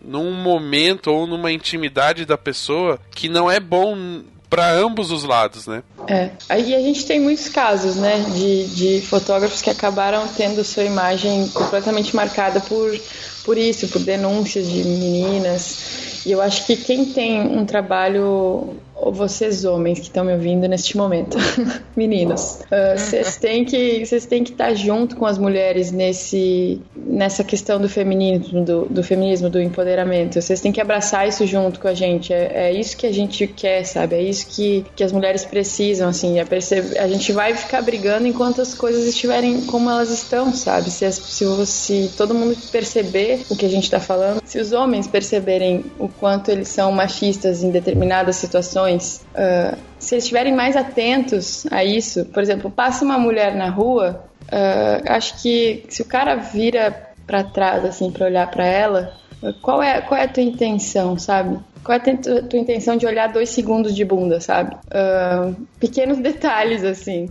num 0.00 0.32
momento 0.32 1.10
ou 1.10 1.26
numa 1.26 1.52
intimidade 1.52 2.24
da 2.24 2.38
pessoa 2.38 2.98
que 3.10 3.28
não 3.28 3.50
é 3.50 3.60
bom 3.60 4.22
para 4.54 4.72
ambos 4.72 5.10
os 5.10 5.24
lados, 5.24 5.66
né? 5.66 5.82
É. 6.06 6.30
Aí 6.48 6.76
a 6.76 6.80
gente 6.80 7.04
tem 7.06 7.18
muitos 7.18 7.48
casos, 7.48 7.96
né, 7.96 8.24
de, 8.34 8.66
de 8.66 9.00
fotógrafos 9.00 9.60
que 9.60 9.68
acabaram 9.68 10.28
tendo 10.28 10.62
sua 10.62 10.84
imagem 10.84 11.48
completamente 11.48 12.14
marcada 12.14 12.60
por, 12.60 12.96
por 13.44 13.58
isso, 13.58 13.88
por 13.88 14.00
denúncias 14.00 14.68
de 14.68 14.84
meninas. 14.84 16.22
E 16.24 16.30
eu 16.30 16.40
acho 16.40 16.64
que 16.66 16.76
quem 16.76 17.04
tem 17.04 17.40
um 17.40 17.66
trabalho 17.66 18.76
vocês 19.12 19.64
homens 19.64 19.98
que 19.98 20.06
estão 20.06 20.24
me 20.24 20.32
ouvindo 20.32 20.68
neste 20.68 20.96
momento, 20.96 21.36
meninos, 21.96 22.60
uh, 22.64 22.98
vocês 22.98 23.36
têm 23.36 23.64
que 23.64 24.04
vocês 24.04 24.26
têm 24.26 24.44
que 24.44 24.52
estar 24.52 24.68
tá 24.68 24.74
junto 24.74 25.16
com 25.16 25.26
as 25.26 25.38
mulheres 25.38 25.90
nesse 25.90 26.80
nessa 26.96 27.44
questão 27.44 27.80
do 27.80 27.88
feminismo, 27.88 28.64
do, 28.64 28.86
do 28.86 29.02
feminismo, 29.02 29.48
do 29.48 29.60
empoderamento. 29.60 30.40
Vocês 30.40 30.60
têm 30.60 30.72
que 30.72 30.80
abraçar 30.80 31.28
isso 31.28 31.46
junto 31.46 31.80
com 31.80 31.88
a 31.88 31.94
gente. 31.94 32.32
É, 32.32 32.68
é 32.68 32.72
isso 32.72 32.96
que 32.96 33.06
a 33.06 33.12
gente 33.12 33.46
quer, 33.46 33.84
sabe? 33.84 34.16
É 34.16 34.22
isso 34.22 34.46
que, 34.48 34.84
que 34.96 35.04
as 35.04 35.12
mulheres 35.12 35.44
precisam, 35.44 36.08
assim. 36.08 36.38
É 36.38 36.44
perceber, 36.44 36.98
a 36.98 37.08
gente 37.08 37.32
vai 37.32 37.54
ficar 37.54 37.82
brigando 37.82 38.26
enquanto 38.26 38.60
as 38.60 38.74
coisas 38.74 39.06
estiverem 39.06 39.62
como 39.62 39.90
elas 39.90 40.10
estão, 40.10 40.52
sabe? 40.52 40.90
Se, 40.90 41.10
se, 41.12 41.66
se 41.66 42.10
todo 42.16 42.34
mundo 42.34 42.56
perceber 42.70 43.42
o 43.48 43.56
que 43.56 43.66
a 43.66 43.68
gente 43.68 43.84
está 43.84 44.00
falando, 44.00 44.40
se 44.44 44.58
os 44.58 44.72
homens 44.72 45.06
perceberem 45.06 45.84
o 45.98 46.08
quanto 46.08 46.50
eles 46.50 46.68
são 46.68 46.90
machistas 46.92 47.62
em 47.62 47.70
determinadas 47.70 48.36
situações, 48.36 48.93
uh, 48.96 49.76
se 49.98 50.14
eles 50.14 50.24
estiverem 50.24 50.54
mais 50.54 50.76
atentos 50.76 51.66
a 51.70 51.84
isso, 51.84 52.24
por 52.26 52.42
exemplo, 52.42 52.70
passa 52.70 53.04
uma 53.04 53.18
mulher 53.18 53.54
na 53.54 53.68
rua, 53.70 54.24
uh, 54.44 55.12
acho 55.12 55.40
que 55.42 55.84
se 55.88 56.02
o 56.02 56.04
cara 56.04 56.36
vira 56.36 57.12
para 57.26 57.42
trás 57.42 57.84
assim 57.84 58.10
para 58.10 58.26
olhar 58.26 58.50
para 58.50 58.66
ela, 58.66 59.14
qual 59.62 59.82
é 59.82 60.00
qual 60.00 60.20
é 60.20 60.24
a 60.24 60.28
tua 60.28 60.42
intenção, 60.42 61.18
sabe? 61.18 61.58
Qual 61.84 61.96
é 61.96 62.00
a 62.00 62.42
tua 62.42 62.58
intenção 62.58 62.96
de 62.96 63.06
olhar 63.06 63.32
dois 63.32 63.50
segundos 63.50 63.94
de 63.94 64.04
bunda, 64.04 64.40
sabe? 64.40 64.74
Uh, 64.86 65.54
pequenos 65.78 66.18
detalhes, 66.18 66.82
assim. 66.82 67.28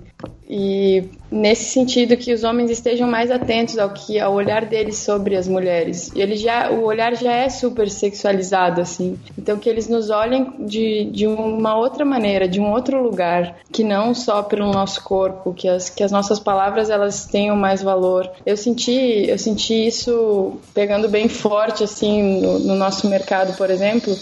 E 0.47 1.04
nesse 1.32 1.72
sentido 1.72 2.16
que 2.16 2.32
os 2.32 2.43
homens 2.43 2.70
estejam 2.70 3.10
mais 3.10 3.32
atentos 3.32 3.80
ao 3.80 3.89
que 3.89 4.20
ao 4.20 4.34
olhar 4.34 4.66
deles 4.66 4.97
sobre 4.99 5.36
as 5.36 5.47
mulheres. 5.47 6.12
E 6.14 6.22
ele 6.22 6.36
já 6.36 6.70
o 6.70 6.84
olhar 6.84 7.16
já 7.16 7.32
é 7.32 7.49
super 7.49 7.89
sexualizado 7.89 8.80
assim. 8.80 9.18
Então 9.38 9.58
que 9.58 9.68
eles 9.68 9.88
nos 9.88 10.12
olhem 10.12 10.54
de, 10.60 11.06
de 11.06 11.26
uma 11.26 11.76
outra 11.76 12.06
maneira, 12.06 12.47
de 12.47 12.60
um 12.60 12.72
outro 12.72 13.01
lugar, 13.01 13.56
que 13.72 13.84
não 13.84 14.14
só 14.14 14.43
pelo 14.43 14.72
nosso 14.72 15.04
corpo, 15.04 15.54
que 15.54 15.68
as 15.68 15.89
que 15.89 16.04
as 16.04 16.12
nossas 16.12 16.39
palavras 16.39 16.89
elas 16.91 17.26
tenham 17.26 17.56
mais 17.56 17.82
valor. 17.82 18.30
Eu 18.45 18.56
senti 18.56 19.26
eu 19.28 19.39
senti 19.39 19.88
isso 19.88 20.60
pegando 20.74 21.10
bem 21.10 21.28
forte 21.30 21.84
assim 21.84 22.41
no, 22.41 22.60
no 22.60 22.76
nosso 22.76 23.08
mercado, 23.08 23.58
por 23.58 23.72
exemplo, 23.72 24.16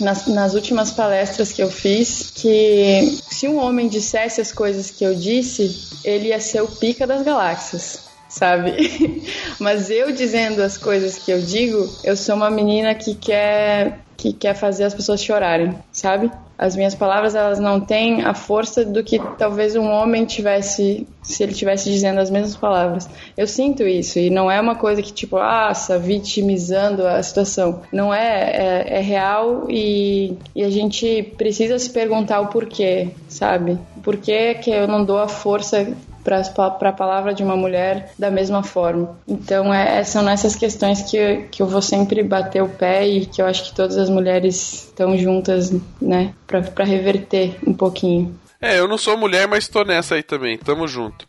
nas, 0.00 0.26
nas 0.26 0.54
últimas 0.54 0.90
palestras 0.90 1.52
que 1.52 1.62
eu 1.62 1.70
fiz, 1.70 2.30
que 2.34 3.18
se 3.30 3.48
um 3.48 3.58
homem 3.58 3.88
dissesse 3.88 4.40
as 4.40 4.52
coisas 4.52 4.90
que 4.90 5.04
eu 5.04 5.14
disse, 5.14 5.88
ele 6.04 6.28
ia 6.28 6.40
ser 6.40 6.62
o 6.62 6.68
pica 6.68 7.06
das 7.06 7.22
galáxias 7.22 8.05
sabe? 8.28 9.22
Mas 9.60 9.90
eu 9.90 10.12
dizendo 10.12 10.62
as 10.62 10.76
coisas 10.76 11.16
que 11.18 11.30
eu 11.30 11.40
digo, 11.40 11.88
eu 12.04 12.16
sou 12.16 12.34
uma 12.36 12.50
menina 12.50 12.94
que 12.94 13.14
quer 13.14 14.00
que 14.16 14.32
quer 14.32 14.54
fazer 14.54 14.84
as 14.84 14.94
pessoas 14.94 15.22
chorarem, 15.22 15.76
sabe? 15.92 16.30
As 16.58 16.74
minhas 16.74 16.94
palavras 16.94 17.34
elas 17.34 17.60
não 17.60 17.78
têm 17.78 18.22
a 18.22 18.32
força 18.32 18.82
do 18.82 19.04
que 19.04 19.20
talvez 19.36 19.76
um 19.76 19.90
homem 19.90 20.24
tivesse 20.24 21.06
se 21.22 21.42
ele 21.42 21.52
tivesse 21.52 21.90
dizendo 21.90 22.18
as 22.18 22.30
mesmas 22.30 22.56
palavras. 22.56 23.08
Eu 23.36 23.46
sinto 23.46 23.82
isso 23.82 24.18
e 24.18 24.30
não 24.30 24.50
é 24.50 24.58
uma 24.58 24.74
coisa 24.74 25.02
que 25.02 25.12
tipo, 25.12 25.36
ah, 25.36 25.72
vitimizando 26.00 27.06
a 27.06 27.22
situação. 27.22 27.82
Não 27.92 28.14
é, 28.14 28.86
é, 28.88 28.98
é 28.98 29.00
real 29.00 29.66
e, 29.68 30.38
e 30.54 30.64
a 30.64 30.70
gente 30.70 31.22
precisa 31.36 31.78
se 31.78 31.90
perguntar 31.90 32.40
o 32.40 32.46
porquê, 32.46 33.08
sabe? 33.28 33.78
Por 34.02 34.16
que 34.16 34.54
que 34.54 34.70
eu 34.70 34.88
não 34.88 35.04
dou 35.04 35.18
a 35.18 35.28
força 35.28 35.94
para 36.26 36.88
a 36.88 36.92
palavra 36.92 37.32
de 37.32 37.44
uma 37.44 37.56
mulher 37.56 38.12
da 38.18 38.30
mesma 38.30 38.64
forma. 38.64 39.16
Então, 39.28 39.72
é, 39.72 40.00
é, 40.00 40.04
são 40.04 40.22
nessas 40.22 40.56
questões 40.56 41.02
que, 41.02 41.46
que 41.52 41.62
eu 41.62 41.66
vou 41.66 41.80
sempre 41.80 42.22
bater 42.24 42.62
o 42.62 42.68
pé 42.68 43.06
e 43.06 43.26
que 43.26 43.40
eu 43.40 43.46
acho 43.46 43.64
que 43.64 43.74
todas 43.74 43.96
as 43.96 44.10
mulheres 44.10 44.88
estão 44.88 45.16
juntas, 45.16 45.72
né, 46.02 46.34
para 46.46 46.84
reverter 46.84 47.56
um 47.64 47.72
pouquinho. 47.72 48.36
É, 48.60 48.78
eu 48.78 48.88
não 48.88 48.98
sou 48.98 49.16
mulher, 49.16 49.46
mas 49.46 49.68
tô 49.68 49.84
nessa 49.84 50.16
aí 50.16 50.22
também. 50.22 50.58
Tamo 50.58 50.88
junto. 50.88 51.26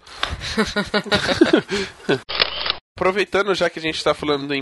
Aproveitando 2.97 3.53
já 3.53 3.69
que 3.69 3.77
a 3.77 3.81
gente 3.81 4.03
tá 4.03 4.15
falando 4.15 4.47
do 4.47 4.55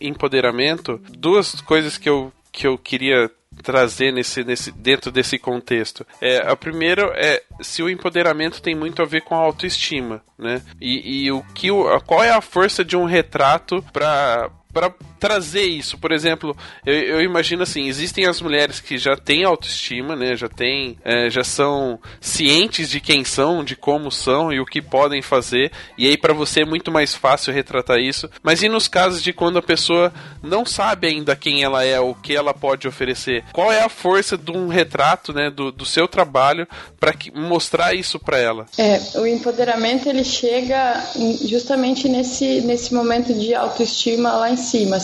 empoderamento, 0.00 1.00
duas 1.16 1.60
coisas 1.62 1.96
que 1.96 2.08
eu, 2.08 2.30
que 2.52 2.66
eu 2.66 2.76
queria 2.76 3.30
trazer 3.62 4.12
nesse, 4.12 4.44
nesse, 4.44 4.70
dentro 4.72 5.10
desse 5.10 5.38
contexto. 5.38 6.06
É, 6.20 6.38
a 6.38 6.56
primeira 6.56 7.12
é 7.16 7.42
se 7.60 7.82
o 7.82 7.88
empoderamento 7.88 8.60
tem 8.60 8.74
muito 8.74 9.00
a 9.00 9.06
ver 9.06 9.22
com 9.22 9.34
a 9.34 9.38
autoestima, 9.38 10.22
né? 10.38 10.60
E, 10.80 11.24
e 11.24 11.32
o 11.32 11.42
que 11.54 11.68
qual 12.06 12.22
é 12.22 12.30
a 12.30 12.40
força 12.40 12.84
de 12.84 12.96
um 12.96 13.04
retrato 13.04 13.82
para 13.92 14.50
para 14.72 14.92
trazer 15.22 15.66
isso. 15.66 15.96
Por 15.98 16.10
exemplo, 16.10 16.56
eu, 16.84 16.94
eu, 16.94 17.20
imagino 17.20 17.62
assim, 17.62 17.86
existem 17.86 18.26
as 18.26 18.40
mulheres 18.40 18.80
que 18.80 18.98
já 18.98 19.16
têm 19.16 19.44
autoestima, 19.44 20.16
né? 20.16 20.34
Já 20.34 20.48
têm, 20.48 20.98
é, 21.04 21.30
já 21.30 21.44
são 21.44 22.00
cientes 22.20 22.90
de 22.90 23.00
quem 23.00 23.24
são, 23.24 23.62
de 23.62 23.76
como 23.76 24.10
são 24.10 24.52
e 24.52 24.58
o 24.58 24.66
que 24.66 24.82
podem 24.82 25.22
fazer. 25.22 25.70
E 25.96 26.08
aí 26.08 26.16
para 26.16 26.34
você 26.34 26.62
é 26.62 26.64
muito 26.64 26.90
mais 26.90 27.14
fácil 27.14 27.54
retratar 27.54 28.00
isso. 28.00 28.28
Mas 28.42 28.64
e 28.64 28.68
nos 28.68 28.88
casos 28.88 29.22
de 29.22 29.32
quando 29.32 29.60
a 29.60 29.62
pessoa 29.62 30.12
não 30.42 30.66
sabe 30.66 31.06
ainda 31.06 31.36
quem 31.36 31.62
ela 31.62 31.84
é, 31.84 32.00
o 32.00 32.16
que 32.16 32.34
ela 32.34 32.52
pode 32.52 32.88
oferecer? 32.88 33.44
Qual 33.52 33.70
é 33.70 33.80
a 33.80 33.88
força 33.88 34.36
de 34.36 34.50
um 34.50 34.66
retrato, 34.66 35.32
né, 35.32 35.50
do, 35.50 35.70
do 35.70 35.86
seu 35.86 36.08
trabalho 36.08 36.66
para 36.98 37.14
mostrar 37.32 37.94
isso 37.94 38.18
para 38.18 38.38
ela? 38.38 38.66
É, 38.76 39.00
o 39.20 39.24
empoderamento 39.24 40.08
ele 40.08 40.24
chega 40.24 41.00
justamente 41.44 42.08
nesse 42.08 42.60
nesse 42.62 42.92
momento 42.92 43.32
de 43.32 43.54
autoestima 43.54 44.32
lá 44.32 44.50
em 44.50 44.56
cima. 44.56 44.96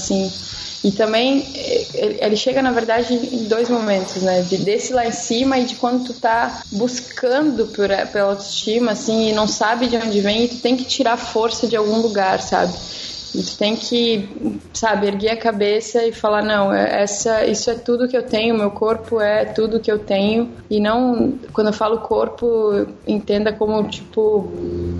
E 0.85 0.93
também 0.93 1.53
eh, 1.57 2.19
ele 2.21 2.37
chega, 2.37 2.63
na 2.63 2.71
verdade, 2.71 3.15
em 3.15 3.45
dois 3.45 3.69
momentos, 3.69 4.23
né? 4.23 4.43
De 4.43 4.57
desse 4.59 4.93
lá 4.93 5.07
em 5.07 5.13
cima 5.13 5.59
e 5.59 5.65
de 5.65 5.75
quando 5.77 6.05
tu 6.05 6.15
tá 6.15 6.63
buscando 6.71 7.67
por, 7.69 7.89
pela 8.13 8.31
autoestima, 8.31 8.93
assim, 8.93 9.29
e 9.29 9.33
não 9.33 9.47
sabe 9.47 9.89
de 9.89 9.97
onde 9.97 10.21
vem, 10.21 10.45
e 10.45 10.49
tu 10.49 10.59
tem 10.59 10.77
que 10.77 10.85
tirar 10.85 11.17
força 11.17 11.67
de 11.67 11.77
algum 11.77 12.01
lugar, 12.01 12.41
sabe? 12.41 12.73
E 13.35 13.43
tu 13.43 13.59
tem 13.59 13.77
que, 13.77 14.59
sabe, 14.73 15.07
erguer 15.07 15.31
a 15.31 15.37
cabeça 15.37 16.05
e 16.05 16.13
falar, 16.13 16.43
não, 16.43 16.73
é, 16.73 17.03
essa, 17.03 17.45
isso 17.45 17.71
é 17.71 17.75
tudo 17.75 18.09
que 18.09 18.17
eu 18.17 18.23
tenho, 18.23 18.57
meu 18.57 18.71
corpo 18.71 19.21
é 19.21 19.45
tudo 19.45 19.81
que 19.81 19.91
eu 19.91 19.99
tenho. 19.99 20.51
E 20.71 20.81
não, 20.81 21.39
quando 21.53 21.69
eu 21.69 21.73
falo 21.73 21.99
corpo, 21.99 22.87
entenda 23.07 23.53
como, 23.53 23.83
tipo, 23.89 24.49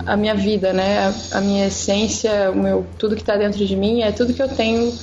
a 0.05 0.15
minha 0.15 0.35
vida, 0.35 0.73
né? 0.73 1.13
A, 1.31 1.37
a 1.37 1.41
minha 1.41 1.67
essência, 1.67 2.51
o 2.51 2.55
meu, 2.55 2.85
tudo 2.97 3.15
que 3.15 3.23
tá 3.23 3.35
dentro 3.35 3.65
de 3.65 3.75
mim 3.75 4.01
é 4.01 4.11
tudo 4.11 4.33
que 4.33 4.41
eu 4.41 4.49
tenho 4.49 4.93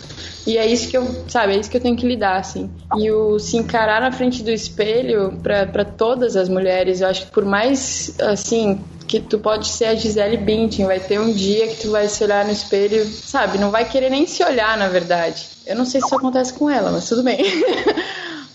e 0.47 0.57
é 0.57 0.65
isso 0.65 0.89
que 0.89 0.97
eu, 0.97 1.05
sabe, 1.27 1.55
é 1.55 1.59
isso 1.59 1.69
que 1.69 1.77
eu 1.77 1.81
tenho 1.81 1.97
que 1.97 2.07
lidar, 2.07 2.37
assim. 2.37 2.71
E 2.97 3.11
o 3.11 3.37
se 3.39 3.57
encarar 3.57 4.01
na 4.01 4.13
frente 4.13 4.45
do 4.45 4.51
espelho, 4.51 5.41
para 5.43 5.85
todas 5.85 6.37
as 6.37 6.49
mulheres, 6.49 7.01
eu 7.01 7.09
acho 7.09 7.27
que 7.27 7.33
por 7.33 7.45
mais, 7.45 8.15
assim, 8.21 8.79
que 9.07 9.21
tu 9.21 9.39
pode 9.39 9.69
ser 9.69 9.87
a 9.87 9.95
Gisele 9.95 10.37
Bündchen, 10.37 10.87
vai 10.87 11.01
ter 11.01 11.21
um 11.21 11.33
dia 11.33 11.69
que 11.69 11.83
tu 11.83 11.91
vai 11.91 12.09
se 12.09 12.23
olhar 12.25 12.45
no 12.45 12.53
espelho, 12.53 13.05
sabe, 13.07 13.59
não 13.59 13.71
vai 13.71 13.85
querer 13.85 14.11
nem 14.11 14.27
se 14.27 14.43
olhar, 14.43 14.77
na 14.77 14.89
verdade. 14.89 15.49
Eu 15.67 15.77
não 15.77 15.85
sei 15.85 16.01
se 16.01 16.07
isso 16.07 16.17
acontece 16.17 16.53
com 16.53 16.69
ela, 16.69 16.91
mas 16.91 17.09
tudo 17.09 17.23
bem. 17.23 17.39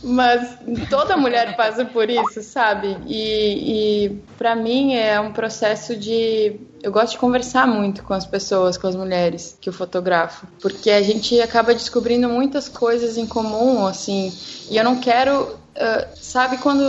Mas 0.04 0.58
toda 0.90 1.16
mulher 1.16 1.56
passa 1.56 1.86
por 1.86 2.10
isso, 2.10 2.42
sabe? 2.42 2.98
E, 3.06 4.06
e 4.06 4.10
para 4.38 4.56
mim 4.56 4.96
é 4.96 5.20
um 5.20 5.32
processo 5.32 5.96
de. 5.96 6.60
Eu 6.82 6.92
gosto 6.92 7.12
de 7.12 7.20
conversar 7.20 7.68
muito 7.68 8.04
com 8.04 8.14
as 8.14 8.26
pessoas, 8.26 8.78
com 8.78 8.88
as 8.88 8.96
mulheres 8.96 9.56
que 9.62 9.70
eu 9.70 9.74
fotografo, 9.74 10.48
porque 10.60 10.90
a 10.90 11.02
gente 11.04 11.40
acaba 11.40 11.74
descobrindo 11.74 12.28
muitas 12.28 12.68
coisas 12.68 13.16
em 13.16 13.28
comum, 13.28 13.86
assim. 13.86 14.34
E 14.72 14.78
eu 14.78 14.84
não 14.84 15.00
quero. 15.00 15.44
Uh, 15.44 16.08
sabe 16.16 16.58
quando. 16.58 16.82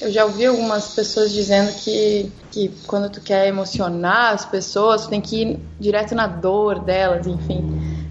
Eu 0.00 0.10
já 0.10 0.24
ouvi 0.24 0.46
algumas 0.46 0.94
pessoas 0.94 1.32
dizendo 1.32 1.72
que, 1.74 2.30
que 2.50 2.70
quando 2.86 3.10
tu 3.10 3.20
quer 3.20 3.46
emocionar 3.46 4.32
as 4.34 4.44
pessoas, 4.44 5.04
tu 5.04 5.10
tem 5.10 5.20
que 5.20 5.42
ir 5.42 5.60
direto 5.78 6.14
na 6.14 6.26
dor 6.26 6.80
delas, 6.80 7.26
enfim. 7.26 7.62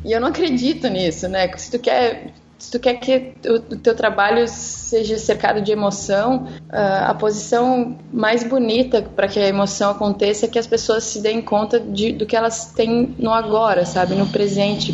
E 0.06 0.12
eu 0.12 0.20
não 0.20 0.30
acredito 0.30 0.88
nisso, 0.88 1.28
né? 1.28 1.50
Se 1.58 1.72
tu 1.72 1.80
quer 1.80 2.34
se 2.64 2.72
tu 2.72 2.80
quer 2.80 2.94
que 2.94 3.34
o, 3.46 3.60
teu 3.60 3.94
trabalho 3.94 4.48
seja 4.48 5.18
cercado 5.18 5.60
de 5.60 5.74
emoção, 5.74 6.48
uh, 6.70 7.10
a 7.10 7.14
posição 7.14 7.98
mais 8.10 8.42
bonita 8.42 9.02
para 9.02 9.28
que 9.28 9.38
a 9.38 9.46
emoção 9.46 9.92
aconteça 9.92 10.46
é 10.46 10.48
que 10.48 10.58
as 10.58 10.66
pessoas 10.66 11.04
se 11.04 11.20
deem 11.20 11.42
conta 11.42 11.78
de, 11.78 12.14
do 12.14 12.26
que 12.26 12.38
elas 12.38 12.68
têm 12.68 13.14
no 13.20 13.34
agora, 13.34 13.86
sabe, 13.86 14.16
no 14.16 14.28
presente. 14.28 14.94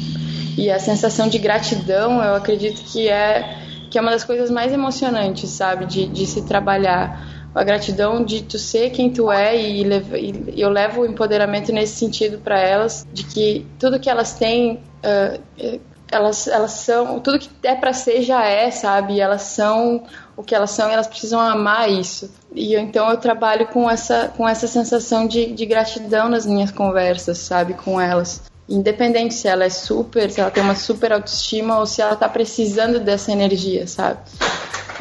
E 0.58 0.72
a 0.72 0.80
sensação 0.80 1.30
de 1.30 1.38
gratidão, 1.38 2.24
eu 2.24 2.34
acredito 2.34 2.82
que 2.92 3.08
é 3.08 3.69
que 3.90 3.98
é 3.98 4.02
uma 4.02 4.12
das 4.12 4.24
coisas 4.24 4.50
mais 4.50 4.72
emocionantes, 4.72 5.50
sabe, 5.50 5.86
de, 5.86 6.08
de 6.08 6.26
se 6.26 6.44
trabalhar 6.44 7.28
a 7.54 7.64
gratidão 7.64 8.24
de 8.24 8.44
tu 8.44 8.60
ser 8.60 8.92
quem 8.92 9.12
tu 9.12 9.32
é 9.32 9.60
e, 9.60 9.82
e 9.84 10.62
eu 10.62 10.70
levo 10.70 11.02
o 11.02 11.06
empoderamento 11.06 11.72
nesse 11.72 11.96
sentido 11.96 12.38
para 12.38 12.60
elas 12.60 13.08
de 13.12 13.24
que 13.24 13.66
tudo 13.80 14.00
que 14.00 14.10
elas 14.10 14.34
têm 14.34 14.80
uh, 15.04 15.80
elas, 16.12 16.48
elas 16.48 16.72
são. 16.72 17.20
Tudo 17.20 17.40
que 17.40 17.50
é 17.64 17.76
para 17.76 17.94
ser 17.94 18.22
já 18.22 18.44
é, 18.44 18.72
sabe? 18.72 19.20
Elas 19.20 19.44
são 19.44 20.04
o 20.36 20.44
que 20.44 20.56
elas 20.56 20.72
são 20.72 20.90
e 20.90 20.94
elas 20.94 21.08
precisam 21.08 21.40
amar 21.40 21.90
isso. 21.90 22.32
E 22.54 22.76
então 22.76 23.10
eu 23.10 23.18
trabalho 23.18 23.68
com 23.68 23.90
essa, 23.90 24.32
com 24.36 24.48
essa 24.48 24.68
sensação 24.68 25.28
de, 25.28 25.54
de 25.54 25.66
gratidão 25.66 26.30
nas 26.30 26.46
minhas 26.46 26.72
conversas, 26.72 27.38
sabe? 27.38 27.74
Com 27.74 28.00
elas. 28.00 28.49
Independente 28.70 29.34
se 29.34 29.48
ela 29.48 29.66
é 29.66 29.70
super, 29.70 30.30
se 30.30 30.40
ela 30.40 30.52
tem 30.52 30.62
uma 30.62 30.76
super 30.76 31.12
autoestima 31.12 31.80
ou 31.80 31.86
se 31.86 32.02
ela 32.02 32.16
tá 32.16 32.30
precisando 32.30 33.00
dessa 33.00 33.32
energia, 33.32 33.88
sabe? 33.88 34.20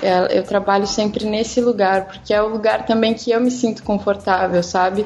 É, 0.03 0.39
eu 0.39 0.43
trabalho 0.43 0.87
sempre 0.87 1.27
nesse 1.27 1.61
lugar, 1.61 2.07
porque 2.07 2.33
é 2.33 2.41
o 2.41 2.49
lugar 2.49 2.87
também 2.87 3.13
que 3.15 3.31
eu 3.31 3.41
me 3.41 3.51
sinto 3.51 3.83
confortável, 3.83 4.63
sabe? 4.63 5.05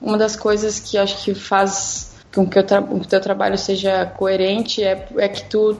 Uma 0.00 0.18
das 0.18 0.36
coisas 0.36 0.78
que 0.78 0.98
acho 0.98 1.24
que 1.24 1.32
faz 1.32 2.11
com 2.34 2.46
que 2.46 2.58
o, 2.58 2.62
o 2.96 3.04
teu 3.04 3.20
trabalho 3.20 3.58
seja 3.58 4.06
coerente 4.06 4.82
é, 4.82 5.06
é 5.18 5.28
que 5.28 5.44
tu, 5.44 5.76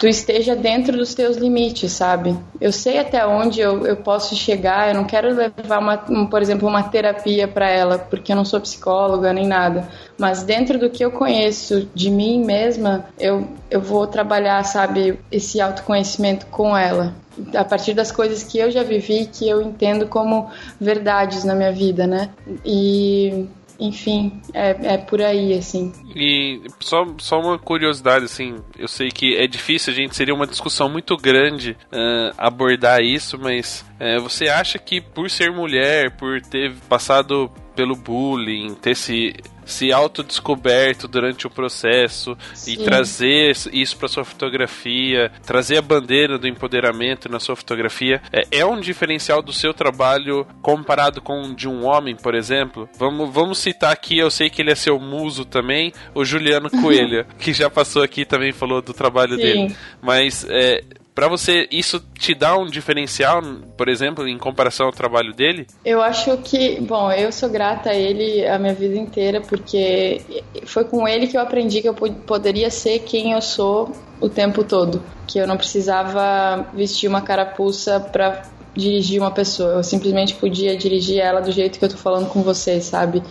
tu 0.00 0.06
esteja 0.06 0.56
dentro 0.56 0.96
dos 0.96 1.14
teus 1.14 1.36
limites, 1.36 1.92
sabe? 1.92 2.36
Eu 2.60 2.72
sei 2.72 2.98
até 2.98 3.26
onde 3.26 3.60
eu, 3.60 3.86
eu 3.86 3.96
posso 3.96 4.34
chegar, 4.34 4.88
eu 4.88 4.94
não 4.94 5.04
quero 5.04 5.34
levar, 5.34 5.78
uma, 5.78 6.02
um, 6.08 6.26
por 6.26 6.40
exemplo, 6.40 6.66
uma 6.66 6.82
terapia 6.82 7.46
para 7.46 7.68
ela, 7.68 7.98
porque 7.98 8.32
eu 8.32 8.36
não 8.36 8.44
sou 8.44 8.60
psicóloga 8.60 9.32
nem 9.32 9.46
nada, 9.46 9.88
mas 10.18 10.42
dentro 10.42 10.78
do 10.78 10.88
que 10.88 11.04
eu 11.04 11.10
conheço 11.10 11.88
de 11.94 12.10
mim 12.10 12.42
mesma, 12.42 13.04
eu, 13.18 13.46
eu 13.70 13.80
vou 13.80 14.06
trabalhar, 14.06 14.64
sabe, 14.64 15.18
esse 15.30 15.60
autoconhecimento 15.60 16.46
com 16.46 16.76
ela. 16.76 17.14
A 17.54 17.64
partir 17.64 17.94
das 17.94 18.12
coisas 18.12 18.42
que 18.42 18.58
eu 18.58 18.70
já 18.70 18.82
vivi, 18.82 19.26
que 19.26 19.48
eu 19.48 19.62
entendo 19.62 20.06
como 20.06 20.50
verdades 20.78 21.44
na 21.44 21.54
minha 21.54 21.72
vida, 21.72 22.06
né? 22.06 22.28
E 22.62 23.46
enfim, 23.78 24.40
é, 24.54 24.94
é 24.94 24.98
por 24.98 25.20
aí, 25.20 25.54
assim. 25.54 25.92
E 26.14 26.62
só, 26.80 27.06
só 27.18 27.40
uma 27.40 27.58
curiosidade, 27.58 28.24
assim, 28.24 28.56
eu 28.78 28.88
sei 28.88 29.08
que 29.08 29.36
é 29.36 29.46
difícil, 29.46 29.92
a 29.92 29.96
gente 29.96 30.16
seria 30.16 30.34
uma 30.34 30.46
discussão 30.46 30.88
muito 30.88 31.16
grande 31.16 31.76
uh, 31.92 32.34
abordar 32.38 33.00
isso, 33.00 33.38
mas 33.38 33.84
uh, 34.00 34.20
você 34.22 34.48
acha 34.48 34.78
que 34.78 35.00
por 35.00 35.30
ser 35.30 35.50
mulher, 35.50 36.16
por 36.16 36.40
ter 36.40 36.72
passado 36.88 37.50
pelo 37.74 37.96
bullying, 37.96 38.74
ter 38.74 38.94
se 38.94 39.34
se 39.64 39.92
autodescoberto 39.92 41.06
durante 41.06 41.46
o 41.46 41.50
processo 41.50 42.36
Sim. 42.54 42.72
e 42.72 42.76
trazer 42.78 43.52
isso 43.72 43.96
para 43.96 44.08
sua 44.08 44.24
fotografia, 44.24 45.30
trazer 45.44 45.78
a 45.78 45.82
bandeira 45.82 46.38
do 46.38 46.48
empoderamento 46.48 47.28
na 47.28 47.38
sua 47.38 47.56
fotografia, 47.56 48.20
é, 48.32 48.58
é, 48.58 48.66
um 48.66 48.80
diferencial 48.80 49.42
do 49.42 49.52
seu 49.52 49.72
trabalho 49.72 50.46
comparado 50.60 51.20
com 51.20 51.42
o 51.42 51.54
de 51.54 51.68
um 51.68 51.86
homem, 51.86 52.16
por 52.16 52.34
exemplo? 52.34 52.88
Vamos, 52.98 53.32
vamos 53.32 53.58
citar 53.58 53.92
aqui, 53.92 54.18
eu 54.18 54.30
sei 54.30 54.50
que 54.50 54.62
ele 54.62 54.72
é 54.72 54.74
seu 54.74 54.98
muso 54.98 55.44
também, 55.44 55.92
o 56.14 56.24
Juliano 56.24 56.70
Coelho, 56.82 57.24
que 57.38 57.52
já 57.52 57.70
passou 57.70 58.02
aqui 58.02 58.24
também 58.24 58.52
falou 58.52 58.82
do 58.82 58.92
trabalho 58.92 59.36
Sim. 59.36 59.42
dele. 59.42 59.76
Mas 60.00 60.44
é, 60.48 60.82
para 61.14 61.28
você 61.28 61.68
isso 61.70 62.00
te 62.18 62.34
dá 62.34 62.56
um 62.56 62.66
diferencial, 62.66 63.42
por 63.76 63.88
exemplo, 63.88 64.26
em 64.26 64.38
comparação 64.38 64.86
ao 64.86 64.92
trabalho 64.92 65.32
dele? 65.32 65.66
Eu 65.84 66.00
acho 66.00 66.36
que, 66.38 66.80
bom, 66.80 67.10
eu 67.12 67.30
sou 67.30 67.48
grata 67.48 67.90
a 67.90 67.94
ele 67.94 68.46
a 68.46 68.58
minha 68.58 68.74
vida 68.74 68.96
inteira 68.96 69.40
porque 69.40 70.20
foi 70.64 70.84
com 70.84 71.06
ele 71.06 71.26
que 71.26 71.36
eu 71.36 71.40
aprendi 71.40 71.82
que 71.82 71.88
eu 71.88 71.94
poderia 71.94 72.70
ser 72.70 73.00
quem 73.00 73.32
eu 73.32 73.42
sou 73.42 73.92
o 74.20 74.28
tempo 74.28 74.62
todo, 74.62 75.02
que 75.26 75.38
eu 75.38 75.46
não 75.46 75.56
precisava 75.56 76.66
vestir 76.72 77.08
uma 77.08 77.20
carapuça 77.20 77.98
para 78.00 78.42
dirigir 78.74 79.20
uma 79.20 79.30
pessoa, 79.30 79.74
eu 79.74 79.82
simplesmente 79.82 80.34
podia 80.34 80.76
dirigir 80.76 81.18
ela 81.18 81.40
do 81.40 81.52
jeito 81.52 81.78
que 81.78 81.84
eu 81.84 81.88
tô 81.88 81.96
falando 81.96 82.28
com 82.28 82.42
vocês, 82.42 82.84
sabe? 82.84 83.22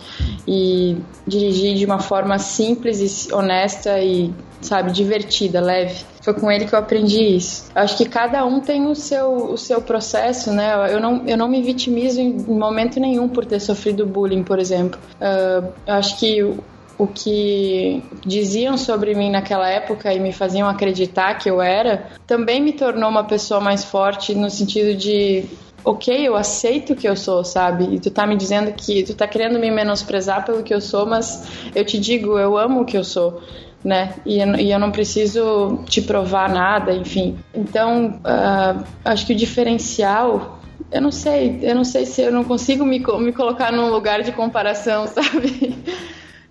E 0.46 0.96
dirigir 1.26 1.74
de 1.76 1.84
uma 1.84 1.98
forma 1.98 2.38
simples 2.38 3.26
e 3.26 3.34
honesta 3.34 3.98
e, 4.00 4.32
sabe, 4.60 4.92
divertida, 4.92 5.60
leve. 5.60 6.04
Foi 6.22 6.34
com 6.34 6.50
ele 6.50 6.66
que 6.66 6.74
eu 6.74 6.78
aprendi 6.78 7.36
isso. 7.36 7.70
Acho 7.74 7.96
que 7.96 8.04
cada 8.04 8.44
um 8.44 8.60
tem 8.60 8.86
o 8.86 8.94
seu, 8.94 9.52
o 9.52 9.58
seu 9.58 9.82
processo, 9.82 10.52
né? 10.52 10.92
Eu 10.94 11.00
não, 11.00 11.26
eu 11.26 11.36
não 11.36 11.48
me 11.48 11.60
vitimizo 11.60 12.20
em 12.20 12.32
momento 12.32 13.00
nenhum 13.00 13.28
por 13.28 13.44
ter 13.44 13.58
sofrido 13.58 14.06
bullying, 14.06 14.44
por 14.44 14.60
exemplo. 14.60 15.00
Uh, 15.16 15.72
eu 15.84 15.94
acho 15.94 16.18
que 16.20 16.54
o 17.02 17.06
que 17.08 18.00
diziam 18.24 18.78
sobre 18.78 19.12
mim 19.12 19.28
naquela 19.28 19.68
época 19.68 20.14
e 20.14 20.20
me 20.20 20.32
faziam 20.32 20.68
acreditar 20.68 21.34
que 21.34 21.50
eu 21.50 21.60
era, 21.60 22.06
também 22.28 22.62
me 22.62 22.72
tornou 22.72 23.10
uma 23.10 23.24
pessoa 23.24 23.60
mais 23.60 23.84
forte 23.84 24.36
no 24.36 24.48
sentido 24.48 24.96
de 24.96 25.44
ok, 25.84 26.28
eu 26.28 26.36
aceito 26.36 26.94
que 26.94 27.08
eu 27.08 27.16
sou, 27.16 27.42
sabe? 27.42 27.92
E 27.92 27.98
tu 27.98 28.08
tá 28.08 28.24
me 28.24 28.36
dizendo 28.36 28.72
que 28.72 29.02
tu 29.02 29.14
tá 29.14 29.26
querendo 29.26 29.58
me 29.58 29.68
menosprezar 29.68 30.44
pelo 30.46 30.62
que 30.62 30.72
eu 30.72 30.80
sou, 30.80 31.04
mas 31.04 31.44
eu 31.74 31.84
te 31.84 31.98
digo, 31.98 32.38
eu 32.38 32.56
amo 32.56 32.82
o 32.82 32.84
que 32.84 32.96
eu 32.96 33.02
sou. 33.02 33.42
Né? 33.84 34.14
E 34.24 34.38
e 34.38 34.70
eu 34.70 34.78
não 34.78 34.92
preciso 34.92 35.82
te 35.86 36.00
provar 36.00 36.48
nada, 36.48 36.94
enfim. 36.94 37.36
Então, 37.52 38.20
uh, 38.20 38.84
acho 39.04 39.26
que 39.26 39.32
o 39.32 39.36
diferencial 39.36 40.60
eu 40.92 41.00
não 41.00 41.10
sei, 41.10 41.58
eu 41.62 41.74
não 41.74 41.84
sei 41.84 42.06
se 42.06 42.22
eu 42.22 42.30
não 42.30 42.44
consigo 42.44 42.84
me, 42.84 43.00
me 43.00 43.32
colocar 43.32 43.72
num 43.72 43.90
lugar 43.90 44.22
de 44.22 44.30
comparação, 44.30 45.08
sabe? 45.10 45.74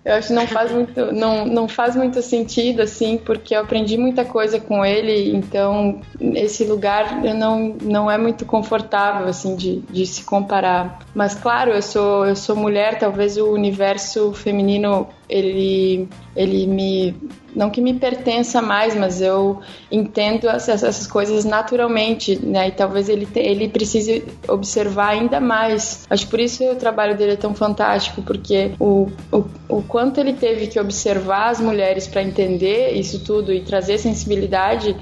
Eu 0.04 0.14
acho 0.14 0.28
que 0.28 0.34
não 0.34 0.46
faz 0.48 0.72
muito, 0.72 1.12
não, 1.12 1.46
não 1.46 1.68
faz 1.68 1.94
muito 1.94 2.20
sentido, 2.22 2.82
assim, 2.82 3.16
porque 3.18 3.54
eu 3.54 3.60
aprendi 3.60 3.96
muita 3.96 4.24
coisa 4.24 4.58
com 4.58 4.84
ele, 4.84 5.34
então 5.36 6.00
esse 6.34 6.64
lugar 6.64 7.22
não, 7.22 7.76
não 7.80 8.10
é 8.10 8.18
muito 8.18 8.44
confortável, 8.44 9.28
assim, 9.28 9.54
de, 9.54 9.80
de 9.90 10.04
se 10.04 10.24
comparar. 10.24 10.98
Mas, 11.14 11.34
claro, 11.34 11.70
eu 11.70 11.82
sou, 11.82 12.26
eu 12.26 12.34
sou 12.34 12.56
mulher, 12.56 12.98
talvez 12.98 13.36
o 13.36 13.52
universo 13.52 14.32
feminino, 14.32 15.06
ele, 15.32 16.08
ele 16.36 16.66
me 16.66 17.14
não 17.54 17.70
que 17.70 17.80
me 17.80 17.94
pertença 17.94 18.62
mais, 18.62 18.94
mas 18.94 19.20
eu 19.20 19.60
entendo 19.90 20.48
essas, 20.48 20.82
essas 20.82 21.06
coisas 21.06 21.44
naturalmente, 21.44 22.38
né? 22.44 22.68
E 22.68 22.70
talvez 22.70 23.08
ele, 23.08 23.26
te, 23.26 23.40
ele 23.40 23.68
precise 23.68 24.24
observar 24.48 25.10
ainda 25.10 25.38
mais. 25.38 26.06
Acho 26.08 26.24
que 26.24 26.30
por 26.30 26.40
isso 26.40 26.64
o 26.64 26.76
trabalho 26.76 27.16
dele 27.16 27.32
é 27.32 27.36
tão 27.36 27.54
fantástico, 27.54 28.22
porque 28.22 28.72
o, 28.80 29.08
o, 29.30 29.44
o 29.68 29.82
quanto 29.82 30.18
ele 30.18 30.32
teve 30.32 30.66
que 30.66 30.80
observar 30.80 31.50
as 31.50 31.60
mulheres 31.60 32.06
para 32.06 32.22
entender 32.22 32.92
isso 32.92 33.22
tudo 33.22 33.52
e 33.52 33.60
trazer 33.60 33.98
sensibilidade 33.98 34.96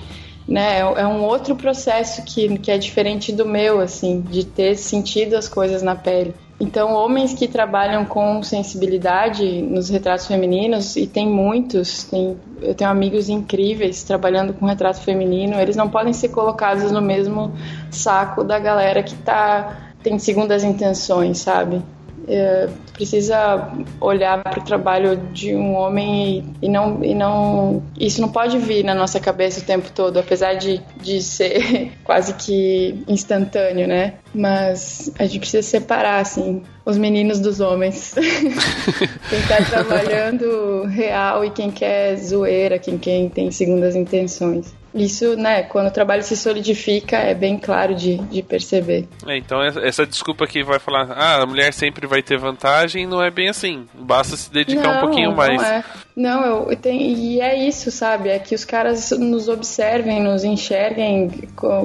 né? 0.49 0.79
É, 0.79 0.81
é 0.81 1.07
um 1.07 1.23
outro 1.23 1.55
processo 1.55 2.25
que, 2.25 2.59
que 2.59 2.73
é 2.73 2.79
diferente 2.79 3.33
do 3.33 3.47
meu, 3.47 3.81
assim, 3.81 4.21
de 4.21 4.45
ter 4.45 4.77
sentido 4.77 5.35
as 5.35 5.49
coisas 5.49 5.81
na 5.81 5.95
pele. 5.95 6.35
Então, 6.61 6.93
homens 6.93 7.33
que 7.33 7.49
trabalham 7.49 8.05
com 8.05 8.43
sensibilidade 8.43 9.63
nos 9.63 9.89
retratos 9.89 10.27
femininos, 10.27 10.95
e 10.95 11.07
tem 11.07 11.27
muitos, 11.27 12.05
tem, 12.05 12.37
eu 12.61 12.75
tenho 12.75 12.91
amigos 12.91 13.31
incríveis 13.31 14.03
trabalhando 14.03 14.53
com 14.53 14.67
retrato 14.67 15.01
feminino, 15.01 15.59
eles 15.59 15.75
não 15.75 15.89
podem 15.89 16.13
ser 16.13 16.29
colocados 16.29 16.93
no 16.93 17.01
mesmo 17.01 17.51
saco 17.91 18.45
da 18.45 18.59
galera 18.59 19.03
que 19.03 19.15
tá, 19.17 19.95
tem 20.03 20.19
segundas 20.19 20.63
intenções, 20.63 21.39
sabe? 21.39 21.83
É, 22.29 22.69
precisa 22.93 23.73
olhar 24.01 24.43
para 24.43 24.61
o 24.61 24.65
trabalho 24.65 25.17
de 25.33 25.55
um 25.55 25.75
homem 25.75 26.55
e, 26.61 26.67
e, 26.67 26.69
não 26.69 27.03
e 27.03 27.15
não 27.15 27.83
isso 27.99 28.21
não 28.21 28.29
pode 28.29 28.59
vir 28.59 28.85
na 28.85 28.95
nossa 28.95 29.19
cabeça 29.19 29.61
o 29.61 29.65
tempo 29.65 29.91
todo 29.91 30.19
apesar 30.19 30.55
de, 30.55 30.81
de 31.01 31.23
ser 31.23 31.93
quase 32.05 32.35
que 32.35 33.03
instantâneo 33.09 33.89
né? 33.89 34.15
Mas 34.35 35.13
a 35.19 35.25
gente 35.25 35.41
precisa 35.41 35.63
separar 35.63 36.21
assim 36.21 36.63
os 36.85 36.97
meninos 36.97 37.41
dos 37.41 37.61
homens. 37.61 38.15
Quem 39.29 39.39
está 39.39 39.65
trabalhando 39.65 40.85
real 40.87 41.45
e 41.45 41.51
quem 41.51 41.71
quer 41.71 42.17
zoeira 42.17 42.79
quem, 42.79 42.99
quem 42.99 43.29
tem 43.29 43.51
segundas 43.51 43.95
intenções 43.95 44.73
isso, 44.95 45.37
né, 45.37 45.63
quando 45.63 45.87
o 45.87 45.91
trabalho 45.91 46.23
se 46.23 46.37
solidifica, 46.37 47.17
é 47.17 47.35
bem 47.35 47.59
claro 47.59 47.95
de, 47.95 48.19
de 48.19 48.43
perceber. 48.43 49.09
É, 49.27 49.37
então 49.37 49.63
essa 49.63 50.07
desculpa 50.07 50.47
que 50.47 50.63
vai 50.63 50.79
falar, 50.79 51.13
ah, 51.13 51.43
a 51.43 51.47
mulher 51.47 51.73
sempre 51.73 52.07
vai 52.07 52.23
ter 52.23 52.39
vantagem, 52.39 53.07
não 53.07 53.23
é 53.23 53.31
bem 53.31 53.49
assim. 53.49 53.87
Basta 53.95 54.37
se 54.37 54.51
dedicar 54.51 54.83
não, 54.83 54.97
um 54.97 55.01
pouquinho 55.01 55.37
mais. 55.37 55.61
Não, 55.61 55.69
é. 55.69 55.85
não 56.17 56.45
eu, 56.45 56.71
eu 56.71 56.77
tenho, 56.77 57.01
e 57.01 57.41
é 57.41 57.57
isso, 57.67 57.91
sabe? 57.91 58.29
É 58.29 58.39
que 58.39 58.55
os 58.55 58.65
caras 58.65 59.11
nos 59.13 59.49
observem, 59.49 60.23
nos 60.23 60.45
enxerguem 60.45 61.31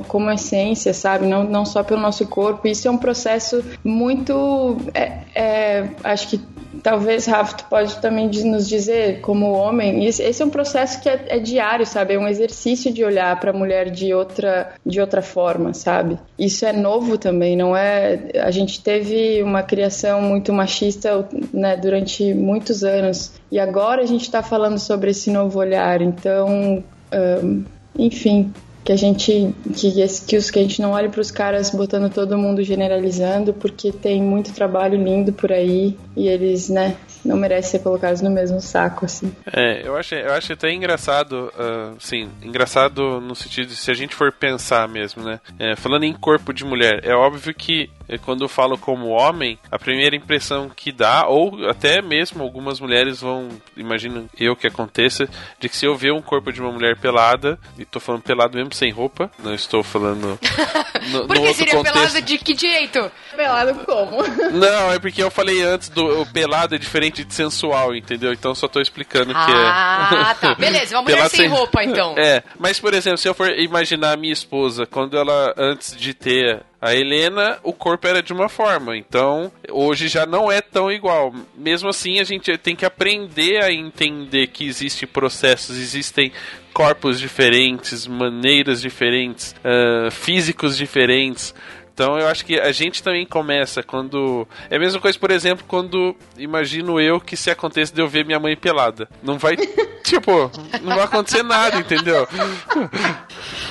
como 0.08 0.32
essência, 0.32 0.93
sabe? 0.93 1.26
Não, 1.26 1.43
não 1.43 1.66
só 1.66 1.84
pelo 1.84 2.01
nosso 2.01 2.28
corpo. 2.28 2.68
Isso 2.68 2.88
é 2.88 2.91
um 2.91 2.97
processo 2.97 3.64
muito. 3.84 4.78
É, 4.93 5.20
é, 5.36 5.89
acho 6.03 6.30
que 6.30 6.55
talvez, 6.86 7.25
Rafa, 7.25 7.57
tu 7.57 7.65
pode 7.65 7.99
também 7.99 8.29
nos 8.45 8.69
dizer, 8.69 9.19
como 9.21 9.53
homem, 9.53 10.05
esse 10.05 10.39
é 10.39 10.45
um 10.45 10.51
processo 10.51 11.01
que 11.01 11.09
é, 11.09 11.25
é 11.29 11.39
diário, 11.39 11.83
sabe? 11.83 12.13
É 12.13 12.19
um 12.19 12.27
exercício 12.27 12.93
de 12.93 13.03
olhar 13.03 13.39
para 13.39 13.49
a 13.49 13.53
mulher 13.53 13.89
de 13.89 14.13
outra, 14.13 14.71
de 14.86 15.01
outra 15.01 15.23
forma, 15.23 15.73
sabe? 15.73 16.19
Isso 16.38 16.63
é 16.63 16.71
novo 16.71 17.17
também, 17.17 17.57
não 17.57 17.75
é? 17.75 18.29
A 18.36 18.51
gente 18.51 18.83
teve 18.83 19.41
uma 19.41 19.63
criação 19.63 20.21
muito 20.21 20.53
machista 20.53 21.27
né, 21.51 21.75
durante 21.75 22.36
muitos 22.36 22.83
anos 22.83 23.33
e 23.51 23.57
agora 23.59 24.03
a 24.03 24.05
gente 24.05 24.21
está 24.21 24.43
falando 24.43 24.77
sobre 24.77 25.09
esse 25.09 25.31
novo 25.31 25.57
olhar. 25.57 26.03
Então, 26.03 26.83
um, 27.11 27.63
enfim, 27.97 28.53
que 28.86 28.91
a 28.91 28.95
gente 28.95 29.51
que, 29.75 29.91
que, 30.27 30.38
os, 30.38 30.51
que 30.51 30.59
a 30.59 30.61
gente 30.61 30.79
não 30.79 30.91
olhe 30.91 31.09
para 31.09 31.19
os 31.19 31.31
caras 31.31 31.71
botando 31.71 32.13
todo 32.13 32.38
mundo 32.38 32.63
generalizando, 32.63 33.51
porque 33.51 33.91
tem 33.91 34.21
muito 34.21 34.53
trabalho 34.53 35.03
lindo 35.03 35.33
por 35.33 35.51
aí 35.51 35.97
e 36.15 36.27
eles, 36.27 36.69
né, 36.69 36.95
não 37.25 37.36
merecem 37.36 37.71
ser 37.71 37.79
colocados 37.79 38.21
no 38.21 38.29
mesmo 38.29 38.61
saco, 38.61 39.05
assim. 39.05 39.36
É, 39.51 39.86
eu 39.86 39.97
acho, 39.97 40.13
eu 40.13 40.31
acho 40.33 40.53
até 40.53 40.71
engraçado, 40.71 41.51
uh, 41.57 41.95
sim, 41.99 42.29
engraçado 42.43 43.19
no 43.19 43.36
sentido 43.36 43.69
de 43.69 43.75
se 43.75 43.89
a 43.89 43.95
gente 43.95 44.13
for 44.13 44.31
pensar 44.31 44.88
mesmo, 44.88 45.23
né? 45.23 45.39
É, 45.57 45.75
falando 45.75 46.03
em 46.03 46.13
corpo 46.13 46.53
de 46.53 46.63
mulher, 46.63 47.01
é 47.03 47.15
óbvio 47.15 47.55
que 47.55 47.89
é, 48.08 48.18
quando 48.18 48.43
eu 48.43 48.49
falo 48.49 48.78
como 48.78 49.08
homem, 49.08 49.58
a 49.72 49.78
primeira 49.78 50.16
impressão 50.16 50.70
que 50.70 50.91
dá, 50.91 51.26
ou 51.28 51.68
até 51.70 52.01
mesmo 52.01 52.43
algumas 52.43 52.80
mulheres 52.80 53.22
vão, 53.22 53.49
imagino 53.76 54.30
eu 54.39 54.56
que 54.56 54.68
aconteça, 54.68 55.28
de 55.60 55.70
que 55.70 55.76
se 55.76 55.86
eu 55.86 55.95
ver 55.95 56.14
um 56.14 56.22
corpo 56.22 56.51
de 56.51 56.62
uma 56.62 56.72
mulher 56.72 56.97
pelada, 56.97 57.60
e 57.78 57.86
tô 57.86 57.99
falando 57.99 58.22
pelado 58.22 58.58
mesmo 58.58 58.74
sem 58.74 58.91
roupa, 58.91 59.32
não 59.43 59.53
estou 59.53 59.84
falando 59.84 60.39
no, 61.12 61.28
Porque 61.28 61.39
no 61.39 61.47
outro 61.47 61.53
seria 61.56 61.74
contexto. 61.74 61.93
pelado 61.93 62.22
de 62.22 62.38
que 62.38 62.56
jeito? 62.56 63.12
Pelado 63.36 63.74
como? 63.86 64.24
Não, 64.51 64.91
é 64.91 64.99
porque 64.99 65.22
eu 65.22 65.32
falei 65.32 65.62
antes 65.64 65.89
do 65.89 66.22
o 66.22 66.26
pelado 66.26 66.76
é 66.76 66.78
diferente 66.78 67.24
de 67.24 67.34
sensual, 67.34 67.95
entendeu? 67.95 68.32
Então 68.32 68.53
só 68.56 68.68
tô 68.68 68.80
explicando 68.80 69.34
que 69.34 69.51
é. 69.51 69.66
Ah, 69.68 70.36
tá. 70.39 70.56
Beleza, 70.60 70.95
uma 70.95 71.01
mulher 71.03 71.16
Pelado 71.16 71.36
sem 71.36 71.47
roupa, 71.47 71.84
então. 71.84 72.16
É, 72.18 72.43
mas 72.60 72.80
por 72.80 72.93
exemplo, 72.93 73.18
se 73.18 73.28
eu 73.28 73.34
for 73.34 73.49
imaginar 73.58 74.14
a 74.14 74.18
minha 74.18 74.34
esposa, 74.34 74.86
quando 74.86 75.18
ela, 75.18 75.53
antes 75.58 75.95
de 75.95 76.14
ter 76.14 76.64
a 76.86 76.93
Helena, 76.95 77.57
o 77.63 77.73
corpo 77.73 78.07
era 78.07 78.21
de 78.21 78.31
uma 78.31 78.47
forma, 78.47 78.95
então 78.95 79.51
hoje 79.71 80.07
já 80.07 80.25
não 80.25 80.51
é 80.51 80.61
tão 80.61 80.91
igual. 80.91 81.33
Mesmo 81.57 81.89
assim, 81.89 82.19
a 82.19 82.23
gente 82.23 82.55
tem 82.59 82.75
que 82.75 82.86
aprender 82.86 83.63
a 83.63 83.71
entender 83.71 84.47
que 84.47 84.67
existem 84.67 85.07
processos, 85.07 85.77
existem 85.77 86.31
corpos 86.73 87.19
diferentes, 87.19 88.05
maneiras 88.05 88.81
diferentes, 88.81 89.55
ah, 89.63 90.09
físicos 90.11 90.77
diferentes. 90.77 91.55
Então 91.93 92.19
eu 92.19 92.27
acho 92.27 92.45
que 92.45 92.59
a 92.59 92.73
gente 92.73 93.01
também 93.01 93.25
começa 93.25 93.81
quando. 93.81 94.45
É 94.69 94.75
a 94.75 94.79
mesma 94.79 94.99
coisa, 94.99 95.17
por 95.17 95.31
exemplo, 95.31 95.63
quando 95.65 96.13
imagino 96.38 96.99
eu 96.99 97.21
que 97.21 97.38
se 97.38 97.49
acontece 97.49 97.93
de 97.93 98.01
eu 98.01 98.07
ver 98.07 98.25
minha 98.25 98.39
mãe 98.39 98.55
pelada. 98.55 99.07
Não 99.23 99.38
vai. 99.38 99.55
tipo, 100.03 100.51
não 100.83 100.93
vai 100.97 101.05
acontecer 101.05 101.41
nada, 101.41 101.79
entendeu? 101.79 102.27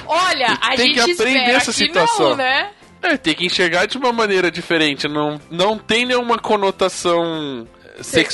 Olha, 0.07 0.49
a 0.61 0.75
Tem 0.75 0.93
que 0.95 1.01
gente 1.01 1.13
aprender 1.13 1.39
espera 1.41 1.57
essa 1.59 1.71
que 1.73 1.77
situação. 1.79 2.31
não, 2.31 2.37
né? 2.37 2.71
É, 3.05 3.19
tem 3.19 3.35
que 3.35 3.45
enxergar 3.45 3.85
de 3.85 3.99
uma 3.99 4.13
maneira 4.13 4.51
diferente. 4.51 5.07
Não, 5.07 5.39
não 5.51 5.77
tem 5.77 6.07
nenhuma 6.07 6.39
conotação 6.39 7.69
sexual, 8.03 8.25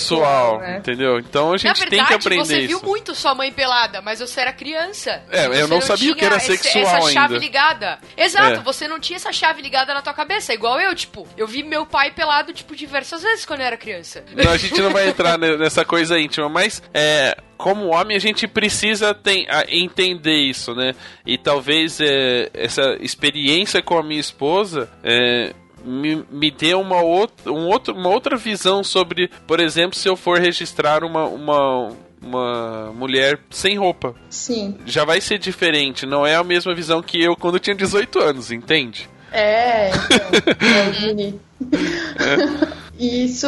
Sexual, 0.57 0.59
né? 0.61 0.79
entendeu? 0.79 1.19
Então 1.19 1.53
a 1.53 1.57
gente 1.57 1.67
Na 1.69 1.75
tem 1.75 1.91
verdade, 1.91 2.09
que 2.09 2.15
aprender 2.15 2.45
você 2.45 2.59
isso. 2.61 2.69
viu 2.69 2.83
muito 2.89 3.15
sua 3.15 3.35
mãe 3.35 3.53
pelada, 3.53 4.01
mas 4.01 4.21
você 4.21 4.41
era 4.41 4.53
criança. 4.53 5.23
É, 5.31 5.47
eu 5.47 5.53
você 5.53 5.67
não 5.67 5.81
sabia 5.81 6.13
o 6.13 6.17
que 6.17 6.25
era 6.25 6.37
esse- 6.37 6.57
sexual 6.57 6.97
essa 6.97 7.11
chave 7.13 7.35
ainda. 7.35 7.39
ligada. 7.45 7.99
Exato, 8.17 8.61
É. 8.61 8.63
você 8.63 8.89
não 8.89 8.99
tinha 8.99 9.17
essa 9.17 9.33
chave 9.33 9.61
ligada 9.63 9.93
na 9.93 10.01
tua 10.03 10.15
cabeça, 10.15 10.53
igual 10.55 10.81
eu, 10.81 10.95
tipo. 10.95 11.27
Eu 11.37 11.47
vi 11.47 11.63
meu 11.63 11.85
pai 11.85 12.11
pelado, 12.11 12.53
tipo, 12.53 12.75
diversas 12.75 13.23
vezes 13.23 13.45
quando 13.45 13.61
eu 13.61 13.67
era 13.67 13.77
criança. 13.77 14.25
Não, 14.35 14.53
a 14.53 14.57
gente 14.57 14.81
não 14.81 14.91
vai 14.91 15.09
entrar 15.11 15.39
ne- 15.39 15.57
nessa 15.57 15.85
coisa 15.85 16.19
íntima, 16.19 16.49
mas 16.49 16.83
é, 16.95 17.37
como 17.59 17.89
homem 17.95 18.17
a 18.17 18.21
gente 18.21 18.47
precisa 18.49 19.13
tem- 19.15 19.47
a- 19.51 19.65
entender 19.69 20.37
isso, 20.49 20.75
né? 20.75 20.95
E 21.27 21.37
talvez 21.37 22.01
é, 22.01 22.49
essa 22.55 22.97
experiência 23.01 23.83
com 23.83 23.99
a 23.99 24.03
minha 24.03 24.21
esposa 24.21 24.89
é, 25.05 25.53
me, 25.85 26.25
me 26.31 26.51
dê 26.51 26.75
uma, 26.75 27.01
outra, 27.01 27.53
um 27.53 27.67
outro, 27.67 27.95
uma 27.95 28.09
outra 28.09 28.37
visão 28.37 28.83
sobre, 28.83 29.31
por 29.47 29.61
exemplo, 29.61 29.97
se 29.97 30.09
eu 30.09 30.17
for 30.17 30.39
registrar 30.39 31.05
uma, 31.05 31.25
uma, 31.25 31.97
uma 32.23 32.93
mulher 32.93 33.41
sem 33.51 33.79
roupa. 33.79 34.15
Sim. 34.29 34.77
Já 34.87 35.05
vai 35.05 35.21
ser 35.21 35.39
diferente, 35.39 36.07
não 36.07 36.27
é 36.27 36.37
a 36.37 36.45
mesma 36.45 36.75
visão 36.75 37.03
que 37.03 37.23
eu 37.23 37.37
quando 37.37 37.59
tinha 37.59 37.75
18 37.75 38.19
anos, 38.19 38.53
entende? 38.53 39.09
É, 39.33 39.91
então. 39.91 41.41
é. 42.77 42.80
E 43.01 43.25
isso 43.25 43.47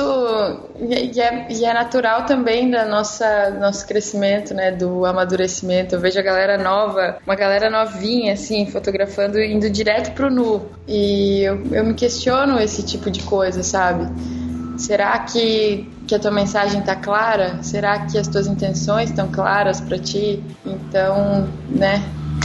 e 0.80 1.20
é, 1.20 1.46
e 1.52 1.62
é 1.62 1.74
natural 1.74 2.24
também 2.24 2.70
da 2.70 2.86
nossa 2.86 3.50
nosso 3.50 3.86
crescimento, 3.86 4.54
né, 4.54 4.72
do 4.72 5.04
amadurecimento. 5.04 5.94
Eu 5.94 6.00
vejo 6.00 6.18
a 6.18 6.22
galera 6.22 6.56
nova, 6.56 7.18
uma 7.26 7.34
galera 7.34 7.68
novinha 7.68 8.32
assim, 8.32 8.64
fotografando 8.64 9.38
indo 9.38 9.68
direto 9.68 10.14
pro 10.14 10.30
nu. 10.30 10.66
E 10.88 11.42
eu, 11.42 11.62
eu 11.70 11.84
me 11.84 11.92
questiono 11.92 12.58
esse 12.58 12.82
tipo 12.82 13.10
de 13.10 13.22
coisa, 13.24 13.62
sabe? 13.62 14.10
Será 14.78 15.18
que, 15.18 15.86
que 16.08 16.14
a 16.14 16.18
tua 16.18 16.30
mensagem 16.30 16.80
tá 16.80 16.96
clara? 16.96 17.62
Será 17.62 18.06
que 18.06 18.16
as 18.16 18.26
tuas 18.28 18.46
intenções 18.46 19.10
estão 19.10 19.30
claras 19.30 19.82
para 19.82 19.98
ti? 19.98 20.42
Então, 20.64 21.46
né? 21.68 22.02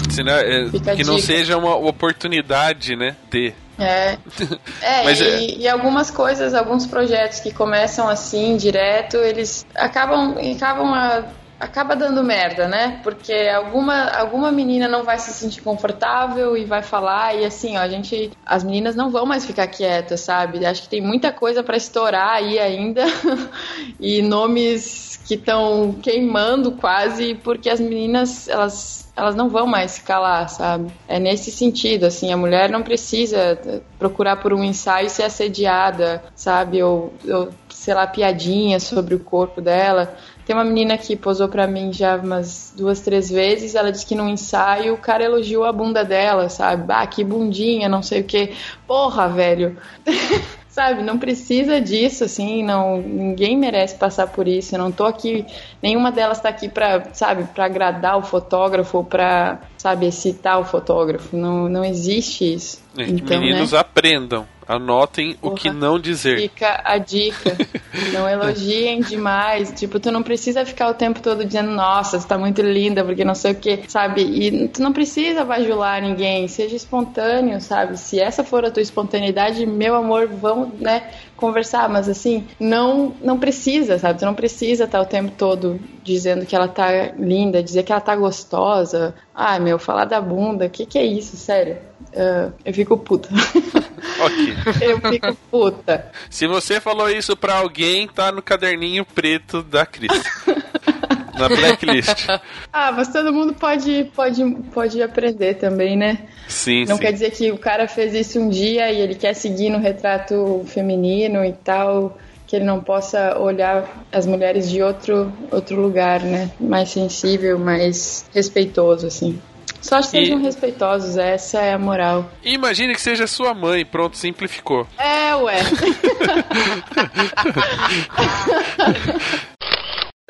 Senão, 0.10 0.34
é, 0.34 0.70
Fica 0.70 0.91
a 0.91 0.95
que 0.97 1.05
não 1.05 1.18
seja 1.20 1.58
uma 1.58 1.78
oportunidade, 1.78 2.97
né, 2.97 3.16
de... 3.32 3.53
É, 3.80 4.17
é, 4.82 5.03
Mas 5.03 5.19
e, 5.19 5.23
é- 5.23 5.57
e 5.59 5.67
algumas 5.67 6.09
coisas, 6.11 6.53
alguns 6.53 6.86
projetos 6.86 7.39
que 7.39 7.51
começam 7.51 8.07
assim, 8.07 8.57
direto, 8.57 9.17
eles 9.17 9.65
acabam, 9.75 10.36
acabam 10.55 10.93
a, 10.93 11.23
acaba 11.60 11.95
dando 11.95 12.24
merda, 12.24 12.68
né? 12.68 12.99
Porque 13.03 13.34
alguma, 13.34 14.10
alguma 14.12 14.51
menina 14.51 14.88
não 14.88 15.03
vai 15.03 15.18
se 15.20 15.32
sentir 15.32 15.62
confortável 15.62 16.55
e 16.55 16.66
vai 16.66 16.82
falar 16.82 17.36
e 17.36 17.45
assim, 17.45 17.78
ó, 17.78 17.82
a 17.82 17.89
gente, 17.89 18.32
as 18.45 18.64
meninas 18.64 18.95
não 18.95 19.10
vão 19.10 19.26
mais 19.26 19.45
ficar 19.45 19.68
quietas, 19.68 20.22
sabe? 20.22 20.66
Acho 20.66 20.84
que 20.84 20.89
tem 20.89 21.01
muita 21.01 21.32
coisa 21.32 21.64
pra 21.64 21.78
estourar 21.78 22.36
aí 22.36 22.60
ainda 22.60 23.03
e 23.99 24.22
nomes 24.22 25.20
que 25.26 25.34
estão 25.34 25.93
queimando 26.01 26.74
quase 26.74 27.36
porque 27.36 27.70
as 27.70 27.80
meninas, 27.80 28.47
elas 28.47 29.08
elas 29.18 29.36
não 29.36 29.49
vão 29.49 29.66
mais 29.66 29.93
se 29.93 30.03
calar, 30.03 30.47
sabe? 30.47 30.91
É 31.08 31.20
nesse 31.20 31.49
sentido, 31.49 32.05
assim, 32.05 32.32
a 32.32 32.38
mulher 32.38 32.70
não 32.70 32.84
precisa 32.84 33.60
procurar 33.97 34.36
por 34.36 34.53
um 34.53 34.64
ensaio 34.64 35.08
e 35.08 35.10
ser 35.10 35.24
assediada, 35.24 36.24
sabe? 36.36 36.84
Ou, 36.84 37.12
ou 37.28 37.49
sei 37.68 37.95
lá, 37.95 38.05
piadinha 38.05 38.80
sobre 38.80 39.16
o 39.16 39.20
corpo 39.20 39.60
dela. 39.60 40.16
Tem 40.48 40.56
uma 40.56 40.64
menina 40.64 40.98
que 40.98 41.14
posou 41.18 41.50
pra 41.50 41.68
mim 41.68 41.91
já 41.91 42.16
umas 42.16 42.74
duas, 42.74 43.02
três 43.02 43.30
vezes. 43.30 43.76
Ela 43.76 43.91
disse 43.91 44.06
que 44.06 44.16
num 44.16 44.30
ensaio 44.30 44.93
o 44.93 44.98
cara 44.98 45.22
elogiou 45.22 45.66
a 45.66 45.74
bunda 45.74 46.06
dela, 46.06 46.48
sabe? 46.48 46.86
Ah, 46.88 47.06
que 47.06 47.22
bundinha, 47.22 47.89
não 47.89 48.02
sei 48.02 48.22
o 48.22 48.24
quê. 48.24 48.54
Porra, 48.88 49.28
velho. 49.28 49.76
sabe, 50.70 51.04
não 51.04 51.18
precisa 51.18 51.82
disso, 51.82 52.24
assim, 52.24 52.64
não, 52.64 53.02
ninguém 53.02 53.58
merece 53.58 53.95
passar 53.95 54.28
por 54.28 54.48
isso. 54.48 54.74
Eu 54.74 54.80
não 54.80 54.89
tô 54.89 55.04
aqui, 55.04 55.45
nenhuma 55.84 56.14
delas 56.14 56.39
tá 56.39 56.48
aqui 56.48 56.70
pra, 56.70 57.14
sabe, 57.14 57.43
pra 57.54 57.66
agradar 57.66 58.18
o 58.18 58.22
fotógrafo 58.22 59.00
ou 59.00 59.04
pra, 59.04 59.60
sabe, 59.78 60.06
excitar 60.06 60.62
o 60.62 60.64
fotógrafo. 60.64 61.36
Não, 61.36 61.68
não 61.68 61.84
existe 61.84 62.54
isso. 62.54 62.82
Então, 62.98 63.41
Meninos, 63.41 63.74
né, 63.74 63.80
aprendam. 63.80 64.48
Anotem 64.68 65.32
o 65.41 65.51
Porra. 65.51 65.55
que 65.55 65.70
não 65.72 65.99
dizer. 65.99 66.39
fica 66.39 66.82
a 66.84 66.97
dica. 66.97 67.55
Não 68.13 68.30
elogiem 68.30 69.01
demais. 69.01 69.72
Tipo, 69.72 69.99
tu 69.99 70.11
não 70.11 70.22
precisa 70.22 70.63
ficar 70.63 70.89
o 70.89 70.93
tempo 70.93 71.20
todo 71.20 71.43
dizendo, 71.43 71.72
nossa, 71.72 72.20
tu 72.20 72.28
tá 72.28 72.38
muito 72.38 72.61
linda, 72.61 73.03
porque 73.03 73.26
não 73.26 73.34
sei 73.34 73.53
o 73.53 73.55
que, 73.55 73.82
sabe? 73.88 74.22
E 74.22 74.68
tu 74.68 74.84
não 74.84 74.93
precisa 74.93 75.43
bajular 75.43 76.01
ninguém. 76.01 76.47
Seja 76.47 76.76
espontâneo, 76.76 77.59
sabe? 77.59 77.97
Se 77.97 78.20
essa 78.20 78.43
for 78.43 78.63
a 78.63 78.70
tua 78.72 78.84
espontaneidade, 78.84 79.65
meu 79.65 79.95
amor, 79.95 80.28
vamos, 80.28 80.80
né, 80.80 81.09
conversar. 81.36 81.89
Mas 81.89 82.07
assim, 82.07 82.45
não, 82.59 83.15
não 83.22 83.39
precisa, 83.39 83.97
sabe? 83.97 84.20
Tu 84.20 84.26
não 84.26 84.36
precisa 84.36 84.84
estar 84.84 85.01
o 85.01 85.05
tempo 85.05 85.32
todo 85.36 85.80
dizendo 86.03 86.45
que 86.45 86.55
ela 86.55 86.68
tá 86.68 86.88
linda, 87.18 87.63
dizer 87.63 87.82
que 87.84 87.91
ela 87.91 88.01
tá 88.01 88.15
gostosa. 88.15 89.15
Ai, 89.34 89.59
meu, 89.59 89.80
falar 89.80 90.05
da 90.05 90.22
bunda, 90.22 90.65
o 90.68 90.70
que 90.70 90.86
que 90.86 90.99
é 90.99 91.05
isso, 91.05 91.36
sério? 91.36 91.78
Ah, 92.16 92.51
eu 92.66 92.74
fico 92.74 92.97
puta. 92.97 93.30
Ok. 94.20 94.53
eu 94.82 94.99
fico 95.12 95.36
puta. 95.51 96.12
Se 96.30 96.47
você 96.47 96.82
falou 96.82 97.10
isso 97.10 97.36
pra 97.38 97.58
alguém, 97.60 98.08
tá 98.08 98.32
no 98.32 98.41
caderninho 98.41 99.05
preto 99.05 99.62
da 99.62 99.86
Cris. 99.86 100.12
na 101.38 101.47
blacklist. 101.47 102.28
Ah, 102.74 102.91
mas 102.91 103.08
todo 103.10 103.32
mundo 103.32 103.53
pode, 103.53 104.05
pode, 104.16 104.43
pode 104.74 105.01
aprender 105.01 105.55
também, 105.55 105.95
né? 105.95 106.20
Sim, 106.47 106.86
Não 106.86 106.95
sim. 106.95 107.01
quer 107.01 107.12
dizer 107.14 107.32
que 107.32 107.51
o 107.51 107.58
cara 107.58 107.88
fez 107.88 108.14
isso 108.14 108.39
um 108.39 108.49
dia 108.49 108.91
e 108.91 108.99
ele 108.99 109.16
quer 109.16 109.34
seguir 109.34 109.70
no 109.70 109.78
retrato 109.78 110.64
feminino 110.68 111.45
e 111.45 111.53
tal, 111.53 112.18
que 112.47 112.55
ele 112.55 112.66
não 112.66 112.82
possa 112.82 113.38
olhar 113.38 114.05
as 114.12 114.26
mulheres 114.26 114.70
de 114.70 114.82
outro, 114.82 115.32
outro 115.51 115.80
lugar, 115.80 116.22
né? 116.22 116.49
Mais 116.60 116.89
sensível, 116.89 117.60
mais 117.60 118.26
respeitoso, 118.34 119.08
assim. 119.08 119.39
Só 119.88 119.99
E- 119.99 120.03
sejam 120.03 120.41
respeitosos, 120.41 121.15
essa 121.17 121.59
é 121.61 121.73
a 121.73 121.79
moral. 121.79 122.29
Imagine 122.43 122.93
que 122.93 122.99
seja 123.01 123.25
sua 123.25 123.53
mãe, 123.53 123.85
pronto, 123.85 124.17
simplificou. 124.17 124.85
É, 124.97 125.33
ué. 125.35 125.55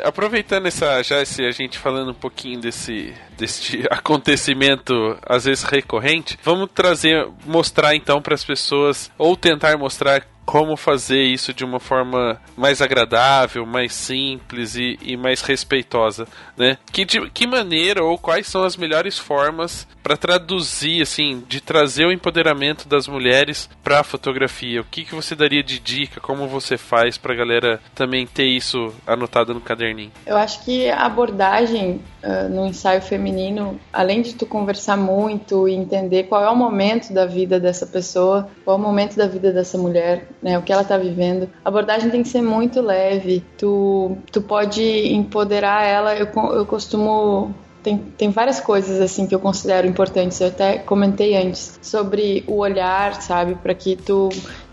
Aproveitando 0.04 0.68
essa, 0.68 1.02
já 1.02 1.24
esse, 1.24 1.44
a 1.44 1.50
gente 1.50 1.80
falando 1.80 2.12
um 2.12 2.14
pouquinho 2.14 2.60
desse, 2.60 3.16
deste 3.36 3.84
acontecimento 3.90 4.94
às 5.28 5.46
vezes 5.46 5.64
recorrente, 5.64 6.38
vamos 6.44 6.70
trazer, 6.74 7.28
mostrar 7.46 7.96
então 7.96 8.22
para 8.22 8.36
as 8.36 8.44
pessoas 8.44 9.12
ou 9.18 9.36
tentar 9.36 9.76
mostrar 9.76 10.24
como 10.48 10.78
fazer 10.78 11.24
isso 11.24 11.54
de 11.54 11.66
uma 11.66 11.78
forma 11.78 12.40
mais 12.56 12.82
agradável, 12.82 13.66
mais 13.66 13.94
simples 13.94 14.78
e, 14.78 14.98
e 15.02 15.18
mais 15.18 15.42
respeitosa, 15.42 16.26
né? 16.56 16.78
Que, 16.90 17.04
de, 17.04 17.30
que 17.32 17.46
maneira 17.46 18.02
ou 18.02 18.18
quais 18.18 18.48
são 18.48 18.64
as 18.64 18.78
melhores 18.78 19.20
formas 19.20 19.86
para 20.02 20.16
traduzir, 20.16 21.02
assim, 21.02 21.44
de 21.50 21.60
trazer 21.60 22.06
o 22.06 22.14
empoderamento 22.14 22.88
das 22.88 23.10
mulheres 23.10 23.70
para 23.84 24.00
a 24.00 24.04
fotografia? 24.06 24.80
O 24.80 24.86
que, 24.86 25.04
que 25.04 25.14
você 25.14 25.36
daria 25.36 25.62
de 25.62 25.80
dica? 25.80 26.22
Como 26.22 26.48
você 26.48 26.78
faz 26.78 27.18
para 27.18 27.34
a 27.34 27.38
galera 27.38 27.82
também 27.94 28.26
ter 28.26 28.46
isso 28.46 28.94
anotado 29.06 29.54
no 29.54 29.60
caderninho? 29.60 30.14
Eu 30.26 30.38
acho 30.38 30.64
que 30.64 30.90
a 30.90 31.06
abordagem 31.06 32.00
uh, 32.24 32.48
no 32.50 32.66
ensaio 32.66 33.02
feminino, 33.02 33.78
além 33.92 34.22
de 34.22 34.34
tu 34.34 34.46
conversar 34.46 34.96
muito 34.96 35.68
e 35.68 35.74
entender 35.74 36.24
qual 36.24 36.42
é 36.42 36.50
o 36.50 36.56
momento 36.56 37.12
da 37.12 37.26
vida 37.26 37.60
dessa 37.60 37.86
pessoa, 37.86 38.48
qual 38.64 38.78
é 38.78 38.80
o 38.80 38.82
momento 38.82 39.18
da 39.18 39.28
vida 39.28 39.52
dessa 39.52 39.78
mulher, 39.78 40.30
né, 40.42 40.58
o 40.58 40.62
que 40.62 40.72
ela 40.72 40.82
está 40.82 40.98
vivendo, 40.98 41.50
a 41.64 41.70
abordagem 41.70 42.10
tem 42.10 42.24
que 42.24 42.30
ser 42.30 42.42
muito 42.42 42.82
leve. 42.82 43.44
Tu, 43.58 44.18
tu 44.32 44.42
pode 44.42 44.84
empoderar 45.14 45.84
ela. 45.84 46.16
Eu, 46.16 46.28
eu 46.54 46.66
costumo 46.66 47.54
tem, 47.88 47.98
tem 48.18 48.30
várias 48.30 48.60
coisas 48.60 49.00
assim 49.00 49.26
que 49.26 49.34
eu 49.34 49.40
considero 49.40 49.88
importantes. 49.88 50.42
Eu 50.42 50.48
até 50.48 50.78
comentei 50.78 51.38
antes 51.38 51.80
sobre 51.82 52.44
o 52.46 52.58
olhar, 52.58 53.22
sabe, 53.22 53.56
para 53.56 53.74
que 53.74 53.96
tu 53.96 54.28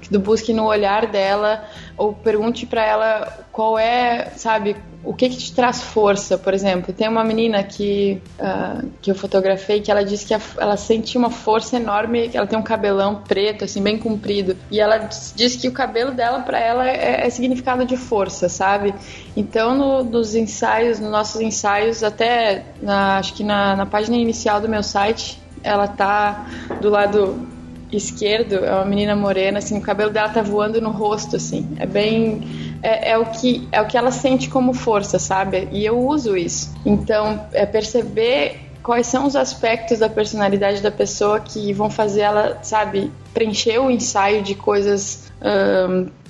que 0.08 0.18
busque 0.18 0.52
no 0.52 0.64
olhar 0.64 1.06
dela 1.06 1.64
ou 1.96 2.12
pergunte 2.12 2.66
para 2.66 2.84
ela 2.84 3.46
qual 3.52 3.78
é, 3.78 4.32
sabe, 4.36 4.76
o 5.04 5.12
que 5.12 5.28
que 5.28 5.36
te 5.36 5.54
traz 5.54 5.82
força, 5.82 6.36
por 6.36 6.54
exemplo. 6.54 6.92
Tem 6.92 7.08
uma 7.08 7.22
menina 7.22 7.62
que, 7.62 8.20
uh, 8.38 8.88
que 9.00 9.10
eu 9.10 9.14
fotografei 9.14 9.80
que 9.80 9.90
ela 9.90 10.04
disse 10.04 10.26
que 10.26 10.34
a, 10.34 10.40
ela 10.58 10.76
sentia 10.76 11.18
uma 11.18 11.30
força 11.30 11.76
enorme, 11.76 12.30
ela 12.32 12.46
tem 12.46 12.58
um 12.58 12.62
cabelão 12.62 13.22
preto, 13.26 13.64
assim, 13.64 13.82
bem 13.82 13.98
comprido, 13.98 14.56
e 14.70 14.80
ela 14.80 15.08
disse 15.36 15.58
que 15.58 15.68
o 15.68 15.72
cabelo 15.72 16.12
dela, 16.12 16.40
para 16.40 16.58
ela, 16.58 16.88
é, 16.88 17.26
é, 17.26 17.30
significado 17.30 17.84
de 17.84 17.96
força, 17.96 18.48
sabe? 18.48 18.94
Então, 19.36 19.74
no, 19.74 20.04
nos 20.04 20.34
ensaios, 20.34 20.98
nos 20.98 21.10
nossos 21.10 21.40
ensaios, 21.40 22.02
até 22.02 22.64
na, 22.82 23.18
acho 23.18 23.34
que 23.34 23.44
na, 23.44 23.76
na 23.76 23.86
página 23.86 24.16
inicial 24.16 24.60
do 24.60 24.68
meu 24.68 24.82
site, 24.82 25.40
ela 25.62 25.86
tá 25.86 26.46
do 26.80 26.90
lado 26.90 27.53
esquerdo, 27.96 28.64
é 28.64 28.72
uma 28.72 28.84
menina 28.84 29.14
morena, 29.14 29.58
assim, 29.58 29.78
o 29.78 29.80
cabelo 29.80 30.10
dela 30.10 30.28
tá 30.28 30.42
voando 30.42 30.80
no 30.80 30.90
rosto, 30.90 31.36
assim. 31.36 31.68
É 31.78 31.86
bem. 31.86 32.42
É, 32.82 33.12
é, 33.12 33.18
o 33.18 33.26
que, 33.26 33.68
é 33.72 33.80
o 33.80 33.86
que 33.86 33.96
ela 33.96 34.10
sente 34.10 34.48
como 34.48 34.74
força, 34.74 35.18
sabe? 35.18 35.68
E 35.72 35.84
eu 35.84 35.98
uso 35.98 36.36
isso. 36.36 36.74
Então, 36.84 37.46
é 37.52 37.64
perceber 37.64 38.64
quais 38.84 39.06
são 39.06 39.26
os 39.26 39.34
aspectos 39.34 39.98
da 39.98 40.08
personalidade 40.08 40.82
da 40.82 40.90
pessoa 40.90 41.40
que 41.40 41.72
vão 41.72 41.90
fazer 41.90 42.20
ela, 42.20 42.58
sabe, 42.62 43.10
preencher 43.32 43.78
o 43.78 43.90
ensaio 43.90 44.42
de 44.42 44.54
coisas. 44.54 45.32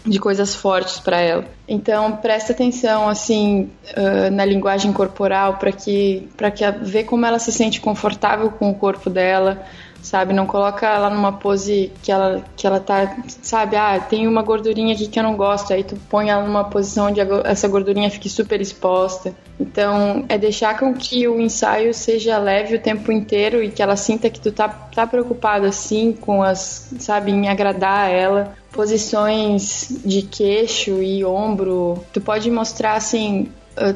De 0.04 0.18
coisas 0.18 0.54
fortes 0.54 0.98
para 0.98 1.18
ela. 1.18 1.44
Então 1.66 2.16
presta 2.16 2.52
atenção 2.52 3.08
assim 3.08 3.70
uh, 3.96 4.30
na 4.30 4.44
linguagem 4.44 4.92
corporal 4.92 5.54
para 5.56 5.72
que 5.72 6.28
para 6.36 6.50
que 6.50 6.70
ver 6.82 7.04
como 7.04 7.24
ela 7.24 7.38
se 7.38 7.50
sente 7.50 7.80
confortável 7.80 8.50
com 8.50 8.70
o 8.70 8.74
corpo 8.74 9.08
dela, 9.08 9.62
sabe? 10.04 10.34
Não 10.34 10.46
coloca 10.46 10.86
ela 10.86 11.08
numa 11.08 11.32
pose 11.32 11.90
que 12.02 12.12
ela, 12.12 12.44
que 12.54 12.66
ela 12.66 12.78
tá, 12.78 13.16
sabe? 13.42 13.74
Ah, 13.74 13.98
tem 13.98 14.28
uma 14.28 14.42
gordurinha 14.42 14.94
aqui 14.94 15.08
que 15.08 15.18
eu 15.18 15.22
não 15.22 15.34
gosto, 15.34 15.72
aí 15.72 15.82
tu 15.82 15.96
põe 16.10 16.28
ela 16.28 16.44
numa 16.44 16.64
posição 16.64 17.06
onde 17.06 17.20
essa 17.44 17.66
gordurinha 17.66 18.10
fique 18.10 18.28
super 18.28 18.60
exposta. 18.60 19.34
Então, 19.58 20.26
é 20.28 20.36
deixar 20.36 20.78
com 20.78 20.92
que 20.92 21.26
o 21.26 21.40
ensaio 21.40 21.94
seja 21.94 22.36
leve 22.38 22.76
o 22.76 22.80
tempo 22.80 23.10
inteiro 23.10 23.62
e 23.62 23.70
que 23.70 23.82
ela 23.82 23.96
sinta 23.96 24.28
que 24.28 24.40
tu 24.40 24.52
tá, 24.52 24.68
tá 24.68 25.06
preocupado 25.06 25.64
assim 25.64 26.12
com 26.12 26.42
as, 26.42 26.90
sabe, 26.98 27.32
em 27.32 27.48
agradar 27.48 28.10
ela. 28.10 28.54
Posições 28.72 30.00
de 30.04 30.22
queixo 30.22 31.00
e 31.00 31.24
ombro, 31.24 32.04
tu 32.12 32.20
pode 32.20 32.50
mostrar 32.50 32.94
assim 32.94 33.48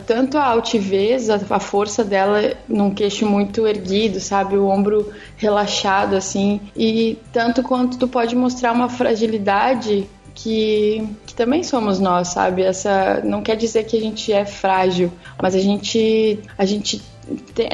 tanto 0.07 0.37
a 0.37 0.45
altivez, 0.45 1.31
a, 1.31 1.41
a, 1.51 1.61
força 1.61 2.05
dela 2.05 2.55
num 2.69 2.93
queixo 2.93 3.27
muito 3.27 3.67
erguido, 3.67 4.19
sabe, 4.21 4.57
o 4.57 4.67
ombro 4.67 5.13
relaxado 5.37 6.17
assim, 6.17 6.61
e 6.77 7.19
tanto 7.33 7.63
quanto 7.63 7.99
tu 7.99 8.09
pode 8.09 8.35
mostrar 8.35 8.73
uma 8.73 8.89
fragilidade 8.89 10.09
que, 10.35 11.09
que 11.27 11.35
também 11.35 11.63
somos 11.63 11.99
nós, 11.99 12.29
sabe? 12.29 12.63
Essa 12.63 13.21
não 13.25 13.43
quer 13.43 13.57
dizer 13.57 13.85
que 13.85 13.97
a 13.97 14.01
gente 14.01 14.33
é 14.33 14.45
frágil, 14.45 15.13
mas 15.41 15.55
a 15.55 15.61
gente 15.61 16.39
a 16.57 16.65
gente 16.65 17.03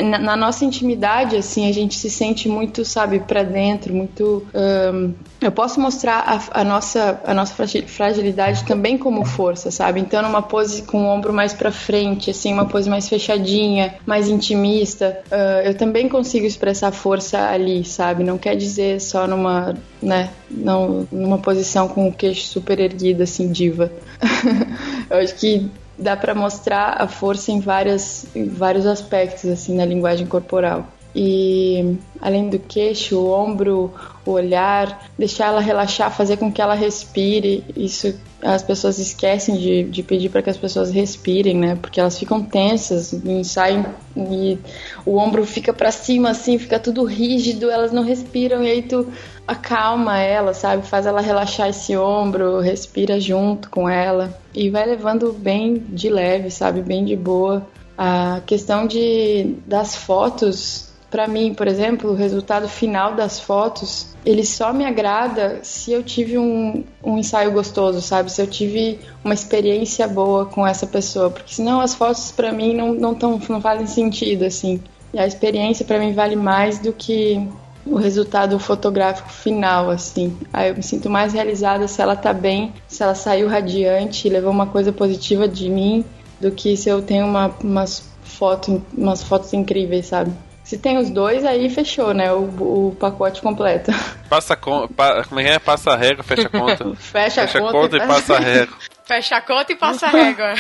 na 0.03 0.37
nossa 0.37 0.65
intimidade, 0.65 1.37
assim, 1.37 1.69
a 1.69 1.73
gente 1.73 1.97
se 1.97 2.11
sente 2.11 2.49
muito, 2.49 2.85
sabe, 2.85 3.21
para 3.21 3.43
dentro, 3.43 3.95
muito. 3.95 4.45
Um, 4.53 5.15
eu 5.41 5.53
posso 5.53 5.81
mostrar 5.81 6.19
a, 6.21 6.61
a, 6.61 6.65
nossa, 6.65 7.21
a 7.25 7.35
nossa 7.35 7.55
fragilidade 7.87 8.65
também 8.65 8.99
como 8.99 9.25
força, 9.25 9.71
sabe? 9.71 10.01
Então, 10.01 10.23
numa 10.23 10.43
pose 10.43 10.83
com 10.83 11.05
o 11.05 11.07
ombro 11.07 11.33
mais 11.33 11.53
para 11.53 11.71
frente, 11.71 12.31
assim, 12.31 12.53
uma 12.53 12.67
pose 12.67 12.91
mais 12.91 13.09
fechadinha, 13.09 13.95
mais 14.07 14.29
intimista, 14.29 15.21
uh, 15.31 15.67
eu 15.67 15.77
também 15.77 16.09
consigo 16.09 16.47
expressar 16.47 16.91
força 16.91 17.39
ali, 17.49 17.85
sabe? 17.85 18.25
Não 18.25 18.39
quer 18.39 18.57
dizer 18.57 19.01
só 19.01 19.27
numa, 19.27 19.77
né, 20.03 20.31
não, 20.51 21.07
numa 21.13 21.39
posição 21.39 21.87
com 21.87 22.09
o 22.09 22.13
queixo 22.13 22.47
super 22.47 22.81
erguido, 22.81 23.23
assim, 23.23 23.53
diva. 23.53 23.93
eu 25.11 25.19
acho 25.19 25.35
que 25.37 25.71
dá 25.99 26.17
para 26.17 26.35
mostrar 26.35 27.01
a 27.01 27.07
força 27.07 27.53
em, 27.53 27.61
várias, 27.61 28.27
em 28.35 28.49
vários 28.49 28.87
aspectos 28.87 29.51
assim 29.51 29.77
na 29.77 29.85
linguagem 29.85 30.27
corporal. 30.27 30.87
E 31.15 31.97
além 32.21 32.49
do 32.49 32.59
queixo, 32.59 33.19
o 33.19 33.31
ombro, 33.31 33.93
o 34.27 34.31
olhar, 34.33 35.09
deixar 35.19 35.47
ela 35.47 35.61
relaxar, 35.61 36.11
fazer 36.11 36.37
com 36.37 36.51
que 36.51 36.61
ela 36.61 36.75
respire. 36.75 37.65
Isso 37.77 38.15
as 38.45 38.63
pessoas 38.63 38.99
esquecem 38.99 39.57
de, 39.57 39.85
de 39.85 40.03
pedir 40.03 40.29
para 40.29 40.43
que 40.43 40.51
as 40.51 40.57
pessoas 40.57 40.91
respirem, 40.91 41.57
né? 41.57 41.79
Porque 41.81 41.99
elas 41.99 42.19
ficam 42.19 42.43
tensas 42.43 43.13
ensaio 43.13 43.87
e 44.15 44.59
o 45.07 45.17
ombro 45.17 45.47
fica 45.47 45.73
para 45.73 45.91
cima 45.91 46.31
assim, 46.31 46.59
fica 46.59 46.79
tudo 46.79 47.05
rígido, 47.05 47.71
elas 47.71 47.91
não 47.91 48.03
respiram 48.05 48.63
e 48.63 48.71
aí 48.71 48.83
tu 48.83 49.11
acalma 49.49 50.19
ela, 50.19 50.53
sabe? 50.53 50.87
Faz 50.87 51.07
ela 51.07 51.23
relaxar 51.23 51.71
esse 51.71 51.97
ombro, 51.97 52.61
respira 52.61 53.19
junto 53.19 53.71
com 53.71 53.89
ela 53.89 54.39
e 54.55 54.69
vai 54.69 54.85
levando 54.85 55.33
bem 55.33 55.83
de 55.89 56.11
leve, 56.11 56.51
sabe? 56.51 56.83
Bem 56.83 57.05
de 57.05 57.17
boa. 57.17 57.67
A 57.97 58.43
questão 58.45 58.87
de 58.87 59.55
das 59.67 59.97
fotos, 59.97 60.84
para 61.15 61.29
mim, 61.29 61.55
por 61.55 61.69
exemplo, 61.69 62.11
o 62.11 62.15
resultado 62.17 62.69
final 62.69 63.15
das 63.15 63.39
fotos, 63.39 64.17
ele 64.27 64.45
só 64.45 64.73
me 64.73 64.85
agrada 64.85 65.61
se 65.63 65.93
eu 65.93 66.03
tive 66.03 66.37
um, 66.37 66.83
um 67.05 67.17
ensaio 67.17 67.53
gostoso, 67.53 68.01
sabe? 68.01 68.33
Se 68.33 68.43
eu 68.43 68.49
tive 68.49 68.99
uma 69.23 69.33
experiência 69.33 70.09
boa 70.09 70.45
com 70.45 70.67
essa 70.67 70.89
pessoa, 70.89 71.31
porque 71.31 71.55
senão 71.55 71.81
as 71.81 71.95
fotos 71.95 72.33
para 72.33 72.51
mim 72.51 72.75
não 72.75 72.93
não, 72.95 73.15
tão, 73.15 73.41
não 73.49 73.61
fazem 73.61 73.87
sentido 73.87 74.45
assim. 74.45 74.81
E 75.13 75.19
a 75.21 75.25
experiência 75.25 75.85
para 75.85 76.01
mim 76.01 76.13
vale 76.13 76.35
mais 76.35 76.81
do 76.81 76.93
que 76.93 77.49
o 77.87 77.95
resultado 77.95 78.59
fotográfico 78.59 79.31
final, 79.31 79.91
assim. 79.91 80.37
Aí 80.53 80.71
eu 80.71 80.75
me 80.75 80.83
sinto 80.83 81.09
mais 81.09 81.33
realizada 81.33 81.87
se 81.87 82.03
ela 82.03 82.17
tá 82.17 82.33
bem, 82.33 82.73
se 82.89 83.05
ela 83.05 83.15
saiu 83.15 83.47
radiante 83.47 84.27
e 84.27 84.31
levou 84.33 84.51
uma 84.51 84.67
coisa 84.67 84.93
positiva 84.93 85.47
de 85.47 85.71
mim, 85.71 86.05
do 86.41 86.51
que 86.51 86.77
se 86.77 86.89
eu 86.89 87.01
tenho 87.01 87.25
uma, 87.25 87.55
umas, 87.63 88.03
foto, 88.25 88.83
umas 88.97 89.23
fotos 89.23 89.53
incríveis, 89.53 90.07
sabe? 90.07 90.33
Se 90.65 90.79
tem 90.79 90.97
os 90.97 91.11
dois, 91.11 91.45
aí 91.45 91.69
fechou, 91.69 92.15
né? 92.15 92.33
O, 92.33 92.89
o 92.89 92.97
pacote 92.99 93.43
completo. 93.43 93.93
Passa 94.31 94.57
com, 94.57 94.89
pa, 94.89 95.23
como 95.25 95.39
é 95.41 95.45
que 95.45 95.51
é? 95.51 95.59
Passa 95.59 95.93
a 95.93 95.97
régua, 95.97 96.25
fecha 96.25 96.47
a 96.47 96.51
conta. 96.51 96.85
fecha, 96.97 97.43
fecha 97.43 97.59
a 97.59 97.61
conta, 97.61 97.73
conta 97.73 97.97
e, 97.97 98.01
e 98.01 98.07
passa 98.07 98.35
a 98.35 98.41
régua. 98.41 98.77
Fecha 99.05 99.37
a 99.37 99.41
conta 99.43 99.73
e 99.73 99.77
passa 99.77 100.07
a 100.07 100.09
régua. 100.09 100.55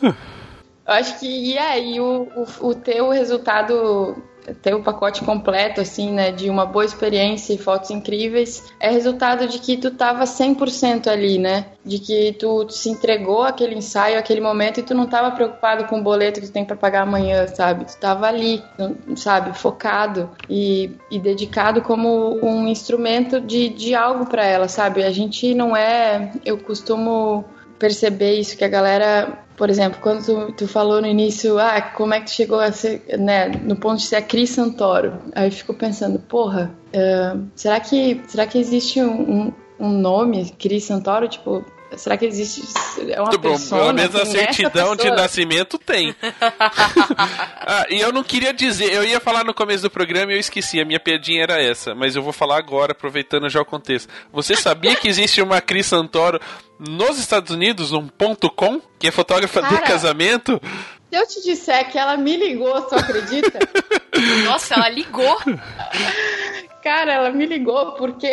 Eu 0.84 0.94
acho 0.94 1.20
que, 1.20 1.26
e 1.26 1.58
aí, 1.58 2.00
o, 2.00 2.26
o, 2.34 2.68
o 2.68 2.74
teu 2.74 3.10
resultado 3.10 4.16
ter 4.62 4.74
o 4.74 4.82
pacote 4.82 5.24
completo, 5.24 5.80
assim, 5.80 6.10
né, 6.10 6.32
de 6.32 6.50
uma 6.50 6.66
boa 6.66 6.84
experiência 6.84 7.52
e 7.52 7.58
fotos 7.58 7.90
incríveis, 7.90 8.72
é 8.80 8.90
resultado 8.90 9.46
de 9.46 9.58
que 9.58 9.76
tu 9.76 9.90
tava 9.90 10.24
100% 10.24 11.08
ali, 11.08 11.38
né? 11.38 11.66
De 11.84 11.98
que 11.98 12.32
tu, 12.32 12.68
se 12.70 12.88
entregou 12.90 13.42
aquele 13.42 13.74
ensaio, 13.74 14.18
aquele 14.18 14.40
momento 14.40 14.80
e 14.80 14.82
tu 14.82 14.94
não 14.94 15.06
tava 15.06 15.30
preocupado 15.32 15.84
com 15.84 16.00
o 16.00 16.02
boleto 16.02 16.40
que 16.40 16.46
tu 16.46 16.52
tem 16.52 16.64
para 16.64 16.76
pagar 16.76 17.02
amanhã, 17.02 17.46
sabe? 17.46 17.84
Tu 17.84 17.96
tava 17.98 18.26
ali, 18.26 18.62
sabe, 19.16 19.56
focado 19.56 20.30
e, 20.48 20.90
e 21.10 21.18
dedicado 21.18 21.82
como 21.82 22.38
um 22.44 22.66
instrumento 22.68 23.40
de, 23.40 23.68
de 23.68 23.94
algo 23.94 24.26
para 24.26 24.44
ela, 24.44 24.68
sabe? 24.68 25.02
A 25.02 25.10
gente 25.10 25.54
não 25.54 25.76
é, 25.76 26.32
eu 26.44 26.58
costumo 26.58 27.44
perceber 27.82 28.38
isso 28.38 28.56
que 28.56 28.64
a 28.64 28.68
galera 28.68 29.44
por 29.56 29.68
exemplo, 29.70 30.00
quando 30.00 30.24
tu, 30.24 30.52
tu, 30.52 30.66
falou 30.66 31.00
no 31.00 31.06
início, 31.06 31.58
ah, 31.58 31.80
como 31.80 32.14
é 32.14 32.20
que 32.20 32.26
tu 32.26 32.32
chegou 32.32 32.58
a 32.58 32.72
ser, 32.72 33.02
né, 33.18 33.48
no 33.48 33.76
ponto 33.76 33.98
de 33.98 34.06
ser 34.06 34.16
a 34.16 34.22
Cris 34.22 34.50
Santoro? 34.50 35.18
Aí 35.34 35.46
eu 35.46 35.52
fico 35.52 35.74
pensando, 35.74 36.18
porra, 36.18 36.74
uh, 36.88 37.46
será 37.54 37.78
que 37.78 38.20
será 38.26 38.46
que 38.46 38.58
existe 38.58 39.00
um, 39.00 39.20
um, 39.20 39.52
um 39.78 39.90
nome, 39.90 40.50
Cris 40.58 40.84
Santoro? 40.84 41.28
Tipo, 41.28 41.64
será 41.96 42.16
que 42.16 42.24
existe 42.24 42.62
é 43.10 43.20
uma 43.20 43.30
Muito 43.30 43.38
bom, 43.38 43.50
persona? 43.50 43.80
pelo 43.82 43.94
menos 43.94 44.14
a 44.14 44.20
Tem 44.20 44.22
essa 44.22 44.32
certidão 44.32 44.96
de 44.96 45.10
nascimento 45.10 45.78
tem. 45.78 46.14
ah, 47.60 47.86
e 47.88 48.00
eu 48.00 48.12
não 48.12 48.22
queria 48.22 48.52
dizer, 48.52 48.92
eu 48.92 49.04
ia 49.04 49.20
falar 49.20 49.44
no 49.44 49.54
começo 49.54 49.82
do 49.82 49.90
programa 49.90 50.32
e 50.32 50.36
eu 50.36 50.40
esqueci, 50.40 50.80
a 50.80 50.84
minha 50.84 51.00
piadinha 51.00 51.42
era 51.42 51.62
essa, 51.62 51.94
mas 51.94 52.16
eu 52.16 52.22
vou 52.22 52.32
falar 52.32 52.58
agora, 52.58 52.92
aproveitando 52.92 53.48
já 53.48 53.60
o 53.60 53.64
contexto. 53.64 54.08
Você 54.32 54.54
sabia 54.54 54.94
que 54.96 55.08
existe 55.08 55.40
uma 55.40 55.60
Cris 55.60 55.86
Santoro 55.86 56.40
nos 56.78 57.18
Estados 57.18 57.50
Unidos, 57.50 57.92
um 57.92 58.08
ponto 58.08 58.50
.com, 58.50 58.80
que 58.98 59.08
é 59.08 59.10
fotógrafa 59.10 59.62
do 59.62 59.68
Cara. 59.68 59.82
casamento? 59.82 60.60
Se 61.10 61.18
eu 61.18 61.26
te 61.26 61.42
disser 61.42 61.90
que 61.90 61.98
ela 61.98 62.16
me 62.16 62.36
ligou, 62.36 62.80
tu 62.82 62.94
acredita? 62.94 63.58
Nossa, 64.46 64.74
ela 64.74 64.88
ligou. 64.88 65.38
Cara, 66.82 67.12
ela 67.12 67.30
me 67.30 67.46
ligou 67.46 67.92
porque 67.92 68.26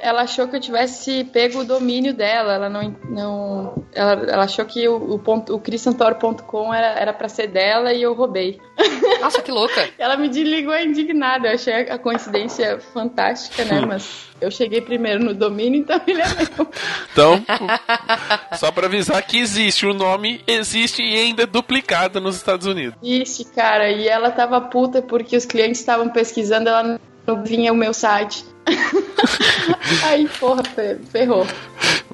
ela 0.00 0.22
achou 0.22 0.48
que 0.48 0.56
eu 0.56 0.60
tivesse 0.60 1.24
pego 1.24 1.60
o 1.60 1.64
domínio 1.64 2.14
dela. 2.14 2.54
Ela 2.54 2.68
não. 2.70 2.96
não 3.04 3.84
ela, 3.92 4.12
ela 4.12 4.44
achou 4.44 4.64
que 4.64 4.88
o, 4.88 5.14
o, 5.14 5.18
ponto, 5.18 5.54
o 5.54 5.60
crissantoro.com 5.60 6.72
era, 6.72 6.98
era 6.98 7.12
pra 7.12 7.28
ser 7.28 7.48
dela 7.48 7.92
e 7.92 8.02
eu 8.02 8.14
roubei. 8.14 8.58
Nossa, 9.20 9.42
que 9.42 9.50
louca. 9.50 9.90
Ela 9.98 10.16
me 10.16 10.28
desligou 10.28 10.74
indignada. 10.76 11.48
Eu 11.48 11.54
achei 11.54 11.74
a 11.74 11.98
coincidência 11.98 12.80
fantástica, 12.94 13.64
né? 13.64 13.84
Mas 13.86 14.26
eu 14.40 14.50
cheguei 14.50 14.80
primeiro 14.80 15.22
no 15.22 15.34
domínio, 15.34 15.80
então 15.80 16.00
ele 16.06 16.22
é 16.22 16.26
meu. 16.26 16.68
Então, 17.12 17.44
só 18.58 18.72
pra 18.72 18.86
avisar 18.86 19.22
que 19.22 19.38
existe, 19.38 19.86
o 19.86 19.92
nome 19.92 20.42
existe 20.46 21.02
e 21.02 21.14
ainda 21.14 21.42
é 21.42 21.46
duplicado 21.46 22.20
nos 22.20 22.36
Estados 22.36 22.66
Unidos. 22.66 22.96
Ixi, 23.02 23.44
cara, 23.54 23.90
e 23.90 24.08
ela 24.08 24.30
tava 24.30 24.60
puta 24.62 25.02
porque 25.02 25.36
os 25.36 25.44
clientes 25.44 25.78
estavam 25.78 26.08
pesquisando, 26.08 26.68
ela 26.68 26.98
vinha 27.44 27.72
o 27.72 27.76
meu 27.76 27.92
site. 27.94 28.44
Aí, 30.04 30.28
porra, 30.40 30.62
fe- 30.64 30.98
ferrou. 31.10 31.46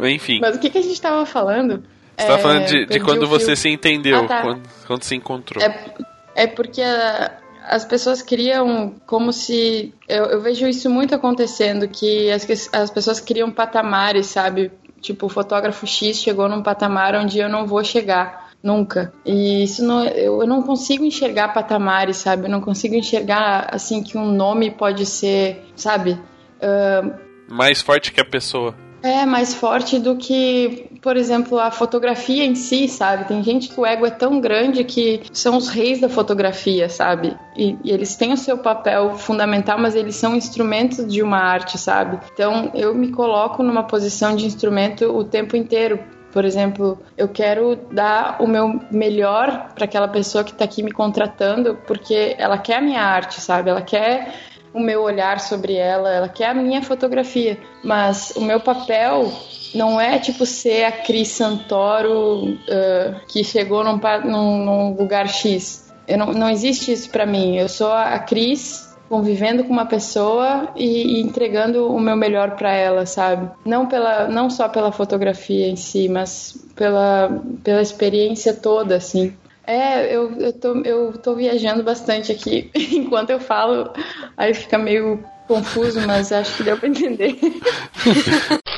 Enfim, 0.01 0.41
Mas 0.41 0.57
o 0.57 0.61
que, 0.61 0.71
que 0.71 0.79
a 0.79 0.83
gente 0.83 1.01
tava 1.01 1.25
falando? 1.27 1.83
você 2.17 2.27
tá 2.27 2.33
É, 2.35 2.39
falando 2.39 2.67
de, 2.67 2.87
de 2.87 3.01
quando 3.01 3.27
você 3.27 3.55
se 3.57 3.69
entendeu, 3.69 4.25
Ah, 4.25 4.29
tá. 4.29 4.43
quando, 4.43 4.63
quando 4.87 5.03
se 5.05 5.15
encontrou. 5.15 5.63
É, 5.63 5.95
é 6.35 6.47
porque 6.47 6.83
a- 6.83 7.33
as 7.69 7.85
pessoas 7.85 8.23
criam 8.23 8.95
como 9.07 9.33
se. 9.33 9.93
Eu, 10.09 10.25
eu 10.27 10.41
vejo 10.41 10.67
isso 10.67 10.89
muito 10.89 11.15
acontecendo, 11.15 11.87
que 11.89 12.31
as, 12.31 12.47
as 12.73 12.91
pessoas 12.91 13.21
criam 13.21 13.51
patamares, 13.51 14.27
sabe? 14.27 14.71
Tipo, 15.01 15.27
o 15.27 15.29
fotógrafo 15.29 15.87
X 15.87 16.19
chegou 16.19 16.49
num 16.49 16.63
patamar 16.63 17.15
onde 17.15 17.39
eu 17.39 17.49
não 17.49 17.67
vou 17.67 17.85
chegar. 17.85 18.48
Nunca. 18.63 19.13
E 19.25 19.63
isso 19.63 19.85
não, 19.85 20.05
eu, 20.05 20.41
eu 20.41 20.47
não 20.47 20.63
consigo 20.63 21.05
enxergar 21.05 21.49
patamares, 21.49 22.17
sabe? 22.17 22.47
Eu 22.47 22.51
não 22.51 22.61
consigo 22.61 22.95
enxergar 22.95 23.69
assim 23.73 24.03
que 24.03 24.19
um 24.19 24.33
nome 24.33 24.71
pode 24.71 25.07
ser, 25.07 25.65
sabe? 25.77 26.19
Ah, 26.61 27.03
Mais 27.49 27.81
forte 27.81 28.13
que 28.13 28.21
a 28.21 28.25
pessoa. 28.25 28.75
é 29.03 29.25
mais 29.25 29.55
forte 29.55 29.99
do 30.01 30.17
que, 30.17 30.91
por 31.01 31.17
exemplo, 31.17 31.59
a 31.61 31.71
fotografia 31.71 32.45
em 32.45 32.57
si, 32.57 32.89
sabe? 32.89 33.27
Tem 33.29 33.43
gente 33.45 33.69
que 33.69 33.81
o 33.81 33.87
ego 33.87 34.05
é 34.05 34.11
tão 34.11 34.41
grande 34.41 34.83
que 34.83 35.23
são 35.33 35.57
os 35.57 35.69
reis 35.69 36.01
da 36.01 36.09
fotografia, 36.09 36.89
sabe? 36.89 37.37
E, 37.57 37.77
e 37.85 37.93
eles 37.93 38.17
têm 38.17 38.33
o 38.33 38.37
seu 38.37 38.59
papel 38.59 39.17
fundamental, 39.17 39.79
mas 39.79 39.95
eles 39.95 40.17
são 40.17 40.35
instrumentos 40.35 41.07
de 41.07 41.23
uma 41.23 41.39
arte, 41.39 41.79
sabe? 41.79 42.19
Então 42.35 42.73
eu 42.75 42.93
me 42.93 43.13
coloco 43.13 43.63
numa 43.63 43.85
posição 43.85 44.35
de 44.35 44.45
instrumento 44.45 45.05
o 45.05 45.23
tempo 45.23 45.57
inteiro. 45.57 46.01
Por 46.33 46.45
exemplo, 46.45 46.99
eu 47.17 47.29
quero 47.29 47.77
dar 47.91 48.37
o 48.41 48.47
meu 48.47 48.81
melhor 48.91 49.71
para 49.75 49.85
aquela 49.87 50.09
pessoa 50.09 50.45
que 50.45 50.51
está 50.53 50.65
aqui 50.65 50.83
me 50.83 50.93
contratando, 50.93 51.79
porque 51.87 52.35
ela 52.39 52.59
quer 52.59 52.77
a 52.77 52.81
minha 52.83 53.01
arte, 53.03 53.41
sabe? 53.41 53.71
Ela 53.71 53.81
quer 53.83 54.35
o 54.75 54.79
meu 54.81 55.03
olhar 55.03 55.41
sobre 55.41 55.75
ela, 55.75 56.13
ela 56.13 56.29
quer 56.29 56.51
a 56.51 56.55
minha 56.55 56.83
fotografia, 56.83 57.59
mas 57.83 58.33
o 58.37 58.43
meu 58.43 58.61
papel 58.61 59.33
não 59.75 59.99
é 60.01 60.19
tipo 60.19 60.45
ser 60.45 60.85
a 60.85 60.93
Cris 60.93 61.29
Santoro 61.29 62.59
ah, 62.71 63.21
que 63.29 63.43
chegou 63.43 63.83
num, 63.83 63.99
num- 64.25 64.65
num 64.65 64.95
lugar 64.97 65.27
X. 65.29 65.93
Eu 66.07 66.19
não, 66.19 66.27
não 66.33 66.49
existe 66.51 66.93
isso 66.93 67.11
pra 67.11 67.27
mim. 67.27 67.57
Eu 67.57 67.69
sou 67.69 67.91
a 67.93 68.19
Cris 68.19 68.88
convivendo 69.09 69.65
com 69.65 69.73
uma 69.73 69.87
pessoa 69.87 70.69
e, 70.77 71.19
e 71.19 71.21
entregando 71.21 71.91
o 71.91 72.01
meu 72.01 72.17
melhor 72.17 72.57
pra 72.57 72.73
ela, 72.73 73.07
sabe? 73.07 73.51
Não 73.65 73.87
pela, 73.87 74.29
não 74.29 74.51
só 74.51 74.69
pela 74.69 74.93
fotografia 74.93 75.69
em 75.69 75.77
si, 75.77 76.09
mas 76.09 76.57
pela, 76.75 77.41
pela 77.65 77.81
experiência 77.81 78.53
toda, 78.55 78.97
assim. 78.97 79.35
É, 79.67 80.15
eu, 80.15 80.33
eu, 80.39 80.53
tô, 80.53 80.83
eu 80.83 81.13
tô 81.13 81.35
viajando 81.35 81.83
bastante 81.83 82.33
aqui 82.33 82.71
enquanto 82.93 83.31
eu 83.31 83.41
falo, 83.41 83.93
aí 84.37 84.55
fica 84.55 84.79
meio 84.79 85.23
confuso, 85.47 86.01
mas 86.07 86.33
acho 86.33 86.57
que 86.57 86.63
deu 86.63 86.77
pra 86.77 86.89
entender. 86.89 87.37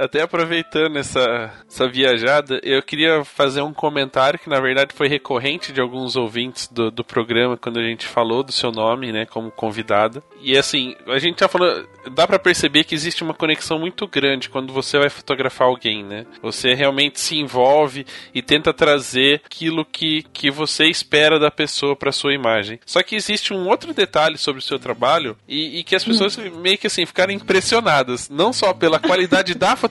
Até 0.00 0.22
aproveitando 0.22 0.96
essa, 0.96 1.52
essa 1.68 1.86
viajada, 1.86 2.58
eu 2.62 2.82
queria 2.82 3.22
fazer 3.22 3.60
um 3.60 3.74
comentário 3.74 4.38
que 4.38 4.48
na 4.48 4.58
verdade 4.58 4.94
foi 4.94 5.08
recorrente 5.08 5.72
de 5.72 5.80
alguns 5.80 6.16
ouvintes 6.16 6.68
do, 6.68 6.90
do 6.90 7.04
programa 7.04 7.54
quando 7.54 7.78
a 7.78 7.82
gente 7.82 8.06
falou 8.06 8.42
do 8.42 8.50
seu 8.50 8.72
nome, 8.72 9.12
né, 9.12 9.26
como 9.26 9.50
convidada. 9.50 10.22
E 10.40 10.56
assim, 10.56 10.96
a 11.06 11.18
gente 11.18 11.36
tá 11.36 11.48
falando, 11.48 11.86
dá 12.14 12.26
pra 12.26 12.38
perceber 12.38 12.84
que 12.84 12.94
existe 12.94 13.22
uma 13.22 13.34
conexão 13.34 13.78
muito 13.78 14.06
grande 14.06 14.48
quando 14.48 14.72
você 14.72 14.98
vai 14.98 15.10
fotografar 15.10 15.68
alguém, 15.68 16.02
né? 16.02 16.24
Você 16.40 16.72
realmente 16.72 17.20
se 17.20 17.38
envolve 17.38 18.06
e 18.34 18.40
tenta 18.40 18.72
trazer 18.72 19.42
aquilo 19.44 19.84
que, 19.84 20.24
que 20.32 20.50
você 20.50 20.86
espera 20.86 21.38
da 21.38 21.50
pessoa 21.50 21.94
pra 21.94 22.10
sua 22.10 22.32
imagem. 22.32 22.80
Só 22.86 23.02
que 23.02 23.14
existe 23.14 23.52
um 23.52 23.68
outro 23.68 23.92
detalhe 23.92 24.38
sobre 24.38 24.60
o 24.60 24.64
seu 24.64 24.78
trabalho 24.78 25.36
e, 25.46 25.80
e 25.80 25.84
que 25.84 25.94
as 25.94 26.04
pessoas 26.04 26.38
meio 26.38 26.78
que 26.78 26.86
assim 26.86 27.04
ficaram 27.04 27.32
impressionadas, 27.32 28.30
não 28.30 28.50
só 28.50 28.72
pela 28.72 28.98
qualidade 28.98 29.54
da 29.54 29.76
fotografia, 29.76 29.89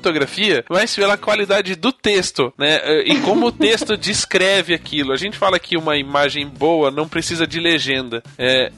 mas 0.69 0.95
pela 0.95 1.17
qualidade 1.17 1.75
do 1.75 1.91
texto, 1.91 2.53
né? 2.57 2.79
E 3.05 3.19
como 3.21 3.47
o 3.47 3.51
texto 3.51 3.95
descreve 3.97 4.73
aquilo. 4.73 5.11
A 5.11 5.17
gente 5.17 5.37
fala 5.37 5.59
que 5.59 5.77
uma 5.77 5.97
imagem 5.97 6.47
boa 6.47 6.89
não 6.91 7.07
precisa 7.07 7.45
de 7.45 7.59
legenda. 7.59 8.23
É, 8.37 8.71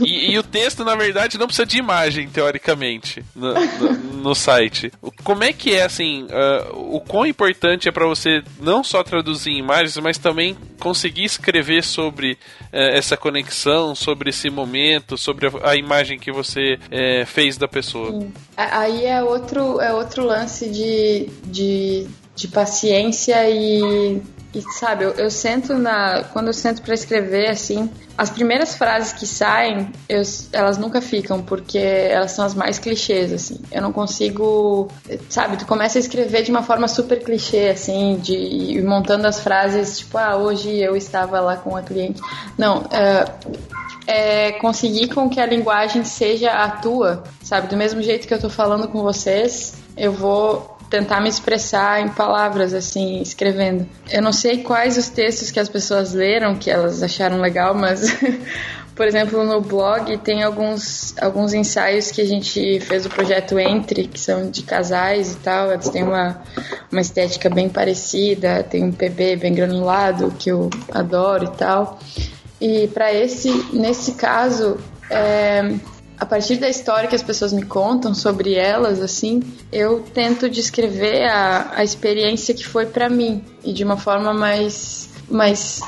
e, 0.00 0.32
e 0.32 0.38
o 0.38 0.42
texto, 0.42 0.84
na 0.84 0.94
verdade, 0.94 1.38
não 1.38 1.46
precisa 1.46 1.66
de 1.66 1.78
imagem, 1.78 2.28
teoricamente, 2.28 3.22
no, 3.34 3.52
no- 3.54 4.06
no 4.26 4.34
site. 4.34 4.90
Como 5.22 5.44
é 5.44 5.52
que 5.52 5.74
é, 5.74 5.84
assim, 5.84 6.26
ah, 6.30 6.68
o 6.72 7.00
quão 7.00 7.26
importante 7.26 7.88
é 7.88 7.92
para 7.92 8.06
você 8.06 8.42
não 8.60 8.82
só 8.82 9.02
traduzir 9.02 9.52
imagens, 9.52 9.96
mas 9.98 10.18
também 10.18 10.56
conseguir 10.80 11.24
escrever 11.24 11.82
sobre 11.84 12.38
eh, 12.72 12.96
essa 12.98 13.16
conexão, 13.16 13.94
sobre 13.94 14.30
esse 14.30 14.48
momento, 14.50 15.16
sobre 15.16 15.46
a, 15.46 15.70
a 15.70 15.76
imagem 15.76 16.18
que 16.18 16.32
você 16.32 16.78
eh, 16.90 17.24
fez 17.26 17.56
da 17.58 17.68
pessoa? 17.68 18.26
A- 18.56 18.80
Aí 18.80 19.04
é 19.06 19.22
outro, 19.22 19.80
é 19.80 19.92
outro 19.92 20.24
lance 20.24 20.65
de, 20.68 21.26
de, 21.44 22.06
de 22.34 22.48
paciência 22.48 23.48
e, 23.48 24.20
e, 24.54 24.62
sabe, 24.78 25.04
eu, 25.04 25.10
eu 25.12 25.30
sento 25.30 25.74
na. 25.78 26.24
Quando 26.32 26.46
eu 26.48 26.52
sento 26.54 26.82
pra 26.82 26.94
escrever, 26.94 27.48
assim, 27.50 27.90
as 28.16 28.30
primeiras 28.30 28.74
frases 28.74 29.12
que 29.12 29.26
saem, 29.26 29.90
eu- 30.08 30.22
elas 30.52 30.78
nunca 30.78 31.00
ficam, 31.02 31.42
porque 31.42 31.76
elas 31.78 32.32
são 32.32 32.44
as 32.44 32.54
mais 32.54 32.78
clichês, 32.78 33.32
assim. 33.32 33.60
Eu 33.70 33.82
não 33.82 33.92
consigo. 33.92 34.88
Sabe, 35.28 35.56
tu 35.58 35.66
começa 35.66 35.98
a 35.98 36.00
escrever 36.00 36.42
de 36.42 36.50
uma 36.50 36.62
forma 36.62 36.88
super 36.88 37.22
clichê, 37.22 37.68
assim, 37.68 38.18
de 38.22 38.82
montando 38.82 39.26
as 39.26 39.40
frases, 39.40 39.98
tipo, 39.98 40.16
ah, 40.16 40.36
hoje 40.36 40.74
eu 40.78 40.96
estava 40.96 41.40
lá 41.40 41.56
com 41.56 41.76
a 41.76 41.82
cliente. 41.82 42.20
Não, 42.56 42.84
é, 42.90 43.24
é 44.06 44.52
conseguir 44.52 45.08
com 45.08 45.28
que 45.28 45.40
a 45.40 45.46
linguagem 45.46 46.04
seja 46.04 46.50
a 46.52 46.70
tua, 46.70 47.24
sabe? 47.42 47.68
Do 47.68 47.76
mesmo 47.76 48.00
jeito 48.00 48.26
que 48.26 48.32
eu 48.32 48.40
tô 48.40 48.48
falando 48.48 48.88
com 48.88 49.02
vocês, 49.02 49.74
eu 49.96 50.12
vou 50.12 50.76
tentar 50.90 51.20
me 51.20 51.28
expressar 51.28 52.00
em 52.00 52.08
palavras, 52.08 52.72
assim, 52.72 53.20
escrevendo. 53.20 53.86
Eu 54.10 54.22
não 54.22 54.32
sei 54.32 54.62
quais 54.62 54.96
os 54.96 55.08
textos 55.08 55.50
que 55.50 55.58
as 55.58 55.68
pessoas 55.68 56.12
leram, 56.12 56.54
que 56.54 56.70
elas 56.70 57.02
acharam 57.02 57.40
legal, 57.40 57.74
mas, 57.74 58.16
por 58.94 59.06
exemplo, 59.06 59.42
no 59.44 59.60
blog 59.60 60.16
tem 60.18 60.42
alguns, 60.42 61.14
alguns 61.20 61.54
ensaios 61.54 62.10
que 62.10 62.20
a 62.20 62.24
gente 62.24 62.80
fez 62.80 63.04
o 63.04 63.08
projeto 63.08 63.58
Entre, 63.58 64.06
que 64.06 64.20
são 64.20 64.50
de 64.50 64.62
casais 64.62 65.32
e 65.32 65.36
tal. 65.38 65.72
Eles 65.72 65.88
têm 65.88 66.04
uma, 66.04 66.40
uma 66.90 67.00
estética 67.00 67.50
bem 67.50 67.68
parecida, 67.68 68.62
tem 68.62 68.84
um 68.84 68.92
PB 68.92 69.36
bem 69.36 69.54
granulado, 69.54 70.32
que 70.38 70.50
eu 70.50 70.70
adoro 70.92 71.44
e 71.44 71.56
tal. 71.56 71.98
E 72.60 72.88
para 72.88 73.12
esse, 73.12 73.50
nesse 73.72 74.12
caso, 74.12 74.78
é, 75.10 75.74
a 76.18 76.24
partir 76.24 76.56
da 76.56 76.68
história 76.68 77.08
que 77.08 77.14
as 77.14 77.22
pessoas 77.22 77.52
me 77.52 77.64
contam 77.64 78.14
sobre 78.14 78.54
elas, 78.54 79.00
assim, 79.00 79.42
eu 79.70 80.00
tento 80.00 80.48
descrever 80.48 81.24
a, 81.24 81.72
a 81.76 81.84
experiência 81.84 82.54
que 82.54 82.66
foi 82.66 82.86
para 82.86 83.08
mim 83.08 83.44
e 83.62 83.72
de 83.72 83.84
uma 83.84 83.96
forma 83.96 84.32
mais, 84.32 85.10
mais 85.28 85.80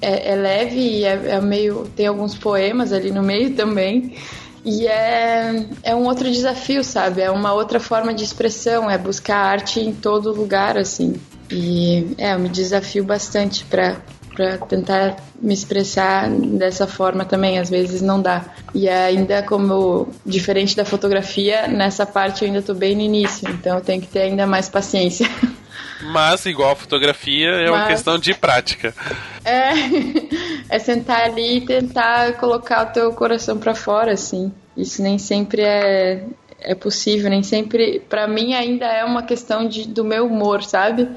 é, 0.00 0.32
é 0.32 0.36
leve 0.36 0.80
e 0.80 1.04
é, 1.04 1.30
é 1.30 1.40
meio 1.40 1.88
tem 1.94 2.06
alguns 2.06 2.36
poemas 2.36 2.92
ali 2.92 3.10
no 3.10 3.22
meio 3.22 3.54
também. 3.54 4.16
E 4.64 4.86
é, 4.86 5.66
é 5.82 5.94
um 5.94 6.04
outro 6.04 6.30
desafio, 6.30 6.82
sabe? 6.82 7.22
É 7.22 7.30
uma 7.30 7.54
outra 7.54 7.78
forma 7.78 8.12
de 8.12 8.24
expressão, 8.24 8.90
é 8.90 8.98
buscar 8.98 9.38
arte 9.38 9.80
em 9.80 9.94
todo 9.94 10.32
lugar, 10.32 10.76
assim. 10.76 11.14
E 11.50 12.14
é, 12.18 12.34
eu 12.34 12.38
me 12.38 12.48
desafio 12.48 13.04
bastante 13.04 13.64
para 13.64 13.96
para 14.38 14.56
tentar 14.56 15.16
me 15.42 15.52
expressar 15.52 16.30
dessa 16.30 16.86
forma 16.86 17.24
também, 17.24 17.58
às 17.58 17.68
vezes 17.68 18.00
não 18.00 18.22
dá. 18.22 18.44
E 18.72 18.88
ainda 18.88 19.42
como 19.42 20.06
diferente 20.24 20.76
da 20.76 20.84
fotografia, 20.84 21.66
nessa 21.66 22.06
parte 22.06 22.42
eu 22.42 22.46
ainda 22.46 22.62
tô 22.62 22.72
bem 22.72 22.94
no 22.94 23.02
início, 23.02 23.50
então 23.50 23.78
eu 23.78 23.82
tenho 23.82 24.00
que 24.00 24.06
ter 24.06 24.20
ainda 24.20 24.46
mais 24.46 24.68
paciência. 24.68 25.28
Mas, 26.12 26.46
igual 26.46 26.70
a 26.70 26.76
fotografia, 26.76 27.48
é 27.48 27.68
uma 27.68 27.78
Mas- 27.80 27.88
questão 27.88 28.16
de 28.16 28.32
prática. 28.32 28.94
É, 29.44 29.72
é 30.70 30.78
sentar 30.78 31.22
ali 31.22 31.56
e 31.56 31.60
tentar 31.66 32.34
colocar 32.34 32.86
o 32.86 32.92
teu 32.92 33.12
coração 33.12 33.58
pra 33.58 33.74
fora, 33.74 34.12
assim. 34.12 34.52
Isso 34.76 35.02
nem 35.02 35.18
sempre 35.18 35.62
é, 35.62 36.22
é 36.60 36.74
possível, 36.76 37.28
nem 37.28 37.42
sempre. 37.42 37.98
Pra 38.08 38.28
mim 38.28 38.54
ainda 38.54 38.86
é 38.86 39.04
uma 39.04 39.24
questão 39.24 39.66
de, 39.66 39.88
do 39.88 40.04
meu 40.04 40.26
humor, 40.26 40.62
sabe? 40.62 41.08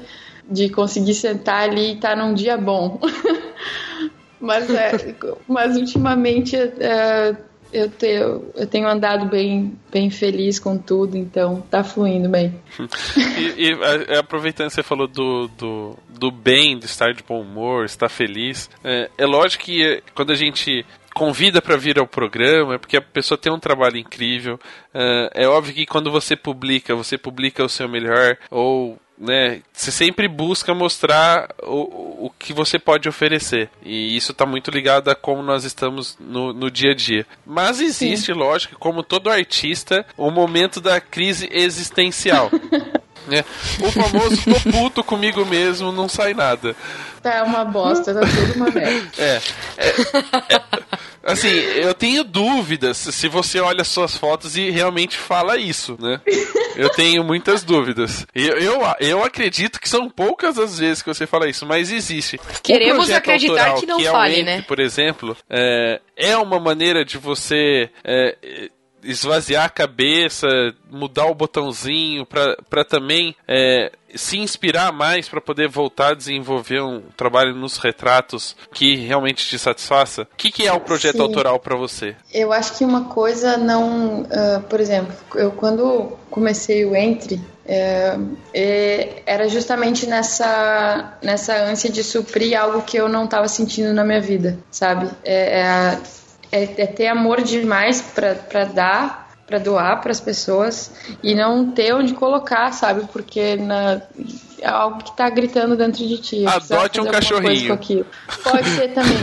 De 0.48 0.68
conseguir 0.68 1.14
sentar 1.14 1.68
ali 1.68 1.90
e 1.90 1.94
estar 1.94 2.16
num 2.16 2.34
dia 2.34 2.56
bom. 2.56 3.00
mas, 4.40 4.68
é, 4.70 5.14
mas 5.46 5.76
ultimamente 5.76 6.56
é, 6.56 7.36
eu, 7.72 7.88
tenho, 7.88 8.44
eu 8.54 8.66
tenho 8.66 8.86
andado 8.88 9.26
bem, 9.26 9.78
bem 9.90 10.10
feliz 10.10 10.58
com 10.58 10.76
tudo, 10.76 11.16
então 11.16 11.62
tá 11.70 11.82
fluindo 11.82 12.28
bem. 12.28 12.54
E, 13.38 13.70
e, 13.70 14.14
a- 14.14 14.20
aproveitando 14.20 14.68
que 14.68 14.74
você 14.74 14.82
falou 14.82 15.06
do, 15.06 15.48
do, 15.56 15.96
do 16.08 16.30
bem, 16.30 16.78
de 16.78 16.84
estar 16.84 17.12
de 17.14 17.22
bom 17.22 17.40
humor, 17.40 17.84
estar 17.84 18.08
feliz, 18.08 18.68
é, 18.84 19.10
é 19.16 19.26
lógico 19.26 19.64
que 19.64 19.82
é, 19.82 20.02
quando 20.14 20.32
a 20.32 20.36
gente 20.36 20.84
convida 21.14 21.60
para 21.60 21.76
vir 21.76 21.98
ao 21.98 22.06
programa 22.06 22.74
é 22.74 22.78
porque 22.78 22.96
a 22.96 23.02
pessoa 23.02 23.38
tem 23.38 23.52
um 23.52 23.58
trabalho 23.58 23.96
incrível. 23.96 24.58
É, 24.94 25.44
é 25.44 25.48
óbvio 25.48 25.74
que 25.74 25.86
quando 25.86 26.10
você 26.10 26.34
publica, 26.36 26.94
você 26.94 27.16
publica 27.18 27.64
o 27.64 27.68
seu 27.68 27.88
melhor 27.88 28.36
ou 28.50 28.98
né, 29.18 29.62
você 29.72 29.90
sempre 29.90 30.26
busca 30.26 30.74
mostrar 30.74 31.48
o, 31.62 32.26
o 32.26 32.30
que 32.38 32.52
você 32.52 32.78
pode 32.78 33.08
oferecer. 33.08 33.70
E 33.82 34.16
isso 34.16 34.32
está 34.32 34.44
muito 34.44 34.70
ligado 34.70 35.08
a 35.10 35.14
como 35.14 35.42
nós 35.42 35.64
estamos 35.64 36.16
no, 36.18 36.52
no 36.52 36.70
dia 36.70 36.92
a 36.92 36.94
dia. 36.94 37.26
Mas 37.46 37.80
existe, 37.80 38.32
lógico, 38.32 38.78
como 38.78 39.02
todo 39.02 39.30
artista, 39.30 40.04
o 40.16 40.30
momento 40.30 40.80
da 40.80 41.00
crise 41.00 41.48
existencial. 41.52 42.50
né? 43.26 43.44
O 43.80 43.90
famoso 43.90 44.42
tô 44.44 44.70
puto 44.70 45.04
comigo 45.04 45.44
mesmo, 45.44 45.92
não 45.92 46.08
sai 46.08 46.34
nada. 46.34 46.74
Tá 47.22 47.44
uma 47.44 47.64
bosta, 47.64 48.12
tá 48.12 48.20
tudo 48.20 48.56
uma 48.56 48.70
merda. 48.70 49.10
É, 49.16 49.40
é, 49.76 49.88
é, 50.54 50.62
assim, 51.22 51.48
eu 51.48 51.94
tenho 51.94 52.24
dúvidas 52.24 52.96
se 52.96 53.28
você 53.28 53.60
olha 53.60 53.84
suas 53.84 54.16
fotos 54.16 54.56
e 54.56 54.70
realmente 54.70 55.16
fala 55.16 55.56
isso, 55.56 55.96
né? 56.00 56.20
Eu 56.74 56.88
tenho 56.90 57.22
muitas 57.22 57.62
dúvidas. 57.62 58.26
Eu, 58.34 58.58
eu, 58.58 58.80
eu 58.98 59.24
acredito 59.24 59.80
que 59.80 59.88
são 59.88 60.10
poucas 60.10 60.58
as 60.58 60.78
vezes 60.78 61.02
que 61.02 61.08
você 61.08 61.26
fala 61.26 61.48
isso, 61.48 61.64
mas 61.64 61.92
existe. 61.92 62.40
Queremos 62.62 63.10
acreditar 63.10 63.68
autoral, 63.68 63.80
que 63.80 63.86
não 63.86 64.00
é 64.00 64.08
o 64.08 64.12
fale, 64.12 64.40
Entre, 64.40 64.44
né? 64.44 64.64
Por 64.66 64.80
exemplo, 64.80 65.36
é, 65.48 66.00
é 66.16 66.36
uma 66.36 66.58
maneira 66.58 67.04
de 67.04 67.18
você 67.18 67.88
é, 68.02 68.70
esvaziar 69.02 69.64
a 69.64 69.68
cabeça, 69.68 70.46
mudar 70.90 71.26
o 71.26 71.34
botãozinho 71.34 72.26
para 72.26 72.84
também 72.84 73.34
é, 73.48 73.90
se 74.14 74.38
inspirar 74.38 74.92
mais 74.92 75.28
para 75.28 75.40
poder 75.40 75.68
voltar 75.68 76.12
a 76.12 76.14
desenvolver 76.14 76.82
um 76.82 77.00
trabalho 77.16 77.54
nos 77.54 77.78
retratos 77.78 78.54
que 78.72 78.96
realmente 78.96 79.46
te 79.46 79.58
satisfaça. 79.58 80.22
O 80.22 80.36
que, 80.36 80.50
que 80.50 80.66
é 80.66 80.72
o 80.72 80.80
projeto 80.80 81.16
Sim. 81.16 81.22
autoral 81.22 81.58
para 81.58 81.76
você? 81.76 82.14
Eu 82.32 82.52
acho 82.52 82.76
que 82.76 82.84
uma 82.84 83.04
coisa 83.06 83.56
não. 83.56 84.26
ah, 84.30 84.62
por 84.68 84.80
exemplo, 84.80 85.14
eu 85.34 85.50
quando 85.52 86.16
comecei 86.30 86.84
o 86.84 86.94
Entre, 86.96 87.40
é, 87.66 88.16
é, 88.54 89.22
era 89.26 89.48
justamente 89.48 90.06
nessa, 90.06 91.16
nessa 91.22 91.56
ânsia 91.64 91.90
de 91.90 92.02
suprir 92.02 92.58
algo 92.58 92.82
que 92.82 92.96
eu 92.96 93.08
não 93.08 93.24
estava 93.24 93.48
sentindo 93.48 93.92
na 93.92 94.04
minha 94.04 94.20
vida, 94.20 94.58
sabe? 94.70 95.08
É, 95.24 95.60
é, 95.60 95.66
a- 95.68 96.00
é- 96.52 96.82
é 96.82 96.86
ter 96.86 97.08
amor 97.08 97.42
demais 97.42 98.00
para 98.02 98.64
dar, 98.64 99.30
para 99.46 99.58
doar 99.58 100.00
para 100.00 100.12
as 100.12 100.20
pessoas 100.20 100.92
e 101.22 101.34
não 101.34 101.70
ter 101.72 101.92
onde 101.94 102.14
colocar, 102.14 102.72
sabe? 102.72 103.06
Porque 103.12 103.56
na, 103.56 104.00
é 104.60 104.68
algo 104.68 105.02
que 105.02 105.16
tá 105.16 105.28
gritando 105.28 105.76
dentro 105.76 106.06
de 106.06 106.18
ti. 106.18 106.46
Adote 106.46 107.00
um 107.00 107.06
cachorrinho. 107.06 107.78
Pode 108.44 108.68
ser 108.70 108.88
também. 108.92 109.18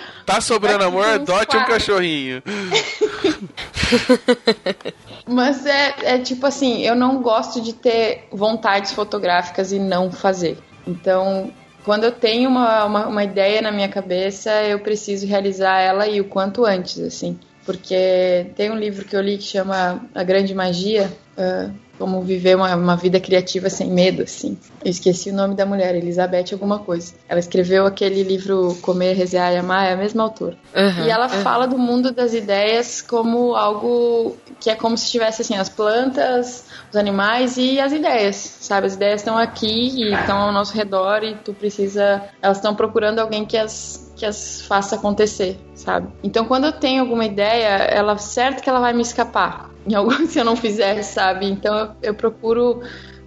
Tá 0.26 0.40
sobrando 0.40 0.84
amor? 0.84 1.04
Adote 1.04 1.56
um 1.56 1.64
cachorrinho. 1.64 2.40
Mas 5.26 5.66
é, 5.66 5.94
é 6.02 6.18
tipo 6.18 6.46
assim, 6.46 6.82
eu 6.82 6.94
não 6.94 7.20
gosto 7.20 7.60
de 7.60 7.72
ter 7.72 8.28
vontades 8.30 8.92
fotográficas 8.92 9.72
e 9.72 9.78
não 9.80 10.12
fazer. 10.12 10.56
Então, 10.86 11.50
quando 11.84 12.04
eu 12.04 12.12
tenho 12.12 12.48
uma, 12.48 12.84
uma, 12.84 13.06
uma 13.06 13.24
ideia 13.24 13.62
na 13.62 13.72
minha 13.72 13.88
cabeça, 13.88 14.50
eu 14.64 14.80
preciso 14.80 15.26
realizar 15.26 15.78
ela 15.80 16.06
e 16.06 16.20
o 16.20 16.24
quanto 16.24 16.64
antes, 16.64 16.98
assim. 17.00 17.38
Porque 17.64 18.46
tem 18.56 18.70
um 18.70 18.76
livro 18.76 19.04
que 19.04 19.14
eu 19.14 19.20
li 19.20 19.36
que 19.36 19.44
chama 19.44 20.00
A 20.14 20.22
Grande 20.22 20.54
Magia, 20.54 21.10
ah, 21.36 21.70
como 22.00 22.22
viver 22.22 22.56
uma, 22.56 22.74
uma 22.74 22.96
vida 22.96 23.20
criativa 23.20 23.68
sem 23.68 23.90
medo, 23.90 24.22
assim. 24.22 24.56
Eu 24.82 24.90
esqueci 24.90 25.28
o 25.28 25.34
nome 25.34 25.54
da 25.54 25.66
mulher, 25.66 25.94
Elizabeth 25.94 26.46
alguma 26.52 26.78
coisa. 26.78 27.12
Ela 27.28 27.38
escreveu 27.38 27.84
aquele 27.84 28.22
livro 28.22 28.74
Comer, 28.80 29.12
Rezear 29.12 29.52
e 29.52 29.58
Amar, 29.58 29.86
é 29.86 29.92
a 29.92 29.96
mesma 29.96 30.22
autora. 30.22 30.56
Uhum, 30.74 31.04
E 31.04 31.10
ela 31.10 31.24
uhum. 31.26 31.42
fala 31.42 31.68
do 31.68 31.76
mundo 31.76 32.10
das 32.10 32.32
ideias 32.32 33.02
como 33.02 33.54
algo 33.54 34.34
que 34.58 34.70
é 34.70 34.74
como 34.74 34.96
se 34.96 35.10
tivesse 35.10 35.42
assim 35.42 35.56
as 35.56 35.68
plantas, 35.68 36.64
os 36.90 36.96
animais 36.96 37.58
e 37.58 37.78
as 37.78 37.92
ideias, 37.92 38.36
sabe? 38.36 38.86
As 38.86 38.94
ideias 38.94 39.20
estão 39.20 39.36
aqui 39.36 40.02
e 40.02 40.14
estão 40.14 40.38
ao 40.38 40.52
nosso 40.52 40.74
redor 40.74 41.22
e 41.22 41.34
tu 41.34 41.52
precisa, 41.52 42.22
elas 42.40 42.56
estão 42.56 42.74
procurando 42.74 43.18
alguém 43.18 43.44
que 43.44 43.58
as 43.58 44.09
que 44.20 44.26
as 44.26 44.60
faça 44.62 44.96
acontecer, 44.96 45.58
sabe? 45.74 46.08
Então 46.22 46.44
quando 46.44 46.66
eu 46.66 46.72
tenho 46.72 47.00
alguma 47.02 47.24
ideia, 47.24 47.68
ela 47.68 48.16
certo 48.18 48.62
que 48.62 48.68
ela 48.68 48.78
vai 48.80 48.92
me 48.92 49.00
escapar. 49.02 49.70
Em 49.88 49.94
algo 49.94 50.12
se 50.26 50.38
eu 50.38 50.44
não 50.44 50.54
fizer, 50.54 51.02
sabe? 51.02 51.46
Então 51.46 51.74
eu, 51.78 51.88
eu 52.02 52.14
procuro 52.14 52.82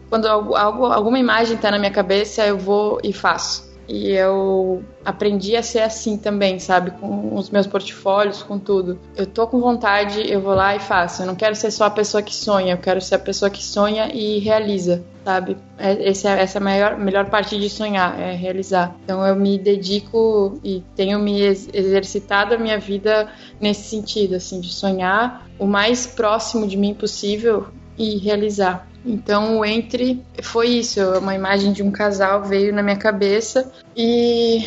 quando 0.09 0.27
algo, 0.27 0.55
algo- 0.55 0.85
alguma 0.85 1.17
imagem 1.17 1.57
tá 1.57 1.71
na 1.71 1.79
minha 1.79 1.91
cabeça, 1.91 2.45
eu 2.45 2.57
vou 2.57 2.99
e 3.03 3.11
faço. 3.11 3.73
E 3.89 4.11
eu 4.11 4.81
aprendi 5.03 5.57
a 5.57 5.63
ser 5.63 5.81
assim 5.81 6.15
também, 6.15 6.57
sabe? 6.59 6.91
Com 6.91 7.35
os 7.35 7.49
meus 7.49 7.67
portfólios, 7.67 8.41
com 8.41 8.57
tudo. 8.57 8.97
Eu 9.17 9.25
tô 9.25 9.45
com 9.47 9.59
vontade, 9.59 10.23
eu 10.31 10.39
vou 10.39 10.53
lá 10.53 10.73
e 10.75 10.79
faço. 10.79 11.23
Eu 11.23 11.25
não 11.25 11.35
quero 11.35 11.53
ser 11.55 11.69
só 11.71 11.85
a 11.85 11.89
pessoa 11.89 12.21
que 12.23 12.33
sonha, 12.33 12.75
eu 12.75 12.77
quero 12.77 13.01
ser 13.01 13.15
a 13.15 13.19
pessoa 13.19 13.49
que 13.49 13.61
sonha 13.63 14.09
e 14.13 14.39
realiza, 14.39 15.03
sabe? 15.23 15.57
É- 15.77 15.93
é, 15.93 16.09
essa 16.09 16.29
é 16.29 16.57
a 16.57 16.59
maior, 16.59 16.97
melhor 16.97 17.29
parte 17.29 17.57
de 17.57 17.69
sonhar, 17.69 18.19
é 18.19 18.33
realizar. 18.33 18.95
Então 19.03 19.25
eu 19.25 19.35
me 19.35 19.57
dedico 19.57 20.59
e 20.63 20.83
tenho 20.95 21.19
me 21.19 21.41
ex- 21.41 21.69
exercitado 21.73 22.55
a 22.55 22.57
minha 22.57 22.79
vida 22.79 23.29
nesse 23.59 23.89
sentido, 23.89 24.35
assim, 24.35 24.59
de 24.59 24.73
sonhar 24.73 25.47
o 25.57 25.65
mais 25.65 26.05
próximo 26.05 26.67
de 26.67 26.77
mim 26.77 26.93
possível 26.93 27.67
e 27.97 28.17
realizar. 28.17 28.87
Então, 29.05 29.59
o 29.59 29.65
entre 29.65 30.23
foi 30.41 30.67
isso, 30.67 31.01
uma 31.19 31.35
imagem 31.35 31.73
de 31.73 31.83
um 31.83 31.91
casal 31.91 32.43
veio 32.43 32.73
na 32.73 32.81
minha 32.81 32.95
cabeça 32.95 33.71
e 33.95 34.65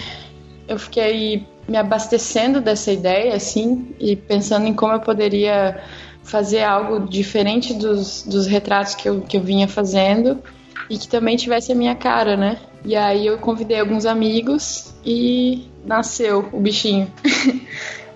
eu 0.68 0.78
fiquei 0.78 1.46
me 1.66 1.76
abastecendo 1.76 2.60
dessa 2.60 2.92
ideia, 2.92 3.34
assim, 3.34 3.94
e 3.98 4.14
pensando 4.14 4.66
em 4.66 4.74
como 4.74 4.92
eu 4.92 5.00
poderia 5.00 5.82
fazer 6.26 6.62
algo 6.62 7.08
diferente 7.08 7.72
dos, 7.72 8.22
dos 8.22 8.46
retratos 8.46 8.94
que 8.94 9.08
eu, 9.08 9.20
que 9.22 9.36
eu 9.36 9.40
vinha 9.40 9.68
fazendo 9.68 10.42
e 10.90 10.98
que 10.98 11.08
também 11.08 11.36
tivesse 11.36 11.72
a 11.72 11.74
minha 11.74 11.94
cara, 11.94 12.36
né? 12.36 12.58
E 12.84 12.94
aí 12.94 13.26
eu 13.26 13.38
convidei 13.38 13.80
alguns 13.80 14.04
amigos 14.04 14.94
e 15.04 15.68
nasceu 15.84 16.48
o 16.52 16.60
bichinho. 16.60 17.10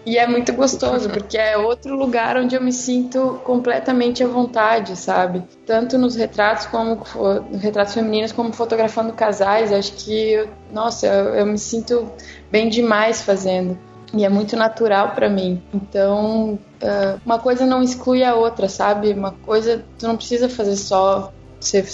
E 0.04 0.16
é 0.16 0.26
muito 0.26 0.52
gostoso, 0.54 1.10
porque 1.10 1.36
é 1.36 1.58
outro 1.58 1.94
lugar 1.94 2.36
onde 2.36 2.56
eu 2.56 2.62
me 2.62 2.72
sinto 2.72 3.38
completamente 3.44 4.24
à 4.24 4.26
vontade, 4.26 4.96
sabe? 4.96 5.44
Tanto 5.66 5.98
nos 5.98 6.16
retratos 6.16 6.66
como 6.66 7.02
retratos 7.60 7.92
femininos, 7.92 8.32
como 8.32 8.50
fotografando 8.52 9.12
casais. 9.12 9.70
Acho 9.70 9.92
que, 9.92 10.48
nossa, 10.72 11.06
eu, 11.06 11.34
eu 11.34 11.46
me 11.46 11.58
sinto 11.58 12.10
bem 12.50 12.70
demais 12.70 13.20
fazendo. 13.22 13.78
E 14.12 14.24
é 14.24 14.28
muito 14.28 14.56
natural 14.56 15.10
pra 15.10 15.28
mim. 15.28 15.62
Então, 15.72 16.58
ah, 16.82 17.18
uma 17.24 17.38
coisa 17.38 17.64
não 17.64 17.82
exclui 17.82 18.24
a 18.24 18.34
outra, 18.34 18.68
sabe? 18.68 19.12
Uma 19.12 19.32
coisa, 19.32 19.84
tu 19.98 20.06
não 20.06 20.16
precisa 20.16 20.48
fazer 20.48 20.76
só. 20.76 21.32
Você, 21.60 21.84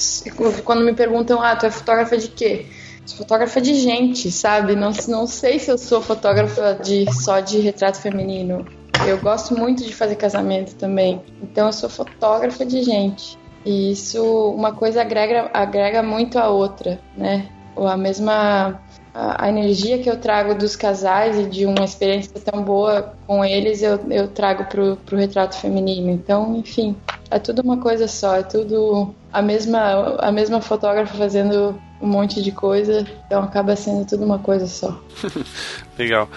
quando 0.64 0.84
me 0.84 0.94
perguntam, 0.94 1.42
ah, 1.42 1.56
tu 1.56 1.66
é 1.66 1.70
fotógrafa 1.70 2.16
de 2.16 2.28
quê? 2.28 2.66
Sou 3.04 3.18
fotógrafa 3.18 3.60
de 3.60 3.74
gente, 3.74 4.30
sabe? 4.30 4.74
Não, 4.74 4.90
não 5.08 5.26
sei 5.26 5.58
se 5.58 5.70
eu 5.70 5.78
sou 5.78 6.00
fotógrafa 6.00 6.78
de 6.82 7.06
só 7.12 7.40
de 7.40 7.58
retrato 7.60 8.00
feminino. 8.00 8.66
Eu 9.06 9.18
gosto 9.18 9.56
muito 9.56 9.84
de 9.84 9.94
fazer 9.94 10.16
casamento 10.16 10.74
também. 10.74 11.20
Então 11.42 11.66
eu 11.66 11.72
sou 11.72 11.88
fotógrafa 11.88 12.64
de 12.64 12.82
gente. 12.82 13.38
E 13.64 13.92
isso, 13.92 14.22
uma 14.50 14.72
coisa 14.72 15.02
agrega, 15.02 15.50
agrega 15.52 16.02
muito 16.02 16.38
a 16.38 16.48
outra, 16.48 17.00
né? 17.16 17.48
Ou 17.74 17.86
a 17.86 17.96
mesma 17.96 18.80
a, 19.16 19.48
energia 19.48 19.98
que 19.98 20.10
eu 20.10 20.18
trago 20.18 20.54
dos 20.54 20.76
casais 20.76 21.38
e 21.38 21.46
de 21.46 21.64
uma 21.64 21.84
experiência 21.84 22.38
tão 22.38 22.62
boa 22.62 23.14
com 23.26 23.42
eles, 23.42 23.82
eu, 23.82 23.98
eu 24.10 24.28
trago 24.28 24.64
pro, 24.66 24.96
pro 25.06 25.16
retrato 25.16 25.56
feminino. 25.56 26.10
Então, 26.10 26.56
enfim, 26.56 26.94
é 27.30 27.38
tudo 27.38 27.62
uma 27.62 27.78
coisa 27.78 28.06
só, 28.06 28.36
é 28.36 28.42
tudo 28.42 29.14
a 29.32 29.40
mesma, 29.40 30.16
a 30.18 30.30
mesma 30.30 30.60
fotógrafa 30.60 31.16
fazendo 31.16 31.80
um 32.00 32.06
monte 32.06 32.42
de 32.42 32.52
coisa, 32.52 33.06
então 33.26 33.42
acaba 33.42 33.74
sendo 33.74 34.06
tudo 34.06 34.22
uma 34.22 34.38
coisa 34.38 34.66
só. 34.66 35.00
Legal. 35.98 36.28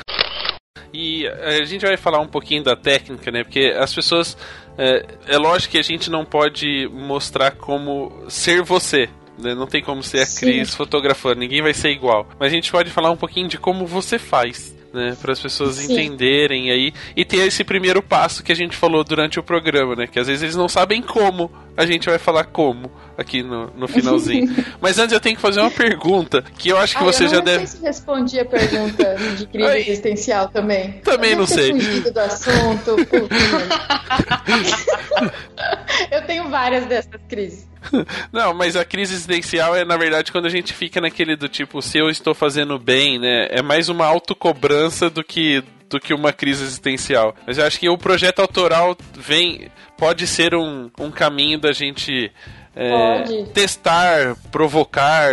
E 0.93 1.25
eh, 1.25 1.59
a 1.61 1.65
gente 1.65 1.85
vai 1.85 1.97
falar 1.97 2.19
um 2.19 2.27
pouquinho 2.27 2.63
da 2.63 2.75
técnica, 2.75 3.29
né? 3.29 3.43
Porque 3.43 3.75
as 3.77 3.93
pessoas. 3.93 4.37
É, 4.77 5.05
é 5.27 5.37
lógico 5.37 5.73
que 5.73 5.77
a 5.77 5.83
gente 5.83 6.09
não 6.09 6.23
pode 6.23 6.87
mostrar 6.93 7.51
como 7.51 8.23
ser 8.29 8.63
você. 8.63 9.09
Né? 9.41 9.55
Não 9.55 9.67
tem 9.67 9.81
como 9.81 10.03
ser 10.03 10.21
a 10.21 10.25
Cris 10.25 10.75
fotografando, 10.75 11.39
ninguém 11.39 11.61
vai 11.61 11.73
ser 11.73 11.89
igual. 11.89 12.27
Mas 12.39 12.51
a 12.51 12.55
gente 12.55 12.71
pode 12.71 12.89
falar 12.89 13.11
um 13.11 13.17
pouquinho 13.17 13.47
de 13.47 13.57
como 13.57 13.85
você 13.85 14.19
faz 14.19 14.77
né, 14.93 15.15
para 15.21 15.31
as 15.31 15.39
pessoas 15.39 15.75
Sim. 15.75 15.93
entenderem 15.93 16.71
aí 16.71 16.93
e 17.15 17.23
ter 17.23 17.47
esse 17.47 17.63
primeiro 17.63 18.01
passo 18.01 18.43
que 18.43 18.51
a 18.51 18.55
gente 18.55 18.75
falou 18.75 19.03
durante 19.03 19.39
o 19.39 19.43
programa, 19.43 19.95
né, 19.95 20.07
que 20.07 20.19
às 20.19 20.27
vezes 20.27 20.43
eles 20.43 20.55
não 20.55 20.67
sabem 20.67 21.01
como, 21.01 21.51
a 21.77 21.85
gente 21.85 22.09
vai 22.09 22.17
falar 22.17 22.45
como 22.45 22.91
aqui 23.17 23.43
no, 23.43 23.67
no 23.75 23.87
finalzinho. 23.87 24.53
Mas 24.81 24.97
antes 24.97 25.13
eu 25.13 25.19
tenho 25.19 25.35
que 25.35 25.41
fazer 25.41 25.59
uma 25.59 25.71
pergunta 25.71 26.43
que 26.57 26.69
eu 26.69 26.77
acho 26.77 26.97
que 26.97 27.03
ah, 27.03 27.05
você 27.05 27.25
eu 27.25 27.29
já 27.29 27.39
deve. 27.39 27.59
Não 27.59 27.67
sei 27.67 27.79
se 27.79 27.85
respondi 27.85 28.39
a 28.39 28.45
pergunta 28.45 29.15
de 29.37 29.47
crise 29.47 29.69
Ai, 29.69 29.81
existencial 29.81 30.47
também. 30.49 30.93
Também 31.03 31.35
não 31.35 31.45
sei. 31.45 31.71
do 31.71 32.19
assunto. 32.19 32.95
eu 36.11 36.25
tenho 36.25 36.49
várias 36.49 36.85
dessas 36.85 37.19
crises. 37.27 37.68
Não, 38.31 38.53
mas 38.53 38.75
a 38.75 38.85
crise 38.85 39.13
existencial 39.13 39.75
é, 39.75 39.83
na 39.85 39.97
verdade, 39.97 40.31
quando 40.31 40.45
a 40.45 40.49
gente 40.49 40.73
fica 40.73 40.99
naquele 40.99 41.35
do 41.35 41.47
tipo, 41.47 41.81
se 41.81 41.97
eu 41.97 42.09
estou 42.09 42.33
fazendo 42.33 42.77
bem, 42.77 43.19
né? 43.19 43.47
É 43.49 43.61
mais 43.61 43.89
uma 43.89 44.05
autocobrança 44.05 45.09
do 45.09 45.23
que 45.23 45.63
do 45.89 45.99
que 45.99 46.13
uma 46.13 46.31
crise 46.31 46.63
existencial. 46.63 47.35
Mas 47.47 47.57
eu 47.57 47.65
acho 47.65 47.79
que 47.79 47.89
o 47.89 47.97
projeto 47.97 48.39
autoral 48.39 48.95
vem 49.13 49.71
pode 49.97 50.27
ser 50.27 50.53
um, 50.53 50.89
um 50.99 51.09
caminho 51.09 51.59
da 51.59 51.71
gente 51.71 52.31
é, 52.75 53.43
testar, 53.53 54.35
provocar, 54.51 55.31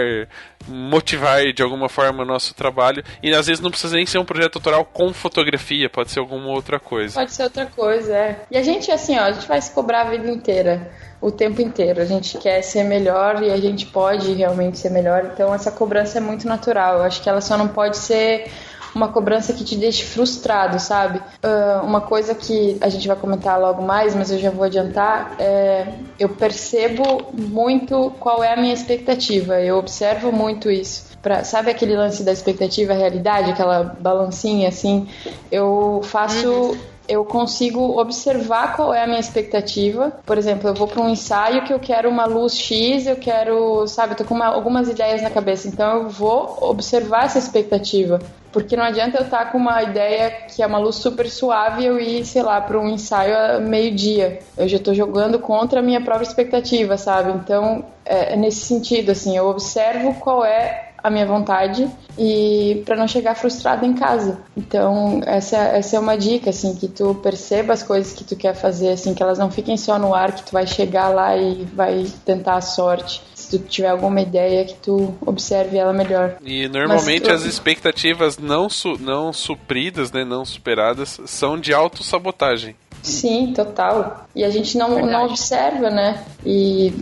motivar 0.67 1.53
de 1.53 1.63
alguma 1.63 1.89
forma 1.89 2.23
o 2.23 2.27
nosso 2.27 2.55
trabalho. 2.55 3.05
E 3.23 3.33
às 3.35 3.47
vezes 3.47 3.63
não 3.63 3.71
precisa 3.71 3.97
nem 3.97 4.07
ser 4.07 4.19
um 4.19 4.25
projeto 4.25 4.57
autoral 4.57 4.85
com 4.85 5.13
fotografia, 5.13 5.89
pode 5.89 6.11
ser 6.11 6.19
alguma 6.19 6.49
outra 6.49 6.81
coisa. 6.81 7.15
Pode 7.15 7.33
ser 7.33 7.45
outra 7.45 7.67
coisa, 7.67 8.17
é. 8.17 8.47
E 8.51 8.57
a 8.57 8.63
gente, 8.63 8.91
assim, 8.91 9.17
ó, 9.19 9.23
a 9.23 9.33
gente 9.33 9.47
vai 9.47 9.61
se 9.61 9.71
cobrar 9.73 10.03
a 10.03 10.11
vida 10.11 10.29
inteira, 10.31 10.91
o 11.21 11.31
tempo 11.31 11.61
inteiro. 11.61 12.01
A 12.01 12.05
gente 12.05 12.39
quer 12.39 12.63
ser 12.63 12.85
melhor 12.85 13.43
e 13.43 13.51
a 13.51 13.57
gente 13.57 13.87
pode 13.87 14.33
realmente 14.33 14.79
ser 14.79 14.91
melhor. 14.91 15.31
Então 15.33 15.55
essa 15.55 15.71
cobrança 15.71 16.19
é 16.19 16.21
muito 16.21 16.47
natural. 16.47 16.99
Eu 16.99 17.03
acho 17.03 17.23
que 17.23 17.29
ela 17.29 17.41
só 17.41 17.57
não 17.57 17.69
pode 17.69 17.97
ser 17.97 18.51
uma 18.97 19.09
cobrança 19.09 19.53
que 19.53 19.63
te 19.63 19.77
deixe 19.77 20.05
frustrado, 20.05 20.81
sabe? 20.81 21.19
Uh, 21.19 21.85
uma 21.85 22.01
coisa 22.01 22.35
que 22.35 22.79
a 22.81 22.89
gente 22.89 23.07
vai 23.07 23.17
comentar 23.17 23.61
logo 23.61 23.83
mais, 23.83 24.15
mas 24.15 24.31
eu 24.31 24.39
já 24.39 24.51
vou 24.51 24.65
adiantar, 24.65 25.37
é 25.39 25.87
eu 26.19 26.31
percebo 26.31 27.27
muito 27.35 28.11
qual 28.19 28.43
é 28.43 28.55
a 28.55 28.57
minha 28.57 28.73
expectativa, 28.73 29.61
eu 29.61 29.77
observo 29.77 30.33
muito 30.33 30.71
isso. 30.71 31.05
Pra, 31.21 31.45
sabe 31.45 31.71
aquele 31.71 31.95
lance 31.95 32.25
da 32.25 32.33
expectativa 32.33 32.95
realidade, 32.95 33.51
aquela 33.51 33.83
balancinha 34.01 34.69
assim? 34.69 35.07
Eu 35.53 36.01
faço. 36.03 36.49
Uhum 36.49 36.96
eu 37.09 37.25
consigo 37.25 38.01
observar 38.01 38.77
qual 38.77 38.93
é 38.93 39.03
a 39.03 39.07
minha 39.07 39.21
expectativa. 39.21 40.13
Por 40.25 40.39
exemplo, 40.39 40.69
eu 40.69 40.75
vou 40.75 40.87
para 40.87 41.03
um 41.03 41.09
ensaio 41.09 41.65
que 41.65 41.73
eu 41.73 41.79
quero 41.79 42.09
uma 42.09 42.27
luz 42.27 42.57
X, 42.57 43.07
eu 43.07 43.17
quero, 43.17 43.87
sabe, 43.87 44.13
eu 44.13 44.17
tô 44.17 44.25
com 44.25 44.35
uma, 44.35 44.47
algumas 44.47 44.89
ideias 44.89 45.23
na 45.23 45.31
cabeça, 45.31 45.69
então 45.69 46.03
eu 46.03 46.09
vou 46.09 46.59
observar 46.63 47.27
essa 47.27 47.39
expectativa. 47.39 48.19
Porque 48.53 48.75
não 48.75 48.85
adianta 48.85 49.19
eu 49.19 49.25
estar 49.25 49.45
tá 49.45 49.51
com 49.51 49.59
uma 49.59 49.83
ideia 49.83 50.31
que 50.31 50.63
é 50.63 50.67
uma 50.67 50.79
luz 50.79 50.97
super 50.97 51.29
suave 51.29 51.83
e 51.83 51.87
eu 51.87 52.01
ir, 52.01 52.25
sei 52.25 52.43
lá, 52.43 52.59
para 52.61 52.79
um 52.79 52.89
ensaio 52.89 53.37
a 53.37 53.61
meio-dia. 53.61 54.39
Eu 54.57 54.67
já 54.67 54.79
estou 54.79 54.95
jogando 54.95 55.39
contra 55.39 55.81
a 55.81 55.83
minha 55.83 56.01
própria 56.01 56.27
expectativa, 56.27 56.97
sabe? 56.97 57.33
Então, 57.33 57.85
é, 58.05 58.33
é 58.33 58.37
nesse 58.37 58.61
sentido, 58.61 59.13
assim, 59.13 59.37
eu 59.37 59.47
observo 59.47 60.15
qual 60.15 60.43
é 60.43 60.86
a 61.07 61.11
minha 61.11 61.27
vontade 61.27 61.89
e 62.19 62.83
para 62.85 62.97
não 62.97 63.07
chegar 63.07 63.35
frustrada 63.35 63.87
em 63.87 63.95
casa. 63.95 64.39
Então, 64.57 65.21
essa, 65.27 65.57
essa 65.57 65.97
é 65.97 65.99
uma 65.99 66.17
dica, 66.17 66.51
assim, 66.51 66.75
que 66.75 66.89
tu 66.89 67.15
perceba 67.17 67.73
as 67.73 67.83
coisas 67.83 68.13
que 68.13 68.25
tu 68.25 68.37
quer 68.37 68.55
fazer, 68.55 68.91
assim, 68.91 69.15
que 69.15 69.23
elas 69.23 69.39
não 69.39 69.51
fiquem 69.51 69.77
só 69.77 69.99
no 69.99 70.15
ar, 70.15 70.33
que 70.33 70.45
tu 70.45 70.53
vai 70.53 70.67
chegar 70.67 71.09
lá 71.09 71.37
e 71.37 71.65
vai 71.65 72.07
tentar 72.25 72.57
a 72.57 72.61
sorte 72.61 73.23
se 73.35 73.59
tu 73.59 73.65
tiver 73.65 73.89
alguma 73.89 74.21
ideia 74.21 74.65
que 74.65 74.75
tu 74.75 75.15
observe 75.25 75.77
ela 75.77 75.93
melhor. 75.93 76.37
E 76.43 76.69
normalmente 76.69 77.25
tu... 77.25 77.31
as 77.31 77.45
expectativas 77.45 78.39
não, 78.39 78.69
su 78.69 78.99
não 78.99 79.33
supridas, 79.33 80.11
né, 80.11 80.25
não 80.25 80.45
superadas, 80.45 81.21
são 81.27 81.59
de 81.59 81.73
autossabotagem. 81.73 82.75
Sim, 83.07 83.53
total. 83.55 84.27
E 84.35 84.45
a 84.45 84.51
gente 84.51 84.77
não, 84.77 85.07
não 85.07 85.27
observa, 85.27 85.91
né? 85.91 86.25
E, 86.45 86.93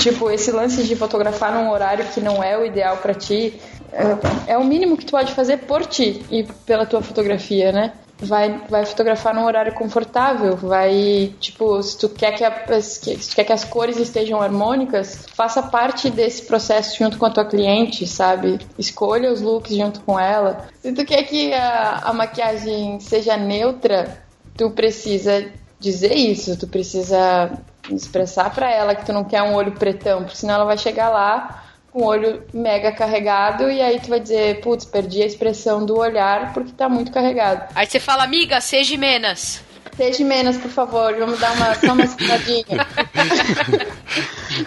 tipo, 0.00 0.30
esse 0.30 0.50
lance 0.50 0.82
de 0.84 0.96
fotografar 0.96 1.52
num 1.52 1.70
horário 1.70 2.06
que 2.06 2.20
não 2.20 2.42
é 2.42 2.56
o 2.56 2.64
ideal 2.64 2.96
para 2.96 3.12
ti, 3.12 3.60
é, 3.92 4.52
é 4.54 4.58
o 4.58 4.64
mínimo 4.64 4.96
que 4.96 5.04
tu 5.04 5.10
pode 5.10 5.32
fazer 5.32 5.58
por 5.58 5.84
ti 5.84 6.24
e 6.30 6.44
pela 6.64 6.86
tua 6.86 7.02
fotografia, 7.02 7.70
né? 7.72 7.92
vai, 8.18 8.60
vai 8.68 8.84
fotografar 8.84 9.34
num 9.34 9.44
horário 9.44 9.74
confortável, 9.74 10.56
vai, 10.56 11.32
tipo, 11.40 11.82
se 11.82 11.98
tu 11.98 12.08
quer 12.08 12.32
que, 12.32 12.44
a, 12.44 12.80
se 12.80 13.30
tu 13.30 13.34
quer 13.34 13.44
que 13.44 13.52
as 13.52 13.64
cores 13.64 13.96
estejam 13.98 14.40
harmônicas, 14.40 15.26
faça 15.34 15.62
parte 15.62 16.10
desse 16.10 16.42
processo 16.42 16.98
junto 16.98 17.18
com 17.18 17.26
a 17.26 17.30
tua 17.30 17.44
cliente, 17.44 18.06
sabe? 18.06 18.58
Escolha 18.78 19.32
os 19.32 19.40
looks 19.40 19.74
junto 19.74 20.00
com 20.00 20.18
ela. 20.18 20.68
Se 20.80 20.92
tu 20.92 21.04
quer 21.04 21.22
que 21.24 21.52
a, 21.52 22.00
a 22.04 22.12
maquiagem 22.12 23.00
seja 23.00 23.36
neutra, 23.36 24.23
tu 24.56 24.70
precisa 24.70 25.46
dizer 25.78 26.14
isso, 26.14 26.58
tu 26.58 26.66
precisa 26.66 27.52
expressar 27.90 28.54
para 28.54 28.70
ela 28.70 28.94
que 28.94 29.04
tu 29.04 29.12
não 29.12 29.24
quer 29.24 29.42
um 29.42 29.54
olho 29.54 29.72
pretão, 29.72 30.22
porque 30.22 30.36
senão 30.36 30.54
ela 30.54 30.64
vai 30.64 30.78
chegar 30.78 31.10
lá 31.10 31.64
com 31.92 32.00
o 32.00 32.06
olho 32.06 32.42
mega 32.52 32.90
carregado 32.90 33.70
e 33.70 33.80
aí 33.80 34.00
tu 34.00 34.08
vai 34.08 34.18
dizer, 34.18 34.60
putz, 34.60 34.84
perdi 34.84 35.22
a 35.22 35.26
expressão 35.26 35.84
do 35.84 35.96
olhar 35.96 36.52
porque 36.52 36.72
tá 36.72 36.88
muito 36.88 37.12
carregado. 37.12 37.70
Aí 37.74 37.86
você 37.86 38.00
fala, 38.00 38.24
amiga, 38.24 38.60
seja 38.60 38.96
menos. 38.96 39.60
Seja 39.96 40.24
menos, 40.24 40.56
por 40.56 40.70
favor, 40.70 41.14
vamos 41.16 41.38
dar 41.38 41.52
uma, 41.52 41.74
só 41.74 41.92
uma 41.92 42.04
escutadinha. 42.04 42.64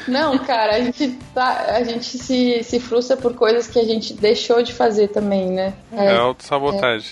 Não, 0.07 0.37
cara, 0.37 0.75
a 0.75 0.79
gente, 0.79 1.09
tá, 1.33 1.65
a 1.69 1.83
gente 1.83 2.05
se, 2.17 2.63
se 2.63 2.79
frustra 2.79 3.17
por 3.17 3.33
coisas 3.35 3.67
que 3.67 3.79
a 3.79 3.83
gente 3.83 4.13
deixou 4.13 4.61
de 4.61 4.73
fazer 4.73 5.09
também, 5.09 5.51
né? 5.51 5.73
É, 5.91 6.05
é 6.05 6.17
autossabotagem. 6.17 7.11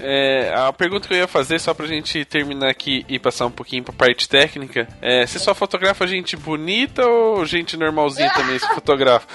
É, 0.00 0.48
é, 0.48 0.54
a 0.54 0.72
pergunta 0.72 1.06
que 1.06 1.14
eu 1.14 1.18
ia 1.18 1.28
fazer, 1.28 1.60
só 1.60 1.72
pra 1.72 1.86
gente 1.86 2.24
terminar 2.24 2.70
aqui 2.70 3.04
e 3.08 3.18
passar 3.18 3.46
um 3.46 3.50
pouquinho 3.50 3.84
pra 3.84 3.94
parte 3.94 4.28
técnica, 4.28 4.88
é: 5.00 5.26
você 5.26 5.38
só 5.38 5.54
fotografa 5.54 6.06
gente 6.06 6.36
bonita 6.36 7.06
ou 7.06 7.44
gente 7.44 7.76
normalzinha 7.76 8.32
também 8.32 8.58
se 8.58 8.66
fotografa? 8.68 9.26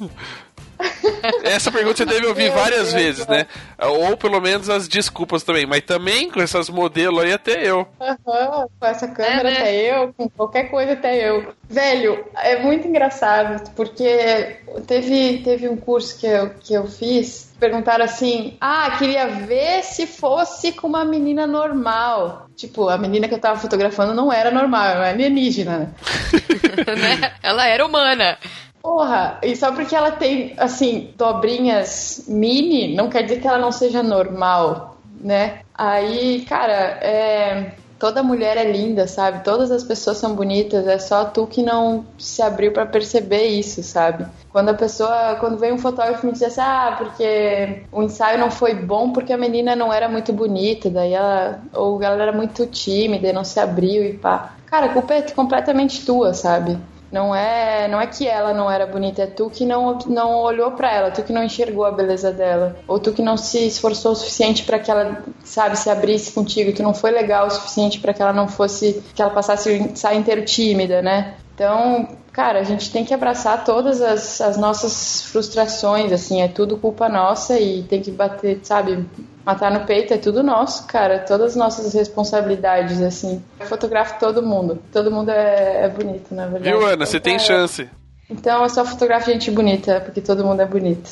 Essa 1.42 1.70
pergunta 1.70 1.96
você 1.96 2.04
deve 2.04 2.26
ouvir 2.26 2.50
várias 2.50 2.92
vezes, 2.92 3.26
né? 3.26 3.46
Ou 3.78 4.16
pelo 4.16 4.40
menos 4.40 4.70
as 4.70 4.86
desculpas 4.88 5.42
também. 5.42 5.66
Mas 5.66 5.82
também 5.82 6.30
com 6.30 6.40
essas 6.40 6.68
modelos 6.68 7.22
aí 7.22 7.32
até 7.32 7.62
eu. 7.68 7.86
Uhum, 8.00 8.66
com 8.78 8.86
essa 8.86 9.08
câmera 9.08 9.50
é, 9.50 9.52
né? 9.52 9.58
até 9.58 9.74
eu, 9.74 10.14
com 10.14 10.28
qualquer 10.28 10.64
coisa 10.64 10.92
até 10.92 11.28
eu. 11.28 11.52
Velho, 11.68 12.24
é 12.36 12.62
muito 12.62 12.88
engraçado, 12.88 13.70
porque 13.74 14.56
teve, 14.86 15.38
teve 15.38 15.68
um 15.68 15.76
curso 15.76 16.18
que 16.18 16.26
eu, 16.26 16.50
que 16.60 16.74
eu 16.74 16.86
fiz, 16.86 17.52
perguntaram 17.58 18.04
assim: 18.04 18.56
Ah, 18.60 18.96
queria 18.98 19.26
ver 19.26 19.82
se 19.82 20.06
fosse 20.06 20.72
com 20.72 20.86
uma 20.86 21.04
menina 21.04 21.46
normal. 21.46 22.46
Tipo, 22.56 22.88
a 22.88 22.98
menina 22.98 23.28
que 23.28 23.34
eu 23.34 23.40
tava 23.40 23.60
fotografando 23.60 24.14
não 24.14 24.32
era 24.32 24.50
normal, 24.50 24.84
era 24.84 25.10
alienígena. 25.10 25.94
né? 26.98 27.32
Ela 27.42 27.66
era 27.66 27.84
humana. 27.86 28.38
Porra, 28.82 29.38
e 29.42 29.54
só 29.56 29.72
porque 29.72 29.94
ela 29.94 30.12
tem, 30.12 30.54
assim, 30.56 31.12
dobrinhas 31.16 32.24
mini, 32.28 32.94
não 32.94 33.08
quer 33.08 33.22
dizer 33.22 33.40
que 33.40 33.48
ela 33.48 33.58
não 33.58 33.72
seja 33.72 34.02
normal, 34.02 34.96
né? 35.20 35.60
Aí, 35.74 36.44
cara, 36.48 36.72
é. 37.00 37.72
Toda 37.98 38.22
mulher 38.22 38.56
é 38.56 38.70
linda, 38.70 39.08
sabe? 39.08 39.42
Todas 39.42 39.72
as 39.72 39.82
pessoas 39.82 40.18
são 40.18 40.32
bonitas, 40.32 40.86
é 40.86 41.00
só 41.00 41.24
tu 41.24 41.48
que 41.48 41.64
não 41.64 42.06
se 42.16 42.40
abriu 42.40 42.70
para 42.70 42.86
perceber 42.86 43.46
isso, 43.48 43.82
sabe? 43.82 44.24
Quando 44.52 44.68
a 44.68 44.74
pessoa, 44.74 45.34
quando 45.40 45.58
vem 45.58 45.72
um 45.72 45.78
fotógrafo 45.78 46.24
me 46.24 46.30
diz 46.30 46.44
assim, 46.44 46.60
ah, 46.60 46.94
porque 46.96 47.82
o 47.90 48.00
ensaio 48.04 48.38
não 48.38 48.52
foi 48.52 48.72
bom 48.72 49.10
porque 49.10 49.32
a 49.32 49.36
menina 49.36 49.74
não 49.74 49.92
era 49.92 50.08
muito 50.08 50.32
bonita, 50.32 50.88
daí 50.88 51.12
ela, 51.12 51.60
ou 51.74 52.00
ela 52.00 52.22
era 52.22 52.30
muito 52.32 52.64
tímida 52.66 53.30
e 53.30 53.32
não 53.32 53.42
se 53.42 53.58
abriu 53.58 54.04
e 54.04 54.12
pá. 54.12 54.54
Cara, 54.66 54.86
a 54.86 54.92
culpa 54.92 55.14
é 55.14 55.22
completamente 55.22 56.06
tua, 56.06 56.32
sabe? 56.32 56.78
Não 57.10 57.34
é, 57.34 57.88
não 57.88 58.00
é 58.00 58.06
que 58.06 58.26
ela 58.26 58.52
não 58.52 58.70
era 58.70 58.86
bonita, 58.86 59.22
é 59.22 59.26
tu 59.26 59.48
que 59.48 59.64
não, 59.64 59.98
não 60.06 60.42
olhou 60.42 60.72
para 60.72 60.92
ela, 60.92 61.10
tu 61.10 61.22
que 61.22 61.32
não 61.32 61.42
enxergou 61.42 61.84
a 61.84 61.90
beleza 61.90 62.30
dela, 62.30 62.76
ou 62.86 62.98
tu 62.98 63.12
que 63.12 63.22
não 63.22 63.36
se 63.36 63.66
esforçou 63.66 64.12
o 64.12 64.16
suficiente 64.16 64.64
para 64.64 64.78
que 64.78 64.90
ela, 64.90 65.22
sabe, 65.42 65.76
se 65.76 65.88
abrisse 65.88 66.32
contigo, 66.32 66.74
tu 66.74 66.82
não 66.82 66.92
foi 66.92 67.10
legal 67.10 67.46
o 67.46 67.50
suficiente 67.50 67.98
para 67.98 68.12
que 68.12 68.20
ela 68.20 68.32
não 68.32 68.46
fosse, 68.46 69.02
que 69.14 69.22
ela 69.22 69.30
passasse 69.30 69.72
ensaio 69.72 70.18
inteiro 70.18 70.44
tímida, 70.44 71.00
né? 71.00 71.36
Então, 71.58 72.16
cara, 72.32 72.60
a 72.60 72.62
gente 72.62 72.92
tem 72.92 73.04
que 73.04 73.12
abraçar 73.12 73.64
todas 73.64 74.00
as, 74.00 74.40
as 74.40 74.56
nossas 74.56 75.22
frustrações, 75.22 76.12
assim, 76.12 76.40
é 76.40 76.46
tudo 76.46 76.76
culpa 76.76 77.08
nossa 77.08 77.58
e 77.58 77.82
tem 77.82 78.00
que 78.00 78.12
bater, 78.12 78.60
sabe, 78.62 79.04
matar 79.44 79.72
no 79.72 79.84
peito, 79.84 80.14
é 80.14 80.18
tudo 80.18 80.40
nosso, 80.40 80.86
cara, 80.86 81.18
todas 81.18 81.50
as 81.50 81.56
nossas 81.56 81.92
responsabilidades, 81.92 83.02
assim. 83.02 83.42
Eu 83.58 83.66
fotografo 83.66 84.20
todo 84.20 84.40
mundo, 84.40 84.80
todo 84.92 85.10
mundo 85.10 85.30
é, 85.32 85.86
é 85.86 85.88
bonito, 85.88 86.32
na 86.32 86.46
verdade. 86.46 86.76
Viu, 86.76 86.86
Ana, 86.86 87.04
você 87.04 87.18
tem 87.18 87.34
então, 87.34 87.46
chance. 87.46 87.90
Então 88.30 88.62
eu 88.62 88.68
só 88.68 88.84
fotografo 88.84 89.28
gente 89.28 89.50
bonita, 89.50 90.00
porque 90.00 90.20
todo 90.20 90.44
mundo 90.44 90.62
é 90.62 90.66
bonito. 90.66 91.10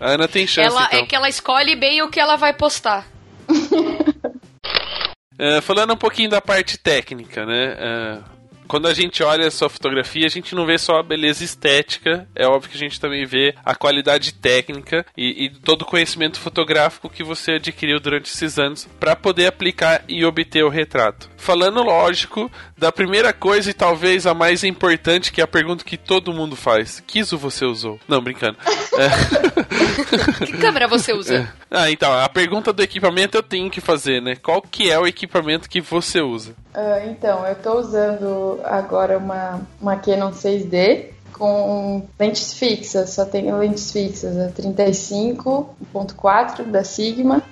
A 0.00 0.08
Ana 0.16 0.26
tem 0.26 0.46
chance, 0.46 0.74
ela, 0.74 0.86
então. 0.86 1.00
É 1.00 1.06
que 1.06 1.14
ela 1.14 1.28
escolhe 1.28 1.76
bem 1.76 2.00
o 2.00 2.08
que 2.08 2.18
ela 2.18 2.36
vai 2.36 2.54
postar. 2.54 3.06
uh, 5.38 5.60
falando 5.60 5.92
um 5.92 5.98
pouquinho 5.98 6.30
da 6.30 6.40
parte 6.40 6.78
técnica, 6.78 7.44
né? 7.44 7.76
Uh, 7.76 8.37
quando 8.68 8.86
a 8.86 8.94
gente 8.94 9.22
olha 9.22 9.50
sua 9.50 9.68
fotografia, 9.68 10.26
a 10.26 10.30
gente 10.30 10.54
não 10.54 10.66
vê 10.66 10.78
só 10.78 10.98
a 10.98 11.02
beleza 11.02 11.42
estética, 11.42 12.28
é 12.34 12.46
óbvio 12.46 12.70
que 12.70 12.76
a 12.76 12.80
gente 12.80 13.00
também 13.00 13.24
vê 13.24 13.54
a 13.64 13.74
qualidade 13.74 14.34
técnica 14.34 15.04
e, 15.16 15.46
e 15.46 15.50
todo 15.50 15.82
o 15.82 15.86
conhecimento 15.86 16.38
fotográfico 16.38 17.08
que 17.08 17.24
você 17.24 17.52
adquiriu 17.52 17.98
durante 17.98 18.26
esses 18.26 18.58
anos 18.58 18.86
para 19.00 19.16
poder 19.16 19.46
aplicar 19.46 20.04
e 20.06 20.24
obter 20.24 20.62
o 20.62 20.68
retrato. 20.68 21.30
Falando, 21.36 21.82
lógico, 21.82 22.50
da 22.78 22.92
primeira 22.92 23.32
coisa 23.32 23.70
e 23.70 23.74
talvez 23.74 24.26
a 24.26 24.32
mais 24.32 24.62
importante, 24.62 25.32
que 25.32 25.40
é 25.40 25.44
a 25.44 25.48
pergunta 25.48 25.84
que 25.84 25.96
todo 25.96 26.32
mundo 26.32 26.54
faz: 26.54 27.02
que 27.06 27.18
ISO 27.18 27.36
você 27.36 27.64
usou? 27.64 27.98
Não, 28.06 28.22
brincando. 28.22 28.56
É. 28.96 29.08
que 30.46 30.56
câmera 30.58 30.86
você 30.86 31.12
usa? 31.12 31.36
É. 31.36 31.48
Ah, 31.70 31.90
então, 31.90 32.12
a 32.12 32.28
pergunta 32.28 32.72
do 32.72 32.82
equipamento 32.82 33.36
eu 33.36 33.42
tenho 33.42 33.70
que 33.70 33.80
fazer, 33.80 34.22
né? 34.22 34.36
Qual 34.36 34.62
que 34.62 34.90
é 34.90 34.98
o 34.98 35.06
equipamento 35.06 35.68
que 35.68 35.80
você 35.80 36.20
usa? 36.20 36.52
Uh, 36.74 37.08
então, 37.10 37.46
eu 37.46 37.52
estou 37.52 37.78
usando 37.78 38.60
agora 38.64 39.18
uma, 39.18 39.60
uma 39.80 39.96
Canon 39.96 40.30
6D 40.30 41.06
com 41.32 42.06
lentes 42.18 42.54
fixas, 42.54 43.10
só 43.10 43.24
tenho 43.24 43.56
lentes 43.58 43.92
fixas, 43.92 44.36
a 44.36 44.50
35.4 44.50 46.64
da 46.64 46.82
Sigma 46.82 47.44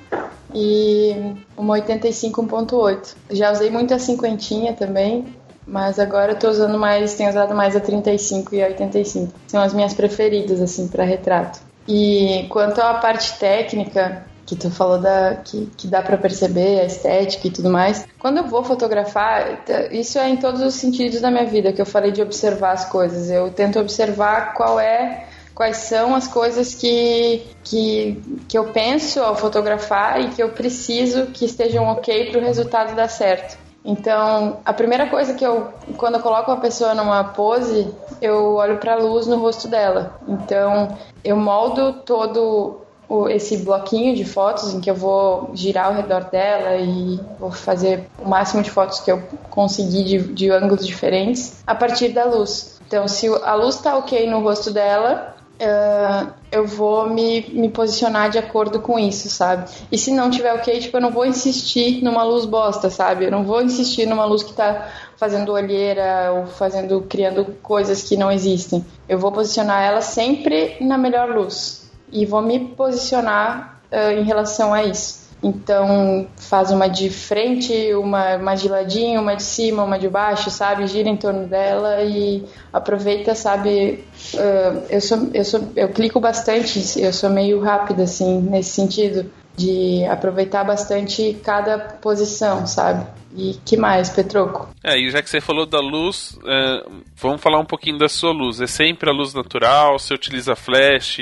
e 0.59 1.15
uma 1.55 1.75
85 1.75 2.43
1.8. 2.47 3.15
Já 3.31 3.53
usei 3.53 3.69
muito 3.69 3.93
a 3.93 3.99
cinquentinha 3.99 4.73
também, 4.73 5.27
mas 5.67 5.99
agora 5.99 6.33
eu 6.33 6.39
tô 6.39 6.49
usando 6.49 6.79
mais, 6.79 7.13
tenho 7.13 7.29
usado 7.29 7.55
mais 7.55 7.77
a 7.77 7.81
35 7.81 8.55
e 8.55 8.63
a 8.63 8.69
85. 8.69 9.35
São 9.47 9.63
as 9.63 9.75
minhas 9.75 9.93
preferidas 9.93 10.63
assim 10.63 10.89
para 10.89 11.05
retrato. 11.05 11.61
E 11.87 12.47
quanto 12.49 12.81
à 12.81 12.95
parte 12.95 13.39
técnica, 13.39 14.25
que 14.47 14.57
tu 14.57 14.71
falou 14.71 14.99
da 14.99 15.35
que, 15.45 15.67
que 15.77 15.87
dá 15.89 16.01
para 16.01 16.17
perceber 16.17 16.81
a 16.81 16.85
estética 16.85 17.49
e 17.49 17.51
tudo 17.51 17.69
mais. 17.69 18.07
Quando 18.19 18.39
eu 18.39 18.45
vou 18.45 18.65
fotografar, 18.65 19.61
isso 19.91 20.19
é 20.19 20.29
em 20.31 20.37
todos 20.37 20.63
os 20.63 20.75
sentidos 20.75 21.21
da 21.21 21.31
minha 21.31 21.45
vida 21.45 21.73
que 21.73 21.83
eu 21.83 21.87
falei 21.87 22.13
de 22.13 22.23
observar 22.23 22.73
as 22.73 22.87
coisas. 22.87 23.29
Eu 23.29 23.51
tento 23.51 23.79
observar 23.79 24.55
qual 24.55 24.81
é 24.81 25.27
quais 25.57 25.79
são 25.79 26.15
as 26.15 26.29
coisas 26.29 26.75
que, 26.75 27.43
que, 27.65 28.23
que 28.47 28.59
eu 28.59 28.67
penso 28.67 29.21
ao 29.21 29.35
fotografar 29.35 30.21
e 30.21 30.29
que 30.29 30.43
eu 30.43 30.51
preciso 30.51 31.29
que 31.29 31.47
estejam 31.47 31.87
ok 31.87 32.31
para 32.31 32.39
o 32.39 32.45
resultado 32.45 32.95
dar 32.95 33.09
certo. 33.09 33.57
Então, 33.83 34.59
a 34.65 34.73
primeira 34.73 35.09
coisa 35.09 35.33
que 35.33 35.45
eu, 35.45 35.69
quando 35.97 36.17
eu 36.17 36.21
coloco 36.21 36.51
uma 36.51 36.61
pessoa 36.61 36.95
numa 36.95 37.25
pose, 37.25 37.89
eu 38.21 38.57
olho 38.57 38.77
para 38.77 38.95
a 38.95 38.97
luz 38.97 39.27
no 39.27 39.39
rosto 39.39 39.67
dela. 39.67 40.21
Então, 40.29 40.95
eu 41.25 41.37
moldo 41.37 41.95
todo 42.05 42.83
o, 43.09 43.27
esse 43.29 43.59
bloquinho 43.59 44.15
de 44.15 44.25
fotos 44.25 44.75
em 44.75 44.81
que 44.81 44.91
eu 44.91 44.95
vou 44.95 45.53
girar 45.55 45.87
ao 45.87 45.95
redor 45.95 46.25
dela 46.25 46.77
e 46.77 47.19
vou 47.39 47.51
fazer 47.51 48.07
o 48.23 48.29
máximo 48.29 48.63
de 48.63 48.71
fotos 48.71 49.01
que 49.01 49.11
eu 49.11 49.23
conseguir 49.49 50.05
de, 50.05 50.19
de 50.35 50.51
ângulos 50.51 50.87
diferentes 50.87 51.63
a 51.67 51.75
partir 51.75 52.09
da 52.09 52.25
luz. 52.25 52.79
Então, 52.87 53.09
se 53.09 53.27
a 53.27 53.55
luz 53.55 53.77
está 53.77 53.97
ok 53.97 54.29
no 54.29 54.41
rosto 54.41 54.71
dela, 54.71 55.36
Uh, 55.59 56.31
eu 56.53 56.67
vou 56.67 57.09
me, 57.09 57.41
me 57.49 57.71
posicionar 57.71 58.29
de 58.29 58.39
acordo 58.39 58.81
com 58.81 58.99
isso, 58.99 59.31
sabe? 59.31 59.71
E 59.91 59.97
se 59.97 60.11
não 60.11 60.31
tiver 60.31 60.53
ok, 60.53 60.79
tipo, 60.79 60.97
eu 60.99 61.01
não 61.01 61.11
vou 61.11 61.25
insistir 61.25 62.05
numa 62.05 62.23
luz 62.23 62.45
bosta, 62.45 62.91
sabe? 62.91 63.25
Eu 63.25 63.31
não 63.31 63.43
vou 63.43 63.63
insistir 63.63 64.07
numa 64.07 64.27
luz 64.27 64.43
que 64.43 64.53
tá 64.53 64.89
fazendo 65.17 65.53
olheira 65.53 66.33
ou 66.35 66.47
fazendo, 66.47 67.01
criando 67.09 67.45
coisas 67.63 68.03
que 68.03 68.17
não 68.19 68.31
existem. 68.31 68.85
Eu 69.09 69.19
vou 69.19 69.33
posicionar 69.33 69.83
ela 69.83 70.03
sempre 70.03 70.77
na 70.81 70.99
melhor 70.99 71.31
luz 71.31 71.91
e 72.13 72.27
vou 72.27 72.43
me 72.43 72.61
posicionar 72.61 73.81
uh, 73.91 74.11
em 74.11 74.25
relação 74.25 74.75
a 74.75 74.85
isso. 74.85 75.26
Então 75.43 76.27
faz 76.37 76.71
uma 76.71 76.89
de 76.89 77.11
frente, 77.11 77.95
uma, 77.95 78.37
uma 78.37 78.55
de 78.55 78.69
ladinho, 78.69 79.21
uma 79.21 79.37
de 79.37 79.43
cima, 79.43 79.85
uma 79.85 79.99
de 79.99 80.09
baixo, 80.09 80.51
sabe? 80.51 80.87
Gira 80.87 81.09
em 81.09 81.17
torno 81.17 81.47
dela 81.47 82.03
e 82.03 82.45
aproveita, 82.73 83.35
sabe? 83.35 84.05
Uh, 84.35 84.83
eu 84.89 85.01
sou, 85.01 85.31
eu 85.35 85.45
sou, 85.45 85.69
eu 85.77 85.89
clico 85.91 86.19
bastante, 86.21 87.01
eu 87.01 87.13
sou 87.13 87.31
meio 87.31 87.61
rápida 87.61 88.05
assim 88.05 88.41
nesse 88.41 88.71
sentido 88.71 89.31
de 89.57 90.05
aproveitar 90.05 90.65
bastante 90.65 91.39
cada 91.43 91.79
posição, 91.79 92.67
sabe? 92.67 93.07
E 93.35 93.55
que 93.67 93.77
mais, 93.77 94.09
Petroco? 94.09 94.69
É, 94.83 94.99
e 94.99 95.11
já 95.11 95.21
que 95.23 95.29
você 95.29 95.43
falou 95.43 95.67
da 95.67 95.79
luz, 95.79 96.39
é, 96.47 96.83
vamos 97.17 97.41
falar 97.43 97.59
um 97.59 97.67
pouquinho 97.67 97.99
da 97.99 98.09
sua 98.09 98.33
luz. 98.33 98.63
É 98.63 98.67
sempre 98.67 99.11
a 99.11 99.13
luz 99.13 99.35
natural? 99.35 99.99
Você 99.99 100.15
utiliza 100.15 100.57
flash? 100.57 101.19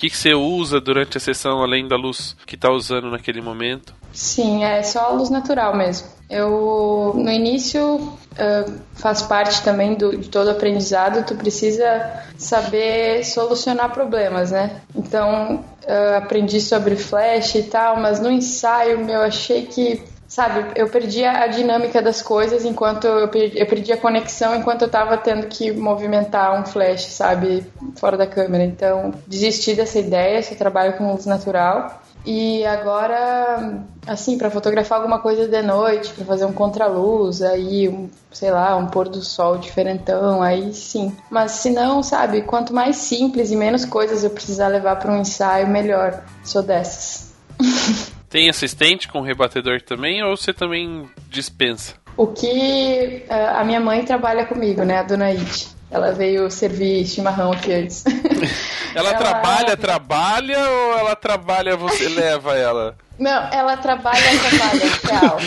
Que, 0.00 0.08
que 0.08 0.16
você 0.16 0.32
usa 0.32 0.80
durante 0.80 1.18
a 1.18 1.20
sessão, 1.20 1.62
além 1.62 1.86
da 1.86 1.94
luz 1.94 2.34
que 2.46 2.54
está 2.54 2.70
usando 2.70 3.10
naquele 3.10 3.42
momento? 3.42 3.94
Sim, 4.14 4.64
é 4.64 4.82
só 4.82 5.00
a 5.00 5.08
luz 5.10 5.28
natural 5.28 5.76
mesmo. 5.76 6.08
Eu, 6.30 7.12
no 7.14 7.30
início, 7.30 7.96
uh, 7.96 8.80
faz 8.94 9.20
parte 9.20 9.62
também 9.62 9.94
do, 9.96 10.16
de 10.16 10.30
todo 10.30 10.48
aprendizado, 10.48 11.26
tu 11.26 11.34
precisa 11.34 12.24
saber 12.38 13.22
solucionar 13.26 13.92
problemas, 13.92 14.52
né? 14.52 14.80
Então, 14.96 15.56
uh, 15.56 16.16
aprendi 16.16 16.62
sobre 16.62 16.96
flash 16.96 17.56
e 17.56 17.64
tal, 17.64 18.00
mas 18.00 18.20
no 18.20 18.30
ensaio, 18.30 19.04
meu, 19.04 19.20
achei 19.20 19.66
que 19.66 20.02
sabe, 20.30 20.70
eu 20.76 20.88
perdi 20.88 21.24
a 21.24 21.48
dinâmica 21.48 22.00
das 22.00 22.22
coisas 22.22 22.64
enquanto 22.64 23.04
eu 23.04 23.26
perdi, 23.26 23.58
eu 23.58 23.66
perdi 23.66 23.92
a 23.92 23.96
conexão 23.96 24.54
enquanto 24.54 24.82
eu 24.82 24.88
tava 24.88 25.16
tendo 25.18 25.48
que 25.48 25.72
movimentar 25.72 26.58
um 26.58 26.64
flash, 26.64 27.06
sabe, 27.06 27.66
fora 27.96 28.16
da 28.16 28.28
câmera. 28.28 28.62
Então, 28.62 29.12
desisti 29.26 29.74
dessa 29.74 29.98
ideia, 29.98 30.40
só 30.40 30.54
trabalho 30.54 30.96
com 30.96 31.10
luz 31.10 31.26
natural. 31.26 32.00
E 32.24 32.64
agora, 32.64 33.82
assim, 34.06 34.38
para 34.38 34.50
fotografar 34.50 34.98
alguma 34.98 35.18
coisa 35.18 35.48
de 35.48 35.62
noite, 35.62 36.12
para 36.12 36.24
fazer 36.24 36.44
um 36.44 36.52
contraluz, 36.52 37.42
aí, 37.42 37.88
um, 37.88 38.08
sei 38.30 38.52
lá, 38.52 38.76
um 38.76 38.86
pôr 38.86 39.08
do 39.08 39.22
sol 39.22 39.58
diferentão, 39.58 40.40
aí 40.40 40.72
sim. 40.72 41.12
Mas 41.28 41.52
se 41.52 41.70
não, 41.70 42.04
sabe, 42.04 42.42
quanto 42.42 42.72
mais 42.72 42.96
simples 42.96 43.50
e 43.50 43.56
menos 43.56 43.84
coisas 43.84 44.22
eu 44.22 44.30
precisar 44.30 44.68
levar 44.68 44.94
para 44.96 45.10
um 45.10 45.20
ensaio, 45.20 45.66
melhor. 45.66 46.22
Sou 46.44 46.62
dessas. 46.62 47.32
Tem 48.30 48.48
assistente 48.48 49.08
com 49.08 49.20
rebatedor 49.20 49.82
também 49.82 50.22
ou 50.22 50.36
você 50.36 50.54
também 50.54 51.10
dispensa? 51.28 51.94
O 52.16 52.28
que 52.28 53.24
uh, 53.28 53.58
a 53.58 53.64
minha 53.64 53.80
mãe 53.80 54.04
trabalha 54.04 54.46
comigo, 54.46 54.84
né, 54.84 54.98
a 54.98 55.02
dona 55.02 55.26
It. 55.26 55.68
Ela 55.90 56.12
veio 56.12 56.48
servir 56.48 57.04
chimarrão 57.04 57.50
aqui 57.50 57.72
antes. 57.72 58.04
ela, 58.94 59.08
ela, 59.08 59.18
trabalha, 59.18 59.74
trabalha 59.76 60.58
ou 60.60 60.98
ela 60.98 61.16
trabalha, 61.16 61.76
você 61.76 62.06
leva 62.14 62.56
ela? 62.56 62.96
Não, 63.18 63.48
ela 63.52 63.76
trabalha, 63.76 64.22
trabalha, 64.48 64.80
real. 65.04 65.38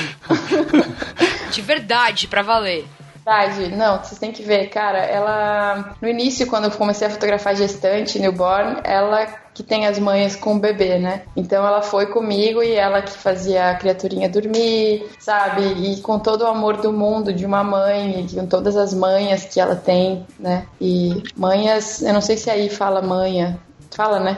De 1.50 1.62
verdade, 1.62 2.28
pra 2.28 2.42
valer. 2.42 2.86
Verdade, 3.26 3.74
não, 3.74 4.04
vocês 4.04 4.20
têm 4.20 4.34
que 4.34 4.44
ver, 4.44 4.68
cara, 4.68 5.00
ela. 5.00 5.96
No 6.02 6.10
início, 6.10 6.46
quando 6.46 6.66
eu 6.66 6.72
comecei 6.72 7.08
a 7.08 7.10
fotografar 7.10 7.56
gestante, 7.56 8.20
newborn, 8.20 8.82
ela 8.84 9.26
que 9.54 9.62
tem 9.62 9.86
as 9.86 10.00
mães 10.00 10.36
com 10.36 10.56
o 10.56 10.60
bebê, 10.60 10.98
né? 10.98 11.24
Então 11.36 11.66
ela 11.66 11.82
foi 11.82 12.08
comigo 12.08 12.64
e 12.64 12.72
ela 12.72 13.02
que 13.02 13.12
fazia 13.12 13.70
a 13.70 13.76
criaturinha 13.76 14.28
dormir, 14.28 15.06
sabe? 15.20 15.62
E 15.62 16.02
com 16.02 16.18
todo 16.18 16.42
o 16.42 16.48
amor 16.48 16.78
do 16.78 16.92
mundo 16.92 17.32
de 17.32 17.46
uma 17.46 17.64
mãe, 17.64 18.26
e 18.26 18.36
com 18.36 18.48
todas 18.48 18.76
as 18.76 18.94
manhas 18.94 19.46
que 19.46 19.60
ela 19.60 19.76
tem, 19.76 20.26
né? 20.40 20.66
E 20.82 21.22
manhas, 21.36 22.02
eu 22.02 22.14
não 22.14 22.22
sei 22.22 22.38
se 22.38 22.50
aí 22.50 22.70
fala 22.70 23.02
manha. 23.02 23.60
Fala, 23.92 24.20
né? 24.20 24.38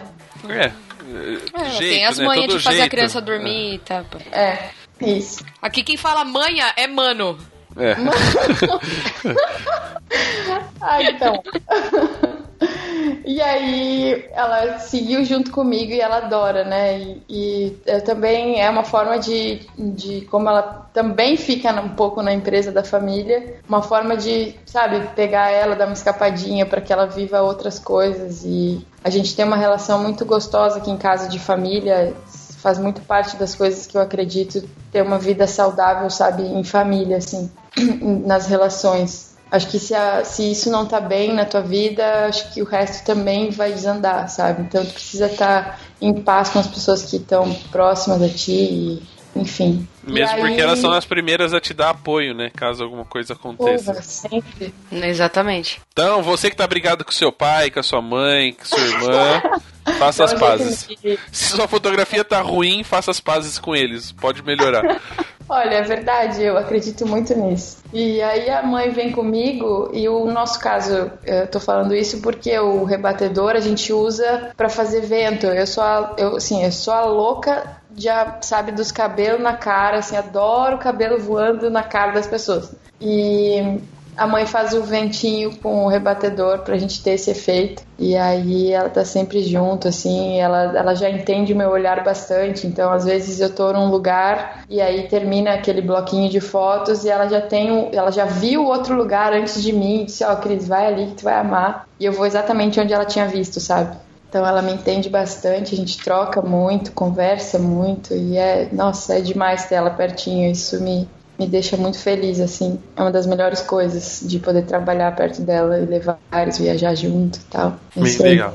É. 0.49 0.65
é 0.65 1.69
jeito, 1.71 1.93
tem 1.93 2.05
as 2.05 2.17
né? 2.17 2.25
manhas 2.25 2.53
de 2.53 2.59
fazer 2.59 2.77
jeito. 2.77 2.87
a 2.87 2.89
criança 2.89 3.21
dormir 3.21 3.75
e 3.75 3.79
tá. 3.79 4.03
É, 4.31 4.69
isso. 4.99 5.45
Aqui 5.61 5.83
quem 5.83 5.95
fala 5.95 6.25
manha 6.25 6.73
é 6.75 6.87
mano. 6.87 7.37
É. 7.77 7.95
ah, 10.81 11.03
então. 11.03 11.43
e 13.25 13.41
aí 13.41 14.25
ela 14.31 14.79
seguiu 14.79 15.23
junto 15.25 15.51
comigo 15.51 15.91
e 15.91 15.99
ela 15.99 16.17
adora, 16.17 16.63
né? 16.63 16.99
E, 16.99 17.21
e 17.29 18.01
também 18.01 18.61
é 18.61 18.69
uma 18.69 18.83
forma 18.83 19.19
de, 19.19 19.61
de 19.77 20.21
como 20.31 20.49
ela 20.49 20.89
também 20.93 21.35
fica 21.37 21.71
um 21.81 21.89
pouco 21.89 22.21
na 22.21 22.33
empresa 22.33 22.71
da 22.71 22.83
família, 22.83 23.55
uma 23.67 23.81
forma 23.81 24.15
de, 24.15 24.55
sabe, 24.65 25.07
pegar 25.15 25.51
ela, 25.51 25.75
dar 25.75 25.85
uma 25.85 25.93
escapadinha 25.93 26.65
para 26.65 26.81
que 26.81 26.93
ela 26.93 27.05
viva 27.05 27.41
outras 27.41 27.77
coisas 27.79 28.43
e 28.45 28.85
a 29.03 29.09
gente 29.09 29.35
tem 29.35 29.45
uma 29.45 29.57
relação 29.57 30.01
muito 30.01 30.25
gostosa 30.25 30.77
aqui 30.77 30.89
em 30.89 30.97
casa 30.97 31.27
de 31.27 31.37
família, 31.37 32.13
faz 32.57 32.79
muito 32.79 33.01
parte 33.01 33.37
das 33.37 33.53
coisas 33.53 33.85
que 33.85 33.95
eu 33.95 34.01
acredito 34.01 34.67
ter 34.91 35.03
uma 35.03 35.19
vida 35.19 35.45
saudável, 35.45 36.09
sabe, 36.09 36.43
em 36.43 36.63
família, 36.63 37.17
assim. 37.17 37.51
nas 38.25 38.47
relações. 38.47 39.34
Acho 39.55 39.69
que 39.69 39.79
se, 39.79 39.95
a, 39.95 40.25
se 40.25 40.51
isso 40.51 40.69
não 40.69 40.85
tá 40.85 40.99
bem 40.99 41.33
na 41.33 41.45
tua 41.45 41.61
vida, 41.61 42.25
acho 42.25 42.53
que 42.53 42.61
o 42.61 42.65
resto 42.65 43.05
também 43.05 43.51
vai 43.51 43.71
desandar, 43.71 44.27
sabe? 44.29 44.63
Então 44.63 44.85
tu 44.85 44.91
precisa 44.91 45.27
estar 45.27 45.63
tá 45.63 45.79
em 46.01 46.13
paz 46.13 46.49
com 46.49 46.59
as 46.59 46.67
pessoas 46.67 47.03
que 47.03 47.15
estão 47.15 47.53
próximas 47.71 48.21
a 48.21 48.27
ti 48.27 48.51
e, 48.51 49.03
enfim. 49.35 49.87
Mesmo 50.03 50.37
E 50.37 50.39
porque 50.41 50.53
aí- 50.55 50.59
elas 50.61 50.79
são 50.79 50.91
as 50.91 51.05
primeiras 51.05 51.53
a 51.53 51.59
te 51.59 51.73
dar 51.73 51.89
apoio, 51.89 52.33
né? 52.33 52.49
Caso 52.55 52.83
alguma 52.83 53.05
coisa 53.05 53.33
aconteça. 53.33 53.91
Porra, 53.91 54.01
sempre. 54.03 54.73
Exatamente. 54.91 55.81
Então, 55.91 56.21
você 56.21 56.49
que 56.49 56.55
tá 56.55 56.65
brigado 56.67 57.03
com 57.03 57.11
seu 57.11 57.31
pai, 57.31 57.69
com 57.71 57.79
a 57.79 57.83
sua 57.83 58.01
mãe, 58.01 58.53
com 58.53 58.65
sua 58.65 58.79
irmã, 58.79 59.41
faça 59.99 60.23
as 60.23 60.33
pazes. 60.33 60.87
Se 61.31 61.55
sua 61.55 61.67
fotografia 61.67 62.23
tá 62.23 62.41
ruim, 62.41 62.83
faça 62.83 63.11
as 63.11 63.19
pazes 63.19 63.57
com 63.59 63.75
eles. 63.75 64.11
Pode 64.11 64.43
melhorar. 64.43 65.01
Olha, 65.47 65.75
é 65.75 65.81
verdade, 65.83 66.41
eu 66.41 66.57
acredito 66.57 67.05
muito 67.07 67.35
nisso. 67.37 67.77
E 67.93 68.19
aí 68.19 68.49
a 68.49 68.63
mãe 68.63 68.89
vem 68.89 69.11
comigo 69.11 69.91
e 69.93 70.09
o 70.09 70.25
nosso 70.25 70.59
caso, 70.59 71.11
eu 71.23 71.45
tô 71.45 71.59
falando 71.59 71.93
isso 71.93 72.19
porque 72.19 72.57
o 72.57 72.83
rebatedor 72.83 73.51
a 73.51 73.59
gente 73.59 73.93
usa 73.93 74.51
pra 74.57 74.69
fazer 74.69 75.01
vento. 75.01 75.45
Eu 75.45 75.67
sou 75.67 75.83
a, 75.83 76.15
eu, 76.17 76.35
assim, 76.37 76.63
eu 76.63 76.71
sou 76.71 76.91
a 76.95 77.01
louca 77.05 77.77
já 77.97 78.37
sabe 78.41 78.71
dos 78.71 78.91
cabelos 78.91 79.41
na 79.41 79.53
cara, 79.53 79.99
assim, 79.99 80.15
adoro 80.15 80.77
cabelo 80.77 81.19
voando 81.19 81.69
na 81.69 81.83
cara 81.83 82.11
das 82.11 82.27
pessoas. 82.27 82.73
E 82.99 83.79
a 84.17 84.25
mãe 84.25 84.45
faz 84.45 84.73
o 84.73 84.81
ventinho 84.81 85.55
com 85.57 85.85
o 85.85 85.87
rebatedor 85.87 86.59
pra 86.59 86.77
gente 86.77 87.03
ter 87.03 87.11
esse 87.11 87.31
efeito. 87.31 87.83
E 87.97 88.15
aí 88.15 88.71
ela 88.71 88.89
tá 88.89 89.03
sempre 89.03 89.43
junto, 89.43 89.87
assim, 89.87 90.39
ela, 90.39 90.77
ela 90.77 90.95
já 90.95 91.09
entende 91.09 91.53
o 91.53 91.55
meu 91.55 91.69
olhar 91.69 92.03
bastante. 92.03 92.65
Então, 92.65 92.91
às 92.91 93.05
vezes 93.05 93.39
eu 93.39 93.53
tô 93.53 93.73
num 93.73 93.89
lugar 93.89 94.63
e 94.69 94.81
aí 94.81 95.07
termina 95.07 95.53
aquele 95.53 95.81
bloquinho 95.81 96.29
de 96.29 96.39
fotos 96.39 97.03
e 97.03 97.09
ela 97.09 97.27
já 97.27 97.41
tem 97.41 97.71
um, 97.71 97.89
ela 97.91 98.11
já 98.11 98.25
viu 98.25 98.65
outro 98.65 98.95
lugar 98.95 99.33
antes 99.33 99.61
de 99.61 99.73
mim 99.73 100.05
disse, 100.05 100.23
ó, 100.23 100.35
Cris, 100.35 100.67
vai 100.67 100.87
ali 100.87 101.07
que 101.07 101.15
tu 101.15 101.23
vai 101.23 101.35
amar. 101.35 101.87
E 101.99 102.05
eu 102.05 102.13
vou 102.13 102.25
exatamente 102.25 102.79
onde 102.79 102.93
ela 102.93 103.05
tinha 103.05 103.27
visto, 103.27 103.59
sabe? 103.59 103.97
Então 104.35 104.45
ela 104.45 104.61
me 104.61 104.73
entende 104.73 105.07
bastante, 105.07 105.73
a 105.73 105.77
gente 105.77 105.97
troca 105.97 106.41
muito, 106.41 106.91
conversa 106.91 107.57
muito 107.57 108.13
e 108.13 108.35
é, 108.35 108.67
nossa, 108.69 109.17
é 109.17 109.21
demais 109.21 109.63
ter 109.63 109.75
ela 109.75 109.89
pertinho, 109.89 110.51
isso 110.51 110.81
me, 110.81 111.07
me 111.39 111.47
deixa 111.47 111.77
muito 111.77 111.97
feliz, 111.97 112.41
assim. 112.41 112.77
É 112.97 113.01
uma 113.01 113.13
das 113.13 113.25
melhores 113.25 113.61
coisas 113.61 114.19
de 114.21 114.37
poder 114.37 114.63
trabalhar 114.63 115.15
perto 115.15 115.41
dela 115.41 115.79
e 115.79 115.85
levar 115.85 116.19
eles, 116.33 116.57
viajar 116.57 116.93
junto 116.95 117.37
e 117.37 117.43
tal. 117.49 117.77
É 117.95 118.01
Bem 118.01 118.11
aí. 118.11 118.21
legal. 118.23 118.53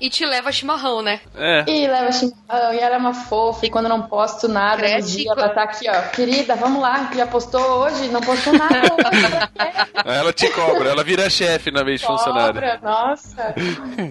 E 0.00 0.10
te 0.10 0.24
leva 0.24 0.52
chimarrão, 0.52 1.02
né? 1.02 1.20
É. 1.36 1.64
E 1.66 1.86
leva 1.86 2.12
chimarrão, 2.12 2.74
e 2.74 2.78
ela 2.78 2.94
é 2.96 2.98
uma 2.98 3.14
fofa, 3.14 3.66
e 3.66 3.70
quando 3.70 3.86
eu 3.86 3.90
não 3.90 4.02
posto 4.02 4.48
nada 4.48 4.82
no 4.82 4.88
Cresce 4.88 5.16
dia, 5.16 5.32
ela 5.32 5.48
tá 5.48 5.62
aqui, 5.62 5.88
ó, 5.88 6.02
querida, 6.10 6.54
vamos 6.56 6.80
lá, 6.82 7.10
já 7.14 7.26
postou 7.26 7.60
hoje? 7.60 8.08
Não 8.08 8.20
postou 8.20 8.52
nada 8.52 8.80
Ela 10.04 10.32
te 10.32 10.48
cobra, 10.50 10.90
ela 10.90 11.04
vira 11.04 11.28
chefe 11.28 11.70
na 11.70 11.82
vez 11.82 12.00
de 12.00 12.06
funcionário. 12.06 12.54
Cobra, 12.54 12.80
nossa. 12.82 13.54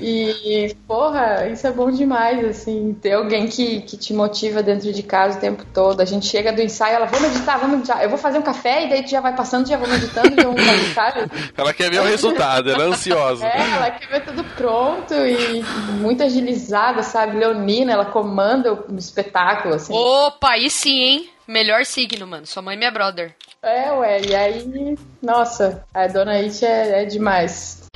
E, 0.02 0.76
porra, 0.88 1.48
isso 1.48 1.68
é 1.68 1.72
bom 1.72 1.92
demais, 1.92 2.44
assim, 2.46 2.96
ter 3.02 3.14
alguém 3.14 3.48
que, 3.48 3.82
que 3.82 3.98
te 3.98 4.14
motiva 4.14 4.62
dentro 4.64 4.92
de 4.92 5.04
casa 5.04 5.38
o 5.38 5.42
tempo 5.42 5.66
todo. 5.74 6.02
A 6.02 6.06
gente 6.06 6.26
chega 6.26 6.52
do 6.52 6.62
ensaio, 6.62 6.96
ela, 6.96 7.06
vamos 7.06 7.30
meditar, 7.30 7.58
vamos 7.58 7.78
meditar. 7.78 8.04
Eu 8.04 8.10
vou 8.10 8.18
fazer 8.18 8.40
um 8.40 8.44
café 8.44 8.86
e 8.86 8.90
daí 8.90 9.04
tu 9.04 9.10
já 9.10 9.22
vai 9.22 9.36
passando, 9.36 9.68
já 9.68 9.78
vou 9.78 9.88
meditando, 9.88 10.36
já 10.36 10.44
vou 10.44 10.54
meditar. 10.54 11.30
Ela 11.58 11.74
quer 11.74 11.90
ver 11.90 12.00
o 12.00 12.04
resultado, 12.06 12.70
ela 12.70 12.84
é 12.84 12.88
ansiosa. 12.88 13.46
É, 13.46 13.72
ela 13.76 13.92
quer 13.92 14.08
ver 14.08 14.26
tudo 14.26 14.44
pronto 14.56 15.14
e 15.14 15.64
muito 16.00 16.24
agilizada, 16.24 17.04
sabe? 17.04 17.38
Leonina, 17.38 17.94
ela 17.94 18.06
comanda 18.06 18.74
o 18.74 18.96
espetáculo, 18.98 19.76
assim. 19.76 19.94
Opa, 19.94 20.52
aí 20.52 20.70
sim, 20.70 21.02
hein? 21.02 21.30
Melhor 21.48 21.86
signo, 21.86 22.28
mano. 22.28 22.46
Sua 22.46 22.62
mãe 22.62 22.76
e 22.76 22.78
minha 22.78 22.92
brother. 22.92 23.36
É, 23.62 23.92
ué, 23.92 24.22
e 24.22 24.36
aí, 24.36 24.98
nossa, 25.22 25.84
a 25.94 26.08
dona 26.08 26.34
It 26.34 26.64
é, 26.64 27.02
é 27.02 27.06
demais. 27.06 27.89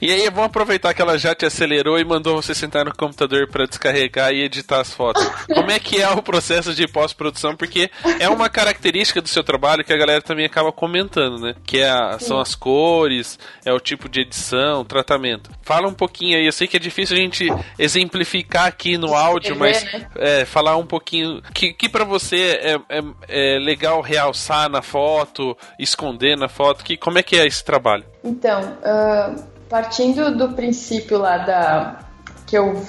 E 0.00 0.10
aí, 0.12 0.28
vamos 0.30 0.46
aproveitar 0.46 0.92
que 0.94 1.00
ela 1.02 1.18
já 1.18 1.34
te 1.34 1.44
acelerou 1.46 1.98
e 1.98 2.04
mandou 2.04 2.40
você 2.40 2.54
sentar 2.54 2.84
no 2.84 2.94
computador 2.94 3.48
pra 3.48 3.66
descarregar 3.66 4.32
e 4.32 4.42
editar 4.42 4.80
as 4.80 4.92
fotos. 4.92 5.24
Como 5.52 5.70
é 5.70 5.78
que 5.78 6.00
é 6.00 6.08
o 6.10 6.22
processo 6.22 6.74
de 6.74 6.86
pós-produção? 6.86 7.56
Porque 7.56 7.90
é 8.18 8.28
uma 8.28 8.48
característica 8.48 9.20
do 9.20 9.28
seu 9.28 9.42
trabalho 9.44 9.84
que 9.84 9.92
a 9.92 9.96
galera 9.96 10.20
também 10.22 10.44
acaba 10.46 10.72
comentando, 10.72 11.38
né? 11.40 11.54
Que 11.64 11.78
é 11.80 11.90
a- 11.90 12.18
são 12.18 12.38
as 12.40 12.54
cores, 12.54 13.38
é 13.64 13.72
o 13.72 13.80
tipo 13.80 14.08
de 14.08 14.20
edição, 14.20 14.84
tratamento. 14.84 15.50
Fala 15.62 15.88
um 15.88 15.94
pouquinho 15.94 16.36
aí, 16.38 16.46
eu 16.46 16.52
sei 16.52 16.66
que 16.66 16.76
é 16.76 16.80
difícil 16.80 17.16
a 17.16 17.20
gente 17.20 17.46
exemplificar 17.78 18.66
aqui 18.66 18.96
no 18.98 19.14
áudio, 19.14 19.56
mas 19.56 19.82
Descrever, 19.82 20.08
é, 20.16 20.44
falar 20.44 20.76
um 20.76 20.86
pouquinho 20.86 21.42
que, 21.54 21.72
que 21.72 21.88
para 21.88 22.04
você 22.04 22.58
é, 22.60 22.74
é, 22.98 23.02
é 23.28 23.58
legal 23.58 24.00
realçar 24.00 24.68
na 24.68 24.82
foto, 24.82 25.56
esconder 25.78 26.36
na 26.36 26.48
foto, 26.48 26.84
que 26.84 26.96
como 26.96 27.18
é 27.18 27.22
que 27.22 27.36
é 27.36 27.46
esse 27.46 27.64
trabalho? 27.64 28.04
Então, 28.22 28.76
ah, 28.84 29.34
partindo 29.68 30.36
do 30.36 30.50
princípio 30.50 31.18
lá 31.18 31.38
da 31.38 32.00
que 32.46 32.56
eu 32.56 32.82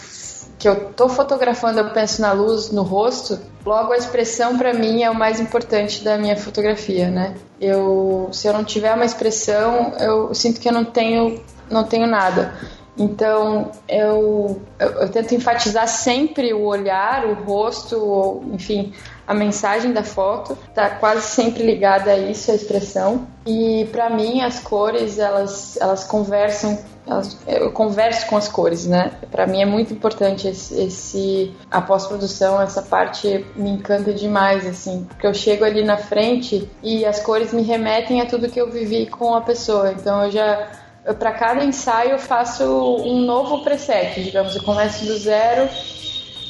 que 0.58 0.70
eu 0.70 0.94
tô 0.94 1.10
fotografando, 1.10 1.80
eu 1.80 1.90
penso 1.90 2.22
na 2.22 2.32
luz, 2.32 2.72
no 2.72 2.82
rosto, 2.82 3.38
logo 3.66 3.92
a 3.92 3.98
expressão 3.98 4.58
para 4.58 4.74
mim 4.74 5.04
é 5.04 5.10
o 5.12 5.16
mais 5.16 5.40
importante 5.40 6.04
da 6.04 6.18
minha 6.18 6.38
fotografia, 6.38 7.10
né? 7.10 7.36
Eu 7.60 8.30
se 8.32 8.48
eu 8.48 8.54
não 8.54 8.64
tiver 8.64 8.94
uma 8.94 9.06
expressão, 9.06 9.94
eu 10.00 10.34
sinto 10.34 10.60
que 10.60 10.68
eu 10.68 10.74
não 10.74 10.86
tenho 10.86 11.42
não 11.70 11.84
tenho 11.84 12.08
nada. 12.08 12.54
Então 12.98 13.72
eu, 13.90 14.62
eu, 14.80 14.90
eu 15.02 15.10
tento 15.10 15.36
enfatizar 15.36 15.88
sempre 15.88 16.54
o 16.54 16.64
olhar, 16.64 17.26
o 17.26 17.34
rosto, 17.44 17.98
ou, 17.98 18.44
enfim, 18.54 18.94
a 19.28 19.34
mensagem 19.34 19.92
da 19.92 20.04
foto 20.04 20.58
tá 20.74 20.90
quase 20.90 21.24
sempre 21.24 21.64
ligada 21.64 22.12
a 22.12 22.18
isso, 22.18 22.52
a 22.52 22.56
expressão. 22.56 23.28
E 23.46 23.88
para 23.92 24.10
mim 24.10 24.42
as 24.42 24.60
cores 24.60 25.20
elas 25.20 25.78
elas 25.80 26.04
conversam, 26.04 26.78
elas, 27.08 27.38
eu 27.48 27.72
converso 27.72 28.28
com 28.28 28.38
as 28.38 28.48
cores, 28.48 28.86
né? 28.86 29.12
Para 29.32 29.46
mim 29.46 29.62
é 29.62 29.66
muito 29.66 29.94
importante 29.94 30.48
esse, 30.48 30.80
esse 30.80 31.54
a 31.70 31.82
pós-produção, 31.82 32.62
essa 32.62 32.82
parte 32.82 33.46
me 33.56 33.70
encanta 33.70 34.14
demais 34.14 34.66
assim, 34.66 35.06
porque 35.08 35.28
eu 35.28 35.34
chego 35.34 35.64
ali 35.64 35.84
na 35.84 35.98
frente 35.98 36.70
e 36.82 37.06
as 37.06 37.20
cores 37.20 37.54
me 37.54 37.62
remetem 37.62 38.22
a 38.22 38.26
tudo 38.26 38.50
que 38.50 38.60
eu 38.60 38.72
vivi 38.72 39.06
com 39.08 39.36
a 39.36 39.42
pessoa. 39.42 39.92
Então 39.92 40.24
eu 40.24 40.32
já 40.32 40.72
para 41.20 41.34
cada 41.34 41.64
ensaio 41.64 42.12
eu 42.12 42.20
faço 42.20 42.64
um 42.64 43.22
novo 43.22 43.64
preset, 43.64 44.24
digamos, 44.24 44.56
eu 44.56 44.64
começo 44.64 45.06
do 45.06 45.16
zero 45.18 45.70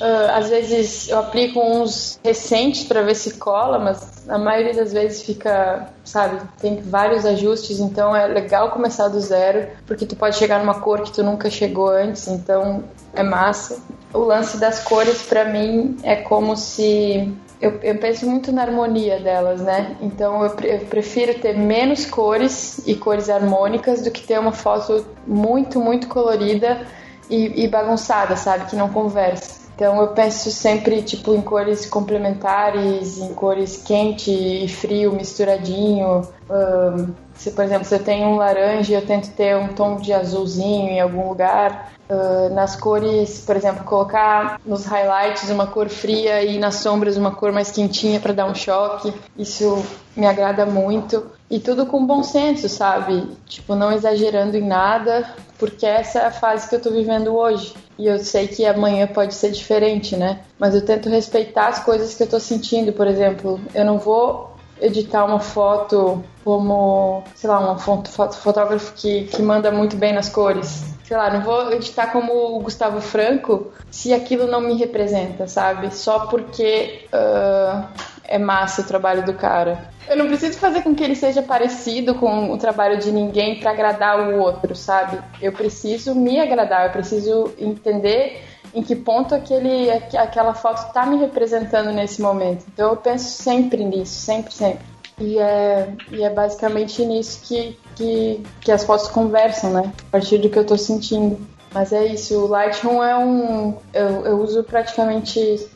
ah, 0.01 0.37
às 0.37 0.49
vezes 0.49 1.09
eu 1.09 1.19
aplico 1.19 1.59
uns 1.59 2.19
recentes 2.23 2.83
para 2.83 3.01
ver 3.01 3.15
se 3.15 3.35
cola, 3.35 3.79
mas 3.79 4.27
a 4.27 4.37
maioria 4.37 4.73
das 4.73 4.91
vezes 4.91 5.23
fica, 5.23 5.89
sabe, 6.03 6.41
tem 6.59 6.81
vários 6.81 7.25
ajustes, 7.25 7.79
então 7.79 8.15
é 8.15 8.27
legal 8.27 8.71
começar 8.71 9.07
do 9.07 9.19
zero, 9.19 9.67
porque 9.85 10.05
tu 10.05 10.15
pode 10.15 10.35
chegar 10.35 10.59
numa 10.59 10.79
cor 10.79 11.01
que 11.01 11.11
tu 11.11 11.23
nunca 11.23 11.49
chegou 11.49 11.89
antes, 11.89 12.27
então 12.27 12.83
é 13.13 13.23
massa. 13.23 13.79
O 14.13 14.19
lance 14.19 14.57
das 14.57 14.79
cores 14.83 15.21
para 15.23 15.45
mim 15.45 15.97
é 16.03 16.15
como 16.15 16.55
se 16.55 17.33
eu, 17.61 17.79
eu 17.81 17.97
penso 17.97 18.25
muito 18.29 18.51
na 18.51 18.63
harmonia 18.63 19.19
delas, 19.19 19.61
né? 19.61 19.95
Então 20.01 20.43
eu, 20.43 20.49
pre- 20.51 20.75
eu 20.75 20.79
prefiro 20.85 21.33
ter 21.39 21.57
menos 21.57 22.05
cores 22.05 22.79
e 22.85 22.95
cores 22.95 23.29
harmônicas 23.29 24.01
do 24.01 24.11
que 24.11 24.21
ter 24.21 24.39
uma 24.39 24.51
foto 24.51 25.05
muito, 25.25 25.79
muito 25.79 26.07
colorida 26.07 26.85
e, 27.29 27.63
e 27.63 27.67
bagunçada, 27.67 28.35
sabe? 28.35 28.65
Que 28.69 28.75
não 28.75 28.89
conversa. 28.89 29.64
Então 29.75 29.99
eu 30.01 30.07
penso 30.07 30.49
sempre 30.51 31.01
tipo 31.01 31.35
em 31.35 31.41
cores 31.41 31.85
complementares, 31.85 33.17
em 33.17 33.33
cores 33.33 33.83
quente 33.85 34.31
e 34.31 34.67
frio 34.69 35.11
misturadinho. 35.11 36.25
Ahn, 36.49 37.09
se 37.33 37.51
por 37.51 37.65
exemplo 37.65 37.85
eu 37.91 38.03
tenho 38.03 38.29
um 38.29 38.35
laranja, 38.37 38.95
eu 38.95 39.05
tento 39.05 39.31
ter 39.35 39.57
um 39.57 39.67
tom 39.67 39.97
de 39.97 40.13
azulzinho 40.13 40.89
em 40.89 41.01
algum 41.01 41.27
lugar. 41.27 41.91
Ah, 42.07 42.49
nas 42.51 42.75
cores, 42.75 43.43
por 43.45 43.55
exemplo, 43.55 43.83
colocar 43.83 44.59
nos 44.65 44.85
highlights 44.85 45.49
uma 45.49 45.67
cor 45.67 45.89
fria 45.89 46.43
e 46.43 46.59
nas 46.59 46.75
sombras 46.75 47.17
uma 47.17 47.31
cor 47.31 47.51
mais 47.51 47.71
quentinha 47.71 48.19
para 48.19 48.33
dar 48.33 48.45
um 48.45 48.55
choque. 48.55 49.13
Isso 49.37 49.83
me 50.15 50.27
agrada 50.27 50.65
muito. 50.65 51.25
E 51.49 51.59
tudo 51.59 51.85
com 51.85 52.05
bom 52.05 52.23
senso, 52.23 52.69
sabe? 52.69 53.27
Tipo, 53.45 53.75
não 53.75 53.91
exagerando 53.91 54.57
em 54.57 54.65
nada, 54.67 55.29
porque 55.59 55.85
essa 55.85 56.19
é 56.19 56.25
a 56.25 56.31
fase 56.31 56.67
que 56.67 56.75
eu 56.75 56.81
tô 56.81 56.91
vivendo 56.91 57.35
hoje. 57.35 57.73
E 57.97 58.07
eu 58.07 58.19
sei 58.19 58.47
que 58.47 58.65
amanhã 58.65 59.07
pode 59.07 59.33
ser 59.33 59.51
diferente, 59.51 60.15
né? 60.17 60.41
Mas 60.59 60.75
eu 60.75 60.85
tento 60.85 61.09
respeitar 61.09 61.67
as 61.67 61.79
coisas 61.79 62.13
que 62.13 62.23
eu 62.23 62.27
tô 62.27 62.39
sentindo. 62.39 62.91
Por 62.93 63.07
exemplo, 63.07 63.59
eu 63.73 63.85
não 63.85 63.97
vou 63.97 64.55
editar 64.81 65.23
uma 65.25 65.39
foto 65.39 66.23
como, 66.43 67.23
sei 67.35 67.49
lá, 67.49 67.71
um 67.71 67.77
foto- 67.77 68.09
fotógrafo 68.37 68.93
que, 68.93 69.23
que 69.25 69.41
manda 69.41 69.71
muito 69.71 69.95
bem 69.95 70.13
nas 70.13 70.29
cores. 70.29 70.83
Sei 71.05 71.15
lá, 71.15 71.29
não 71.31 71.41
vou 71.41 71.71
editar 71.71 72.07
como 72.07 72.33
o 72.33 72.59
Gustavo 72.59 72.99
Franco 72.99 73.71
se 73.91 74.13
aquilo 74.13 74.47
não 74.47 74.59
me 74.59 74.75
representa, 74.75 75.47
sabe? 75.47 75.95
Só 75.95 76.27
porque 76.27 77.07
ah, 77.13 77.89
é 78.27 78.37
massa 78.37 78.81
o 78.81 78.85
trabalho 78.85 79.23
do 79.25 79.33
cara. 79.33 79.89
Eu 80.07 80.15
não 80.17 80.27
preciso 80.27 80.57
fazer 80.59 80.81
com 80.83 80.93
que 80.93 81.03
ele 81.03 81.15
seja 81.15 81.41
parecido 81.41 82.13
com 82.15 82.51
o 82.51 82.57
trabalho 82.57 82.97
de 82.99 83.11
ninguém 83.11 83.59
para 83.59 83.71
agradar 83.71 84.19
o 84.19 84.37
outro, 84.39 84.75
sabe? 84.75 85.17
Eu 85.41 85.51
preciso 85.51 86.13
me 86.13 86.39
agradar, 86.39 86.85
eu 86.85 86.91
preciso 86.91 87.51
entender 87.57 88.43
em 88.73 88.83
que 88.83 88.95
ponto 88.95 89.33
aquele, 89.33 89.89
aqu- 89.89 90.17
aquela 90.17 90.53
foto 90.53 90.91
tá 90.93 91.05
me 91.05 91.17
representando 91.17 91.91
nesse 91.91 92.21
momento. 92.21 92.65
Então 92.71 92.89
eu 92.89 92.97
penso 92.97 93.29
sempre 93.41 93.83
nisso, 93.83 94.13
sempre, 94.13 94.53
sempre. 94.53 94.85
E 95.19 95.39
é, 95.39 95.89
e 96.11 96.23
é 96.23 96.29
basicamente 96.29 97.03
nisso 97.05 97.39
que, 97.43 97.79
que, 97.95 98.43
que 98.61 98.71
as 98.71 98.83
fotos 98.83 99.07
conversam, 99.07 99.71
né? 99.71 99.91
A 100.09 100.11
partir 100.11 100.37
do 100.39 100.49
que 100.49 100.59
eu 100.59 100.65
tô 100.65 100.77
sentindo. 100.77 101.39
Mas 101.73 101.91
é 101.93 102.05
isso, 102.05 102.37
o 102.37 102.47
Lightroom 102.47 103.03
é 103.03 103.17
um. 103.17 103.75
Eu, 103.93 104.25
eu 104.25 104.39
uso 104.41 104.63
praticamente 104.63 105.67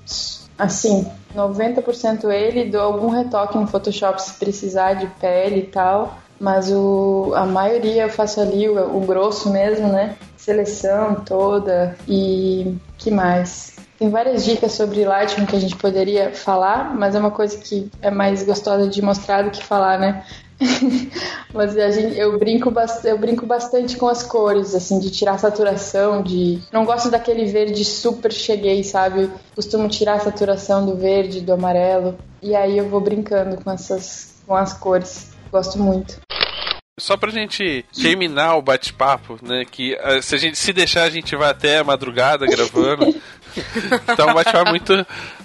assim, 0.58 1.10
90% 1.36 2.30
ele, 2.32 2.70
dou 2.70 2.82
algum 2.82 3.10
retoque 3.10 3.58
no 3.58 3.68
Photoshop 3.68 4.22
se 4.22 4.34
precisar 4.34 4.94
de 4.94 5.08
pele 5.20 5.60
e 5.60 5.68
tal. 5.68 6.18
Mas 6.40 6.72
o, 6.72 7.34
a 7.36 7.46
maioria 7.46 8.04
eu 8.04 8.10
faço 8.10 8.40
ali 8.40 8.70
o, 8.70 8.98
o 8.98 9.02
grosso 9.02 9.50
mesmo, 9.52 9.90
né? 9.90 10.16
Seleção 10.38 11.16
toda 11.26 11.98
e 12.08 12.78
que 12.98 13.12
mais? 13.12 13.79
Tem 14.00 14.10
várias 14.10 14.46
dicas 14.46 14.72
sobre 14.72 15.04
Lightroom 15.04 15.46
que 15.46 15.58
a 15.58 15.60
gente 15.60 15.76
poderia 15.76 16.32
falar, 16.32 16.96
mas 16.96 17.16
é 17.16 17.20
uma 17.20 17.32
coisa 17.32 17.58
que 17.58 17.92
é 18.02 18.10
mais 18.10 18.42
gostosa 18.44 18.88
de 18.88 19.02
mostrar 19.02 19.42
do 19.42 19.52
que 19.52 19.62
falar, 19.62 20.00
né? 20.00 20.26
mas 21.54 21.74
gente, 21.74 22.18
eu, 22.18 22.40
brinco 22.40 22.74
eu 23.04 23.18
brinco 23.18 23.46
bastante 23.46 23.98
com 23.98 24.08
as 24.08 24.24
cores, 24.24 24.74
assim, 24.74 25.00
de 25.00 25.12
tirar 25.12 25.38
saturação, 25.38 26.24
de... 26.24 26.62
Não 26.72 26.86
gosto 26.86 27.12
daquele 27.12 27.44
verde 27.46 27.84
super 27.84 28.32
cheguei, 28.32 28.86
sabe? 28.86 29.30
Costumo 29.54 29.90
tirar 29.90 30.14
a 30.14 30.20
saturação 30.22 30.86
do 30.86 30.96
verde, 30.96 31.42
do 31.42 31.52
amarelo. 31.52 32.18
E 32.42 32.56
aí 32.56 32.78
eu 32.78 32.88
vou 32.88 33.02
brincando 33.02 33.62
com 33.62 33.70
essas... 33.70 34.42
com 34.48 34.56
as 34.56 34.72
cores. 34.72 35.32
Gosto 35.52 35.78
muito. 35.78 36.22
Só 37.00 37.16
pra 37.16 37.32
gente 37.32 37.86
terminar 38.00 38.56
o 38.56 38.62
bate-papo, 38.62 39.40
né? 39.42 39.64
Que 39.70 39.94
uh, 39.94 40.22
se 40.22 40.36
a 40.36 40.38
gente 40.38 40.58
se 40.58 40.74
deixar, 40.74 41.04
a 41.04 41.10
gente 41.10 41.36
vai 41.36 41.50
até 41.50 41.78
a 41.78 41.84
madrugada 41.84 42.46
gravando. 42.46 43.16
então, 44.12 44.30
um 44.30 44.34
bate-papo 44.34 44.70
muito, 44.70 44.94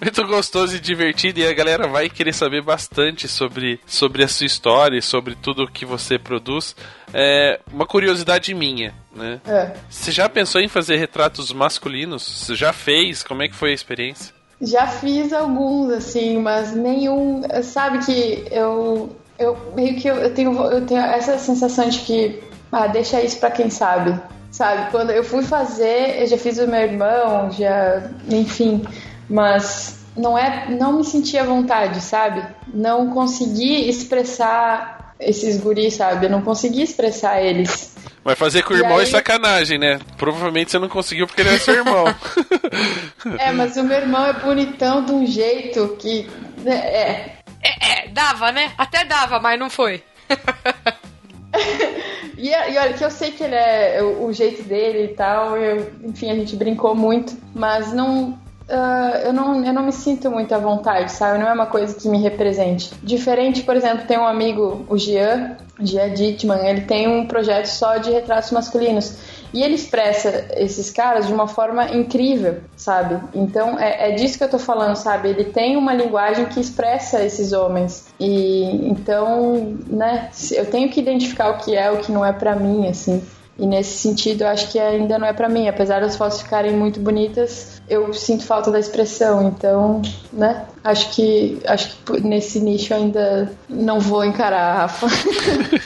muito 0.02 0.26
gostoso 0.26 0.76
e 0.76 0.80
divertido. 0.80 1.40
E 1.40 1.46
a 1.46 1.52
galera 1.52 1.86
vai 1.88 2.08
querer 2.08 2.32
saber 2.32 2.62
bastante 2.62 3.28
sobre, 3.28 3.80
sobre 3.86 4.22
a 4.24 4.28
sua 4.28 4.46
história, 4.46 5.00
sobre 5.00 5.34
tudo 5.34 5.70
que 5.70 5.84
você 5.84 6.18
produz. 6.18 6.74
É 7.12 7.60
uma 7.72 7.86
curiosidade 7.86 8.52
minha, 8.54 8.94
né? 9.14 9.40
É. 9.46 9.72
Você 9.88 10.10
já 10.10 10.28
pensou 10.28 10.60
em 10.60 10.68
fazer 10.68 10.96
retratos 10.96 11.52
masculinos? 11.52 12.22
Você 12.22 12.54
já 12.54 12.72
fez? 12.72 13.22
Como 13.22 13.42
é 13.42 13.48
que 13.48 13.54
foi 13.54 13.70
a 13.70 13.74
experiência? 13.74 14.34
Já 14.60 14.86
fiz 14.86 15.32
alguns, 15.32 15.92
assim, 15.92 16.38
mas 16.38 16.74
nenhum. 16.74 17.42
Sabe 17.62 18.04
que 18.04 18.46
eu 18.50 19.14
eu 19.38 19.56
meio 19.74 19.96
que 19.96 20.08
eu, 20.08 20.16
eu, 20.16 20.34
tenho, 20.34 20.52
eu 20.70 20.86
tenho 20.86 21.00
essa 21.00 21.38
sensação 21.38 21.88
de 21.88 21.98
que, 22.00 22.42
ah, 22.70 22.86
deixa 22.86 23.20
isso 23.22 23.38
para 23.38 23.50
quem 23.50 23.68
sabe, 23.70 24.18
sabe? 24.54 24.92
Quando 24.92 25.10
eu 25.10 25.24
fui 25.24 25.42
fazer, 25.42 26.20
eu 26.20 26.26
já 26.28 26.38
fiz 26.38 26.58
o 26.58 26.68
meu 26.68 26.80
irmão, 26.80 27.50
já, 27.50 28.08
enfim, 28.30 28.84
mas 29.28 29.98
não 30.16 30.38
é, 30.38 30.70
não 30.70 30.92
me 30.92 31.04
senti 31.04 31.36
à 31.36 31.42
vontade, 31.42 32.00
sabe? 32.00 32.40
Não 32.72 33.10
consegui 33.10 33.88
expressar 33.88 35.12
esses 35.18 35.58
guris, 35.60 35.94
sabe? 35.94 36.26
Eu 36.26 36.30
não 36.30 36.40
consegui 36.40 36.82
expressar 36.82 37.42
eles. 37.42 37.96
Mas 38.22 38.38
fazer 38.38 38.62
com 38.62 38.74
o 38.74 38.76
irmão 38.76 38.98
é 38.98 39.02
aí... 39.02 39.08
é 39.08 39.10
sacanagem, 39.10 39.76
né? 39.76 39.98
Provavelmente 40.16 40.70
você 40.70 40.78
não 40.78 40.88
conseguiu 40.88 41.26
porque 41.26 41.42
ele 41.42 41.50
é 41.50 41.58
seu 41.58 41.74
irmão. 41.74 42.04
é, 43.40 43.50
mas 43.50 43.76
o 43.76 43.82
meu 43.82 43.96
irmão 43.96 44.24
é 44.24 44.34
bonitão 44.34 45.04
de 45.04 45.10
um 45.10 45.26
jeito 45.26 45.96
que. 45.98 46.30
Né, 46.58 46.76
é, 46.76 47.32
é, 47.60 48.04
é, 48.04 48.08
dava, 48.08 48.52
né? 48.52 48.72
Até 48.78 49.04
dava, 49.04 49.40
mas 49.40 49.58
não 49.58 49.68
foi. 49.68 50.00
e, 52.36 52.48
e, 52.48 52.78
olha, 52.78 52.92
que 52.92 53.04
eu 53.04 53.10
sei 53.10 53.30
que 53.30 53.44
ele 53.44 53.54
é 53.54 54.02
o, 54.02 54.26
o 54.26 54.32
jeito 54.32 54.62
dele 54.62 55.12
e 55.12 55.14
tal, 55.14 55.56
eu, 55.56 55.92
enfim, 56.02 56.30
a 56.30 56.34
gente 56.34 56.56
brincou 56.56 56.94
muito, 56.94 57.36
mas 57.54 57.92
não. 57.92 58.38
Uh, 58.68 59.26
eu, 59.26 59.32
não, 59.32 59.62
eu 59.62 59.72
não 59.74 59.82
me 59.82 59.92
sinto 59.92 60.30
muito 60.30 60.54
à 60.54 60.58
vontade, 60.58 61.12
sabe? 61.12 61.38
Não 61.38 61.46
é 61.46 61.52
uma 61.52 61.66
coisa 61.66 61.94
que 61.94 62.08
me 62.08 62.18
represente. 62.18 62.92
Diferente, 63.02 63.62
por 63.62 63.76
exemplo, 63.76 64.06
tem 64.06 64.18
um 64.18 64.26
amigo, 64.26 64.86
o 64.88 64.96
Gian, 64.96 65.56
Gian 65.78 66.14
Dittman, 66.14 66.66
ele 66.66 66.80
tem 66.82 67.06
um 67.06 67.26
projeto 67.26 67.66
só 67.66 67.98
de 67.98 68.10
retratos 68.10 68.50
masculinos. 68.52 69.18
E 69.52 69.62
ele 69.62 69.74
expressa 69.74 70.46
esses 70.56 70.90
caras 70.90 71.26
de 71.26 71.32
uma 71.32 71.46
forma 71.46 71.88
incrível, 71.94 72.60
sabe? 72.76 73.22
Então 73.34 73.78
é, 73.78 74.10
é 74.10 74.12
disso 74.12 74.36
que 74.36 74.42
eu 74.42 74.50
tô 74.50 74.58
falando, 74.58 74.96
sabe? 74.96 75.28
Ele 75.28 75.44
tem 75.44 75.76
uma 75.76 75.94
linguagem 75.94 76.46
que 76.46 76.58
expressa 76.58 77.22
esses 77.22 77.52
homens. 77.52 78.06
E 78.18 78.64
então, 78.88 79.76
né, 79.86 80.30
eu 80.50 80.68
tenho 80.68 80.88
que 80.88 80.98
identificar 80.98 81.50
o 81.50 81.58
que 81.58 81.76
é, 81.76 81.88
o 81.90 81.98
que 81.98 82.10
não 82.10 82.24
é 82.24 82.32
para 82.32 82.56
mim, 82.56 82.88
assim. 82.88 83.22
E 83.58 83.66
nesse 83.66 83.98
sentido, 83.98 84.42
eu 84.42 84.48
acho 84.48 84.70
que 84.72 84.78
ainda 84.78 85.18
não 85.18 85.26
é 85.26 85.32
para 85.32 85.48
mim. 85.48 85.68
Apesar 85.68 86.00
das 86.00 86.16
fotos 86.16 86.42
ficarem 86.42 86.72
muito 86.72 86.98
bonitas, 86.98 87.80
eu 87.88 88.12
sinto 88.12 88.44
falta 88.44 88.70
da 88.70 88.80
expressão. 88.80 89.48
Então, 89.48 90.02
né? 90.32 90.66
Acho 90.82 91.14
que 91.14 91.60
acho 91.66 91.96
que 92.04 92.20
nesse 92.20 92.60
nicho 92.60 92.92
ainda 92.92 93.50
não 93.68 94.00
vou 94.00 94.24
encarar, 94.24 94.78
Rafa. 94.78 95.06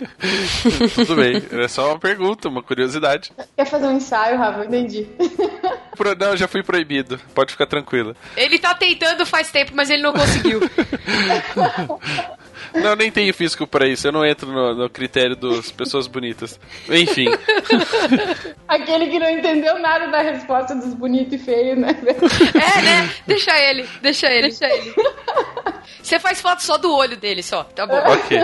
Tudo 0.95 1.17
bem. 1.17 1.43
É 1.53 1.69
só 1.69 1.91
uma 1.91 1.99
pergunta, 1.99 2.49
uma 2.49 2.63
curiosidade. 2.63 3.33
Quer 3.55 3.67
fazer 3.67 3.87
um 3.87 3.97
ensaio, 3.97 4.39
Rafa? 4.39 4.65
Entendi. 4.65 5.07
Não, 6.19 6.37
já 6.37 6.49
fui 6.49 6.63
proibido. 6.63 7.21
Pode 7.35 7.53
ficar 7.53 7.67
tranquila. 7.67 8.17
Ele 8.37 8.59
tá 8.59 8.75
tentando 8.75 9.27
faz 9.27 9.51
tempo, 9.51 9.73
mas 9.75 9.91
ele 9.91 10.03
não 10.03 10.13
conseguiu. 10.13 10.61
Não, 12.75 12.95
nem 12.95 13.11
tenho 13.11 13.33
físico 13.35 13.67
para 13.67 13.89
isso. 13.89 14.07
Eu 14.07 14.13
não 14.13 14.25
entro 14.25 14.51
no, 14.51 14.75
no 14.75 14.91
critério 14.91 15.37
das 15.37 15.71
pessoas 15.71 16.07
bonitas. 16.07 16.59
Enfim. 16.89 17.27
Aquele 18.69 19.07
que 19.09 19.19
não 19.19 19.31
entendeu 19.31 19.79
nada 19.79 20.09
da 20.09 20.21
resposta 20.21 20.75
dos 20.75 20.95
bonitos 20.95 21.35
e 21.35 21.39
feios, 21.39 21.79
né? 21.79 21.97
É, 22.55 22.83
né? 22.83 23.11
Deixa 23.27 23.59
ele, 23.59 23.89
deixa 24.03 24.31
ele, 24.31 24.49
deixa 24.49 24.67
ele. 24.73 24.95
Você 26.09 26.19
faz 26.19 26.41
foto 26.41 26.63
só 26.63 26.79
do 26.79 26.91
olho 26.91 27.19
dele, 27.19 27.43
só. 27.43 27.65
Tá 27.65 27.87
bom. 27.87 27.99
Ok. 27.99 28.39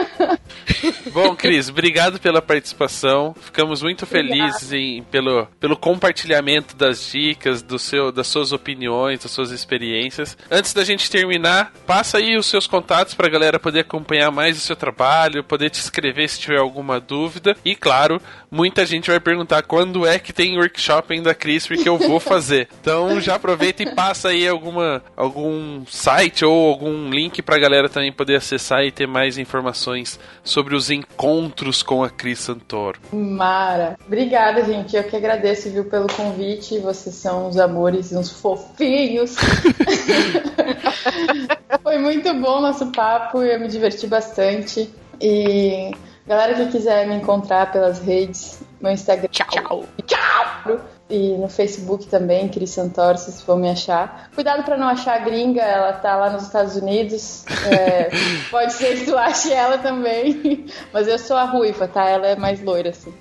Bom, 1.12 1.34
Cris, 1.34 1.70
obrigado 1.70 2.20
pela 2.20 2.42
participação. 2.42 3.34
Ficamos 3.40 3.82
muito 3.82 4.04
felizes 4.04 4.70
em, 4.70 5.02
pelo, 5.04 5.46
pelo 5.58 5.74
compartilhamento 5.74 6.76
das 6.76 7.10
dicas, 7.10 7.62
do 7.62 7.78
seu, 7.78 8.12
das 8.12 8.26
suas 8.26 8.52
opiniões, 8.52 9.20
das 9.20 9.30
suas 9.30 9.50
experiências. 9.50 10.36
Antes 10.50 10.74
da 10.74 10.84
gente 10.84 11.10
terminar, 11.10 11.72
passa 11.86 12.18
aí 12.18 12.36
os 12.36 12.44
seus 12.46 12.66
contatos 12.66 13.14
para 13.14 13.28
a 13.28 13.30
galera 13.30 13.58
poder 13.58 13.80
acompanhar 13.80 14.30
mais 14.30 14.58
o 14.58 14.60
seu 14.60 14.76
trabalho, 14.76 15.42
poder 15.42 15.70
te 15.70 15.80
escrever 15.80 16.28
se 16.28 16.40
tiver 16.40 16.58
alguma 16.58 17.00
dúvida. 17.00 17.56
E 17.64 17.74
claro, 17.74 18.20
muita 18.50 18.84
gente 18.84 19.10
vai 19.10 19.20
perguntar 19.20 19.62
quando 19.62 20.06
é 20.06 20.18
que 20.18 20.32
tem 20.32 20.58
workshop 20.58 21.18
da 21.22 21.34
Cris, 21.34 21.66
porque 21.66 21.88
eu 21.88 21.96
vou 21.96 22.20
fazer. 22.20 22.68
Então 22.84 23.18
já 23.18 23.36
aproveita 23.36 23.82
e 23.82 23.94
passa 23.94 24.28
aí 24.28 24.46
alguma, 24.46 25.02
algum 25.16 25.86
site 25.86 26.44
ou 26.44 26.68
algum 26.68 27.08
link 27.08 27.40
para 27.54 27.60
a 27.60 27.68
galera 27.68 27.88
também 27.88 28.12
poder 28.12 28.34
acessar 28.34 28.82
e 28.82 28.90
ter 28.90 29.06
mais 29.06 29.38
informações 29.38 30.18
sobre 30.42 30.74
os 30.74 30.90
encontros 30.90 31.84
com 31.84 32.02
a 32.02 32.10
Cris 32.10 32.40
Santoro. 32.40 32.98
Mara, 33.12 33.96
obrigada, 34.04 34.64
gente. 34.64 34.96
Eu 34.96 35.04
que 35.04 35.14
agradeço, 35.14 35.70
viu, 35.70 35.84
pelo 35.84 36.08
convite. 36.08 36.80
Vocês 36.80 37.14
são 37.14 37.46
uns 37.48 37.56
amores, 37.56 38.12
uns 38.12 38.28
fofinhos. 38.28 39.36
Foi 41.80 41.98
muito 41.98 42.34
bom 42.34 42.60
nosso 42.60 42.90
papo, 42.90 43.40
eu 43.40 43.60
me 43.60 43.68
diverti 43.68 44.08
bastante. 44.08 44.92
E 45.20 45.92
galera 46.26 46.54
que 46.54 46.72
quiser 46.72 47.06
me 47.06 47.14
encontrar 47.14 47.70
pelas 47.70 48.00
redes, 48.00 48.60
meu 48.80 48.90
Instagram. 48.90 49.28
Tchau. 49.30 49.84
Tchau. 50.06 50.80
E 51.08 51.36
no 51.36 51.48
Facebook 51.48 52.06
também, 52.06 52.48
Cris 52.48 52.70
Santoro, 52.70 53.18
vocês 53.18 53.42
vão 53.42 53.58
me 53.58 53.68
achar. 53.68 54.30
Cuidado 54.34 54.62
para 54.62 54.78
não 54.78 54.88
achar 54.88 55.16
a 55.16 55.18
gringa, 55.18 55.60
ela 55.60 55.92
tá 55.92 56.16
lá 56.16 56.30
nos 56.30 56.44
Estados 56.44 56.76
Unidos. 56.76 57.44
É, 57.66 58.08
pode 58.50 58.72
ser 58.72 58.98
que 58.98 59.04
tu 59.04 59.16
ache 59.16 59.52
ela 59.52 59.76
também. 59.76 60.64
Mas 60.92 61.06
eu 61.06 61.18
sou 61.18 61.36
a 61.36 61.44
ruiva, 61.44 61.86
tá? 61.86 62.08
Ela 62.08 62.28
é 62.28 62.36
mais 62.36 62.62
loira, 62.62 62.90
assim. 62.90 63.12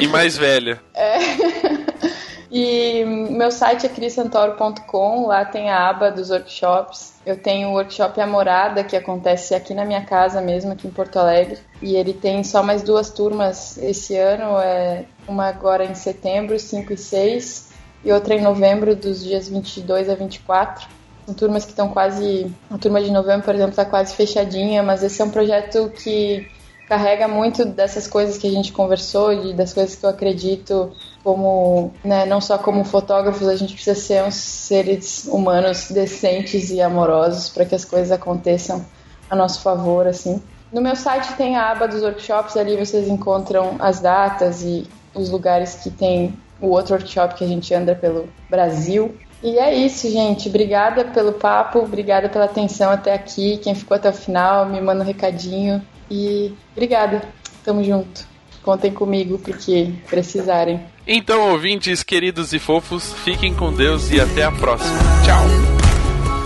E 0.00 0.08
mais 0.08 0.36
velha. 0.36 0.80
É. 0.94 1.18
E 2.58 3.04
meu 3.04 3.50
site 3.50 3.84
é 3.84 3.88
crisantoro.com, 3.90 5.26
lá 5.26 5.44
tem 5.44 5.68
a 5.68 5.90
aba 5.90 6.10
dos 6.10 6.30
workshops. 6.30 7.12
Eu 7.26 7.36
tenho 7.36 7.68
o 7.68 7.72
workshop 7.72 8.18
Amorada, 8.18 8.82
que 8.82 8.96
acontece 8.96 9.54
aqui 9.54 9.74
na 9.74 9.84
minha 9.84 10.02
casa 10.06 10.40
mesmo, 10.40 10.72
aqui 10.72 10.88
em 10.88 10.90
Porto 10.90 11.18
Alegre. 11.18 11.58
E 11.82 11.94
ele 11.96 12.14
tem 12.14 12.42
só 12.42 12.62
mais 12.62 12.82
duas 12.82 13.10
turmas 13.10 13.76
esse 13.76 14.16
ano, 14.16 14.58
é 14.58 15.04
uma 15.28 15.48
agora 15.48 15.84
em 15.84 15.94
setembro, 15.94 16.58
5 16.58 16.94
e 16.94 16.96
6, 16.96 17.72
e 18.02 18.10
outra 18.10 18.34
em 18.34 18.40
novembro, 18.40 18.96
dos 18.96 19.22
dias 19.22 19.50
22 19.50 20.08
a 20.08 20.14
24. 20.14 20.88
São 21.26 21.34
turmas 21.34 21.62
que 21.66 21.72
estão 21.72 21.90
quase. 21.90 22.50
A 22.70 22.78
turma 22.78 23.02
de 23.02 23.10
novembro, 23.10 23.44
por 23.44 23.54
exemplo, 23.54 23.72
está 23.72 23.84
quase 23.84 24.14
fechadinha, 24.14 24.82
mas 24.82 25.02
esse 25.02 25.20
é 25.20 25.24
um 25.26 25.30
projeto 25.30 25.90
que 25.90 26.48
carrega 26.88 27.28
muito 27.28 27.66
dessas 27.66 28.06
coisas 28.06 28.38
que 28.38 28.46
a 28.46 28.50
gente 28.50 28.72
conversou, 28.72 29.30
e 29.30 29.52
das 29.52 29.74
coisas 29.74 29.94
que 29.94 30.06
eu 30.06 30.08
acredito 30.08 30.90
como, 31.26 31.92
né, 32.04 32.24
não 32.24 32.40
só 32.40 32.56
como 32.56 32.84
fotógrafos, 32.84 33.48
a 33.48 33.56
gente 33.56 33.74
precisa 33.74 33.98
ser 33.98 34.22
uns 34.22 34.36
seres 34.36 35.24
humanos 35.24 35.90
decentes 35.90 36.70
e 36.70 36.80
amorosos 36.80 37.48
para 37.48 37.64
que 37.64 37.74
as 37.74 37.84
coisas 37.84 38.12
aconteçam 38.12 38.86
a 39.28 39.34
nosso 39.34 39.60
favor, 39.60 40.06
assim. 40.06 40.40
No 40.72 40.80
meu 40.80 40.94
site 40.94 41.32
tem 41.32 41.56
a 41.56 41.72
aba 41.72 41.88
dos 41.88 42.04
workshops, 42.04 42.56
ali 42.56 42.76
vocês 42.76 43.08
encontram 43.08 43.74
as 43.80 43.98
datas 43.98 44.62
e 44.62 44.86
os 45.12 45.28
lugares 45.28 45.74
que 45.74 45.90
tem 45.90 46.32
o 46.60 46.68
outro 46.68 46.94
workshop 46.94 47.34
que 47.34 47.42
a 47.42 47.48
gente 47.48 47.74
anda 47.74 47.96
pelo 47.96 48.28
Brasil. 48.48 49.16
E 49.42 49.58
é 49.58 49.74
isso, 49.74 50.08
gente. 50.08 50.48
Obrigada 50.48 51.06
pelo 51.06 51.32
papo, 51.32 51.80
obrigada 51.80 52.28
pela 52.28 52.44
atenção 52.44 52.92
até 52.92 53.12
aqui. 53.12 53.56
Quem 53.58 53.74
ficou 53.74 53.96
até 53.96 54.10
o 54.10 54.12
final, 54.12 54.66
me 54.66 54.80
manda 54.80 55.02
um 55.02 55.06
recadinho. 55.06 55.82
E 56.08 56.54
obrigada. 56.72 57.20
Tamo 57.64 57.82
junto. 57.82 58.35
Contem 58.66 58.92
comigo 58.92 59.38
porque 59.38 59.92
precisarem. 60.10 60.80
Então, 61.06 61.52
ouvintes 61.52 62.02
queridos 62.02 62.52
e 62.52 62.58
fofos, 62.58 63.12
fiquem 63.24 63.54
com 63.54 63.72
Deus 63.72 64.10
e 64.10 64.20
até 64.20 64.42
a 64.42 64.50
próxima. 64.50 64.98
Tchau. 65.24 65.44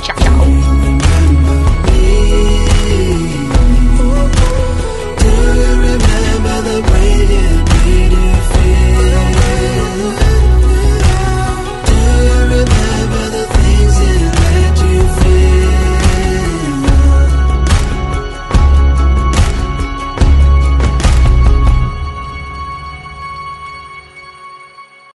Tchau, 0.03 0.17
tchau. 0.17 0.60